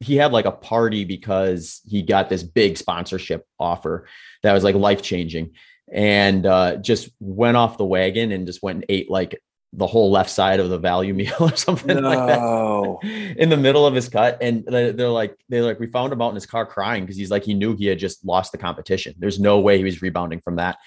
he 0.00 0.16
had 0.16 0.32
like 0.32 0.44
a 0.44 0.52
party 0.52 1.04
because 1.04 1.80
he 1.86 2.02
got 2.02 2.28
this 2.28 2.42
big 2.42 2.76
sponsorship 2.76 3.46
offer 3.58 4.06
that 4.42 4.52
was 4.52 4.64
like 4.64 4.74
life 4.74 5.02
changing 5.02 5.50
and 5.92 6.46
uh, 6.46 6.76
just 6.76 7.10
went 7.20 7.56
off 7.56 7.78
the 7.78 7.84
wagon 7.84 8.32
and 8.32 8.46
just 8.46 8.62
went 8.62 8.76
and 8.76 8.86
ate 8.88 9.10
like 9.10 9.40
the 9.72 9.86
whole 9.86 10.10
left 10.10 10.30
side 10.30 10.60
of 10.60 10.70
the 10.70 10.78
value 10.78 11.14
meal 11.20 11.34
or 11.40 11.56
something 11.56 11.96
no. 11.96 12.08
like 12.08 12.26
that 12.26 13.36
in 13.36 13.48
the 13.48 13.56
middle 13.56 13.86
of 13.86 13.94
his 13.94 14.08
cut. 14.08 14.38
And 14.40 14.64
they're 14.66 15.08
like, 15.08 15.36
they're 15.48 15.62
like, 15.62 15.80
we 15.80 15.86
found 15.88 16.12
him 16.12 16.22
out 16.22 16.30
in 16.30 16.34
his 16.34 16.46
car 16.46 16.64
crying 16.66 17.04
because 17.04 17.16
he's 17.16 17.30
like, 17.30 17.44
he 17.44 17.54
knew 17.54 17.76
he 17.76 17.86
had 17.86 17.98
just 17.98 18.24
lost 18.24 18.52
the 18.52 18.58
competition. 18.58 19.14
There's 19.18 19.40
no 19.40 19.60
way 19.60 19.78
he 19.78 19.84
was 19.84 20.02
rebounding 20.02 20.40
from 20.40 20.56
that. 20.56 20.78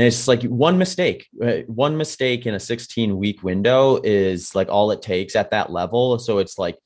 And 0.00 0.06
it's 0.06 0.26
like 0.26 0.42
one 0.44 0.78
mistake, 0.78 1.28
uh, 1.44 1.58
one 1.66 1.98
mistake 1.98 2.46
in 2.46 2.54
a 2.54 2.58
16 2.58 3.18
week 3.18 3.42
window 3.42 4.00
is 4.02 4.54
like 4.54 4.70
all 4.70 4.92
it 4.92 5.02
takes 5.02 5.36
at 5.36 5.50
that 5.50 5.70
level. 5.70 6.18
So 6.18 6.38
it's 6.38 6.58
like, 6.58 6.78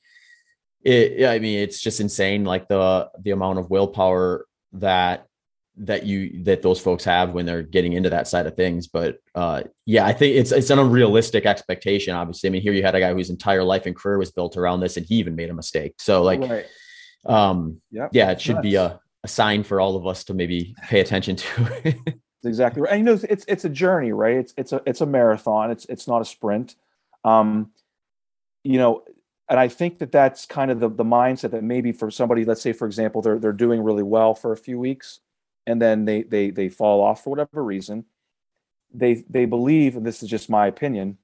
it, 0.83 1.25
I 1.25 1.39
mean, 1.39 1.59
it's 1.59 1.79
just 1.79 2.01
insane. 2.01 2.43
Like 2.43 2.67
the, 2.67 3.09
the 3.21 3.31
amount 3.31 3.59
of 3.59 3.69
willpower 3.69 4.45
that 4.73 5.27
that 5.77 6.05
you 6.05 6.43
that 6.43 6.61
those 6.61 6.81
folks 6.81 7.05
have 7.05 7.31
when 7.31 7.45
they're 7.45 7.61
getting 7.61 7.93
into 7.93 8.09
that 8.09 8.29
side 8.29 8.47
of 8.47 8.55
things 8.55 8.87
but 8.87 9.17
uh 9.35 9.61
yeah 9.85 10.05
i 10.05 10.13
think 10.13 10.33
it's 10.33 10.53
it's 10.53 10.69
an 10.69 10.79
unrealistic 10.79 11.45
expectation 11.45 12.15
obviously 12.15 12.47
i 12.47 12.49
mean 12.49 12.61
here 12.61 12.71
you 12.71 12.81
had 12.81 12.95
a 12.95 12.99
guy 13.01 13.13
whose 13.13 13.29
entire 13.29 13.61
life 13.61 13.85
and 13.85 13.93
career 13.93 14.17
was 14.17 14.31
built 14.31 14.55
around 14.55 14.79
this 14.79 14.95
and 14.95 15.05
he 15.05 15.15
even 15.15 15.35
made 15.35 15.49
a 15.49 15.53
mistake 15.53 15.93
so 15.99 16.23
like 16.23 16.39
right. 16.39 16.65
um 17.25 17.81
yep. 17.91 18.09
yeah 18.13 18.31
it 18.31 18.39
should 18.39 18.61
be 18.61 18.75
a, 18.75 18.97
a 19.25 19.27
sign 19.27 19.63
for 19.65 19.81
all 19.81 19.97
of 19.97 20.07
us 20.07 20.23
to 20.23 20.33
maybe 20.33 20.73
pay 20.87 21.01
attention 21.01 21.35
to 21.35 21.93
exactly 22.45 22.81
right. 22.81 22.91
And 22.91 22.99
you 22.99 23.05
know, 23.05 23.19
it's 23.29 23.45
it's 23.47 23.65
a 23.65 23.69
journey, 23.69 24.11
right? 24.11 24.37
It's 24.37 24.53
it's 24.57 24.71
a 24.71 24.81
it's 24.85 25.01
a 25.01 25.05
marathon. 25.05 25.71
It's 25.71 25.85
it's 25.85 26.07
not 26.07 26.21
a 26.21 26.25
sprint. 26.25 26.75
Um, 27.23 27.71
you 28.63 28.77
know, 28.77 29.03
and 29.49 29.59
I 29.59 29.67
think 29.67 29.99
that 29.99 30.11
that's 30.11 30.45
kind 30.45 30.71
of 30.71 30.79
the 30.79 30.89
the 30.89 31.03
mindset 31.03 31.51
that 31.51 31.63
maybe 31.63 31.91
for 31.91 32.09
somebody, 32.09 32.45
let's 32.45 32.61
say 32.61 32.73
for 32.73 32.85
example, 32.85 33.21
they're 33.21 33.39
they're 33.39 33.53
doing 33.53 33.81
really 33.83 34.03
well 34.03 34.33
for 34.33 34.51
a 34.51 34.57
few 34.57 34.79
weeks, 34.79 35.19
and 35.67 35.81
then 35.81 36.05
they 36.05 36.23
they 36.23 36.49
they 36.49 36.69
fall 36.69 37.01
off 37.01 37.23
for 37.23 37.29
whatever 37.29 37.63
reason. 37.63 38.05
They 38.93 39.25
they 39.29 39.45
believe, 39.45 39.95
and 39.95 40.05
this 40.05 40.23
is 40.23 40.29
just 40.29 40.49
my 40.49 40.67
opinion, 40.67 41.17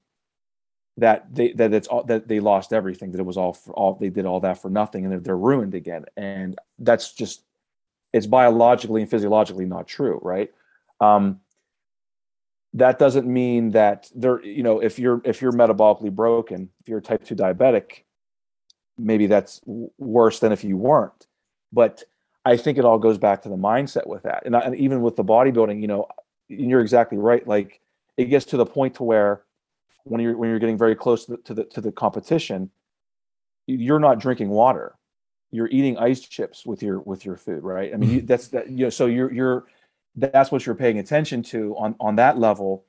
that 0.98 1.34
they 1.34 1.52
that 1.52 1.72
it's 1.72 1.88
all 1.88 2.04
that 2.04 2.28
they 2.28 2.38
lost 2.38 2.72
everything, 2.72 3.12
that 3.12 3.20
it 3.20 3.26
was 3.26 3.36
all 3.36 3.54
for 3.54 3.72
all 3.74 3.94
they 3.94 4.10
did 4.10 4.26
all 4.26 4.40
that 4.40 4.60
for 4.60 4.70
nothing, 4.70 5.04
and 5.04 5.12
that 5.14 5.24
they're 5.24 5.36
ruined 5.36 5.74
again. 5.74 6.04
And 6.16 6.58
that's 6.78 7.12
just 7.12 7.42
it's 8.12 8.26
biologically 8.26 9.00
and 9.02 9.10
physiologically 9.10 9.64
not 9.64 9.88
true, 9.88 10.20
right? 10.22 10.52
Um, 11.02 11.40
that 12.74 12.98
doesn't 12.98 13.26
mean 13.26 13.72
that 13.72 14.10
there, 14.14 14.42
you 14.42 14.62
know, 14.62 14.80
if 14.80 14.98
you're 14.98 15.20
if 15.24 15.42
you're 15.42 15.52
metabolically 15.52 16.10
broken, 16.10 16.70
if 16.80 16.88
you're 16.88 17.00
type 17.00 17.24
two 17.24 17.34
diabetic, 17.34 18.04
maybe 18.96 19.26
that's 19.26 19.60
worse 19.98 20.38
than 20.38 20.52
if 20.52 20.64
you 20.64 20.76
weren't. 20.76 21.26
But 21.72 22.04
I 22.44 22.56
think 22.56 22.78
it 22.78 22.84
all 22.84 22.98
goes 22.98 23.18
back 23.18 23.42
to 23.42 23.48
the 23.48 23.56
mindset 23.56 24.06
with 24.06 24.22
that, 24.22 24.44
and, 24.46 24.56
and 24.56 24.74
even 24.76 25.02
with 25.02 25.16
the 25.16 25.24
bodybuilding, 25.24 25.80
you 25.80 25.88
know, 25.88 26.06
you're 26.48 26.80
exactly 26.80 27.18
right. 27.18 27.46
Like 27.46 27.80
it 28.16 28.26
gets 28.26 28.46
to 28.46 28.56
the 28.56 28.66
point 28.66 28.94
to 28.94 29.02
where 29.02 29.42
when 30.04 30.20
you're 30.20 30.36
when 30.36 30.48
you're 30.48 30.58
getting 30.58 30.78
very 30.78 30.94
close 30.94 31.26
to 31.26 31.32
the, 31.32 31.36
to 31.38 31.54
the, 31.54 31.64
to 31.64 31.80
the 31.80 31.92
competition, 31.92 32.70
you're 33.66 34.00
not 34.00 34.18
drinking 34.18 34.48
water, 34.48 34.94
you're 35.50 35.68
eating 35.68 35.98
ice 35.98 36.20
chips 36.20 36.64
with 36.64 36.82
your 36.82 37.00
with 37.00 37.24
your 37.26 37.36
food, 37.36 37.62
right? 37.62 37.92
I 37.92 37.96
mean, 37.98 38.10
mm-hmm. 38.10 38.26
that's 38.26 38.48
that 38.48 38.70
you 38.70 38.86
know, 38.86 38.90
so 38.90 39.06
you're 39.06 39.32
you're 39.32 39.66
that's 40.16 40.52
what 40.52 40.66
you're 40.66 40.74
paying 40.74 40.98
attention 40.98 41.42
to 41.42 41.74
on 41.76 41.94
on 42.00 42.16
that 42.16 42.38
level. 42.38 42.84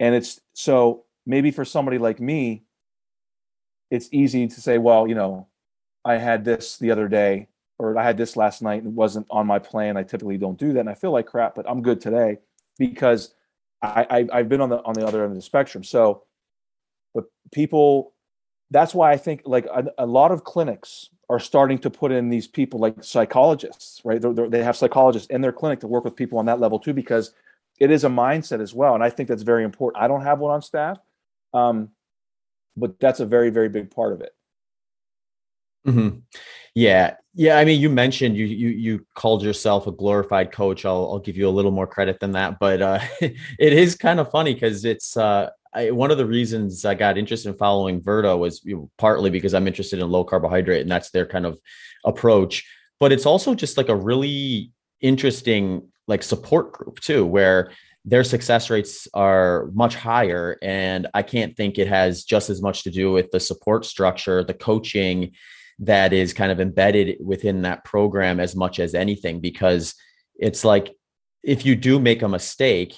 And 0.00 0.14
it's 0.14 0.40
so 0.54 1.04
maybe 1.26 1.50
for 1.50 1.64
somebody 1.64 1.98
like 1.98 2.20
me 2.20 2.64
it's 3.90 4.08
easy 4.12 4.46
to 4.46 4.60
say 4.60 4.78
well 4.78 5.06
you 5.06 5.14
know 5.14 5.46
i 6.04 6.14
had 6.16 6.44
this 6.44 6.76
the 6.78 6.90
other 6.90 7.08
day 7.08 7.48
or 7.78 7.96
i 7.98 8.02
had 8.02 8.16
this 8.16 8.36
last 8.36 8.62
night 8.62 8.82
and 8.82 8.88
it 8.88 8.92
wasn't 8.92 9.26
on 9.30 9.46
my 9.46 9.58
plan. 9.58 9.96
I 9.96 10.02
typically 10.02 10.38
don't 10.38 10.58
do 10.58 10.72
that 10.72 10.80
and 10.80 10.90
i 10.90 10.94
feel 10.94 11.12
like 11.12 11.26
crap 11.26 11.54
but 11.54 11.68
i'm 11.68 11.82
good 11.82 12.00
today 12.00 12.38
because 12.78 13.34
i, 13.82 14.26
I 14.32 14.38
have 14.38 14.48
been 14.48 14.60
on 14.60 14.68
the 14.68 14.82
on 14.82 14.94
the 14.94 15.06
other 15.06 15.22
end 15.22 15.32
of 15.32 15.36
the 15.36 15.42
spectrum. 15.42 15.84
So 15.84 16.24
but 17.14 17.24
people 17.52 18.13
that's 18.74 18.94
why 18.94 19.10
i 19.10 19.16
think 19.16 19.40
like 19.46 19.64
a, 19.66 19.84
a 19.98 20.06
lot 20.06 20.30
of 20.30 20.44
clinics 20.44 21.08
are 21.30 21.40
starting 21.40 21.78
to 21.78 21.90
put 21.90 22.12
in 22.12 22.28
these 22.28 22.46
people 22.46 22.78
like 22.78 23.02
psychologists, 23.02 24.00
right? 24.04 24.20
They're, 24.20 24.32
they're, 24.32 24.48
they 24.48 24.62
have 24.62 24.76
psychologists 24.76 25.28
in 25.28 25.40
their 25.40 25.52
clinic 25.52 25.80
to 25.80 25.86
work 25.86 26.04
with 26.04 26.16
people 26.16 26.38
on 26.38 26.46
that 26.46 26.60
level 26.60 26.78
too, 26.78 26.92
because 26.92 27.32
it 27.80 27.90
is 27.90 28.04
a 28.04 28.08
mindset 28.08 28.60
as 28.60 28.74
well. 28.74 28.94
And 28.94 29.02
I 29.02 29.10
think 29.10 29.28
that's 29.28 29.42
very 29.42 29.64
important. 29.64 30.02
I 30.02 30.08
don't 30.08 30.22
have 30.22 30.38
one 30.38 30.52
on 30.52 30.62
staff, 30.62 30.98
um, 31.52 31.90
but 32.76 33.00
that's 33.00 33.20
a 33.20 33.26
very, 33.26 33.50
very 33.50 33.68
big 33.68 33.90
part 33.90 34.12
of 34.12 34.20
it. 34.20 34.34
Mm-hmm. 35.86 36.18
Yeah, 36.74 37.16
yeah. 37.34 37.58
I 37.58 37.64
mean, 37.66 37.78
you 37.78 37.90
mentioned 37.90 38.38
you 38.38 38.46
you 38.46 38.68
you 38.68 39.06
called 39.14 39.42
yourself 39.42 39.86
a 39.86 39.92
glorified 39.92 40.50
coach. 40.50 40.86
I'll 40.86 41.10
I'll 41.12 41.18
give 41.18 41.36
you 41.36 41.46
a 41.46 41.50
little 41.50 41.70
more 41.70 41.86
credit 41.86 42.20
than 42.20 42.32
that, 42.32 42.58
but 42.58 42.80
uh, 42.80 43.00
it 43.20 43.34
is 43.58 43.94
kind 43.94 44.18
of 44.18 44.30
funny 44.30 44.54
because 44.54 44.86
it's 44.86 45.14
uh, 45.14 45.50
I, 45.74 45.90
one 45.90 46.10
of 46.10 46.18
the 46.18 46.26
reasons 46.26 46.84
I 46.84 46.94
got 46.94 47.18
interested 47.18 47.48
in 47.48 47.56
following 47.56 48.00
Virta 48.00 48.38
was 48.38 48.62
you 48.64 48.76
know, 48.76 48.90
partly 48.98 49.30
because 49.30 49.54
I'm 49.54 49.66
interested 49.66 49.98
in 49.98 50.08
low 50.08 50.24
carbohydrate 50.24 50.82
and 50.82 50.90
that's 50.90 51.10
their 51.10 51.26
kind 51.26 51.46
of 51.46 51.58
approach. 52.04 52.64
But 53.00 53.12
it's 53.12 53.26
also 53.26 53.54
just 53.54 53.76
like 53.76 53.88
a 53.88 53.96
really 53.96 54.72
interesting 55.00 55.88
like 56.06 56.22
support 56.22 56.72
group 56.72 57.00
too, 57.00 57.26
where 57.26 57.72
their 58.04 58.24
success 58.24 58.70
rates 58.70 59.08
are 59.14 59.70
much 59.72 59.94
higher. 59.94 60.58
And 60.62 61.06
I 61.14 61.22
can't 61.22 61.56
think 61.56 61.78
it 61.78 61.88
has 61.88 62.24
just 62.24 62.50
as 62.50 62.60
much 62.62 62.82
to 62.84 62.90
do 62.90 63.10
with 63.10 63.30
the 63.30 63.40
support 63.40 63.84
structure, 63.84 64.44
the 64.44 64.54
coaching 64.54 65.32
that 65.80 66.12
is 66.12 66.34
kind 66.34 66.52
of 66.52 66.60
embedded 66.60 67.16
within 67.24 67.62
that 67.62 67.84
program 67.84 68.40
as 68.40 68.54
much 68.54 68.78
as 68.78 68.94
anything, 68.94 69.40
because 69.40 69.94
it's 70.36 70.64
like 70.64 70.94
if 71.42 71.66
you 71.66 71.74
do 71.74 71.98
make 71.98 72.22
a 72.22 72.28
mistake, 72.28 72.94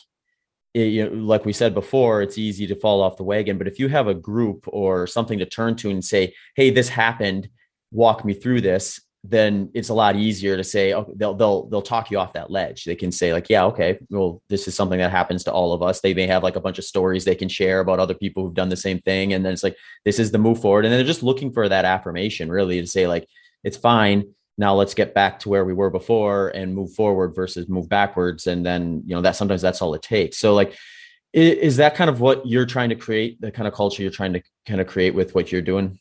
it, 0.76 0.88
you 0.88 1.08
know, 1.08 1.16
like 1.16 1.44
we 1.44 1.52
said 1.52 1.74
before, 1.74 2.22
it's 2.22 2.38
easy 2.38 2.66
to 2.66 2.76
fall 2.76 3.02
off 3.02 3.16
the 3.16 3.24
wagon. 3.24 3.56
But 3.58 3.68
if 3.68 3.78
you 3.78 3.88
have 3.88 4.08
a 4.08 4.14
group 4.14 4.64
or 4.68 5.06
something 5.06 5.38
to 5.38 5.46
turn 5.46 5.76
to 5.76 5.90
and 5.90 6.04
say, 6.04 6.34
"Hey, 6.54 6.70
this 6.70 6.88
happened, 6.88 7.48
walk 7.92 8.24
me 8.24 8.34
through 8.34 8.60
this," 8.60 9.00
then 9.24 9.70
it's 9.74 9.88
a 9.88 9.94
lot 9.94 10.16
easier 10.16 10.56
to 10.56 10.62
say. 10.64 10.92
Oh, 10.92 11.10
they'll 11.16 11.34
they'll 11.34 11.66
they'll 11.68 11.82
talk 11.82 12.10
you 12.10 12.18
off 12.18 12.34
that 12.34 12.50
ledge. 12.50 12.84
They 12.84 12.94
can 12.94 13.10
say 13.10 13.32
like, 13.32 13.48
"Yeah, 13.48 13.64
okay, 13.66 13.98
well, 14.10 14.42
this 14.50 14.68
is 14.68 14.74
something 14.74 14.98
that 14.98 15.10
happens 15.10 15.44
to 15.44 15.52
all 15.52 15.72
of 15.72 15.82
us." 15.82 16.00
They 16.00 16.14
may 16.14 16.26
have 16.26 16.42
like 16.42 16.56
a 16.56 16.60
bunch 16.60 16.78
of 16.78 16.84
stories 16.84 17.24
they 17.24 17.34
can 17.34 17.48
share 17.48 17.80
about 17.80 17.98
other 17.98 18.14
people 18.14 18.44
who've 18.44 18.54
done 18.54 18.68
the 18.68 18.76
same 18.76 19.00
thing, 19.00 19.32
and 19.32 19.44
then 19.44 19.52
it's 19.54 19.64
like, 19.64 19.76
"This 20.04 20.18
is 20.18 20.30
the 20.30 20.38
move 20.38 20.60
forward," 20.60 20.84
and 20.84 20.92
they're 20.94 21.04
just 21.04 21.22
looking 21.22 21.52
for 21.52 21.68
that 21.68 21.86
affirmation, 21.86 22.50
really, 22.50 22.80
to 22.80 22.86
say 22.86 23.06
like, 23.06 23.26
"It's 23.64 23.78
fine." 23.78 24.35
Now 24.58 24.74
let's 24.74 24.94
get 24.94 25.14
back 25.14 25.38
to 25.40 25.48
where 25.48 25.64
we 25.64 25.74
were 25.74 25.90
before 25.90 26.48
and 26.48 26.74
move 26.74 26.92
forward 26.92 27.34
versus 27.34 27.68
move 27.68 27.88
backwards. 27.88 28.46
And 28.46 28.64
then 28.64 29.02
you 29.06 29.14
know 29.14 29.22
that 29.22 29.36
sometimes 29.36 29.62
that's 29.62 29.82
all 29.82 29.94
it 29.94 30.02
takes. 30.02 30.38
So 30.38 30.54
like 30.54 30.76
is 31.32 31.76
that 31.76 31.94
kind 31.94 32.08
of 32.08 32.20
what 32.20 32.46
you're 32.46 32.64
trying 32.64 32.88
to 32.88 32.94
create 32.94 33.38
the 33.42 33.50
kind 33.50 33.68
of 33.68 33.74
culture 33.74 34.02
you're 34.02 34.10
trying 34.10 34.32
to 34.32 34.42
kind 34.64 34.80
of 34.80 34.86
create 34.86 35.14
with 35.14 35.34
what 35.34 35.52
you're 35.52 35.60
doing? 35.60 35.98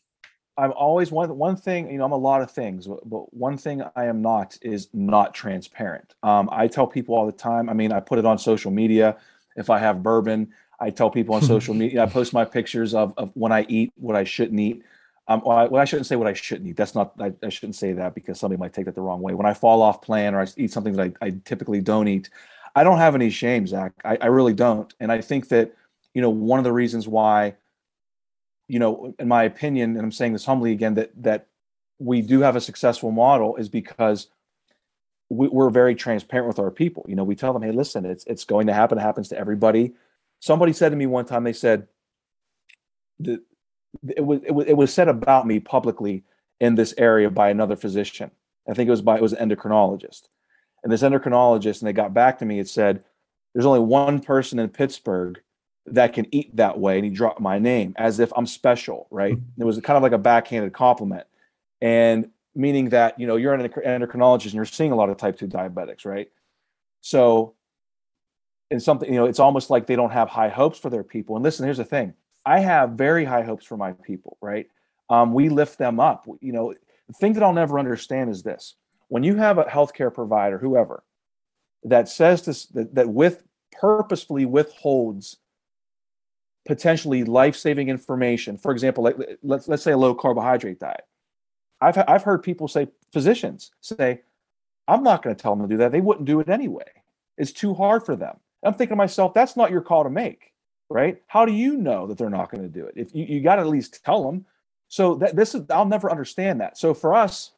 I'm 0.56 0.72
always 0.72 1.12
one 1.12 1.36
one 1.36 1.56
thing 1.56 1.90
you 1.90 1.98
know 1.98 2.06
i'm 2.06 2.12
a 2.12 2.16
lot 2.16 2.40
of 2.40 2.50
things 2.50 2.86
but 2.86 3.34
one 3.34 3.58
thing 3.58 3.82
i 3.94 4.06
am 4.06 4.22
not 4.22 4.56
is 4.62 4.88
not 4.94 5.34
transparent. 5.34 6.14
Um, 6.22 6.48
i 6.50 6.66
tell 6.66 6.86
people 6.86 7.14
all 7.14 7.26
the 7.26 7.32
time 7.32 7.68
i 7.68 7.74
mean 7.74 7.92
i 7.92 8.00
put 8.00 8.18
it 8.18 8.24
on 8.24 8.38
social 8.38 8.70
media. 8.70 9.18
If 9.56 9.68
i 9.68 9.78
have 9.78 10.02
bourbon 10.02 10.48
i 10.80 10.88
tell 10.88 11.10
people 11.10 11.34
on 11.34 11.42
social 11.54 11.74
media 11.74 12.02
i 12.02 12.06
post 12.06 12.32
my 12.32 12.46
pictures 12.46 12.94
of, 12.94 13.12
of 13.18 13.30
when 13.34 13.52
i 13.52 13.66
eat 13.68 13.92
what 13.96 14.16
i 14.16 14.24
shouldn't 14.24 14.58
eat 14.58 14.82
um, 15.28 15.42
I, 15.46 15.66
well, 15.66 15.82
I, 15.82 15.84
shouldn't 15.84 16.06
say 16.06 16.16
what 16.16 16.28
I 16.28 16.34
shouldn't 16.34 16.68
eat. 16.68 16.76
That's 16.76 16.94
not. 16.94 17.12
I, 17.18 17.32
I, 17.42 17.48
shouldn't 17.48 17.74
say 17.74 17.92
that 17.92 18.14
because 18.14 18.38
somebody 18.38 18.60
might 18.60 18.72
take 18.72 18.84
that 18.84 18.94
the 18.94 19.00
wrong 19.00 19.20
way. 19.20 19.34
When 19.34 19.46
I 19.46 19.54
fall 19.54 19.82
off 19.82 20.00
plan 20.00 20.34
or 20.34 20.40
I 20.40 20.46
eat 20.56 20.72
something 20.72 20.94
that 20.94 21.14
I, 21.20 21.26
I 21.26 21.34
typically 21.44 21.80
don't 21.80 22.06
eat, 22.06 22.30
I 22.76 22.84
don't 22.84 22.98
have 22.98 23.14
any 23.14 23.30
shame, 23.30 23.66
Zach. 23.66 23.92
I, 24.04 24.18
I 24.20 24.26
really 24.26 24.54
don't. 24.54 24.92
And 25.00 25.10
I 25.10 25.20
think 25.20 25.48
that, 25.48 25.74
you 26.14 26.22
know, 26.22 26.30
one 26.30 26.58
of 26.58 26.64
the 26.64 26.72
reasons 26.72 27.08
why, 27.08 27.56
you 28.68 28.78
know, 28.78 29.14
in 29.18 29.26
my 29.26 29.42
opinion, 29.44 29.96
and 29.96 30.04
I'm 30.04 30.12
saying 30.12 30.32
this 30.32 30.44
humbly 30.44 30.70
again, 30.72 30.94
that 30.94 31.10
that 31.22 31.48
we 31.98 32.22
do 32.22 32.40
have 32.40 32.54
a 32.54 32.60
successful 32.60 33.10
model 33.10 33.56
is 33.56 33.68
because 33.68 34.28
we, 35.28 35.48
are 35.48 35.70
very 35.70 35.96
transparent 35.96 36.46
with 36.46 36.60
our 36.60 36.70
people. 36.70 37.04
You 37.08 37.16
know, 37.16 37.24
we 37.24 37.34
tell 37.34 37.52
them, 37.52 37.62
hey, 37.62 37.72
listen, 37.72 38.06
it's 38.06 38.24
it's 38.26 38.44
going 38.44 38.68
to 38.68 38.74
happen. 38.74 38.98
It 38.98 39.02
happens 39.02 39.28
to 39.30 39.38
everybody. 39.38 39.94
Somebody 40.38 40.72
said 40.72 40.90
to 40.90 40.96
me 40.96 41.06
one 41.06 41.24
time, 41.24 41.44
they 41.44 41.52
said, 41.52 41.88
the, 43.18 43.42
it 44.08 44.24
was, 44.24 44.40
it 44.44 44.52
was 44.52 44.66
it 44.66 44.76
was 44.76 44.92
said 44.92 45.08
about 45.08 45.46
me 45.46 45.60
publicly 45.60 46.24
in 46.60 46.74
this 46.74 46.94
area 46.98 47.30
by 47.30 47.50
another 47.50 47.76
physician. 47.76 48.30
I 48.68 48.74
think 48.74 48.88
it 48.88 48.90
was 48.90 49.02
by 49.02 49.16
it 49.16 49.22
was 49.22 49.32
an 49.32 49.48
endocrinologist, 49.48 50.28
and 50.82 50.92
this 50.92 51.02
endocrinologist, 51.02 51.80
and 51.80 51.88
they 51.88 51.92
got 51.92 52.14
back 52.14 52.38
to 52.38 52.44
me. 52.44 52.58
It 52.58 52.68
said, 52.68 53.04
"There's 53.54 53.66
only 53.66 53.80
one 53.80 54.20
person 54.20 54.58
in 54.58 54.68
Pittsburgh 54.68 55.40
that 55.86 56.12
can 56.12 56.26
eat 56.34 56.56
that 56.56 56.78
way," 56.78 56.96
and 56.96 57.04
he 57.04 57.10
dropped 57.10 57.40
my 57.40 57.58
name 57.58 57.94
as 57.96 58.18
if 58.20 58.32
I'm 58.36 58.46
special, 58.46 59.06
right? 59.10 59.36
Mm-hmm. 59.36 59.62
It 59.62 59.64
was 59.64 59.80
kind 59.80 59.96
of 59.96 60.02
like 60.02 60.12
a 60.12 60.18
backhanded 60.18 60.72
compliment, 60.72 61.26
and 61.80 62.30
meaning 62.54 62.88
that 62.88 63.20
you 63.20 63.26
know 63.26 63.36
you're 63.36 63.54
an 63.54 63.68
endocrinologist 63.68 64.46
and 64.46 64.54
you're 64.54 64.64
seeing 64.64 64.92
a 64.92 64.96
lot 64.96 65.10
of 65.10 65.16
type 65.16 65.38
two 65.38 65.46
diabetics, 65.46 66.04
right? 66.04 66.30
So, 67.02 67.54
in 68.70 68.80
something 68.80 69.12
you 69.12 69.20
know, 69.20 69.26
it's 69.26 69.38
almost 69.38 69.70
like 69.70 69.86
they 69.86 69.96
don't 69.96 70.10
have 70.10 70.28
high 70.28 70.48
hopes 70.48 70.78
for 70.78 70.90
their 70.90 71.04
people. 71.04 71.36
And 71.36 71.42
listen, 71.44 71.64
here's 71.64 71.76
the 71.76 71.84
thing: 71.84 72.14
I 72.46 72.60
have 72.60 72.90
very 72.92 73.24
high 73.24 73.42
hopes 73.42 73.66
for 73.66 73.76
my 73.76 73.92
people, 73.92 74.38
right? 74.40 74.68
Um, 75.10 75.34
we 75.34 75.48
lift 75.48 75.76
them 75.78 76.00
up. 76.00 76.26
You 76.40 76.52
know, 76.52 76.74
the 77.08 77.12
thing 77.12 77.34
that 77.34 77.42
I'll 77.42 77.52
never 77.52 77.78
understand 77.78 78.30
is 78.30 78.42
this: 78.42 78.76
when 79.08 79.24
you 79.24 79.34
have 79.36 79.58
a 79.58 79.64
healthcare 79.64 80.14
provider, 80.14 80.56
whoever, 80.58 81.02
that 81.84 82.08
says 82.08 82.44
this, 82.44 82.66
that, 82.66 82.94
that 82.94 83.08
with 83.08 83.42
purposefully 83.72 84.46
withholds 84.46 85.36
potentially 86.66 87.22
life-saving 87.22 87.88
information. 87.88 88.56
For 88.56 88.72
example, 88.72 89.04
like 89.04 89.16
let's 89.42 89.68
let's 89.68 89.82
say 89.82 89.92
a 89.92 89.98
low 89.98 90.14
carbohydrate 90.14 90.80
diet. 90.80 91.04
I've 91.80 91.98
I've 92.08 92.22
heard 92.22 92.42
people 92.42 92.68
say, 92.68 92.88
physicians 93.12 93.70
say, 93.80 94.22
I'm 94.88 95.02
not 95.02 95.22
going 95.22 95.36
to 95.36 95.40
tell 95.40 95.54
them 95.54 95.68
to 95.68 95.74
do 95.74 95.78
that. 95.78 95.92
They 95.92 96.00
wouldn't 96.00 96.26
do 96.26 96.40
it 96.40 96.48
anyway. 96.48 96.90
It's 97.38 97.52
too 97.52 97.74
hard 97.74 98.06
for 98.06 98.16
them. 98.16 98.38
I'm 98.64 98.74
thinking 98.74 98.94
to 98.94 98.96
myself, 98.96 99.34
that's 99.34 99.56
not 99.56 99.70
your 99.70 99.82
call 99.82 100.04
to 100.04 100.10
make, 100.10 100.54
right? 100.88 101.22
How 101.26 101.44
do 101.44 101.52
you 101.52 101.76
know 101.76 102.06
that 102.06 102.18
they're 102.18 102.30
not 102.30 102.50
going 102.50 102.62
to 102.62 102.68
do 102.68 102.86
it? 102.86 102.94
If 102.96 103.14
you, 103.14 103.24
you 103.24 103.40
got 103.40 103.56
to 103.56 103.62
at 103.62 103.68
least 103.68 104.04
tell 104.04 104.24
them. 104.24 104.46
So 104.88 105.16
that 105.16 105.34
this 105.34 105.54
is 105.54 105.62
I'll 105.70 105.84
never 105.84 106.10
understand 106.10 106.60
that. 106.60 106.78
So 106.78 106.94
for 106.94 107.14
us, 107.14 107.50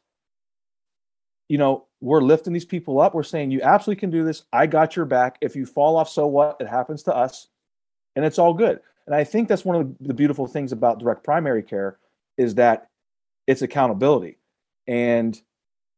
you 1.47 1.57
know, 1.57 1.85
we're 2.01 2.21
lifting 2.21 2.53
these 2.53 2.65
people 2.65 2.99
up. 2.99 3.13
We're 3.13 3.23
saying 3.23 3.51
you 3.51 3.61
absolutely 3.61 3.99
can 3.99 4.09
do 4.09 4.23
this. 4.23 4.43
I 4.53 4.67
got 4.67 4.95
your 4.95 5.05
back. 5.05 5.37
If 5.41 5.55
you 5.55 5.65
fall 5.65 5.97
off, 5.97 6.09
so 6.09 6.27
what? 6.27 6.57
It 6.59 6.67
happens 6.67 7.03
to 7.03 7.15
us, 7.15 7.47
and 8.15 8.25
it's 8.25 8.39
all 8.39 8.53
good. 8.53 8.79
And 9.05 9.15
I 9.15 9.23
think 9.23 9.47
that's 9.47 9.65
one 9.65 9.75
of 9.75 9.95
the 9.99 10.13
beautiful 10.13 10.47
things 10.47 10.71
about 10.71 10.99
direct 10.99 11.23
primary 11.23 11.63
care 11.63 11.97
is 12.37 12.55
that 12.55 12.89
it's 13.47 13.63
accountability. 13.63 14.37
And 14.87 15.39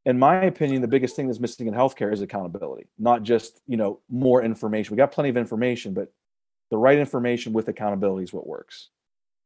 in 0.06 0.18
my 0.18 0.44
opinion, 0.44 0.82
the 0.82 0.88
biggest 0.88 1.16
thing 1.16 1.28
that's 1.28 1.40
missing 1.40 1.68
in 1.68 1.74
healthcare 1.74 2.12
is 2.12 2.22
accountability, 2.22 2.88
not 2.98 3.24
just 3.24 3.62
you 3.68 3.78
know 3.78 4.00
more 4.10 4.44
information. 4.44 4.96
We 4.96 4.98
got 4.98 5.12
plenty 5.12 5.30
of 5.30 5.38
information, 5.38 5.94
but 5.94 6.12
the 6.72 6.78
right 6.78 6.97
information 6.97 7.53
with 7.53 7.67
accountability 7.67 8.24
is 8.24 8.34
what 8.34 8.47
works. 8.47 8.89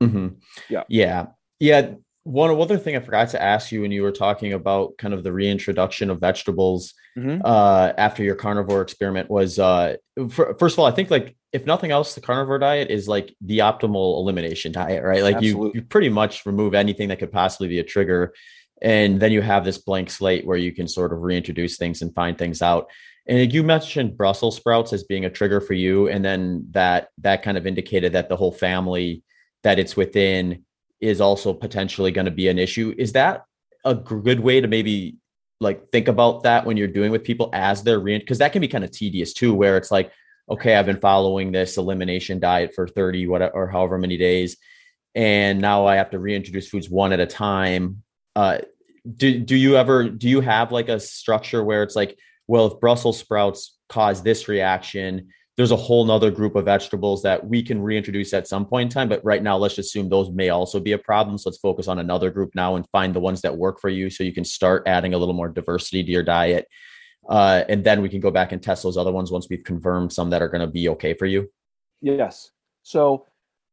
Mm-hmm. 0.02 0.28
Yeah, 0.70 0.84
yeah, 0.88 1.26
yeah. 1.60 1.92
One 2.24 2.50
other 2.60 2.78
thing 2.78 2.96
I 2.96 3.02
forgot 3.02 3.30
to 3.30 3.42
ask 3.42 3.72
you 3.72 3.82
when 3.82 3.92
you 3.92 4.02
were 4.02 4.12
talking 4.12 4.54
about 4.54 4.98
kind 4.98 5.14
of 5.14 5.24
the 5.24 5.32
reintroduction 5.32 6.10
of 6.10 6.20
vegetables 6.20 6.94
mm-hmm. 7.16 7.42
uh, 7.46 7.94
after 7.98 8.24
your 8.24 8.34
carnivore 8.36 8.82
experiment 8.82 9.30
was 9.30 9.60
uh, 9.60 9.96
for, 10.30 10.56
first 10.58 10.74
of 10.74 10.80
all, 10.80 10.88
I 10.88 10.92
think 10.92 11.12
like 11.12 11.36
if 11.54 11.68
nothing 11.68 11.92
else, 11.92 12.16
the 12.16 12.22
carnivore 12.22 12.58
diet 12.58 12.90
is 12.90 13.08
like 13.08 13.36
the 13.42 13.60
optimal 13.60 14.18
elimination 14.18 14.72
diet, 14.72 15.04
right? 15.04 15.22
Like 15.22 15.42
you, 15.42 15.72
you 15.76 15.84
pretty 15.84 16.10
much 16.10 16.46
remove 16.48 16.74
anything 16.74 17.10
that 17.10 17.20
could 17.20 17.32
possibly 17.32 17.68
be 17.68 17.80
a 17.80 17.84
trigger, 17.84 18.34
and 18.82 19.20
then 19.20 19.32
you 19.32 19.42
have 19.42 19.64
this 19.64 19.78
blank 19.78 20.10
slate 20.10 20.46
where 20.46 20.58
you 20.58 20.74
can 20.74 20.88
sort 20.88 21.14
of 21.14 21.22
reintroduce 21.22 21.78
things 21.78 22.02
and 22.02 22.14
find 22.14 22.38
things 22.38 22.62
out. 22.62 22.90
And 23.28 23.52
you 23.52 23.64
mentioned 23.64 24.18
Brussels 24.18 24.56
sprouts 24.56 24.94
as 24.94 25.04
being 25.04 25.26
a 25.26 25.30
trigger 25.30 25.60
for 25.60 25.74
you, 25.74 26.08
and 26.08 26.24
then 26.24 26.68
that 26.72 27.10
that 27.20 27.42
kind 27.42 27.58
of 27.58 27.66
indicated 27.66 28.14
that 28.14 28.30
the 28.30 28.36
whole 28.36 28.52
family 28.52 29.24
that 29.64 29.80
it's 29.80 29.98
within 29.98 30.64
is 31.02 31.20
also 31.20 31.54
potentially 31.54 32.12
going 32.12 32.26
to 32.26 32.32
be 32.32 32.48
an 32.48 32.60
issue. 32.60 32.94
Is 32.98 33.14
that 33.14 33.46
a 33.84 33.96
good 33.96 34.40
way 34.40 34.62
to 34.62 34.68
maybe 34.68 35.18
like 35.60 35.90
think 35.92 36.08
about 36.08 36.44
that 36.44 36.66
when 36.66 36.78
you're 36.78 36.88
doing 36.88 37.12
with 37.12 37.24
people 37.24 37.50
as 37.54 37.84
they're 37.84 38.00
re 38.00 38.20
because 38.20 38.40
that 38.40 38.52
can 38.52 38.62
be 38.62 38.68
kind 38.68 38.84
of 38.84 38.92
tedious 38.92 39.34
too, 39.34 39.54
where 39.54 39.78
it's 39.78 39.92
like, 39.92 40.12
okay, 40.50 40.76
I've 40.76 40.86
been 40.86 41.00
following 41.00 41.52
this 41.52 41.78
elimination 41.78 42.40
diet 42.40 42.74
for 42.76 42.88
30 42.88 43.28
whatever 43.28 43.54
or 43.54 43.68
however 43.68 43.98
many 43.98 44.18
days, 44.18 44.58
and 45.16 45.60
now 45.60 45.88
I 45.88 45.96
have 45.96 46.12
to 46.12 46.20
reintroduce 46.20 46.70
foods 46.70 46.90
one 46.90 47.12
at 47.12 47.20
a 47.20 47.26
time. 47.26 48.04
Uh, 48.36 48.60
do 49.16 49.40
do 49.40 49.56
you 49.56 49.78
ever 49.78 50.10
do 50.10 50.30
you 50.30 50.42
have 50.42 50.72
like 50.72 50.90
a 50.90 51.00
structure 51.00 51.64
where 51.64 51.82
it's 51.82 51.96
like, 51.96 52.18
well, 52.48 52.68
if 52.68 52.80
Brussels 52.80 53.20
sprouts 53.20 53.78
cause 53.90 54.24
this 54.24 54.48
reaction, 54.48 55.30
there's 55.58 55.72
a 55.72 55.78
whole 55.78 56.06
nother 56.06 56.32
group 56.32 56.56
of 56.56 56.66
vegetables 56.66 57.24
that 57.24 57.48
we 57.48 57.64
can 57.64 57.82
reintroduce 57.82 58.34
at 58.34 58.48
some 58.48 58.66
point 58.66 58.88
in 58.88 58.94
time. 58.94 59.08
But 59.08 59.24
right 59.24 59.42
now, 59.42 59.58
let's 59.58 59.78
assume 59.78 60.10
those 60.10 60.30
may 60.30 60.50
also 60.50 60.80
be 60.80 60.92
a 60.92 60.98
problem. 60.98 61.38
So 61.38 61.50
let's 61.50 61.60
focus 61.60 61.88
on 61.88 62.00
another 62.00 62.30
group 62.30 62.54
now 62.56 62.76
and 62.76 62.86
find 62.92 63.14
the 63.14 63.22
ones 63.22 63.42
that 63.42 63.56
work 63.56 63.80
for 63.80 63.90
you 63.90 64.10
so 64.10 64.24
you 64.24 64.34
can 64.34 64.44
start 64.44 64.84
adding 64.86 65.14
a 65.14 65.18
little 65.18 65.34
more 65.34 65.48
diversity 65.48 66.04
to 66.04 66.12
your 66.12 66.24
diet. 66.24 66.68
Uh, 67.28 67.64
and 67.70 67.84
then 67.84 68.02
we 68.02 68.10
can 68.10 68.20
go 68.20 68.32
back 68.32 68.52
and 68.52 68.62
test 68.62 68.84
those 68.84 68.98
other 68.98 69.12
ones 69.12 69.32
once 69.32 69.48
we've 69.50 69.64
confirmed 69.64 70.12
some 70.12 70.30
that 70.30 70.42
are 70.42 70.50
going 70.50 70.62
to 70.62 70.68
be 70.68 70.90
okay 70.90 71.14
for 71.14 71.26
you. 71.26 71.50
Yes. 72.02 72.52
So 72.84 73.26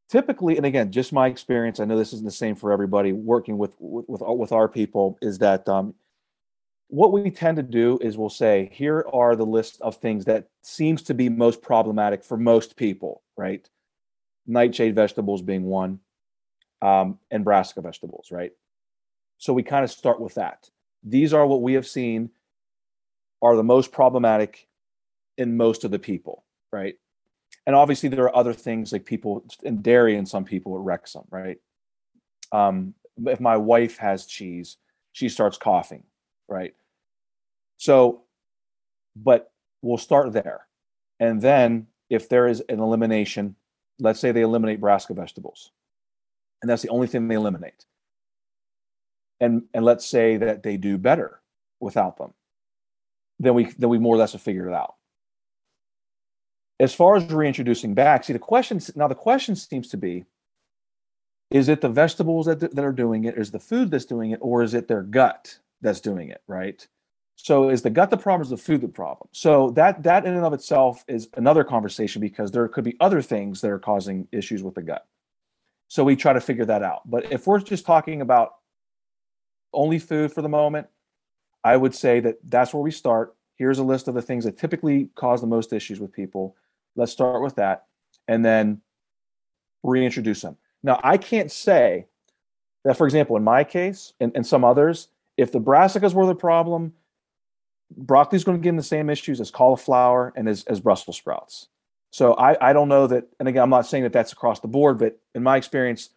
typically, 0.09 0.57
and 0.57 0.65
again, 0.65 0.93
just 0.93 1.13
my 1.13 1.27
experience, 1.27 1.81
I 1.81 1.85
know 1.85 1.99
this 1.99 2.13
isn't 2.13 2.25
the 2.25 2.31
same 2.31 2.55
for 2.55 2.73
everybody 2.73 3.13
working 3.13 3.59
with 3.59 3.75
with 3.79 4.05
with, 4.09 4.23
with 4.23 4.53
our 4.53 4.69
people, 4.69 5.19
is 5.21 5.39
that 5.39 5.69
um, 5.69 5.95
what 6.93 7.11
we 7.11 7.31
tend 7.31 7.57
to 7.57 7.63
do 7.63 7.99
is 8.03 8.19
we'll 8.19 8.29
say 8.29 8.69
here 8.71 9.07
are 9.15 9.35
the 9.35 9.47
list 9.47 9.81
of 9.81 9.97
things 9.97 10.27
that 10.27 10.49
seems 10.61 11.01
to 11.01 11.15
be 11.15 11.31
most 11.31 11.63
problematic 11.63 12.23
for 12.23 12.37
most 12.37 12.77
people 12.77 13.23
right? 13.35 13.67
Nightshade 14.47 14.95
vegetables 14.95 15.41
being 15.41 15.65
one 15.65 16.01
um, 16.83 17.19
and 17.31 17.45
brassica 17.47 17.81
vegetables 17.81 18.29
right? 18.31 18.53
So 19.39 19.55
we 19.55 19.63
kind 19.63 19.85
of 19.85 19.91
start 19.91 20.21
with 20.21 20.35
that. 20.35 20.69
These 21.03 21.33
are 21.33 21.47
what 21.47 21.63
we 21.63 21.73
have 21.73 21.87
seen 21.87 22.29
are 23.41 23.57
the 23.57 23.65
most 23.65 23.91
problematic 23.91 24.69
in 25.39 25.57
most 25.57 25.85
of 25.85 25.93
the 25.93 25.99
people 25.99 26.45
right? 26.75 26.97
And 27.67 27.75
obviously 27.75 28.11
there 28.11 28.25
are 28.25 28.37
other 28.37 28.53
things 28.53 28.93
like 28.93 29.07
people 29.07 29.47
in 29.63 29.81
dairy 29.81 30.17
and 30.17 30.29
some 30.29 30.45
people 30.45 30.77
it 30.77 30.81
wrecks 30.81 31.15
them 31.15 31.25
right? 31.31 31.57
Um, 32.53 32.93
if 33.25 33.41
my 33.41 33.57
wife 33.57 33.97
has 33.97 34.27
cheese 34.27 34.77
she 35.13 35.31
starts 35.31 35.57
coughing 35.57 36.03
right 36.49 36.75
so, 37.83 38.23
but 39.17 39.51
we'll 39.83 39.99
start 39.99 40.33
there. 40.33 40.69
And 41.19 41.43
then 41.43 41.89
if 42.09 42.29
there 42.29 42.47
is 42.47 42.63
an 42.69 42.79
elimination, 42.79 43.57
let's 43.99 44.21
say 44.21 44.31
they 44.31 44.43
eliminate 44.43 44.81
brassica 44.81 45.15
vegetables, 45.15 45.73
and 46.63 46.71
that's 46.71 46.83
the 46.83 46.91
only 46.91 47.09
thing 47.09 47.27
they 47.27 47.35
eliminate. 47.35 47.85
And, 49.41 49.65
and 49.75 49.85
let's 49.85 50.07
say 50.07 50.37
that 50.37 50.63
they 50.63 50.77
do 50.77 50.97
better 50.97 51.41
without 51.81 52.19
them, 52.19 52.35
then 53.41 53.55
we 53.55 53.65
then 53.77 53.89
we 53.89 53.99
more 53.99 54.15
or 54.15 54.19
less 54.19 54.31
have 54.31 54.43
figured 54.43 54.69
it 54.69 54.75
out. 54.75 54.95
As 56.79 56.95
far 56.95 57.17
as 57.17 57.25
reintroducing 57.33 57.95
back, 57.95 58.23
see 58.23 58.33
the 58.33 58.39
question 58.39 58.81
now 58.95 59.09
the 59.09 59.17
question 59.17 59.57
seems 59.57 59.89
to 59.89 59.97
be 59.97 60.25
is 61.51 61.69
it 61.69 61.81
the 61.81 61.89
vegetables 61.89 62.47
that, 62.47 62.61
that 62.61 62.85
are 62.85 62.93
doing 62.93 63.25
it, 63.25 63.37
is 63.37 63.51
the 63.51 63.59
food 63.59 63.91
that's 63.91 64.05
doing 64.05 64.31
it, 64.31 64.39
or 64.41 64.63
is 64.63 64.73
it 64.73 64.87
their 64.87 65.03
gut 65.03 65.59
that's 65.81 66.01
doing 66.01 66.29
it, 66.29 66.43
right? 66.47 66.87
So 67.37 67.71
is 67.71 67.83
the 67.83 67.91
gut 67.91 68.11
the 68.11 68.17
problem? 68.17 68.43
Is 68.43 68.51
the 68.51 68.57
food 68.57 68.81
the 68.81 68.89
problem? 68.89 69.29
So 69.33 69.71
that 69.71 70.03
that 70.05 70.25
in 70.25 70.35
and 70.35 70.45
of 70.45 70.53
itself 70.53 71.05
is 71.09 71.29
another 71.37 71.65
conversation 71.65 72.21
because 72.21 72.51
there 72.51 72.69
could 72.69 72.85
be 72.85 72.97
other 73.01 73.23
things 73.23 73.61
that 73.61 73.71
are 73.71 73.79
causing 73.79 74.29
issues 74.33 74.63
with 74.63 74.75
the 74.75 74.83
gut. 74.83 75.07
So 75.89 76.05
we 76.05 76.17
try 76.17 76.33
to 76.33 76.41
figure 76.41 76.65
that 76.67 76.83
out. 76.83 77.03
But 77.11 77.33
if 77.33 77.47
we're 77.47 77.61
just 77.61 77.85
talking 77.85 78.21
about 78.21 78.57
only 79.73 79.99
food 79.99 80.33
for 80.33 80.43
the 80.43 80.49
moment, 80.49 80.87
I 81.65 81.77
would 81.77 81.95
say 81.95 82.21
that 82.21 82.39
that's 82.45 82.73
where 82.73 82.83
we 82.83 82.91
start. 82.91 83.35
Here's 83.57 83.79
a 83.79 83.85
list 83.85 84.09
of 84.09 84.15
the 84.15 84.23
things 84.23 84.45
that 84.45 84.59
typically 84.59 85.11
cause 85.15 85.41
the 85.41 85.47
most 85.47 85.73
issues 85.73 86.01
with 86.01 86.13
people. 86.13 86.57
Let's 86.97 87.13
start 87.13 87.43
with 87.43 87.57
that, 87.57 87.87
and 88.29 88.45
then 88.45 88.81
reintroduce 89.83 90.43
them. 90.43 90.57
Now 90.83 91.01
I 91.03 91.17
can't 91.17 91.51
say 91.51 92.07
that, 92.85 92.97
for 92.97 93.07
example, 93.07 93.37
in 93.37 93.45
my 93.45 93.65
case 93.65 94.13
and, 94.21 94.33
and 94.35 94.47
some 94.47 94.65
others, 94.65 95.09
if 95.37 95.53
the 95.53 95.61
brassicas 95.61 96.15
were 96.15 96.27
the 96.27 96.35
problem 96.35 96.93
broccoli 97.97 98.37
is 98.37 98.45
going 98.45 98.59
to 98.59 98.63
give 98.63 98.71
them 98.71 98.77
the 98.77 98.83
same 98.83 99.11
issues 99.11 99.41
as 99.41 99.51
cauliflower 99.51 100.33
and 100.37 100.49
as, 100.49 100.65
as 100.65 100.81
Brussels 100.81 101.17
sprouts. 101.17 101.69
So 102.11 102.35
I, 102.35 102.71
I 102.71 102.73
don't 102.73 102.89
know 102.89 103.07
that, 103.07 103.25
and 103.39 103.49
again, 103.49 103.63
I'm 103.63 103.71
not 103.71 103.87
saying 103.87 104.03
that 104.03 104.13
that's 104.13 104.33
across 104.33 104.61
the 104.61 104.69
board, 104.69 104.99
but 104.99 105.19
in 105.35 105.43
my 105.43 105.57
experience, 105.57 106.11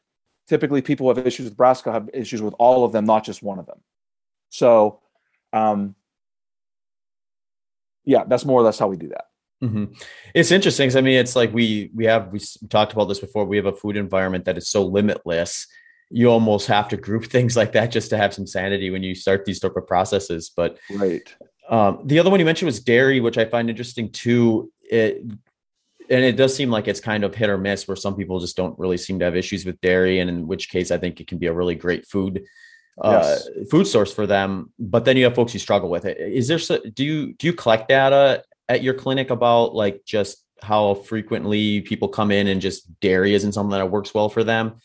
typically 0.48 0.82
people 0.82 1.08
have 1.08 1.26
issues 1.26 1.46
with 1.46 1.58
brassica 1.58 1.92
have 1.92 2.10
issues 2.14 2.42
with 2.42 2.54
all 2.60 2.84
of 2.84 2.92
them, 2.92 3.06
not 3.06 3.24
just 3.24 3.42
one 3.42 3.60
of 3.60 3.66
them. 3.66 3.80
So, 4.50 5.00
um, 5.54 5.96
yeah, 8.04 8.24
that's 8.28 8.46
more 8.46 8.60
or 8.60 8.64
less 8.64 8.78
how 8.78 8.88
we 8.88 8.98
do 8.98 9.10
that. 9.10 9.26
Mm-hmm. 9.64 9.94
It's 10.34 10.52
interesting. 10.52 10.96
I 10.96 11.02
mean, 11.02 11.18
it's 11.18 11.36
like 11.36 11.54
we 11.54 11.92
we 11.96 12.06
have 12.06 12.32
we 12.32 12.40
talked 12.70 12.94
about 12.94 13.06
this 13.06 13.20
before. 13.20 13.46
We 13.46 13.58
have 13.58 13.66
a 13.66 13.74
food 13.74 13.98
environment 13.98 14.46
that 14.46 14.58
is 14.58 14.70
so 14.70 14.86
limitless. 14.86 15.66
You 16.12 16.30
almost 16.30 16.68
have 16.68 16.88
to 16.90 16.98
group 16.98 17.26
things 17.32 17.56
like 17.56 17.72
that 17.72 17.88
just 17.88 18.10
to 18.12 18.18
have 18.18 18.34
some 18.34 18.46
sanity 18.46 18.90
when 18.90 19.02
you 19.02 19.16
start 19.16 19.46
these 19.46 19.60
type 19.60 19.76
of 19.76 19.88
processes. 19.88 20.52
But 20.56 20.78
right. 20.92 21.34
Um, 21.70 22.02
the 22.06 22.20
other 22.20 22.30
one 22.30 22.40
you 22.40 22.46
mentioned 22.46 22.68
was 22.68 22.80
dairy, 22.80 23.20
which 23.20 23.38
I 23.38 23.46
find 23.46 23.70
interesting 23.70 24.12
too. 24.12 24.72
It 24.84 25.24
and 26.08 26.24
it 26.24 26.36
does 26.36 26.56
seem 26.56 26.70
like 26.70 26.88
it's 26.88 27.00
kind 27.00 27.24
of 27.24 27.34
hit 27.34 27.50
or 27.50 27.58
miss, 27.58 27.88
where 27.88 27.96
some 27.96 28.16
people 28.16 28.40
just 28.40 28.56
don't 28.56 28.78
really 28.78 28.98
seem 28.98 29.18
to 29.20 29.26
have 29.26 29.36
issues 29.36 29.66
with 29.66 29.82
dairy, 29.82 30.20
and 30.20 30.30
in 30.30 30.48
which 30.48 30.70
case 30.70 30.92
I 30.92 30.98
think 30.98 31.20
it 31.20 31.28
can 31.28 31.38
be 31.38 31.48
a 31.48 31.54
really 31.54 31.76
great 31.76 32.06
food 32.06 32.46
uh, 33.02 33.22
yes. 33.24 33.50
food 33.70 33.88
source 33.88 34.14
for 34.14 34.28
them. 34.28 34.72
But 34.80 35.06
then 35.06 35.18
you 35.18 35.26
have 35.26 35.36
folks 35.36 35.54
who 35.54 35.60
struggle 35.60 35.90
with 35.90 36.06
it. 36.06 36.18
Is 36.18 36.48
there 36.48 36.60
do 36.94 37.04
you 37.04 37.34
do 37.34 37.48
you 37.48 37.54
collect 37.54 37.90
data 37.90 38.44
at 38.70 38.84
your 38.84 38.94
clinic 38.94 39.30
about 39.30 39.76
like 39.76 40.06
just 40.06 40.44
how 40.62 40.96
frequently 40.96 41.82
people 41.82 42.08
come 42.08 42.32
in 42.32 42.48
and 42.48 42.62
just 42.62 43.00
dairy 43.00 43.34
isn't 43.34 43.52
something 43.52 43.78
that 43.78 43.92
works 43.92 44.14
well 44.14 44.30
for 44.30 44.44
them? 44.44 44.80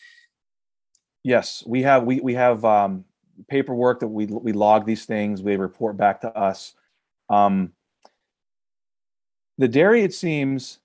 Yes, 1.23 1.62
we 1.66 1.82
have 1.82 2.05
we 2.05 2.20
we 2.20 2.35
have 2.35 2.65
um, 2.65 3.05
paperwork 3.49 4.01
that 4.01 4.09
we 4.09 4.27
we 4.27 4.53
log 4.53 4.87
these 4.87 5.05
things. 5.05 5.43
We 5.43 5.57
report 5.57 5.97
back 5.97 6.21
to 6.23 6.37
us. 6.37 6.75
Um, 7.29 7.73
the 9.61 9.69
dairy, 9.69 10.03
it 10.03 10.15
seems, 10.15 10.79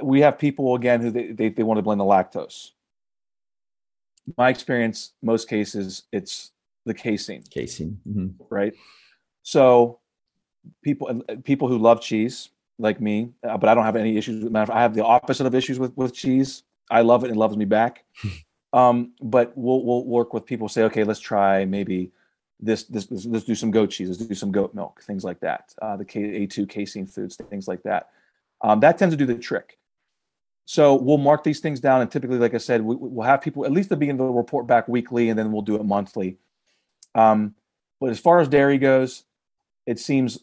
we 0.00 0.20
have 0.20 0.38
people 0.38 0.76
again 0.76 1.00
who 1.00 1.10
they, 1.10 1.32
they, 1.32 1.48
they 1.48 1.62
want 1.64 1.78
to 1.78 1.82
blend 1.82 2.00
the 2.00 2.04
lactose. 2.04 2.70
My 4.36 4.48
experience, 4.48 5.12
most 5.22 5.48
cases, 5.48 6.04
it's 6.12 6.52
the 6.86 6.94
casein. 6.94 7.42
Casein, 7.50 8.00
mm-hmm. 8.08 8.28
right? 8.48 8.74
So 9.42 9.98
people 10.82 11.22
people 11.44 11.66
who 11.66 11.78
love 11.78 12.00
cheese 12.00 12.50
like 12.78 13.00
me, 13.00 13.30
uh, 13.42 13.56
but 13.56 13.68
I 13.68 13.74
don't 13.74 13.84
have 13.84 13.96
any 13.96 14.16
issues. 14.16 14.44
With, 14.44 14.52
matter. 14.52 14.72
I 14.72 14.82
have 14.82 14.94
the 14.94 15.04
opposite 15.04 15.46
of 15.46 15.54
issues 15.54 15.78
with 15.78 15.96
with 15.96 16.14
cheese. 16.14 16.62
I 16.90 17.00
love 17.00 17.24
it 17.24 17.28
and 17.30 17.36
loves 17.36 17.56
me 17.56 17.64
back. 17.64 18.04
um, 18.72 19.12
but 19.20 19.52
we'll 19.56 19.82
we'll 19.84 20.04
work 20.04 20.32
with 20.32 20.46
people. 20.46 20.68
Say, 20.68 20.82
okay, 20.84 21.04
let's 21.04 21.20
try 21.20 21.64
maybe 21.64 22.10
this 22.60 22.84
this, 22.84 23.06
this 23.06 23.24
let's 23.26 23.44
do 23.44 23.54
some 23.54 23.70
goat 23.70 23.90
cheese. 23.90 24.08
Let's 24.08 24.24
do 24.24 24.34
some 24.34 24.52
goat 24.52 24.74
milk, 24.74 25.02
things 25.02 25.24
like 25.24 25.40
that. 25.40 25.74
Uh, 25.80 25.96
the 25.96 26.04
K, 26.04 26.46
A2 26.46 26.68
casein 26.68 27.06
foods, 27.06 27.36
things 27.50 27.68
like 27.68 27.82
that. 27.84 28.10
Um, 28.60 28.80
that 28.80 28.98
tends 28.98 29.12
to 29.12 29.16
do 29.16 29.26
the 29.26 29.38
trick. 29.38 29.78
So 30.64 30.94
we'll 30.94 31.16
mark 31.16 31.44
these 31.44 31.60
things 31.60 31.80
down, 31.80 32.02
and 32.02 32.10
typically, 32.10 32.38
like 32.38 32.54
I 32.54 32.58
said, 32.58 32.82
we, 32.82 32.94
will 32.96 33.22
have 33.22 33.40
people 33.40 33.64
at 33.64 33.72
least 33.72 33.88
the 33.88 33.96
beginning 33.96 34.18
to 34.18 34.24
report 34.24 34.66
back 34.66 34.86
weekly, 34.86 35.30
and 35.30 35.38
then 35.38 35.50
we'll 35.50 35.62
do 35.62 35.76
it 35.76 35.84
monthly. 35.84 36.36
Um, 37.14 37.54
but 38.00 38.10
as 38.10 38.18
far 38.20 38.38
as 38.38 38.48
dairy 38.48 38.76
goes, 38.76 39.24
it 39.86 39.98
seems 39.98 40.38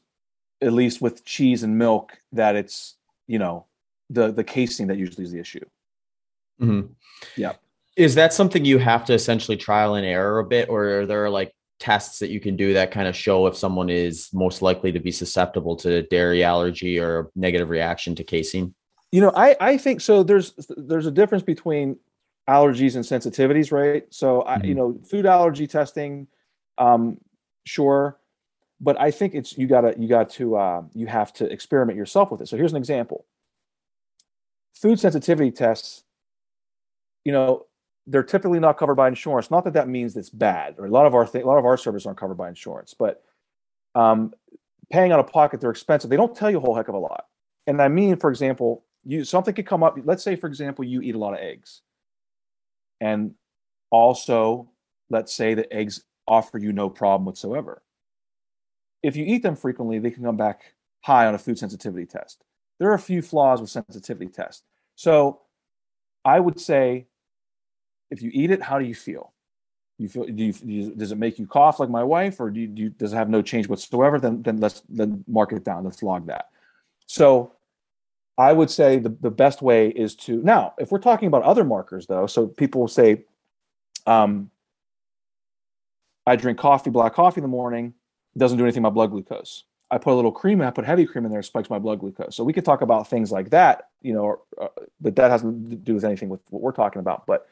at 0.62 0.74
least 0.74 1.02
with 1.02 1.24
cheese 1.26 1.64
and 1.64 1.78
milk 1.78 2.20
that 2.32 2.56
it's 2.56 2.96
you 3.28 3.40
know 3.40 3.66
the 4.10 4.32
the 4.32 4.44
casein 4.44 4.88
that 4.88 4.98
usually 4.98 5.24
is 5.24 5.32
the 5.32 5.40
issue 5.40 5.66
mm-hmm. 6.60 6.88
yeah 7.36 7.54
is 7.96 8.16
that 8.16 8.34
something 8.34 8.66
you 8.66 8.78
have 8.78 9.06
to 9.06 9.14
essentially 9.14 9.58
trial 9.58 9.96
and 9.96 10.06
error 10.06 10.40
a 10.40 10.46
bit 10.46 10.70
or 10.70 11.02
are 11.02 11.06
there 11.06 11.30
like 11.30 11.54
tests 11.80 12.20
that 12.20 12.30
you 12.30 12.40
can 12.40 12.56
do 12.56 12.74
that 12.74 12.92
kind 12.92 13.08
of 13.08 13.16
show 13.16 13.48
if 13.48 13.56
someone 13.56 13.90
is 13.90 14.30
most 14.34 14.62
likely 14.62 14.92
to 14.92 15.00
be 15.00 15.12
susceptible 15.12 15.76
to 15.76 16.04
dairy 16.04 16.44
allergy 16.44 17.00
or 17.00 17.30
negative 17.36 17.70
reaction 17.70 18.16
to 18.16 18.24
casein 18.24 18.74
you 19.12 19.20
know 19.20 19.32
i 19.36 19.56
i 19.60 19.78
think 19.78 20.00
so 20.00 20.24
there's 20.24 20.54
there's 20.78 21.06
a 21.06 21.12
difference 21.12 21.44
between 21.44 21.98
allergies 22.50 22.96
and 22.96 23.04
sensitivities 23.04 23.72
right 23.72 24.06
so 24.10 24.40
mm-hmm. 24.40 24.62
I, 24.62 24.66
you 24.66 24.76
know 24.76 24.98
food 25.10 25.26
allergy 25.26 25.68
testing 25.68 26.28
um 26.78 27.18
sure 27.66 28.18
but 28.80 29.00
I 29.00 29.12
think 29.12 29.34
it's 29.34 29.58
you 29.58 29.68
gotta 29.68 29.96
you 29.98 30.08
got 30.08 30.30
to 30.32 30.56
uh, 30.56 30.84
you 30.94 31.08
have 31.08 31.32
to 31.34 31.46
experiment 31.46 31.98
yourself 31.98 32.32
with 32.32 32.42
it. 32.42 32.48
So 32.48 32.58
here's 32.58 32.72
an 32.72 32.78
example: 32.78 33.26
food 34.74 35.00
sensitivity 35.00 35.52
tests. 35.52 36.04
You 37.24 37.32
know, 37.32 37.66
they're 38.08 38.24
typically 38.24 38.60
not 38.60 38.78
covered 38.78 38.96
by 38.96 39.08
insurance. 39.08 39.50
Not 39.50 39.64
that 39.64 39.74
that 39.74 39.88
means 39.88 40.16
it's 40.16 40.30
bad, 40.30 40.76
or 40.78 40.86
a 40.86 40.90
lot 40.90 41.06
of 41.06 41.16
our 41.16 41.26
th- 41.26 41.44
a 41.44 41.48
lot 41.48 41.58
of 41.58 41.66
our 41.66 41.78
services 41.78 42.06
aren't 42.06 42.20
covered 42.20 42.36
by 42.38 42.50
insurance, 42.50 42.94
but 42.94 43.24
um, 43.96 44.34
paying 44.92 45.12
out 45.12 45.20
of 45.20 45.28
pocket, 45.28 45.62
they're 45.62 45.72
expensive. 45.72 46.10
They 46.10 46.18
don't 46.18 46.36
tell 46.36 46.52
you 46.52 46.58
a 46.58 46.62
whole 46.62 46.76
heck 46.76 46.88
of 46.88 46.96
a 46.96 47.00
lot. 47.00 47.26
And 47.68 47.82
I 47.82 47.88
mean, 47.88 48.18
for 48.18 48.30
example, 48.30 48.84
you 49.04 49.24
something 49.24 49.54
could 49.54 49.68
come 49.68 49.84
up. 49.84 49.98
Let's 50.04 50.24
say, 50.24 50.36
for 50.36 50.48
example, 50.48 50.86
you 50.86 51.02
eat 51.02 51.16
a 51.16 51.20
lot 51.20 51.34
of 51.34 51.40
eggs, 51.40 51.82
and 53.02 53.34
also 53.92 54.70
let's 55.10 55.34
say 55.34 55.54
that 55.54 55.72
eggs 55.74 56.04
offer 56.28 56.58
you 56.58 56.74
no 56.74 56.90
problem 56.90 57.26
whatsoever 57.26 57.84
if 59.06 59.16
you 59.16 59.24
eat 59.24 59.44
them 59.44 59.56
frequently, 59.56 60.00
they 60.00 60.10
can 60.10 60.24
come 60.24 60.36
back 60.36 60.74
high 61.02 61.28
on 61.28 61.36
a 61.36 61.38
food 61.38 61.60
sensitivity 61.60 62.08
test. 62.08 62.44
There 62.80 62.90
are 62.90 62.96
a 62.96 63.00
few 63.00 63.22
flaws 63.22 63.62
with 63.62 63.70
sensitivity 63.70 64.32
tests. 64.32 64.64
So 64.96 65.42
I 66.26 66.40
would 66.40 66.60
say 66.60 67.06
if 68.10 68.22
you 68.22 68.32
eat 68.34 68.52
it, 68.52 68.62
how 68.62 68.80
do 68.80 68.86
you 68.86 68.96
feel? 68.96 69.34
You 69.98 70.10
feel 70.10 70.26
do 70.26 70.44
you, 70.44 70.54
do 70.54 70.72
you, 70.72 70.96
does 70.96 71.12
it 71.12 71.18
make 71.18 71.40
you 71.40 71.48
cough 71.48 71.80
like 71.80 71.90
my 71.90 72.04
wife, 72.04 72.40
or 72.40 72.50
do 72.50 72.60
you, 72.60 72.68
do 72.68 72.82
you, 72.84 72.90
does 72.90 73.14
it 73.14 73.16
have 73.16 73.30
no 73.30 73.42
change 73.42 73.68
whatsoever? 73.68 74.20
Then 74.20 74.42
then 74.42 74.58
let's 74.58 74.84
then 74.90 75.24
mark 75.28 75.54
it 75.54 75.64
down. 75.64 75.84
Let's 75.84 76.04
log 76.04 76.28
that. 76.28 76.50
So 77.06 77.54
I 78.38 78.52
would 78.52 78.70
say 78.70 79.00
the, 79.00 79.10
the 79.10 79.32
best 79.32 79.62
way 79.62 79.90
is 79.90 80.16
to 80.16 80.42
now 80.42 80.74
if 80.78 80.92
we're 80.92 81.00
talking 81.00 81.28
about 81.28 81.44
other 81.44 81.64
markers 81.64 82.08
though. 82.08 82.28
So 82.28 82.48
people 82.48 82.82
will 82.82 82.88
say, 82.90 83.24
um, 84.06 84.50
I 86.28 86.36
drink 86.36 86.58
coffee, 86.58 86.90
black 86.90 87.14
coffee 87.14 87.40
in 87.40 87.44
the 87.44 87.48
morning 87.48 87.94
doesn't 88.38 88.58
do 88.58 88.66
anything 88.66 88.84
my 88.84 88.90
blood 88.90 89.12
glucose. 89.12 89.64
I 89.92 89.98
put 89.98 90.14
a 90.14 90.16
little 90.16 90.32
cream, 90.32 90.62
I 90.62 90.72
put 90.72 90.84
heavy 90.84 91.06
cream 91.06 91.26
in 91.26 91.32
there, 91.32 91.40
it 91.40 91.46
spikes 91.46 91.70
my 91.70 91.80
blood 91.80 92.00
glucose. 92.00 92.36
So 92.36 92.44
we 92.44 92.52
could 92.52 92.66
talk 92.66 92.82
about 92.82 93.08
things 93.08 93.32
like 93.32 93.52
that, 93.52 93.90
you 94.02 94.14
know, 94.14 94.42
uh, 94.60 94.68
but 95.00 95.16
that 95.16 95.32
hasn't 95.32 95.70
to 95.70 95.76
do 95.76 95.94
with 95.94 96.04
anything 96.04 96.28
with 96.28 96.42
what 96.50 96.62
we're 96.62 96.72
talking 96.72 97.00
about. 97.00 97.26
But 97.28 97.48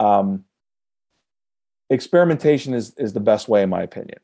um, 0.00 0.44
experimentation 1.90 2.74
is 2.74 2.94
is 2.96 3.12
the 3.12 3.20
best 3.20 3.48
way, 3.48 3.62
in 3.62 3.70
my 3.70 3.82
opinion, 3.82 4.18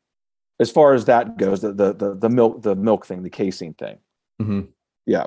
as 0.60 0.70
far 0.70 0.94
as 0.94 1.06
that 1.06 1.36
goes. 1.36 1.60
The 1.60 1.72
the 1.72 1.92
the, 1.92 2.14
the 2.14 2.28
milk 2.28 2.62
the 2.62 2.74
milk 2.74 3.06
thing, 3.06 3.22
the 3.22 3.30
casein 3.30 3.74
thing. 3.74 3.98
Mm-hmm. 4.40 4.60
Yeah, 5.06 5.26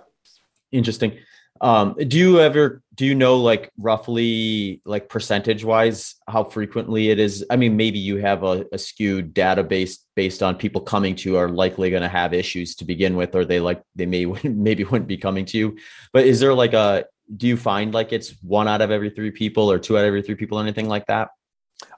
interesting. 0.72 1.18
Um, 1.60 1.96
do 2.08 2.18
you 2.18 2.40
ever 2.40 2.84
do 2.94 3.06
you 3.06 3.16
know 3.16 3.38
like 3.38 3.72
roughly 3.78 4.82
like 4.86 5.10
percentage 5.10 5.64
wise 5.64 6.16
how 6.28 6.44
frequently 6.44 7.10
it 7.10 7.20
is? 7.20 7.46
I 7.50 7.56
mean, 7.56 7.76
maybe 7.76 8.00
you 8.00 8.18
have 8.18 8.44
a, 8.44 8.66
a 8.72 8.78
skewed 8.78 9.34
database 9.34 9.98
based 10.16 10.44
on 10.44 10.56
people 10.56 10.82
coming 10.82 11.16
to 11.16 11.30
you 11.30 11.38
are 11.38 11.50
likely 11.50 11.90
going 11.90 12.04
to 12.04 12.10
have 12.10 12.34
issues 12.34 12.76
to 12.76 12.86
begin 12.86 13.16
with, 13.16 13.36
or 13.36 13.46
they 13.46 13.60
like 13.60 13.82
they 13.96 14.06
may 14.06 14.26
maybe 14.44 14.84
wouldn't 14.84 15.08
be 15.08 15.18
coming 15.18 15.46
to 15.46 15.58
you. 15.58 15.78
But 16.14 16.26
is 16.26 16.40
there 16.40 16.54
like 16.54 16.74
a 16.74 17.06
do 17.36 17.48
you 17.48 17.58
find 17.58 17.94
like 17.94 18.14
it's 18.14 18.36
one 18.42 18.68
out 18.68 18.82
of 18.82 18.92
every 18.92 19.10
three 19.10 19.32
people 19.32 19.72
or 19.72 19.80
two 19.80 19.98
out 19.98 20.02
of 20.02 20.08
every 20.08 20.22
three 20.22 20.36
people, 20.36 20.58
or 20.58 20.62
anything 20.62 20.88
like 20.88 21.06
that? 21.08 21.30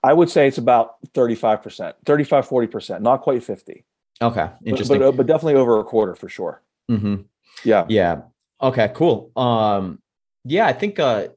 I 0.03 0.13
would 0.13 0.29
say 0.29 0.47
it's 0.47 0.57
about 0.57 0.95
35%, 1.13 1.93
35, 2.05 2.47
40%, 2.47 3.01
not 3.01 3.21
quite 3.21 3.43
50. 3.43 3.85
Okay. 4.21 4.49
Interesting. 4.65 4.99
But, 4.99 5.11
but, 5.11 5.17
but 5.17 5.27
definitely 5.27 5.55
over 5.55 5.79
a 5.79 5.83
quarter 5.83 6.15
for 6.15 6.27
sure. 6.27 6.61
Mm-hmm. 6.91 7.21
Yeah. 7.63 7.85
Yeah. 7.87 8.21
Okay, 8.61 8.91
cool. 8.93 9.31
Um, 9.37 10.01
yeah, 10.43 10.65
I 10.65 10.73
think 10.73 10.99
uh, 10.99 11.29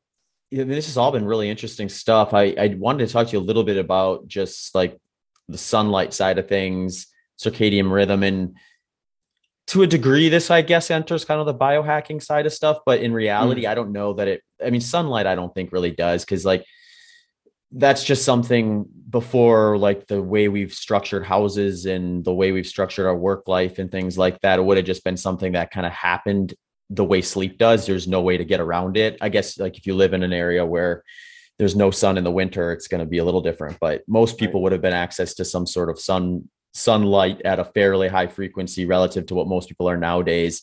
this 0.51 0.87
has 0.87 0.97
all 0.97 1.13
been 1.13 1.25
really 1.25 1.49
interesting 1.49 1.89
stuff. 1.89 2.35
I, 2.35 2.55
I 2.59 2.77
wanted 2.79 3.07
to 3.07 3.13
talk 3.13 3.29
to 3.29 3.33
you 3.33 3.39
a 3.39 3.45
little 3.45 3.65
bit 3.65 3.77
about 3.77 4.27
just 4.27 4.75
like 4.75 4.99
the 5.49 5.59
sunlight 5.59 6.13
side 6.13 6.39
of 6.39 6.49
things, 6.49 7.07
circadian 7.41 7.93
rhythm, 7.93 8.23
and 8.23 8.57
to 9.73 9.83
a 9.83 9.87
degree, 9.87 10.29
this 10.29 10.51
I 10.51 10.61
guess 10.61 10.91
enters 10.91 11.25
kind 11.25 11.41
of 11.41 11.47
the 11.47 11.55
biohacking 11.55 12.23
side 12.23 12.45
of 12.45 12.53
stuff. 12.53 12.81
But 12.85 13.01
in 13.01 13.11
reality, 13.15 13.65
mm. 13.65 13.69
I 13.69 13.75
don't 13.75 13.93
know 13.93 14.13
that 14.15 14.29
it. 14.29 14.43
I 14.65 14.69
mean, 14.69 14.83
sunlight, 14.83 15.27
I 15.27 15.35
don't 15.35 15.53
think 15.55 15.73
really 15.73 15.91
does 15.91 16.27
because 16.27 16.45
like 16.45 16.67
that's 17.71 18.05
just 18.05 18.27
something 18.27 18.85
before 19.09 19.79
like 19.79 20.07
the 20.07 20.23
way 20.23 20.49
we've 20.49 20.75
structured 20.75 21.25
houses 21.25 21.87
and 21.87 22.23
the 22.23 22.35
way 22.35 22.53
we've 22.53 22.67
structured 22.67 23.07
our 23.07 23.17
work 23.17 23.49
life 23.49 23.79
and 23.79 23.91
things 23.91 24.19
like 24.19 24.39
that 24.43 24.59
it 24.59 24.63
would 24.63 24.77
have 24.77 24.85
just 24.85 25.05
been 25.05 25.17
something 25.17 25.53
that 25.53 25.71
kind 25.71 25.87
of 25.87 25.93
happened 25.93 26.53
the 26.91 27.05
way 27.05 27.23
sleep 27.23 27.57
does. 27.57 27.87
There's 27.87 28.07
no 28.07 28.21
way 28.21 28.37
to 28.37 28.45
get 28.45 28.61
around 28.61 28.99
it. 28.99 29.17
I 29.23 29.31
guess 29.31 29.59
like 29.59 29.79
if 29.79 29.87
you 29.87 29.95
live 29.95 30.13
in 30.13 30.23
an 30.23 30.35
area 30.35 30.67
where 30.67 31.03
there's 31.59 31.75
no 31.75 31.91
sun 31.91 32.19
in 32.19 32.25
the 32.25 32.31
winter, 32.31 32.73
it's 32.73 32.89
going 32.89 33.01
to 33.01 33.07
be 33.07 33.19
a 33.19 33.25
little 33.25 33.41
different. 33.41 33.79
But 33.81 34.03
most 34.07 34.37
people 34.37 34.61
would 34.63 34.73
have 34.73 34.83
been 34.83 34.93
access 34.93 35.33
to 35.35 35.47
some 35.47 35.67
sort 35.67 35.89
of 35.89 35.99
sun 35.99 36.51
sunlight 36.73 37.43
at 37.45 37.59
a 37.59 37.65
fairly 37.65 38.09
high 38.09 38.27
frequency 38.27 38.87
relative 38.87 39.27
to 39.27 39.35
what 39.35 39.47
most 39.47 39.69
people 39.69 39.89
are 39.89 39.97
nowadays. 39.97 40.63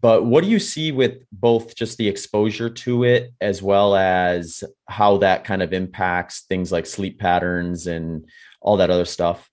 But 0.00 0.24
what 0.24 0.44
do 0.44 0.50
you 0.50 0.60
see 0.60 0.92
with 0.92 1.24
both 1.32 1.74
just 1.74 1.98
the 1.98 2.06
exposure 2.06 2.70
to 2.70 3.04
it 3.04 3.32
as 3.40 3.62
well 3.62 3.96
as 3.96 4.62
how 4.88 5.18
that 5.18 5.44
kind 5.44 5.62
of 5.62 5.72
impacts 5.72 6.42
things 6.42 6.70
like 6.70 6.86
sleep 6.86 7.18
patterns 7.18 7.88
and 7.88 8.28
all 8.60 8.76
that 8.76 8.90
other 8.90 9.04
stuff? 9.04 9.50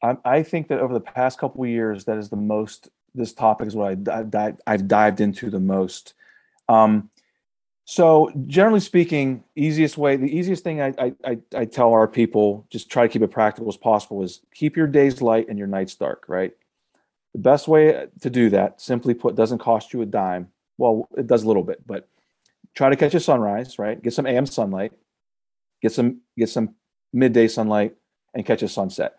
I, 0.00 0.44
think 0.44 0.68
that 0.68 0.78
over 0.78 0.94
the 0.94 1.00
past 1.00 1.40
couple 1.40 1.64
of 1.64 1.70
years, 1.70 2.04
that 2.04 2.18
is 2.18 2.30
the 2.30 2.36
most 2.36 2.88
this 3.16 3.32
topic 3.32 3.66
is 3.66 3.74
what 3.74 4.08
I, 4.08 4.54
I've 4.64 4.86
dived 4.86 5.20
into 5.20 5.50
the 5.50 5.58
most. 5.58 6.14
Um, 6.68 7.10
so 7.90 8.30
generally 8.46 8.80
speaking, 8.80 9.42
easiest 9.56 9.96
way, 9.96 10.16
the 10.16 10.30
easiest 10.30 10.62
thing 10.62 10.82
I, 10.82 11.14
I, 11.24 11.38
I 11.56 11.64
tell 11.64 11.94
our 11.94 12.06
people, 12.06 12.66
just 12.68 12.90
try 12.90 13.06
to 13.06 13.08
keep 13.10 13.22
it 13.22 13.30
practical 13.30 13.66
as 13.66 13.78
possible 13.78 14.22
is 14.22 14.42
keep 14.54 14.76
your 14.76 14.86
days 14.86 15.22
light 15.22 15.48
and 15.48 15.58
your 15.58 15.68
nights 15.68 15.94
dark, 15.94 16.26
right? 16.28 16.52
The 17.32 17.38
best 17.38 17.66
way 17.66 18.08
to 18.20 18.28
do 18.28 18.50
that, 18.50 18.82
simply 18.82 19.14
put, 19.14 19.36
doesn't 19.36 19.60
cost 19.60 19.94
you 19.94 20.02
a 20.02 20.06
dime. 20.06 20.48
Well, 20.76 21.08
it 21.16 21.26
does 21.26 21.44
a 21.44 21.46
little 21.46 21.62
bit, 21.62 21.80
but 21.86 22.06
try 22.74 22.90
to 22.90 22.96
catch 22.96 23.14
a 23.14 23.20
sunrise, 23.20 23.78
right? 23.78 24.02
Get 24.02 24.12
some 24.12 24.26
AM 24.26 24.44
sunlight, 24.44 24.92
get 25.80 25.92
some 25.92 26.20
get 26.36 26.50
some 26.50 26.74
midday 27.14 27.48
sunlight, 27.48 27.94
and 28.34 28.44
catch 28.44 28.62
a 28.62 28.68
sunset. 28.68 29.16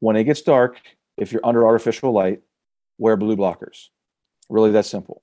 When 0.00 0.16
it 0.16 0.24
gets 0.24 0.42
dark, 0.42 0.80
if 1.16 1.30
you're 1.30 1.46
under 1.46 1.64
artificial 1.64 2.10
light, 2.10 2.42
wear 2.98 3.16
blue 3.16 3.36
blockers. 3.36 3.90
Really, 4.48 4.72
that 4.72 4.84
simple. 4.84 5.22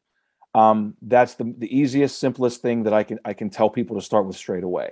Um, 0.56 0.96
that's 1.02 1.36
the, 1.36 1.54
the 1.58 1.76
easiest, 1.76 2.20
simplest 2.20 2.62
thing 2.62 2.84
that 2.84 2.94
I 2.94 3.04
can 3.04 3.20
I 3.24 3.34
can 3.34 3.50
tell 3.50 3.70
people 3.70 3.96
to 3.98 4.02
start 4.02 4.26
with 4.26 4.36
straight 4.36 4.64
away. 4.64 4.92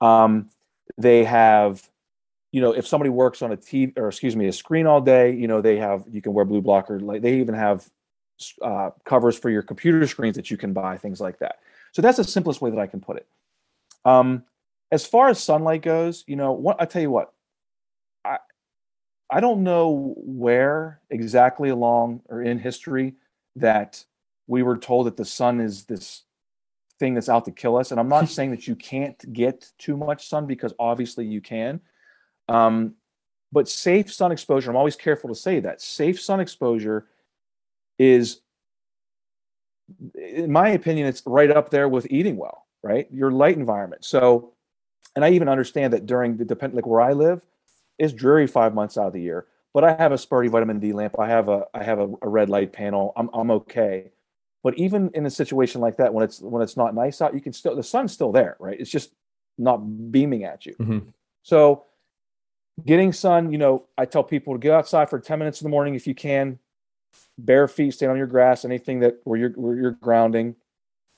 Um, 0.00 0.50
they 0.96 1.24
have, 1.24 1.88
you 2.52 2.60
know, 2.60 2.72
if 2.72 2.86
somebody 2.86 3.10
works 3.10 3.42
on 3.42 3.52
a 3.52 3.56
TV 3.56 3.96
or 3.98 4.08
excuse 4.08 4.36
me, 4.36 4.46
a 4.46 4.52
screen 4.52 4.86
all 4.86 5.00
day, 5.00 5.32
you 5.32 5.48
know, 5.48 5.60
they 5.60 5.76
have 5.76 6.04
you 6.10 6.22
can 6.22 6.32
wear 6.32 6.44
blue 6.44 6.60
blocker. 6.60 7.00
Like 7.00 7.22
they 7.22 7.40
even 7.40 7.54
have 7.54 7.88
uh, 8.62 8.90
covers 9.04 9.38
for 9.38 9.50
your 9.50 9.62
computer 9.62 10.06
screens 10.06 10.36
that 10.36 10.50
you 10.50 10.56
can 10.56 10.72
buy, 10.72 10.96
things 10.96 11.20
like 11.20 11.38
that. 11.40 11.60
So 11.92 12.02
that's 12.02 12.18
the 12.18 12.24
simplest 12.24 12.60
way 12.60 12.70
that 12.70 12.78
I 12.78 12.86
can 12.86 13.00
put 13.00 13.16
it. 13.16 13.26
Um, 14.04 14.44
as 14.92 15.04
far 15.04 15.28
as 15.28 15.42
sunlight 15.42 15.82
goes, 15.82 16.22
you 16.26 16.36
know, 16.36 16.52
what 16.52 16.80
I 16.80 16.84
tell 16.84 17.02
you 17.02 17.10
what, 17.10 17.32
I 18.24 18.38
I 19.30 19.40
don't 19.40 19.64
know 19.64 20.14
where 20.18 21.00
exactly 21.10 21.70
along 21.70 22.20
or 22.28 22.42
in 22.42 22.58
history 22.58 23.14
that 23.56 24.04
we 24.46 24.62
were 24.62 24.78
told 24.78 25.06
that 25.06 25.16
the 25.16 25.24
sun 25.24 25.60
is 25.60 25.84
this 25.84 26.22
thing 26.98 27.14
that's 27.14 27.28
out 27.28 27.44
to 27.44 27.50
kill 27.50 27.76
us. 27.76 27.90
And 27.90 28.00
I'm 28.00 28.08
not 28.08 28.28
saying 28.36 28.50
that 28.52 28.66
you 28.66 28.76
can't 28.76 29.32
get 29.32 29.70
too 29.78 29.96
much 29.96 30.28
sun 30.28 30.46
because 30.46 30.72
obviously 30.78 31.26
you 31.26 31.40
can. 31.40 31.80
Um, 32.48 32.94
but 33.52 33.68
safe 33.68 34.12
sun 34.12 34.32
exposure, 34.32 34.70
I'm 34.70 34.76
always 34.76 34.96
careful 34.96 35.28
to 35.28 35.34
say 35.34 35.60
that 35.60 35.80
safe 35.80 36.20
sun 36.20 36.40
exposure 36.40 37.06
is, 37.98 38.40
in 40.14 40.50
my 40.50 40.70
opinion, 40.70 41.06
it's 41.06 41.22
right 41.24 41.50
up 41.50 41.70
there 41.70 41.88
with 41.88 42.06
eating 42.10 42.36
well, 42.36 42.66
right? 42.82 43.06
Your 43.10 43.30
light 43.30 43.56
environment. 43.56 44.04
So, 44.04 44.52
and 45.14 45.24
I 45.24 45.30
even 45.30 45.48
understand 45.48 45.92
that 45.92 46.06
during 46.06 46.36
the 46.36 46.44
depend 46.44 46.74
like 46.74 46.86
where 46.86 47.00
I 47.00 47.12
live, 47.12 47.46
it's 47.98 48.12
dreary 48.12 48.46
five 48.46 48.74
months 48.74 48.98
out 48.98 49.06
of 49.06 49.12
the 49.12 49.22
year. 49.22 49.46
But 49.72 49.84
I 49.84 49.94
have 49.94 50.12
a 50.12 50.16
Sperti 50.16 50.50
vitamin 50.50 50.78
D 50.80 50.92
lamp. 50.92 51.18
I 51.18 51.28
have 51.28 51.48
a 51.48 51.64
I 51.72 51.82
have 51.82 51.98
a, 51.98 52.08
a 52.22 52.28
red 52.28 52.48
light 52.50 52.72
panel. 52.72 53.12
I'm 53.16 53.30
I'm 53.32 53.50
okay. 53.50 54.10
But 54.66 54.76
even 54.78 55.12
in 55.14 55.24
a 55.26 55.30
situation 55.30 55.80
like 55.80 55.96
that, 55.98 56.12
when 56.12 56.24
it's 56.24 56.40
when 56.40 56.60
it's 56.60 56.76
not 56.76 56.92
nice 56.92 57.22
out, 57.22 57.34
you 57.34 57.40
can 57.40 57.52
still 57.52 57.76
the 57.76 57.84
sun's 57.84 58.10
still 58.10 58.32
there, 58.32 58.56
right? 58.58 58.76
It's 58.76 58.90
just 58.90 59.12
not 59.56 59.76
beaming 60.10 60.42
at 60.42 60.66
you. 60.66 60.74
Mm-hmm. 60.80 61.10
So 61.44 61.84
getting 62.84 63.12
sun, 63.12 63.52
you 63.52 63.58
know, 63.58 63.84
I 63.96 64.06
tell 64.06 64.24
people 64.24 64.54
to 64.54 64.58
get 64.58 64.72
outside 64.72 65.08
for 65.08 65.20
10 65.20 65.38
minutes 65.38 65.60
in 65.60 65.66
the 65.66 65.70
morning 65.70 65.94
if 65.94 66.08
you 66.08 66.16
can, 66.16 66.58
bare 67.38 67.68
feet, 67.68 67.94
stand 67.94 68.10
on 68.10 68.18
your 68.18 68.26
grass, 68.26 68.64
anything 68.64 68.98
that 68.98 69.20
where 69.22 69.38
you're 69.38 69.50
where 69.50 69.76
you're 69.76 69.92
grounding, 69.92 70.56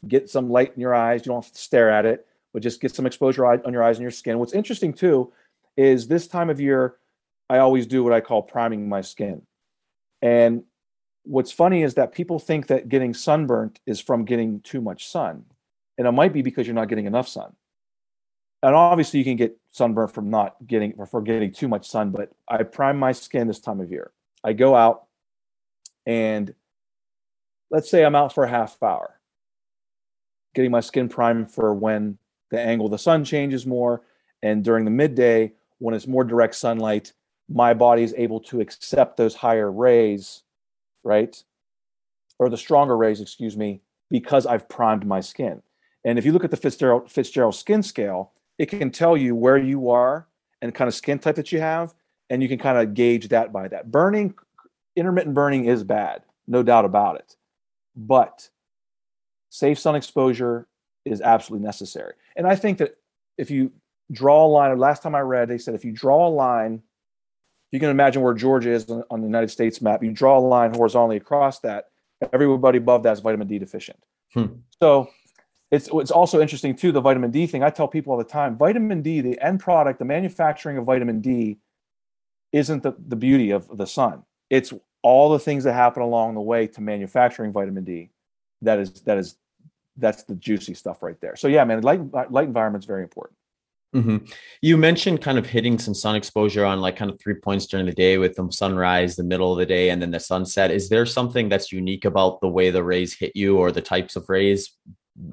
get 0.06 0.28
some 0.28 0.50
light 0.50 0.74
in 0.74 0.82
your 0.82 0.94
eyes. 0.94 1.22
You 1.24 1.32
don't 1.32 1.42
have 1.42 1.50
to 1.50 1.58
stare 1.58 1.88
at 1.88 2.04
it, 2.04 2.26
but 2.52 2.62
just 2.62 2.82
get 2.82 2.94
some 2.94 3.06
exposure 3.06 3.46
on 3.46 3.72
your 3.72 3.82
eyes 3.82 3.96
and 3.96 4.02
your 4.02 4.10
skin. 4.10 4.38
What's 4.38 4.52
interesting 4.52 4.92
too 4.92 5.32
is 5.74 6.06
this 6.06 6.26
time 6.26 6.50
of 6.50 6.60
year, 6.60 6.96
I 7.48 7.60
always 7.60 7.86
do 7.86 8.04
what 8.04 8.12
I 8.12 8.20
call 8.20 8.42
priming 8.42 8.90
my 8.90 9.00
skin. 9.00 9.40
And 10.20 10.64
what's 11.28 11.52
funny 11.52 11.82
is 11.82 11.94
that 11.94 12.12
people 12.12 12.38
think 12.38 12.68
that 12.68 12.88
getting 12.88 13.12
sunburnt 13.12 13.80
is 13.86 14.00
from 14.00 14.24
getting 14.24 14.60
too 14.60 14.80
much 14.80 15.06
sun. 15.06 15.44
And 15.98 16.06
it 16.06 16.12
might 16.12 16.32
be 16.32 16.40
because 16.40 16.66
you're 16.66 16.74
not 16.74 16.88
getting 16.88 17.04
enough 17.04 17.28
sun. 17.28 17.52
And 18.62 18.74
obviously 18.74 19.18
you 19.18 19.24
can 19.24 19.36
get 19.36 19.56
sunburnt 19.70 20.12
from 20.12 20.30
not 20.30 20.56
getting 20.66 20.94
or 20.96 21.04
for 21.04 21.20
getting 21.20 21.52
too 21.52 21.68
much 21.68 21.88
sun, 21.88 22.10
but 22.10 22.30
I 22.48 22.62
prime 22.62 22.98
my 22.98 23.12
skin 23.12 23.46
this 23.46 23.60
time 23.60 23.78
of 23.80 23.90
year. 23.90 24.10
I 24.42 24.54
go 24.54 24.74
out 24.74 25.04
and 26.06 26.54
let's 27.70 27.90
say 27.90 28.04
I'm 28.04 28.16
out 28.16 28.32
for 28.32 28.44
a 28.44 28.48
half 28.48 28.82
hour, 28.82 29.20
getting 30.54 30.70
my 30.70 30.80
skin 30.80 31.10
primed 31.10 31.52
for 31.52 31.74
when 31.74 32.16
the 32.50 32.58
angle 32.58 32.86
of 32.86 32.92
the 32.92 32.98
sun 32.98 33.22
changes 33.22 33.66
more. 33.66 34.00
And 34.42 34.64
during 34.64 34.86
the 34.86 34.90
midday, 34.90 35.52
when 35.78 35.94
it's 35.94 36.06
more 36.06 36.24
direct 36.24 36.54
sunlight, 36.54 37.12
my 37.50 37.74
body 37.74 38.02
is 38.02 38.14
able 38.16 38.40
to 38.40 38.60
accept 38.60 39.18
those 39.18 39.34
higher 39.34 39.70
rays 39.70 40.42
right? 41.08 41.42
Or 42.38 42.48
the 42.48 42.58
stronger 42.58 42.96
rays, 42.96 43.20
excuse 43.20 43.56
me, 43.56 43.80
because 44.10 44.46
I've 44.46 44.68
primed 44.68 45.06
my 45.06 45.20
skin. 45.20 45.62
And 46.04 46.18
if 46.18 46.24
you 46.24 46.32
look 46.32 46.44
at 46.44 46.50
the 46.52 46.56
Fitzgerald, 46.56 47.10
Fitzgerald 47.10 47.54
skin 47.54 47.82
scale, 47.82 48.32
it 48.58 48.66
can 48.66 48.90
tell 48.90 49.16
you 49.16 49.34
where 49.34 49.56
you 49.56 49.90
are 49.90 50.28
and 50.62 50.74
kind 50.74 50.86
of 50.86 50.94
skin 50.94 51.18
type 51.18 51.36
that 51.36 51.50
you 51.50 51.60
have, 51.60 51.94
and 52.30 52.42
you 52.42 52.48
can 52.48 52.58
kind 52.58 52.78
of 52.78 52.94
gauge 52.94 53.28
that 53.28 53.52
by 53.52 53.68
that. 53.68 53.90
Burning, 53.90 54.34
intermittent 54.94 55.34
burning 55.34 55.64
is 55.64 55.82
bad, 55.82 56.22
no 56.46 56.62
doubt 56.62 56.84
about 56.84 57.16
it. 57.16 57.36
But 57.96 58.48
safe 59.48 59.78
sun 59.78 59.96
exposure 59.96 60.68
is 61.04 61.20
absolutely 61.20 61.66
necessary. 61.66 62.14
And 62.36 62.46
I 62.46 62.54
think 62.54 62.78
that 62.78 62.98
if 63.38 63.50
you 63.50 63.72
draw 64.12 64.44
a 64.44 64.48
line, 64.48 64.76
last 64.78 65.02
time 65.02 65.14
I 65.14 65.20
read, 65.20 65.48
they 65.48 65.58
said 65.58 65.74
if 65.74 65.84
you 65.84 65.92
draw 65.92 66.28
a 66.28 66.30
line 66.30 66.82
you 67.72 67.80
can 67.80 67.90
imagine 67.90 68.22
where 68.22 68.34
Georgia 68.34 68.70
is 68.70 68.88
on, 68.88 69.04
on 69.10 69.20
the 69.20 69.26
United 69.26 69.50
States 69.50 69.80
map. 69.80 70.02
You 70.02 70.10
draw 70.10 70.38
a 70.38 70.40
line 70.40 70.74
horizontally 70.74 71.16
across 71.16 71.60
that. 71.60 71.86
Everybody 72.32 72.78
above 72.78 73.02
that 73.04 73.12
is 73.12 73.20
vitamin 73.20 73.46
D 73.46 73.58
deficient. 73.58 73.98
Hmm. 74.34 74.46
So 74.82 75.08
it's 75.70 75.88
it's 75.92 76.10
also 76.10 76.40
interesting 76.40 76.74
too 76.74 76.92
the 76.92 77.00
vitamin 77.00 77.30
D 77.30 77.46
thing. 77.46 77.62
I 77.62 77.70
tell 77.70 77.88
people 77.88 78.12
all 78.12 78.18
the 78.18 78.24
time, 78.24 78.56
vitamin 78.56 79.02
D, 79.02 79.20
the 79.20 79.40
end 79.40 79.60
product, 79.60 79.98
the 79.98 80.04
manufacturing 80.04 80.78
of 80.78 80.84
vitamin 80.84 81.20
D, 81.20 81.58
isn't 82.52 82.82
the, 82.82 82.94
the 83.06 83.16
beauty 83.16 83.50
of 83.50 83.76
the 83.76 83.86
sun. 83.86 84.22
It's 84.50 84.72
all 85.02 85.30
the 85.30 85.38
things 85.38 85.64
that 85.64 85.74
happen 85.74 86.02
along 86.02 86.34
the 86.34 86.40
way 86.40 86.66
to 86.66 86.80
manufacturing 86.80 87.52
vitamin 87.52 87.84
D. 87.84 88.10
That 88.62 88.78
is 88.78 88.92
that 89.02 89.18
is 89.18 89.36
that's 89.96 90.24
the 90.24 90.34
juicy 90.34 90.74
stuff 90.74 91.02
right 91.02 91.20
there. 91.20 91.36
So 91.36 91.48
yeah, 91.48 91.64
man, 91.64 91.82
light 91.82 92.00
light 92.30 92.46
environment 92.46 92.82
is 92.82 92.86
very 92.86 93.02
important. 93.02 93.37
Mm-hmm. 93.94 94.18
You 94.60 94.76
mentioned 94.76 95.22
kind 95.22 95.38
of 95.38 95.46
hitting 95.46 95.78
some 95.78 95.94
sun 95.94 96.14
exposure 96.14 96.64
on 96.64 96.80
like 96.80 96.96
kind 96.96 97.10
of 97.10 97.18
three 97.20 97.34
points 97.34 97.66
during 97.66 97.86
the 97.86 97.92
day 97.92 98.18
with 98.18 98.36
the 98.36 98.50
sunrise, 98.50 99.16
the 99.16 99.24
middle 99.24 99.52
of 99.52 99.58
the 99.58 99.66
day, 99.66 99.90
and 99.90 100.00
then 100.02 100.10
the 100.10 100.20
sunset. 100.20 100.70
Is 100.70 100.88
there 100.88 101.06
something 101.06 101.48
that's 101.48 101.72
unique 101.72 102.04
about 102.04 102.40
the 102.40 102.48
way 102.48 102.70
the 102.70 102.84
rays 102.84 103.14
hit 103.14 103.34
you 103.34 103.58
or 103.58 103.72
the 103.72 103.80
types 103.80 104.16
of 104.16 104.28
rays 104.28 104.76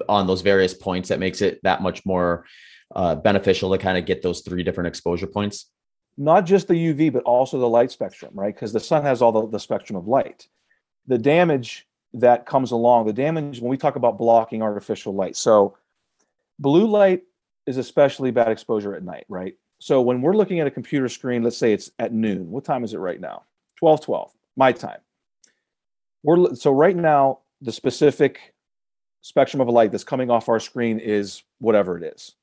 on 0.08 0.26
those 0.26 0.40
various 0.40 0.72
points 0.72 1.10
that 1.10 1.20
makes 1.20 1.42
it 1.42 1.60
that 1.64 1.82
much 1.82 2.04
more 2.06 2.46
uh, 2.94 3.14
beneficial 3.14 3.70
to 3.70 3.78
kind 3.78 3.98
of 3.98 4.06
get 4.06 4.22
those 4.22 4.40
three 4.40 4.62
different 4.62 4.88
exposure 4.88 5.26
points? 5.26 5.66
Not 6.16 6.46
just 6.46 6.66
the 6.66 6.74
UV, 6.74 7.12
but 7.12 7.24
also 7.24 7.58
the 7.58 7.68
light 7.68 7.90
spectrum, 7.90 8.32
right? 8.34 8.54
Because 8.54 8.72
the 8.72 8.80
sun 8.80 9.02
has 9.02 9.20
all 9.20 9.32
the, 9.32 9.48
the 9.48 9.60
spectrum 9.60 9.98
of 9.98 10.08
light. 10.08 10.48
The 11.06 11.18
damage 11.18 11.86
that 12.14 12.46
comes 12.46 12.70
along, 12.70 13.06
the 13.06 13.12
damage 13.12 13.60
when 13.60 13.70
we 13.70 13.76
talk 13.76 13.96
about 13.96 14.16
blocking 14.16 14.62
artificial 14.62 15.14
light. 15.14 15.36
So, 15.36 15.76
blue 16.58 16.86
light 16.86 17.22
is 17.66 17.76
especially 17.76 18.30
bad 18.30 18.48
exposure 18.48 18.94
at 18.94 19.02
night, 19.02 19.24
right? 19.28 19.54
So 19.78 20.00
when 20.00 20.22
we're 20.22 20.36
looking 20.36 20.60
at 20.60 20.66
a 20.66 20.70
computer 20.70 21.08
screen, 21.08 21.42
let's 21.42 21.58
say 21.58 21.72
it's 21.72 21.90
at 21.98 22.12
noon. 22.12 22.50
What 22.50 22.64
time 22.64 22.84
is 22.84 22.94
it 22.94 22.98
right 22.98 23.20
now? 23.20 23.42
12 23.78 24.00
12, 24.02 24.32
my 24.56 24.72
time. 24.72 25.00
We're 26.22 26.54
so 26.54 26.72
right 26.72 26.96
now 26.96 27.40
the 27.60 27.72
specific 27.72 28.54
spectrum 29.20 29.60
of 29.60 29.68
light 29.68 29.90
that's 29.90 30.04
coming 30.04 30.30
off 30.30 30.48
our 30.48 30.60
screen 30.60 30.98
is 30.98 31.42
whatever 31.58 31.98
it 31.98 32.04
is. 32.14 32.34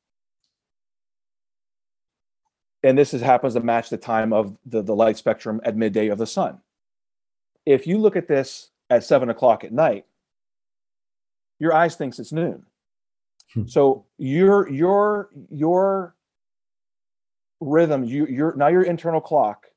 And 2.84 2.98
this 2.98 3.14
is, 3.14 3.22
happens 3.22 3.54
to 3.54 3.62
match 3.62 3.90
the 3.90 3.98
time 3.98 4.34
of 4.34 4.58
the, 4.66 4.82
the 4.82 4.96
light 4.96 5.18
spectrum 5.18 5.62
at 5.64 5.78
midday 5.78 6.10
of 6.10 6.18
the 6.18 6.28
sun. 6.28 6.60
If 7.66 7.88
you 7.88 7.98
look 7.98 8.18
at 8.18 8.28
this 8.28 8.70
at 8.90 9.06
seven 9.06 9.30
o'clock 9.30 9.64
at 9.64 9.72
night, 9.72 10.06
your 11.60 11.74
eyes 11.74 11.96
thinks 11.96 12.20
it's 12.20 12.34
noon. 12.34 12.66
Hmm. 13.54 13.68
So 13.68 14.06
your 14.18 14.70
your 14.70 15.30
your 15.50 16.16
rhythm, 17.60 18.04
you 18.04 18.26
your 18.28 18.56
now 18.56 18.68
your 18.68 18.84
internal 18.84 19.22
clock, 19.22 19.68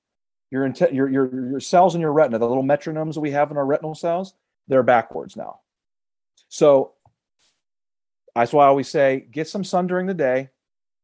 your, 0.50 0.66
your 0.92 1.08
your 1.08 1.50
your 1.50 1.60
cells 1.60 1.94
in 1.94 2.00
your 2.00 2.12
retina, 2.12 2.38
the 2.38 2.48
little 2.48 2.62
metronomes 2.62 3.16
we 3.16 3.30
have 3.32 3.50
in 3.50 3.56
our 3.56 3.66
retinal 3.66 3.94
cells, 3.94 4.34
they're 4.68 4.82
backwards 4.82 5.36
now. 5.36 5.60
So 6.48 6.92
that's 8.34 8.52
why 8.52 8.64
I 8.64 8.68
always 8.68 8.88
say 8.88 9.26
get 9.30 9.48
some 9.48 9.64
sun 9.64 9.86
during 9.86 10.06
the 10.06 10.14
day. 10.14 10.50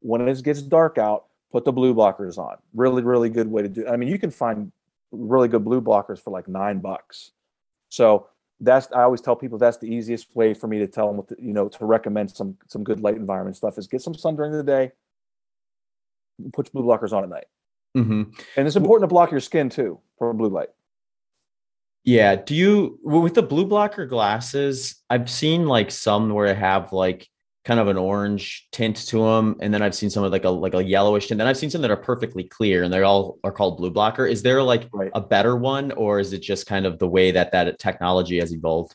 When 0.01 0.27
it 0.27 0.43
gets 0.43 0.63
dark 0.63 0.99
out, 0.99 1.27
put 1.53 1.65
the 1.65 1.73
blue 1.73 1.95
blockers 1.95 2.39
on. 2.39 2.57
Really, 2.75 3.03
really 3.03 3.31
good 3.31 3.49
way 3.49 3.63
to 3.63 3.69
do. 3.69 3.87
It. 3.87 3.91
I 3.91 3.97
mean, 3.97 4.09
you 4.09 4.19
can 4.19 4.31
find 4.31 4.73
really 5.13 5.49
good 5.49 5.65
blue 5.65 5.81
blockers 5.81 6.19
for 6.19 6.31
like 6.31 6.49
nine 6.49 6.81
bucks. 6.81 7.31
So 7.89 8.29
that's 8.63 8.91
I 8.93 9.03
always 9.03 9.21
tell 9.21 9.37
people 9.37 9.59
that's 9.59 9.77
the 9.79 9.93
easiest 9.93 10.35
way 10.35 10.55
for 10.55 10.69
me 10.69 10.79
to 10.79 10.87
tell 10.87 11.09
them 11.09 11.17
what 11.19 11.31
you 11.39 11.53
know 11.53 11.69
to 11.69 11.85
recommend 11.85 12.31
some 12.31 12.57
some 12.69 12.85
good 12.85 13.01
light 13.01 13.17
environment 13.17 13.57
stuff 13.57 13.77
is 13.77 13.87
get 13.87 14.01
some 14.01 14.15
sun 14.15 14.37
during 14.37 14.53
the 14.53 14.63
day, 14.63 14.93
put 16.53 16.73
blue 16.73 16.85
blockers 16.85 17.13
on 17.13 17.25
at 17.25 17.29
night, 17.29 17.47
mm-hmm. 17.97 18.23
and 18.57 18.67
it's 18.67 18.77
important 18.77 19.09
to 19.09 19.13
block 19.13 19.31
your 19.31 19.41
skin 19.41 19.69
too 19.69 20.01
from 20.17 20.37
blue 20.37 20.49
light. 20.49 20.69
Yeah. 22.05 22.37
Do 22.37 22.55
you 22.55 22.99
with 23.03 23.35
the 23.35 23.43
blue 23.43 23.67
blocker 23.67 24.07
glasses? 24.07 24.97
I've 25.11 25.31
seen 25.31 25.67
like 25.67 25.91
some 25.91 26.31
where 26.31 26.49
I 26.49 26.55
have 26.55 26.93
like 26.93 27.29
kind 27.65 27.79
of 27.79 27.89
an 27.89 27.97
orange 27.97 28.67
tint 28.73 28.97
to 28.97 29.23
them, 29.23 29.57
and 29.61 29.73
then 29.73 29.83
I've 29.83 29.95
seen 29.95 30.11
some 30.11 30.25
of 30.25 30.33
like 30.33 30.45
a 30.45 30.51
like 30.51 30.75
a 30.75 30.83
yellowish 30.83 31.29
tint. 31.29 31.39
Then 31.39 31.47
I've 31.47 31.57
seen 31.57 31.71
some 31.71 31.83
that 31.83 31.91
are 31.91 31.97
perfectly 31.97 32.45
clear, 32.45 32.83
and 32.83 32.93
they 32.93 33.03
all 33.03 33.39
are 33.45 33.53
called 33.53 33.77
blue 33.77 33.91
blocker. 33.91 34.27
Is 34.27 34.43
there 34.43 34.63
like 34.63 34.89
right. 34.93 35.11
a 35.15 35.21
better 35.21 35.57
one, 35.57 35.93
or 35.93 36.19
is 36.19 36.33
it 36.33 36.41
just 36.41 36.67
kind 36.67 36.87
of 36.87 36.99
the 36.99 37.09
way 37.09 37.31
that 37.31 37.53
that 37.53 37.79
technology 37.79 38.39
has 38.41 38.53
evolved? 38.53 38.95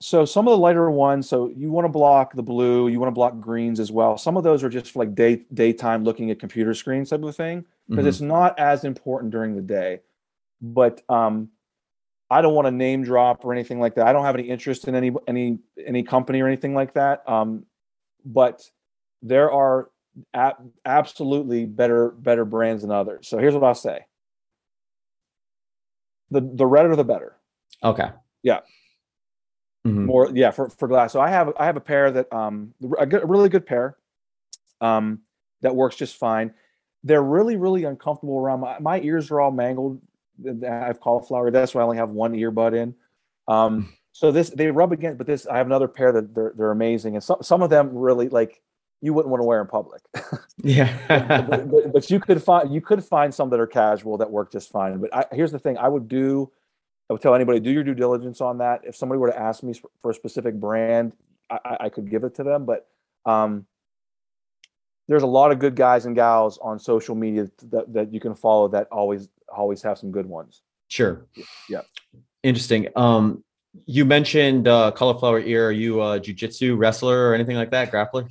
So 0.00 0.24
some 0.24 0.48
of 0.48 0.52
the 0.52 0.58
lighter 0.58 0.90
ones, 0.90 1.28
so 1.28 1.50
you 1.54 1.70
want 1.70 1.84
to 1.84 1.90
block 1.90 2.34
the 2.34 2.42
blue, 2.42 2.88
you 2.88 2.98
want 2.98 3.08
to 3.08 3.14
block 3.14 3.38
greens 3.38 3.78
as 3.78 3.92
well. 3.92 4.16
Some 4.16 4.36
of 4.38 4.42
those 4.42 4.64
are 4.64 4.70
just 4.70 4.92
for 4.92 5.00
like 5.00 5.14
day 5.14 5.44
daytime 5.52 6.04
looking 6.04 6.30
at 6.30 6.40
computer 6.40 6.72
screens 6.74 7.10
type 7.10 7.22
of 7.22 7.36
thing 7.36 7.66
because 7.88 8.02
mm-hmm. 8.02 8.08
it's 8.08 8.20
not 8.20 8.58
as 8.58 8.84
important 8.84 9.30
during 9.30 9.54
the 9.54 9.62
day. 9.62 10.00
But 10.62 11.02
um, 11.08 11.50
I 12.30 12.42
don't 12.42 12.54
want 12.54 12.66
to 12.66 12.70
name 12.70 13.02
drop 13.02 13.44
or 13.44 13.52
anything 13.52 13.78
like 13.78 13.96
that. 13.96 14.06
I 14.06 14.12
don't 14.12 14.24
have 14.24 14.36
any 14.36 14.48
interest 14.48 14.88
in 14.88 14.94
any 14.94 15.12
any 15.26 15.58
any 15.84 16.02
company 16.02 16.40
or 16.40 16.46
anything 16.46 16.74
like 16.74 16.94
that. 16.94 17.28
Um, 17.28 17.66
but 18.24 18.62
there 19.22 19.50
are 19.50 19.90
absolutely 20.84 21.66
better 21.66 22.10
better 22.10 22.44
brands 22.44 22.82
than 22.82 22.90
others. 22.90 23.28
So 23.28 23.38
here's 23.38 23.54
what 23.54 23.64
I'll 23.64 23.74
say: 23.74 24.06
the 26.30 26.40
the 26.40 26.66
redder 26.66 26.96
the 26.96 27.04
better. 27.04 27.36
Okay. 27.82 28.10
Yeah. 28.42 28.60
Mm-hmm. 29.86 30.06
More 30.06 30.30
yeah 30.34 30.50
for 30.50 30.68
for 30.68 30.88
glass. 30.88 31.12
So 31.12 31.20
I 31.20 31.30
have 31.30 31.52
I 31.58 31.66
have 31.66 31.76
a 31.76 31.80
pair 31.80 32.10
that 32.10 32.32
um 32.32 32.74
a, 32.98 33.06
good, 33.06 33.22
a 33.22 33.26
really 33.26 33.48
good 33.48 33.66
pair 33.66 33.96
um 34.80 35.20
that 35.62 35.74
works 35.74 35.96
just 35.96 36.16
fine. 36.16 36.52
They're 37.02 37.22
really 37.22 37.56
really 37.56 37.84
uncomfortable 37.84 38.38
around 38.38 38.60
my, 38.60 38.78
my 38.78 39.00
ears 39.00 39.30
are 39.30 39.40
all 39.40 39.50
mangled. 39.50 40.00
I 40.46 40.66
have 40.66 41.00
cauliflower. 41.00 41.50
That's 41.50 41.74
why 41.74 41.80
I 41.80 41.84
only 41.84 41.96
have 41.96 42.10
one 42.10 42.32
earbud 42.32 42.74
in. 42.76 42.94
Um, 43.48 43.92
so 44.20 44.30
this 44.30 44.50
they 44.50 44.70
rub 44.70 44.92
against, 44.92 45.16
but 45.16 45.26
this 45.26 45.46
I 45.46 45.56
have 45.56 45.64
another 45.64 45.88
pair 45.88 46.12
that 46.12 46.34
they're 46.34 46.52
they're 46.54 46.72
amazing, 46.72 47.14
and 47.14 47.24
some 47.24 47.38
some 47.40 47.62
of 47.62 47.70
them 47.70 47.88
really 47.94 48.28
like 48.28 48.60
you 49.00 49.14
wouldn't 49.14 49.30
want 49.30 49.40
to 49.40 49.46
wear 49.46 49.62
in 49.62 49.66
public. 49.66 50.02
yeah, 50.62 51.42
but, 51.48 51.70
but, 51.70 51.92
but, 51.94 52.10
you 52.10 52.20
could 52.20 52.42
find 52.42 52.70
you 52.70 52.82
could 52.82 53.02
find 53.02 53.34
some 53.34 53.48
that 53.48 53.58
are 53.58 53.66
casual 53.66 54.18
that 54.18 54.30
work 54.30 54.52
just 54.52 54.70
fine. 54.70 54.98
But 54.98 55.14
I, 55.14 55.24
here's 55.32 55.52
the 55.52 55.58
thing: 55.58 55.78
I 55.78 55.88
would 55.88 56.06
do, 56.06 56.52
I 57.08 57.14
would 57.14 57.22
tell 57.22 57.34
anybody 57.34 57.60
do 57.60 57.70
your 57.70 57.82
due 57.82 57.94
diligence 57.94 58.42
on 58.42 58.58
that. 58.58 58.82
If 58.84 58.94
somebody 58.94 59.18
were 59.18 59.30
to 59.30 59.40
ask 59.40 59.62
me 59.62 59.72
for 60.02 60.10
a 60.10 60.14
specific 60.14 60.60
brand, 60.60 61.16
I, 61.50 61.78
I 61.80 61.88
could 61.88 62.10
give 62.10 62.24
it 62.24 62.34
to 62.34 62.44
them. 62.44 62.66
But 62.66 62.88
um, 63.24 63.64
there's 65.08 65.22
a 65.22 65.26
lot 65.26 65.50
of 65.50 65.60
good 65.60 65.76
guys 65.76 66.04
and 66.04 66.14
gals 66.14 66.58
on 66.58 66.78
social 66.78 67.14
media 67.14 67.50
that, 67.70 67.90
that 67.94 68.12
you 68.12 68.20
can 68.20 68.34
follow 68.34 68.68
that 68.68 68.86
always 68.92 69.30
always 69.48 69.80
have 69.80 69.96
some 69.96 70.12
good 70.12 70.26
ones. 70.26 70.60
Sure. 70.88 71.24
Yeah. 71.70 71.80
Interesting. 72.42 72.88
Um, 72.96 73.44
you 73.86 74.04
mentioned 74.04 74.68
uh, 74.68 74.90
cauliflower 74.92 75.40
ear. 75.40 75.68
Are 75.68 75.72
you 75.72 76.00
a 76.00 76.20
jujitsu 76.20 76.76
wrestler 76.76 77.28
or 77.28 77.34
anything 77.34 77.56
like 77.56 77.70
that? 77.70 77.90
Grappler? 77.90 78.30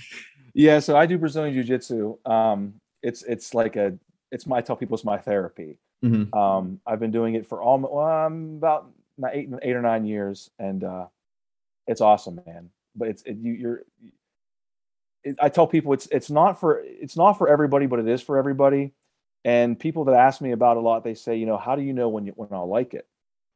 Yeah, 0.53 0.80
so 0.80 0.98
I 0.98 1.06
do 1.06 1.18
Brazilian 1.18 1.53
jiu-jitsu. 1.53 2.18
Um, 2.26 2.74
it's 3.02 3.24
it's 3.24 3.53
like 3.53 3.76
a 3.76 3.98
it's 4.32 4.45
my 4.45 4.57
I 4.57 4.61
tell 4.61 4.76
people 4.76 4.95
it's 4.95 5.06
my 5.06 5.18
therapy. 5.18 5.78
Mm-hmm. 6.03 6.38
Um, 6.38 6.80
I've 6.86 6.99
been 6.99 7.11
doing 7.11 7.36
it 7.36 7.45
for 7.45 7.61
all 7.61 7.80
well, 7.80 8.26
um, 8.26 8.56
about 8.57 8.91
eight 9.32 9.49
eight 9.61 9.76
or 9.76 9.82
nine 9.82 10.06
years, 10.06 10.49
and 10.60 10.84
uh, 10.84 11.06
it's 11.88 12.02
awesome, 12.02 12.41
man. 12.45 12.70
But 12.95 13.10
it's 13.10 13.24
it, 13.24 13.38
you, 13.38 13.53
you're. 13.53 13.84
It, 15.24 15.36
I 15.41 15.49
tell 15.49 15.68
people 15.68 15.94
it's 15.94 16.07
it's 16.07 16.30
not 16.30 16.60
for 16.60 16.82
it's 16.84 17.16
not 17.18 17.34
for 17.34 17.48
everybody, 17.48 17.86
but 17.86 17.99
it 17.99 18.07
is 18.07 18.22
for 18.22 18.38
everybody. 18.38 18.94
And 19.45 19.80
people 19.80 20.06
that 20.06 20.16
ask 20.16 20.41
me 20.41 20.52
about 20.52 20.76
a 20.78 20.82
lot, 20.82 21.03
they 21.03 21.14
say, 21.14 21.38
you 21.38 21.45
know, 21.45 21.57
how 21.57 21.76
do 21.76 21.82
you 21.82 21.94
know 21.94 22.10
when 22.10 22.26
you 22.26 22.34
when 22.36 22.49
I'll 22.52 22.68
like 22.68 22.94
it? 22.94 23.07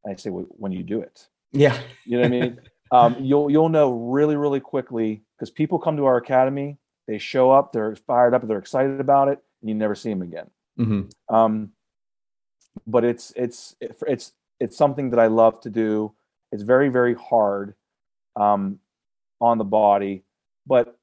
And 0.03 0.13
I 0.13 0.17
say, 0.17 0.29
well, 0.29 0.45
when 0.49 0.71
you 0.71 0.83
do 0.83 1.01
it. 1.01 1.27
Yeah. 1.53 1.79
You 2.05 2.17
know 2.17 2.23
what 2.23 2.27
I 2.27 2.29
mean? 2.29 2.59
Um, 2.91 3.15
you'll 3.19 3.49
you'll 3.49 3.69
know 3.69 3.91
really 3.91 4.35
really 4.35 4.59
quickly 4.59 5.23
because 5.35 5.49
people 5.49 5.79
come 5.79 5.97
to 5.97 6.05
our 6.05 6.17
academy, 6.17 6.77
they 7.07 7.17
show 7.17 7.49
up, 7.49 7.73
they're 7.73 7.95
fired 7.95 8.35
up, 8.35 8.47
they're 8.47 8.59
excited 8.59 8.99
about 8.99 9.29
it, 9.29 9.39
and 9.61 9.69
you 9.69 9.73
never 9.73 9.95
see 9.95 10.11
them 10.11 10.21
again. 10.21 10.51
Mm-hmm. 10.79 11.35
Um, 11.35 11.71
but 12.85 13.03
it's 13.03 13.33
it's 13.35 13.75
it's 13.81 14.33
it's 14.59 14.77
something 14.77 15.09
that 15.09 15.19
I 15.19 15.25
love 15.25 15.59
to 15.61 15.71
do. 15.71 16.13
It's 16.51 16.61
very 16.61 16.89
very 16.89 17.15
hard 17.15 17.73
um, 18.35 18.77
on 19.41 19.57
the 19.57 19.63
body, 19.63 20.23
but 20.67 20.95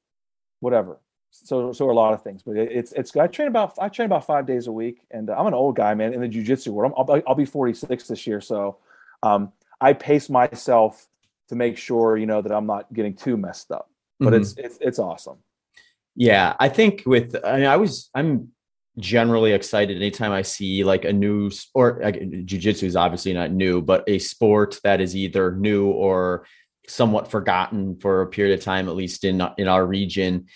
whatever. 0.61 1.01
So 1.31 1.73
so 1.73 1.87
are 1.87 1.91
a 1.91 1.95
lot 1.95 2.13
of 2.13 2.23
things, 2.23 2.41
but 2.41 2.55
it, 2.55 2.71
it's 2.71 2.91
it's 2.93 3.15
I 3.15 3.27
train 3.27 3.49
about 3.49 3.77
I 3.79 3.89
train 3.89 4.05
about 4.05 4.25
five 4.25 4.45
days 4.45 4.67
a 4.67 4.71
week, 4.71 5.01
and 5.11 5.29
I'm 5.29 5.47
an 5.47 5.53
old 5.53 5.75
guy, 5.75 5.93
man, 5.93 6.13
in 6.13 6.21
the 6.21 6.29
jujitsu 6.29 6.69
world. 6.69 6.93
i 6.97 7.01
will 7.01 7.21
I'll 7.27 7.35
be 7.35 7.45
46 7.45 8.07
this 8.07 8.25
year, 8.25 8.41
so 8.41 8.77
um, 9.23 9.51
I 9.81 9.93
pace 9.93 10.29
myself 10.29 11.05
to 11.49 11.55
make 11.55 11.77
sure 11.77 12.15
you 12.15 12.25
know 12.25 12.41
that 12.41 12.51
I'm 12.51 12.67
not 12.67 12.91
getting 12.93 13.15
too 13.15 13.35
messed 13.35 13.71
up. 13.71 13.89
But 14.19 14.33
mm-hmm. 14.33 14.41
it's 14.41 14.53
it's 14.57 14.77
it's 14.79 14.99
awesome. 14.99 15.37
Yeah, 16.15 16.55
I 16.59 16.69
think 16.69 17.03
with 17.05 17.35
I 17.43 17.57
mean 17.57 17.65
I 17.65 17.77
was 17.77 18.09
I'm 18.13 18.49
generally 18.99 19.53
excited 19.53 19.97
anytime 19.97 20.31
I 20.31 20.41
see 20.41 20.83
like 20.83 21.05
a 21.05 21.13
new 21.13 21.49
or 21.73 21.99
like, 22.03 22.15
jujitsu 22.15 22.83
is 22.83 22.95
obviously 22.95 23.33
not 23.33 23.51
new, 23.51 23.81
but 23.81 24.03
a 24.07 24.19
sport 24.19 24.79
that 24.83 25.01
is 25.01 25.15
either 25.15 25.55
new 25.55 25.87
or 25.87 26.45
somewhat 26.87 27.31
forgotten 27.31 27.97
for 27.97 28.21
a 28.21 28.27
period 28.27 28.57
of 28.57 28.63
time, 28.63 28.87
at 28.87 28.95
least 28.95 29.23
in 29.23 29.41
in 29.57 29.67
our 29.67 29.85
region, 29.85 30.47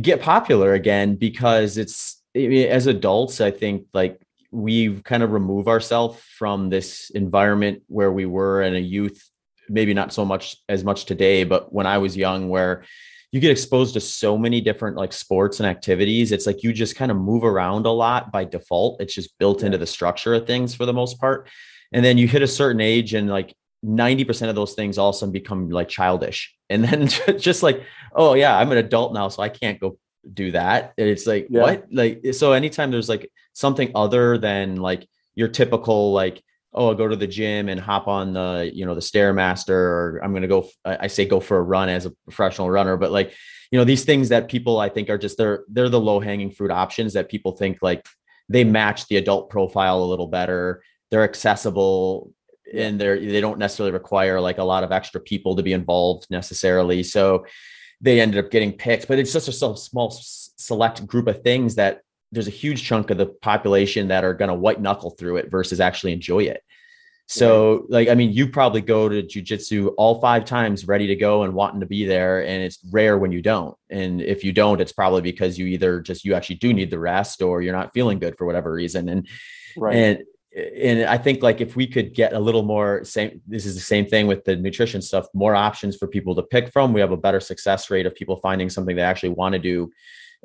get 0.00 0.20
popular 0.20 0.74
again 0.74 1.16
because 1.16 1.78
it's 1.78 2.22
I 2.36 2.48
mean, 2.48 2.68
as 2.68 2.86
adults. 2.86 3.40
I 3.40 3.50
think 3.50 3.86
like 3.94 4.20
we've 4.50 5.02
kind 5.04 5.22
of 5.22 5.32
remove 5.32 5.68
ourselves 5.68 6.20
from 6.38 6.68
this 6.68 7.10
environment 7.10 7.82
where 7.88 8.12
we 8.12 8.26
were 8.26 8.62
in 8.62 8.74
a 8.74 8.80
youth 8.80 9.30
maybe 9.68 9.94
not 9.94 10.12
so 10.12 10.24
much 10.24 10.56
as 10.68 10.84
much 10.84 11.04
today 11.04 11.44
but 11.44 11.72
when 11.72 11.86
i 11.86 11.98
was 11.98 12.16
young 12.16 12.48
where 12.48 12.84
you 13.32 13.40
get 13.40 13.50
exposed 13.50 13.94
to 13.94 14.00
so 14.00 14.38
many 14.38 14.60
different 14.60 14.96
like 14.96 15.12
sports 15.12 15.60
and 15.60 15.68
activities 15.68 16.32
it's 16.32 16.46
like 16.46 16.62
you 16.62 16.72
just 16.72 16.96
kind 16.96 17.10
of 17.10 17.16
move 17.16 17.44
around 17.44 17.86
a 17.86 17.90
lot 17.90 18.32
by 18.32 18.44
default. 18.44 19.00
It's 19.00 19.14
just 19.14 19.36
built 19.38 19.62
into 19.62 19.78
the 19.78 19.86
structure 19.86 20.34
of 20.34 20.46
things 20.46 20.74
for 20.74 20.86
the 20.86 20.92
most 20.92 21.20
part. 21.20 21.48
And 21.92 22.04
then 22.04 22.18
you 22.18 22.28
hit 22.28 22.42
a 22.42 22.46
certain 22.46 22.80
age 22.80 23.14
and 23.14 23.28
like 23.28 23.54
90% 23.84 24.48
of 24.48 24.54
those 24.54 24.74
things 24.74 24.96
all 24.96 25.10
of 25.10 25.16
a 25.16 25.18
sudden 25.18 25.32
become 25.32 25.68
like 25.68 25.88
childish. 25.88 26.54
And 26.70 26.82
then 26.82 27.08
just 27.38 27.62
like 27.62 27.82
oh 28.14 28.34
yeah 28.34 28.56
i'm 28.56 28.72
an 28.72 28.78
adult 28.78 29.12
now 29.12 29.28
so 29.28 29.42
i 29.42 29.48
can't 29.48 29.78
go 29.78 29.98
do 30.32 30.52
that. 30.52 30.94
And 30.98 31.08
it's 31.08 31.26
like, 31.26 31.46
yeah. 31.50 31.62
what? 31.62 31.86
Like, 31.90 32.20
eh, 32.24 32.32
so 32.32 32.52
anytime 32.52 32.90
there's 32.90 33.08
like 33.08 33.30
something 33.52 33.90
other 33.94 34.38
than 34.38 34.76
like 34.76 35.08
your 35.34 35.48
typical, 35.48 36.12
like, 36.12 36.42
oh, 36.72 36.88
I'll 36.88 36.94
go 36.94 37.08
to 37.08 37.16
the 37.16 37.26
gym 37.26 37.68
and 37.68 37.80
hop 37.80 38.06
on 38.06 38.34
the, 38.34 38.70
you 38.72 38.84
know, 38.84 38.94
the 38.94 39.00
Stairmaster, 39.00 39.70
or 39.70 40.20
I'm 40.22 40.32
going 40.32 40.42
to 40.42 40.48
go, 40.48 40.68
I 40.84 41.06
say 41.06 41.24
go 41.24 41.40
for 41.40 41.56
a 41.56 41.62
run 41.62 41.88
as 41.88 42.06
a 42.06 42.12
professional 42.24 42.70
runner, 42.70 42.96
but 42.96 43.10
like, 43.10 43.32
you 43.70 43.78
know, 43.78 43.84
these 43.84 44.04
things 44.04 44.28
that 44.28 44.48
people 44.48 44.78
I 44.78 44.88
think 44.88 45.08
are 45.08 45.18
just, 45.18 45.38
they're, 45.38 45.64
they're 45.68 45.88
the 45.88 46.00
low 46.00 46.20
hanging 46.20 46.50
fruit 46.50 46.70
options 46.70 47.14
that 47.14 47.30
people 47.30 47.52
think 47.52 47.78
like 47.80 48.06
they 48.48 48.62
match 48.62 49.08
the 49.08 49.16
adult 49.16 49.48
profile 49.48 50.02
a 50.02 50.04
little 50.04 50.26
better. 50.28 50.82
They're 51.10 51.24
accessible 51.24 52.32
and 52.72 53.00
they're, 53.00 53.18
they 53.18 53.40
don't 53.40 53.58
necessarily 53.58 53.92
require 53.92 54.40
like 54.40 54.58
a 54.58 54.64
lot 54.64 54.84
of 54.84 54.92
extra 54.92 55.20
people 55.20 55.56
to 55.56 55.62
be 55.62 55.72
involved 55.72 56.26
necessarily. 56.30 57.02
So, 57.02 57.46
they 58.00 58.20
ended 58.20 58.44
up 58.44 58.50
getting 58.50 58.72
picked. 58.72 59.08
But 59.08 59.18
it's 59.18 59.32
just 59.32 59.48
a 59.48 59.52
small 59.52 60.10
select 60.10 61.06
group 61.06 61.26
of 61.26 61.42
things 61.42 61.76
that 61.76 62.02
there's 62.32 62.48
a 62.48 62.50
huge 62.50 62.82
chunk 62.84 63.10
of 63.10 63.18
the 63.18 63.26
population 63.26 64.08
that 64.08 64.24
are 64.24 64.34
going 64.34 64.48
to 64.48 64.54
white 64.54 64.80
knuckle 64.80 65.10
through 65.10 65.36
it 65.36 65.50
versus 65.50 65.80
actually 65.80 66.12
enjoy 66.12 66.40
it. 66.40 66.62
So, 67.28 67.78
right. 67.80 67.90
like, 67.90 68.08
I 68.08 68.14
mean, 68.14 68.32
you 68.32 68.48
probably 68.48 68.80
go 68.80 69.08
to 69.08 69.22
jujitsu 69.22 69.92
all 69.96 70.20
five 70.20 70.44
times 70.44 70.86
ready 70.86 71.08
to 71.08 71.16
go 71.16 71.42
and 71.42 71.54
wanting 71.54 71.80
to 71.80 71.86
be 71.86 72.04
there. 72.04 72.44
And 72.44 72.62
it's 72.62 72.78
rare 72.92 73.18
when 73.18 73.32
you 73.32 73.42
don't. 73.42 73.76
And 73.90 74.22
if 74.22 74.44
you 74.44 74.52
don't, 74.52 74.80
it's 74.80 74.92
probably 74.92 75.22
because 75.22 75.58
you 75.58 75.66
either 75.66 76.00
just, 76.00 76.24
you 76.24 76.34
actually 76.34 76.56
do 76.56 76.72
need 76.72 76.90
the 76.90 77.00
rest 77.00 77.42
or 77.42 77.62
you're 77.62 77.74
not 77.74 77.92
feeling 77.92 78.20
good 78.20 78.38
for 78.38 78.46
whatever 78.46 78.72
reason. 78.72 79.08
And, 79.08 79.26
right. 79.76 79.96
and 79.96 80.22
and 80.56 81.04
I 81.04 81.18
think 81.18 81.42
like 81.42 81.60
if 81.60 81.76
we 81.76 81.86
could 81.86 82.14
get 82.14 82.32
a 82.32 82.40
little 82.40 82.62
more 82.62 83.04
same 83.04 83.42
this 83.46 83.66
is 83.66 83.74
the 83.74 83.80
same 83.80 84.06
thing 84.06 84.26
with 84.26 84.44
the 84.44 84.56
nutrition 84.56 85.02
stuff, 85.02 85.26
more 85.34 85.54
options 85.54 85.96
for 85.96 86.06
people 86.06 86.34
to 86.34 86.42
pick 86.42 86.72
from. 86.72 86.94
We 86.94 87.00
have 87.00 87.12
a 87.12 87.16
better 87.16 87.40
success 87.40 87.90
rate 87.90 88.06
of 88.06 88.14
people 88.14 88.36
finding 88.36 88.70
something 88.70 88.96
they 88.96 89.02
actually 89.02 89.30
want 89.30 89.52
to 89.52 89.58
do 89.58 89.92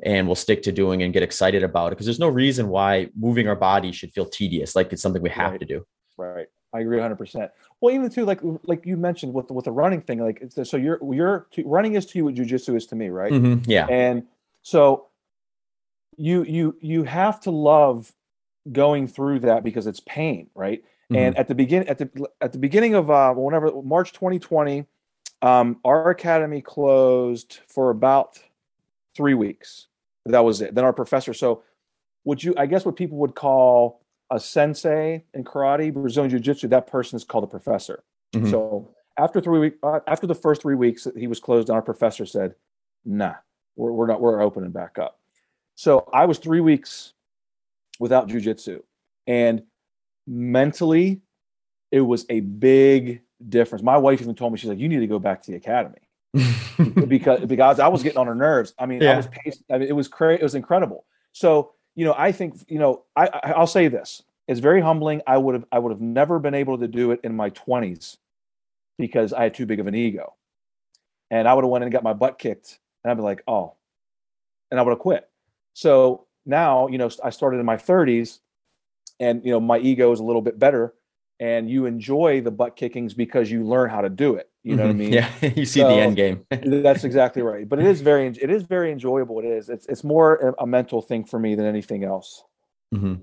and 0.04 0.28
will 0.28 0.34
stick 0.34 0.62
to 0.64 0.72
doing 0.72 1.02
and 1.02 1.14
get 1.14 1.22
excited 1.22 1.62
about 1.62 1.88
it. 1.88 1.90
Because 1.92 2.06
there's 2.06 2.18
no 2.18 2.28
reason 2.28 2.68
why 2.68 3.08
moving 3.16 3.48
our 3.48 3.56
body 3.56 3.90
should 3.90 4.12
feel 4.12 4.26
tedious, 4.26 4.76
like 4.76 4.92
it's 4.92 5.00
something 5.00 5.22
we 5.22 5.30
have 5.30 5.52
right. 5.52 5.60
to 5.60 5.66
do. 5.66 5.86
Right. 6.18 6.46
I 6.74 6.80
agree 6.80 6.96
100. 6.96 7.16
percent 7.16 7.50
Well, 7.80 7.94
even 7.94 8.10
too, 8.10 8.26
like 8.26 8.40
like 8.64 8.84
you 8.84 8.98
mentioned 8.98 9.32
with 9.32 9.50
with 9.50 9.64
the 9.64 9.72
running 9.72 10.02
thing, 10.02 10.18
like 10.18 10.40
it's, 10.42 10.70
so 10.70 10.76
you're 10.76 10.98
you're 11.14 11.46
running 11.64 11.94
is 11.94 12.04
to 12.06 12.18
you 12.18 12.26
what 12.26 12.34
jujitsu 12.34 12.76
is 12.76 12.86
to 12.88 12.96
me, 12.96 13.08
right? 13.08 13.32
Mm-hmm. 13.32 13.70
Yeah. 13.70 13.86
And 13.86 14.24
so 14.62 15.08
you 16.18 16.42
you 16.42 16.76
you 16.80 17.04
have 17.04 17.40
to 17.40 17.50
love 17.50 18.12
going 18.70 19.08
through 19.08 19.40
that 19.40 19.64
because 19.64 19.86
it's 19.86 20.00
pain, 20.00 20.48
right? 20.54 20.82
Mm-hmm. 20.82 21.16
And 21.16 21.38
at 21.38 21.48
the 21.48 21.54
begin 21.54 21.88
at 21.88 21.98
the 21.98 22.10
at 22.40 22.52
the 22.52 22.58
beginning 22.58 22.94
of 22.94 23.10
uh, 23.10 23.32
whenever 23.32 23.70
March 23.82 24.12
2020, 24.12 24.86
um, 25.42 25.78
our 25.84 26.10
academy 26.10 26.60
closed 26.60 27.60
for 27.66 27.90
about 27.90 28.38
three 29.16 29.34
weeks. 29.34 29.88
That 30.26 30.44
was 30.44 30.60
it. 30.60 30.74
Then 30.74 30.84
our 30.84 30.92
professor. 30.92 31.34
So, 31.34 31.64
would 32.24 32.42
you? 32.42 32.54
I 32.56 32.66
guess 32.66 32.84
what 32.84 32.96
people 32.96 33.18
would 33.18 33.34
call 33.34 34.02
a 34.32 34.40
sensei 34.40 35.24
in 35.34 35.44
karate, 35.44 35.92
Brazilian 35.92 36.30
jiu-jitsu, 36.30 36.68
that 36.68 36.86
person 36.86 37.16
is 37.16 37.24
called 37.24 37.44
a 37.44 37.46
professor. 37.46 38.02
Mm-hmm. 38.34 38.50
So 38.50 38.88
after 39.18 39.40
three 39.42 39.58
weeks, 39.58 39.76
uh, 39.82 40.00
after 40.06 40.26
the 40.26 40.34
first 40.34 40.62
three 40.62 40.74
weeks 40.74 41.04
that 41.04 41.16
he 41.16 41.26
was 41.26 41.38
closed, 41.38 41.68
our 41.68 41.82
professor 41.82 42.24
said, 42.24 42.54
nah, 43.04 43.34
we're, 43.76 43.92
we're 43.92 44.06
not, 44.06 44.22
we're 44.22 44.40
opening 44.40 44.70
back 44.70 44.98
up. 44.98 45.18
So 45.74 46.08
I 46.14 46.24
was 46.24 46.38
three 46.38 46.60
weeks 46.60 47.12
without 48.02 48.26
jujitsu. 48.28 48.80
And 49.28 49.62
mentally, 50.26 51.20
it 51.92 52.00
was 52.00 52.26
a 52.28 52.40
big 52.40 53.22
difference. 53.48 53.80
My 53.80 53.96
wife 53.96 54.20
even 54.20 54.34
told 54.34 54.52
me, 54.52 54.58
she's 54.58 54.68
like, 54.68 54.80
you 54.80 54.88
need 54.88 54.98
to 54.98 55.06
go 55.06 55.20
back 55.20 55.40
to 55.42 55.52
the 55.52 55.56
academy. 55.56 56.00
because 57.06 57.44
because 57.46 57.78
I 57.78 57.86
was 57.86 58.02
getting 58.02 58.18
on 58.18 58.26
her 58.26 58.34
nerves. 58.34 58.74
I 58.76 58.86
mean, 58.86 59.02
yeah. 59.02 59.12
I 59.12 59.16
was 59.18 59.28
pacing, 59.28 59.64
I 59.70 59.78
mean, 59.78 59.88
it 59.88 59.92
was 59.92 60.08
crazy. 60.08 60.40
It 60.40 60.42
was 60.42 60.56
incredible. 60.56 61.04
So 61.30 61.74
you 61.94 62.04
know, 62.04 62.14
I 62.18 62.32
think 62.32 62.54
you 62.66 62.80
know, 62.80 63.04
I, 63.14 63.28
I 63.28 63.52
I'll 63.52 63.66
say 63.68 63.86
this: 63.86 64.22
it's 64.48 64.58
very 64.58 64.80
humbling. 64.80 65.20
I 65.26 65.36
would 65.36 65.54
have 65.54 65.66
I 65.70 65.78
would 65.78 65.92
have 65.92 66.00
never 66.00 66.40
been 66.40 66.54
able 66.54 66.78
to 66.78 66.88
do 66.88 67.12
it 67.12 67.20
in 67.22 67.36
my 67.36 67.50
twenties 67.50 68.16
because 68.98 69.32
I 69.32 69.44
had 69.44 69.54
too 69.54 69.66
big 69.66 69.78
of 69.78 69.86
an 69.86 69.94
ego, 69.94 70.34
and 71.30 71.46
I 71.46 71.54
would 71.54 71.64
have 71.64 71.70
went 71.70 71.84
and 71.84 71.92
got 71.92 72.02
my 72.02 72.14
butt 72.14 72.38
kicked, 72.38 72.78
and 73.04 73.10
I'd 73.10 73.18
be 73.18 73.22
like, 73.22 73.42
oh, 73.46 73.74
and 74.70 74.80
I 74.80 74.82
would 74.82 74.92
have 74.92 74.98
quit. 74.98 75.28
So 75.74 76.26
now, 76.44 76.88
you 76.88 76.98
know, 76.98 77.10
I 77.22 77.30
started 77.30 77.58
in 77.58 77.66
my 77.66 77.76
30s, 77.76 78.38
and 79.20 79.44
you 79.44 79.52
know, 79.52 79.60
my 79.60 79.78
ego 79.78 80.12
is 80.12 80.20
a 80.20 80.24
little 80.24 80.42
bit 80.42 80.58
better, 80.58 80.94
and 81.40 81.70
you 81.70 81.86
enjoy 81.86 82.40
the 82.40 82.50
butt 82.50 82.76
kickings 82.76 83.14
because 83.14 83.50
you 83.50 83.64
learn 83.64 83.90
how 83.90 84.00
to 84.00 84.08
do 84.08 84.34
it. 84.34 84.48
You 84.64 84.76
know 84.76 84.88
mm-hmm. 84.88 84.98
what 84.98 85.06
I 85.06 85.10
mm-hmm. 85.10 85.42
mean? 85.42 85.52
Yeah, 85.52 85.52
you 85.56 85.64
see 85.64 85.80
so, 85.80 85.88
the 85.88 86.00
end 86.00 86.16
game. 86.16 86.46
that's 86.82 87.04
exactly 87.04 87.42
right. 87.42 87.68
But 87.68 87.80
it 87.80 87.86
is 87.86 88.00
very, 88.00 88.26
it 88.28 88.50
is 88.50 88.62
very 88.62 88.92
enjoyable. 88.92 89.40
It 89.40 89.46
is. 89.46 89.68
It's 89.68 89.86
it's 89.86 90.04
more 90.04 90.54
a 90.58 90.66
mental 90.66 91.02
thing 91.02 91.24
for 91.24 91.38
me 91.38 91.54
than 91.54 91.66
anything 91.66 92.04
else. 92.04 92.44
Mm-hmm. 92.94 93.14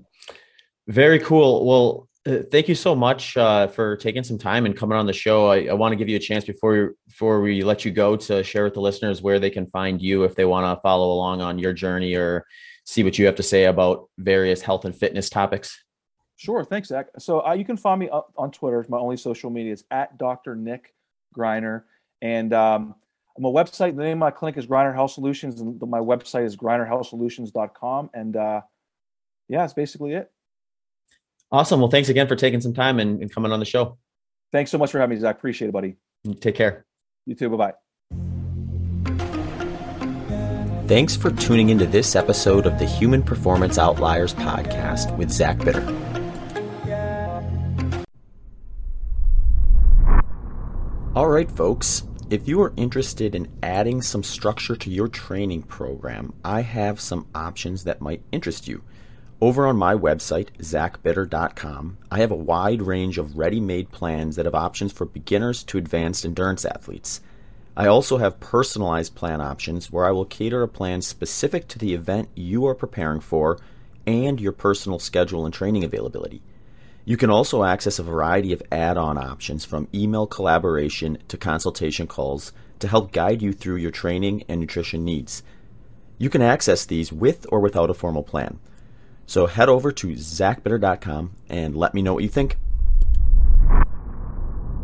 Very 0.88 1.18
cool. 1.20 1.66
Well, 1.66 2.08
uh, 2.26 2.42
thank 2.50 2.68
you 2.68 2.74
so 2.74 2.94
much 2.94 3.36
uh, 3.36 3.66
for 3.68 3.96
taking 3.96 4.22
some 4.22 4.36
time 4.36 4.66
and 4.66 4.76
coming 4.76 4.98
on 4.98 5.06
the 5.06 5.12
show. 5.12 5.46
I, 5.46 5.66
I 5.66 5.72
want 5.72 5.92
to 5.92 5.96
give 5.96 6.08
you 6.08 6.16
a 6.16 6.20
chance 6.20 6.44
before 6.44 6.94
before 7.06 7.40
we 7.40 7.62
let 7.62 7.84
you 7.84 7.90
go 7.90 8.16
to 8.16 8.42
share 8.42 8.64
with 8.64 8.74
the 8.74 8.80
listeners 8.80 9.22
where 9.22 9.38
they 9.38 9.50
can 9.50 9.66
find 9.66 10.02
you 10.02 10.24
if 10.24 10.34
they 10.34 10.44
want 10.44 10.66
to 10.66 10.80
follow 10.82 11.12
along 11.12 11.40
on 11.40 11.58
your 11.58 11.72
journey 11.72 12.14
or 12.14 12.44
see 12.84 13.02
what 13.02 13.18
you 13.18 13.26
have 13.26 13.36
to 13.36 13.42
say 13.42 13.64
about 13.64 14.08
various 14.18 14.62
health 14.62 14.84
and 14.84 14.94
fitness 14.94 15.30
topics. 15.30 15.82
Sure, 16.36 16.64
thanks, 16.64 16.88
Zach. 16.88 17.08
So 17.18 17.46
uh, 17.46 17.52
you 17.52 17.64
can 17.64 17.76
find 17.76 18.00
me 18.00 18.08
on 18.08 18.50
Twitter. 18.50 18.84
My 18.88 18.98
only 18.98 19.16
social 19.16 19.50
media 19.50 19.72
is 19.72 19.84
at 19.90 20.16
Dr. 20.16 20.56
Nick 20.56 20.94
Greiner, 21.36 21.82
and 22.22 22.52
um, 22.54 22.94
my 23.38 23.48
website. 23.48 23.96
The 23.96 24.02
name 24.02 24.12
of 24.12 24.18
my 24.18 24.30
clinic 24.30 24.56
is 24.56 24.66
Greiner 24.66 24.94
Health 24.94 25.12
Solutions, 25.12 25.60
and 25.60 25.80
my 25.82 25.98
website 25.98 26.44
is 26.44 26.56
GreinerHealthSolutions.com. 26.56 28.10
And 28.14 28.36
uh, 28.36 28.60
yeah, 29.48 29.58
that's 29.58 29.72
basically 29.72 30.14
it. 30.14 30.30
Awesome. 31.52 31.80
Well, 31.80 31.90
thanks 31.90 32.08
again 32.08 32.28
for 32.28 32.36
taking 32.36 32.60
some 32.60 32.74
time 32.74 33.00
and, 33.00 33.20
and 33.20 33.32
coming 33.32 33.52
on 33.52 33.58
the 33.58 33.66
show. 33.66 33.98
Thanks 34.52 34.70
so 34.70 34.78
much 34.78 34.92
for 34.92 34.98
having 34.98 35.16
me, 35.16 35.20
Zach. 35.20 35.36
Appreciate 35.36 35.68
it, 35.68 35.72
buddy. 35.72 35.96
Take 36.40 36.54
care. 36.54 36.86
You 37.26 37.34
too. 37.34 37.50
Bye 37.50 37.56
bye. 37.56 37.89
Thanks 40.90 41.14
for 41.14 41.30
tuning 41.30 41.68
into 41.68 41.86
this 41.86 42.16
episode 42.16 42.66
of 42.66 42.80
the 42.80 42.84
Human 42.84 43.22
Performance 43.22 43.78
Outliers 43.78 44.34
podcast 44.34 45.16
with 45.16 45.30
Zach 45.30 45.56
Bitter. 45.58 45.86
All 51.14 51.28
right, 51.28 51.48
folks. 51.48 52.02
If 52.28 52.48
you 52.48 52.60
are 52.60 52.72
interested 52.76 53.36
in 53.36 53.56
adding 53.62 54.02
some 54.02 54.24
structure 54.24 54.74
to 54.74 54.90
your 54.90 55.06
training 55.06 55.62
program, 55.62 56.32
I 56.44 56.62
have 56.62 57.00
some 57.00 57.28
options 57.36 57.84
that 57.84 58.00
might 58.00 58.24
interest 58.32 58.66
you. 58.66 58.82
Over 59.40 59.68
on 59.68 59.76
my 59.76 59.94
website, 59.94 60.48
zachbitter.com, 60.58 61.98
I 62.10 62.18
have 62.18 62.32
a 62.32 62.34
wide 62.34 62.82
range 62.82 63.16
of 63.16 63.38
ready 63.38 63.60
made 63.60 63.92
plans 63.92 64.34
that 64.34 64.44
have 64.44 64.56
options 64.56 64.90
for 64.90 65.04
beginners 65.04 65.62
to 65.62 65.78
advanced 65.78 66.24
endurance 66.24 66.64
athletes. 66.64 67.20
I 67.80 67.86
also 67.86 68.18
have 68.18 68.40
personalized 68.40 69.14
plan 69.14 69.40
options 69.40 69.90
where 69.90 70.04
I 70.04 70.10
will 70.10 70.26
cater 70.26 70.62
a 70.62 70.68
plan 70.68 71.00
specific 71.00 71.66
to 71.68 71.78
the 71.78 71.94
event 71.94 72.28
you 72.34 72.66
are 72.66 72.74
preparing 72.74 73.20
for 73.20 73.58
and 74.06 74.38
your 74.38 74.52
personal 74.52 74.98
schedule 74.98 75.46
and 75.46 75.54
training 75.54 75.82
availability. 75.82 76.42
You 77.06 77.16
can 77.16 77.30
also 77.30 77.64
access 77.64 77.98
a 77.98 78.02
variety 78.02 78.52
of 78.52 78.62
add 78.70 78.98
on 78.98 79.16
options 79.16 79.64
from 79.64 79.88
email 79.94 80.26
collaboration 80.26 81.16
to 81.28 81.38
consultation 81.38 82.06
calls 82.06 82.52
to 82.80 82.86
help 82.86 83.12
guide 83.12 83.40
you 83.40 83.54
through 83.54 83.76
your 83.76 83.90
training 83.90 84.44
and 84.46 84.60
nutrition 84.60 85.02
needs. 85.02 85.42
You 86.18 86.28
can 86.28 86.42
access 86.42 86.84
these 86.84 87.10
with 87.10 87.46
or 87.50 87.60
without 87.60 87.88
a 87.88 87.94
formal 87.94 88.22
plan. 88.22 88.58
So 89.24 89.46
head 89.46 89.70
over 89.70 89.90
to 89.90 90.08
zachbitter.com 90.08 91.30
and 91.48 91.74
let 91.74 91.94
me 91.94 92.02
know 92.02 92.12
what 92.12 92.24
you 92.24 92.28
think. 92.28 92.58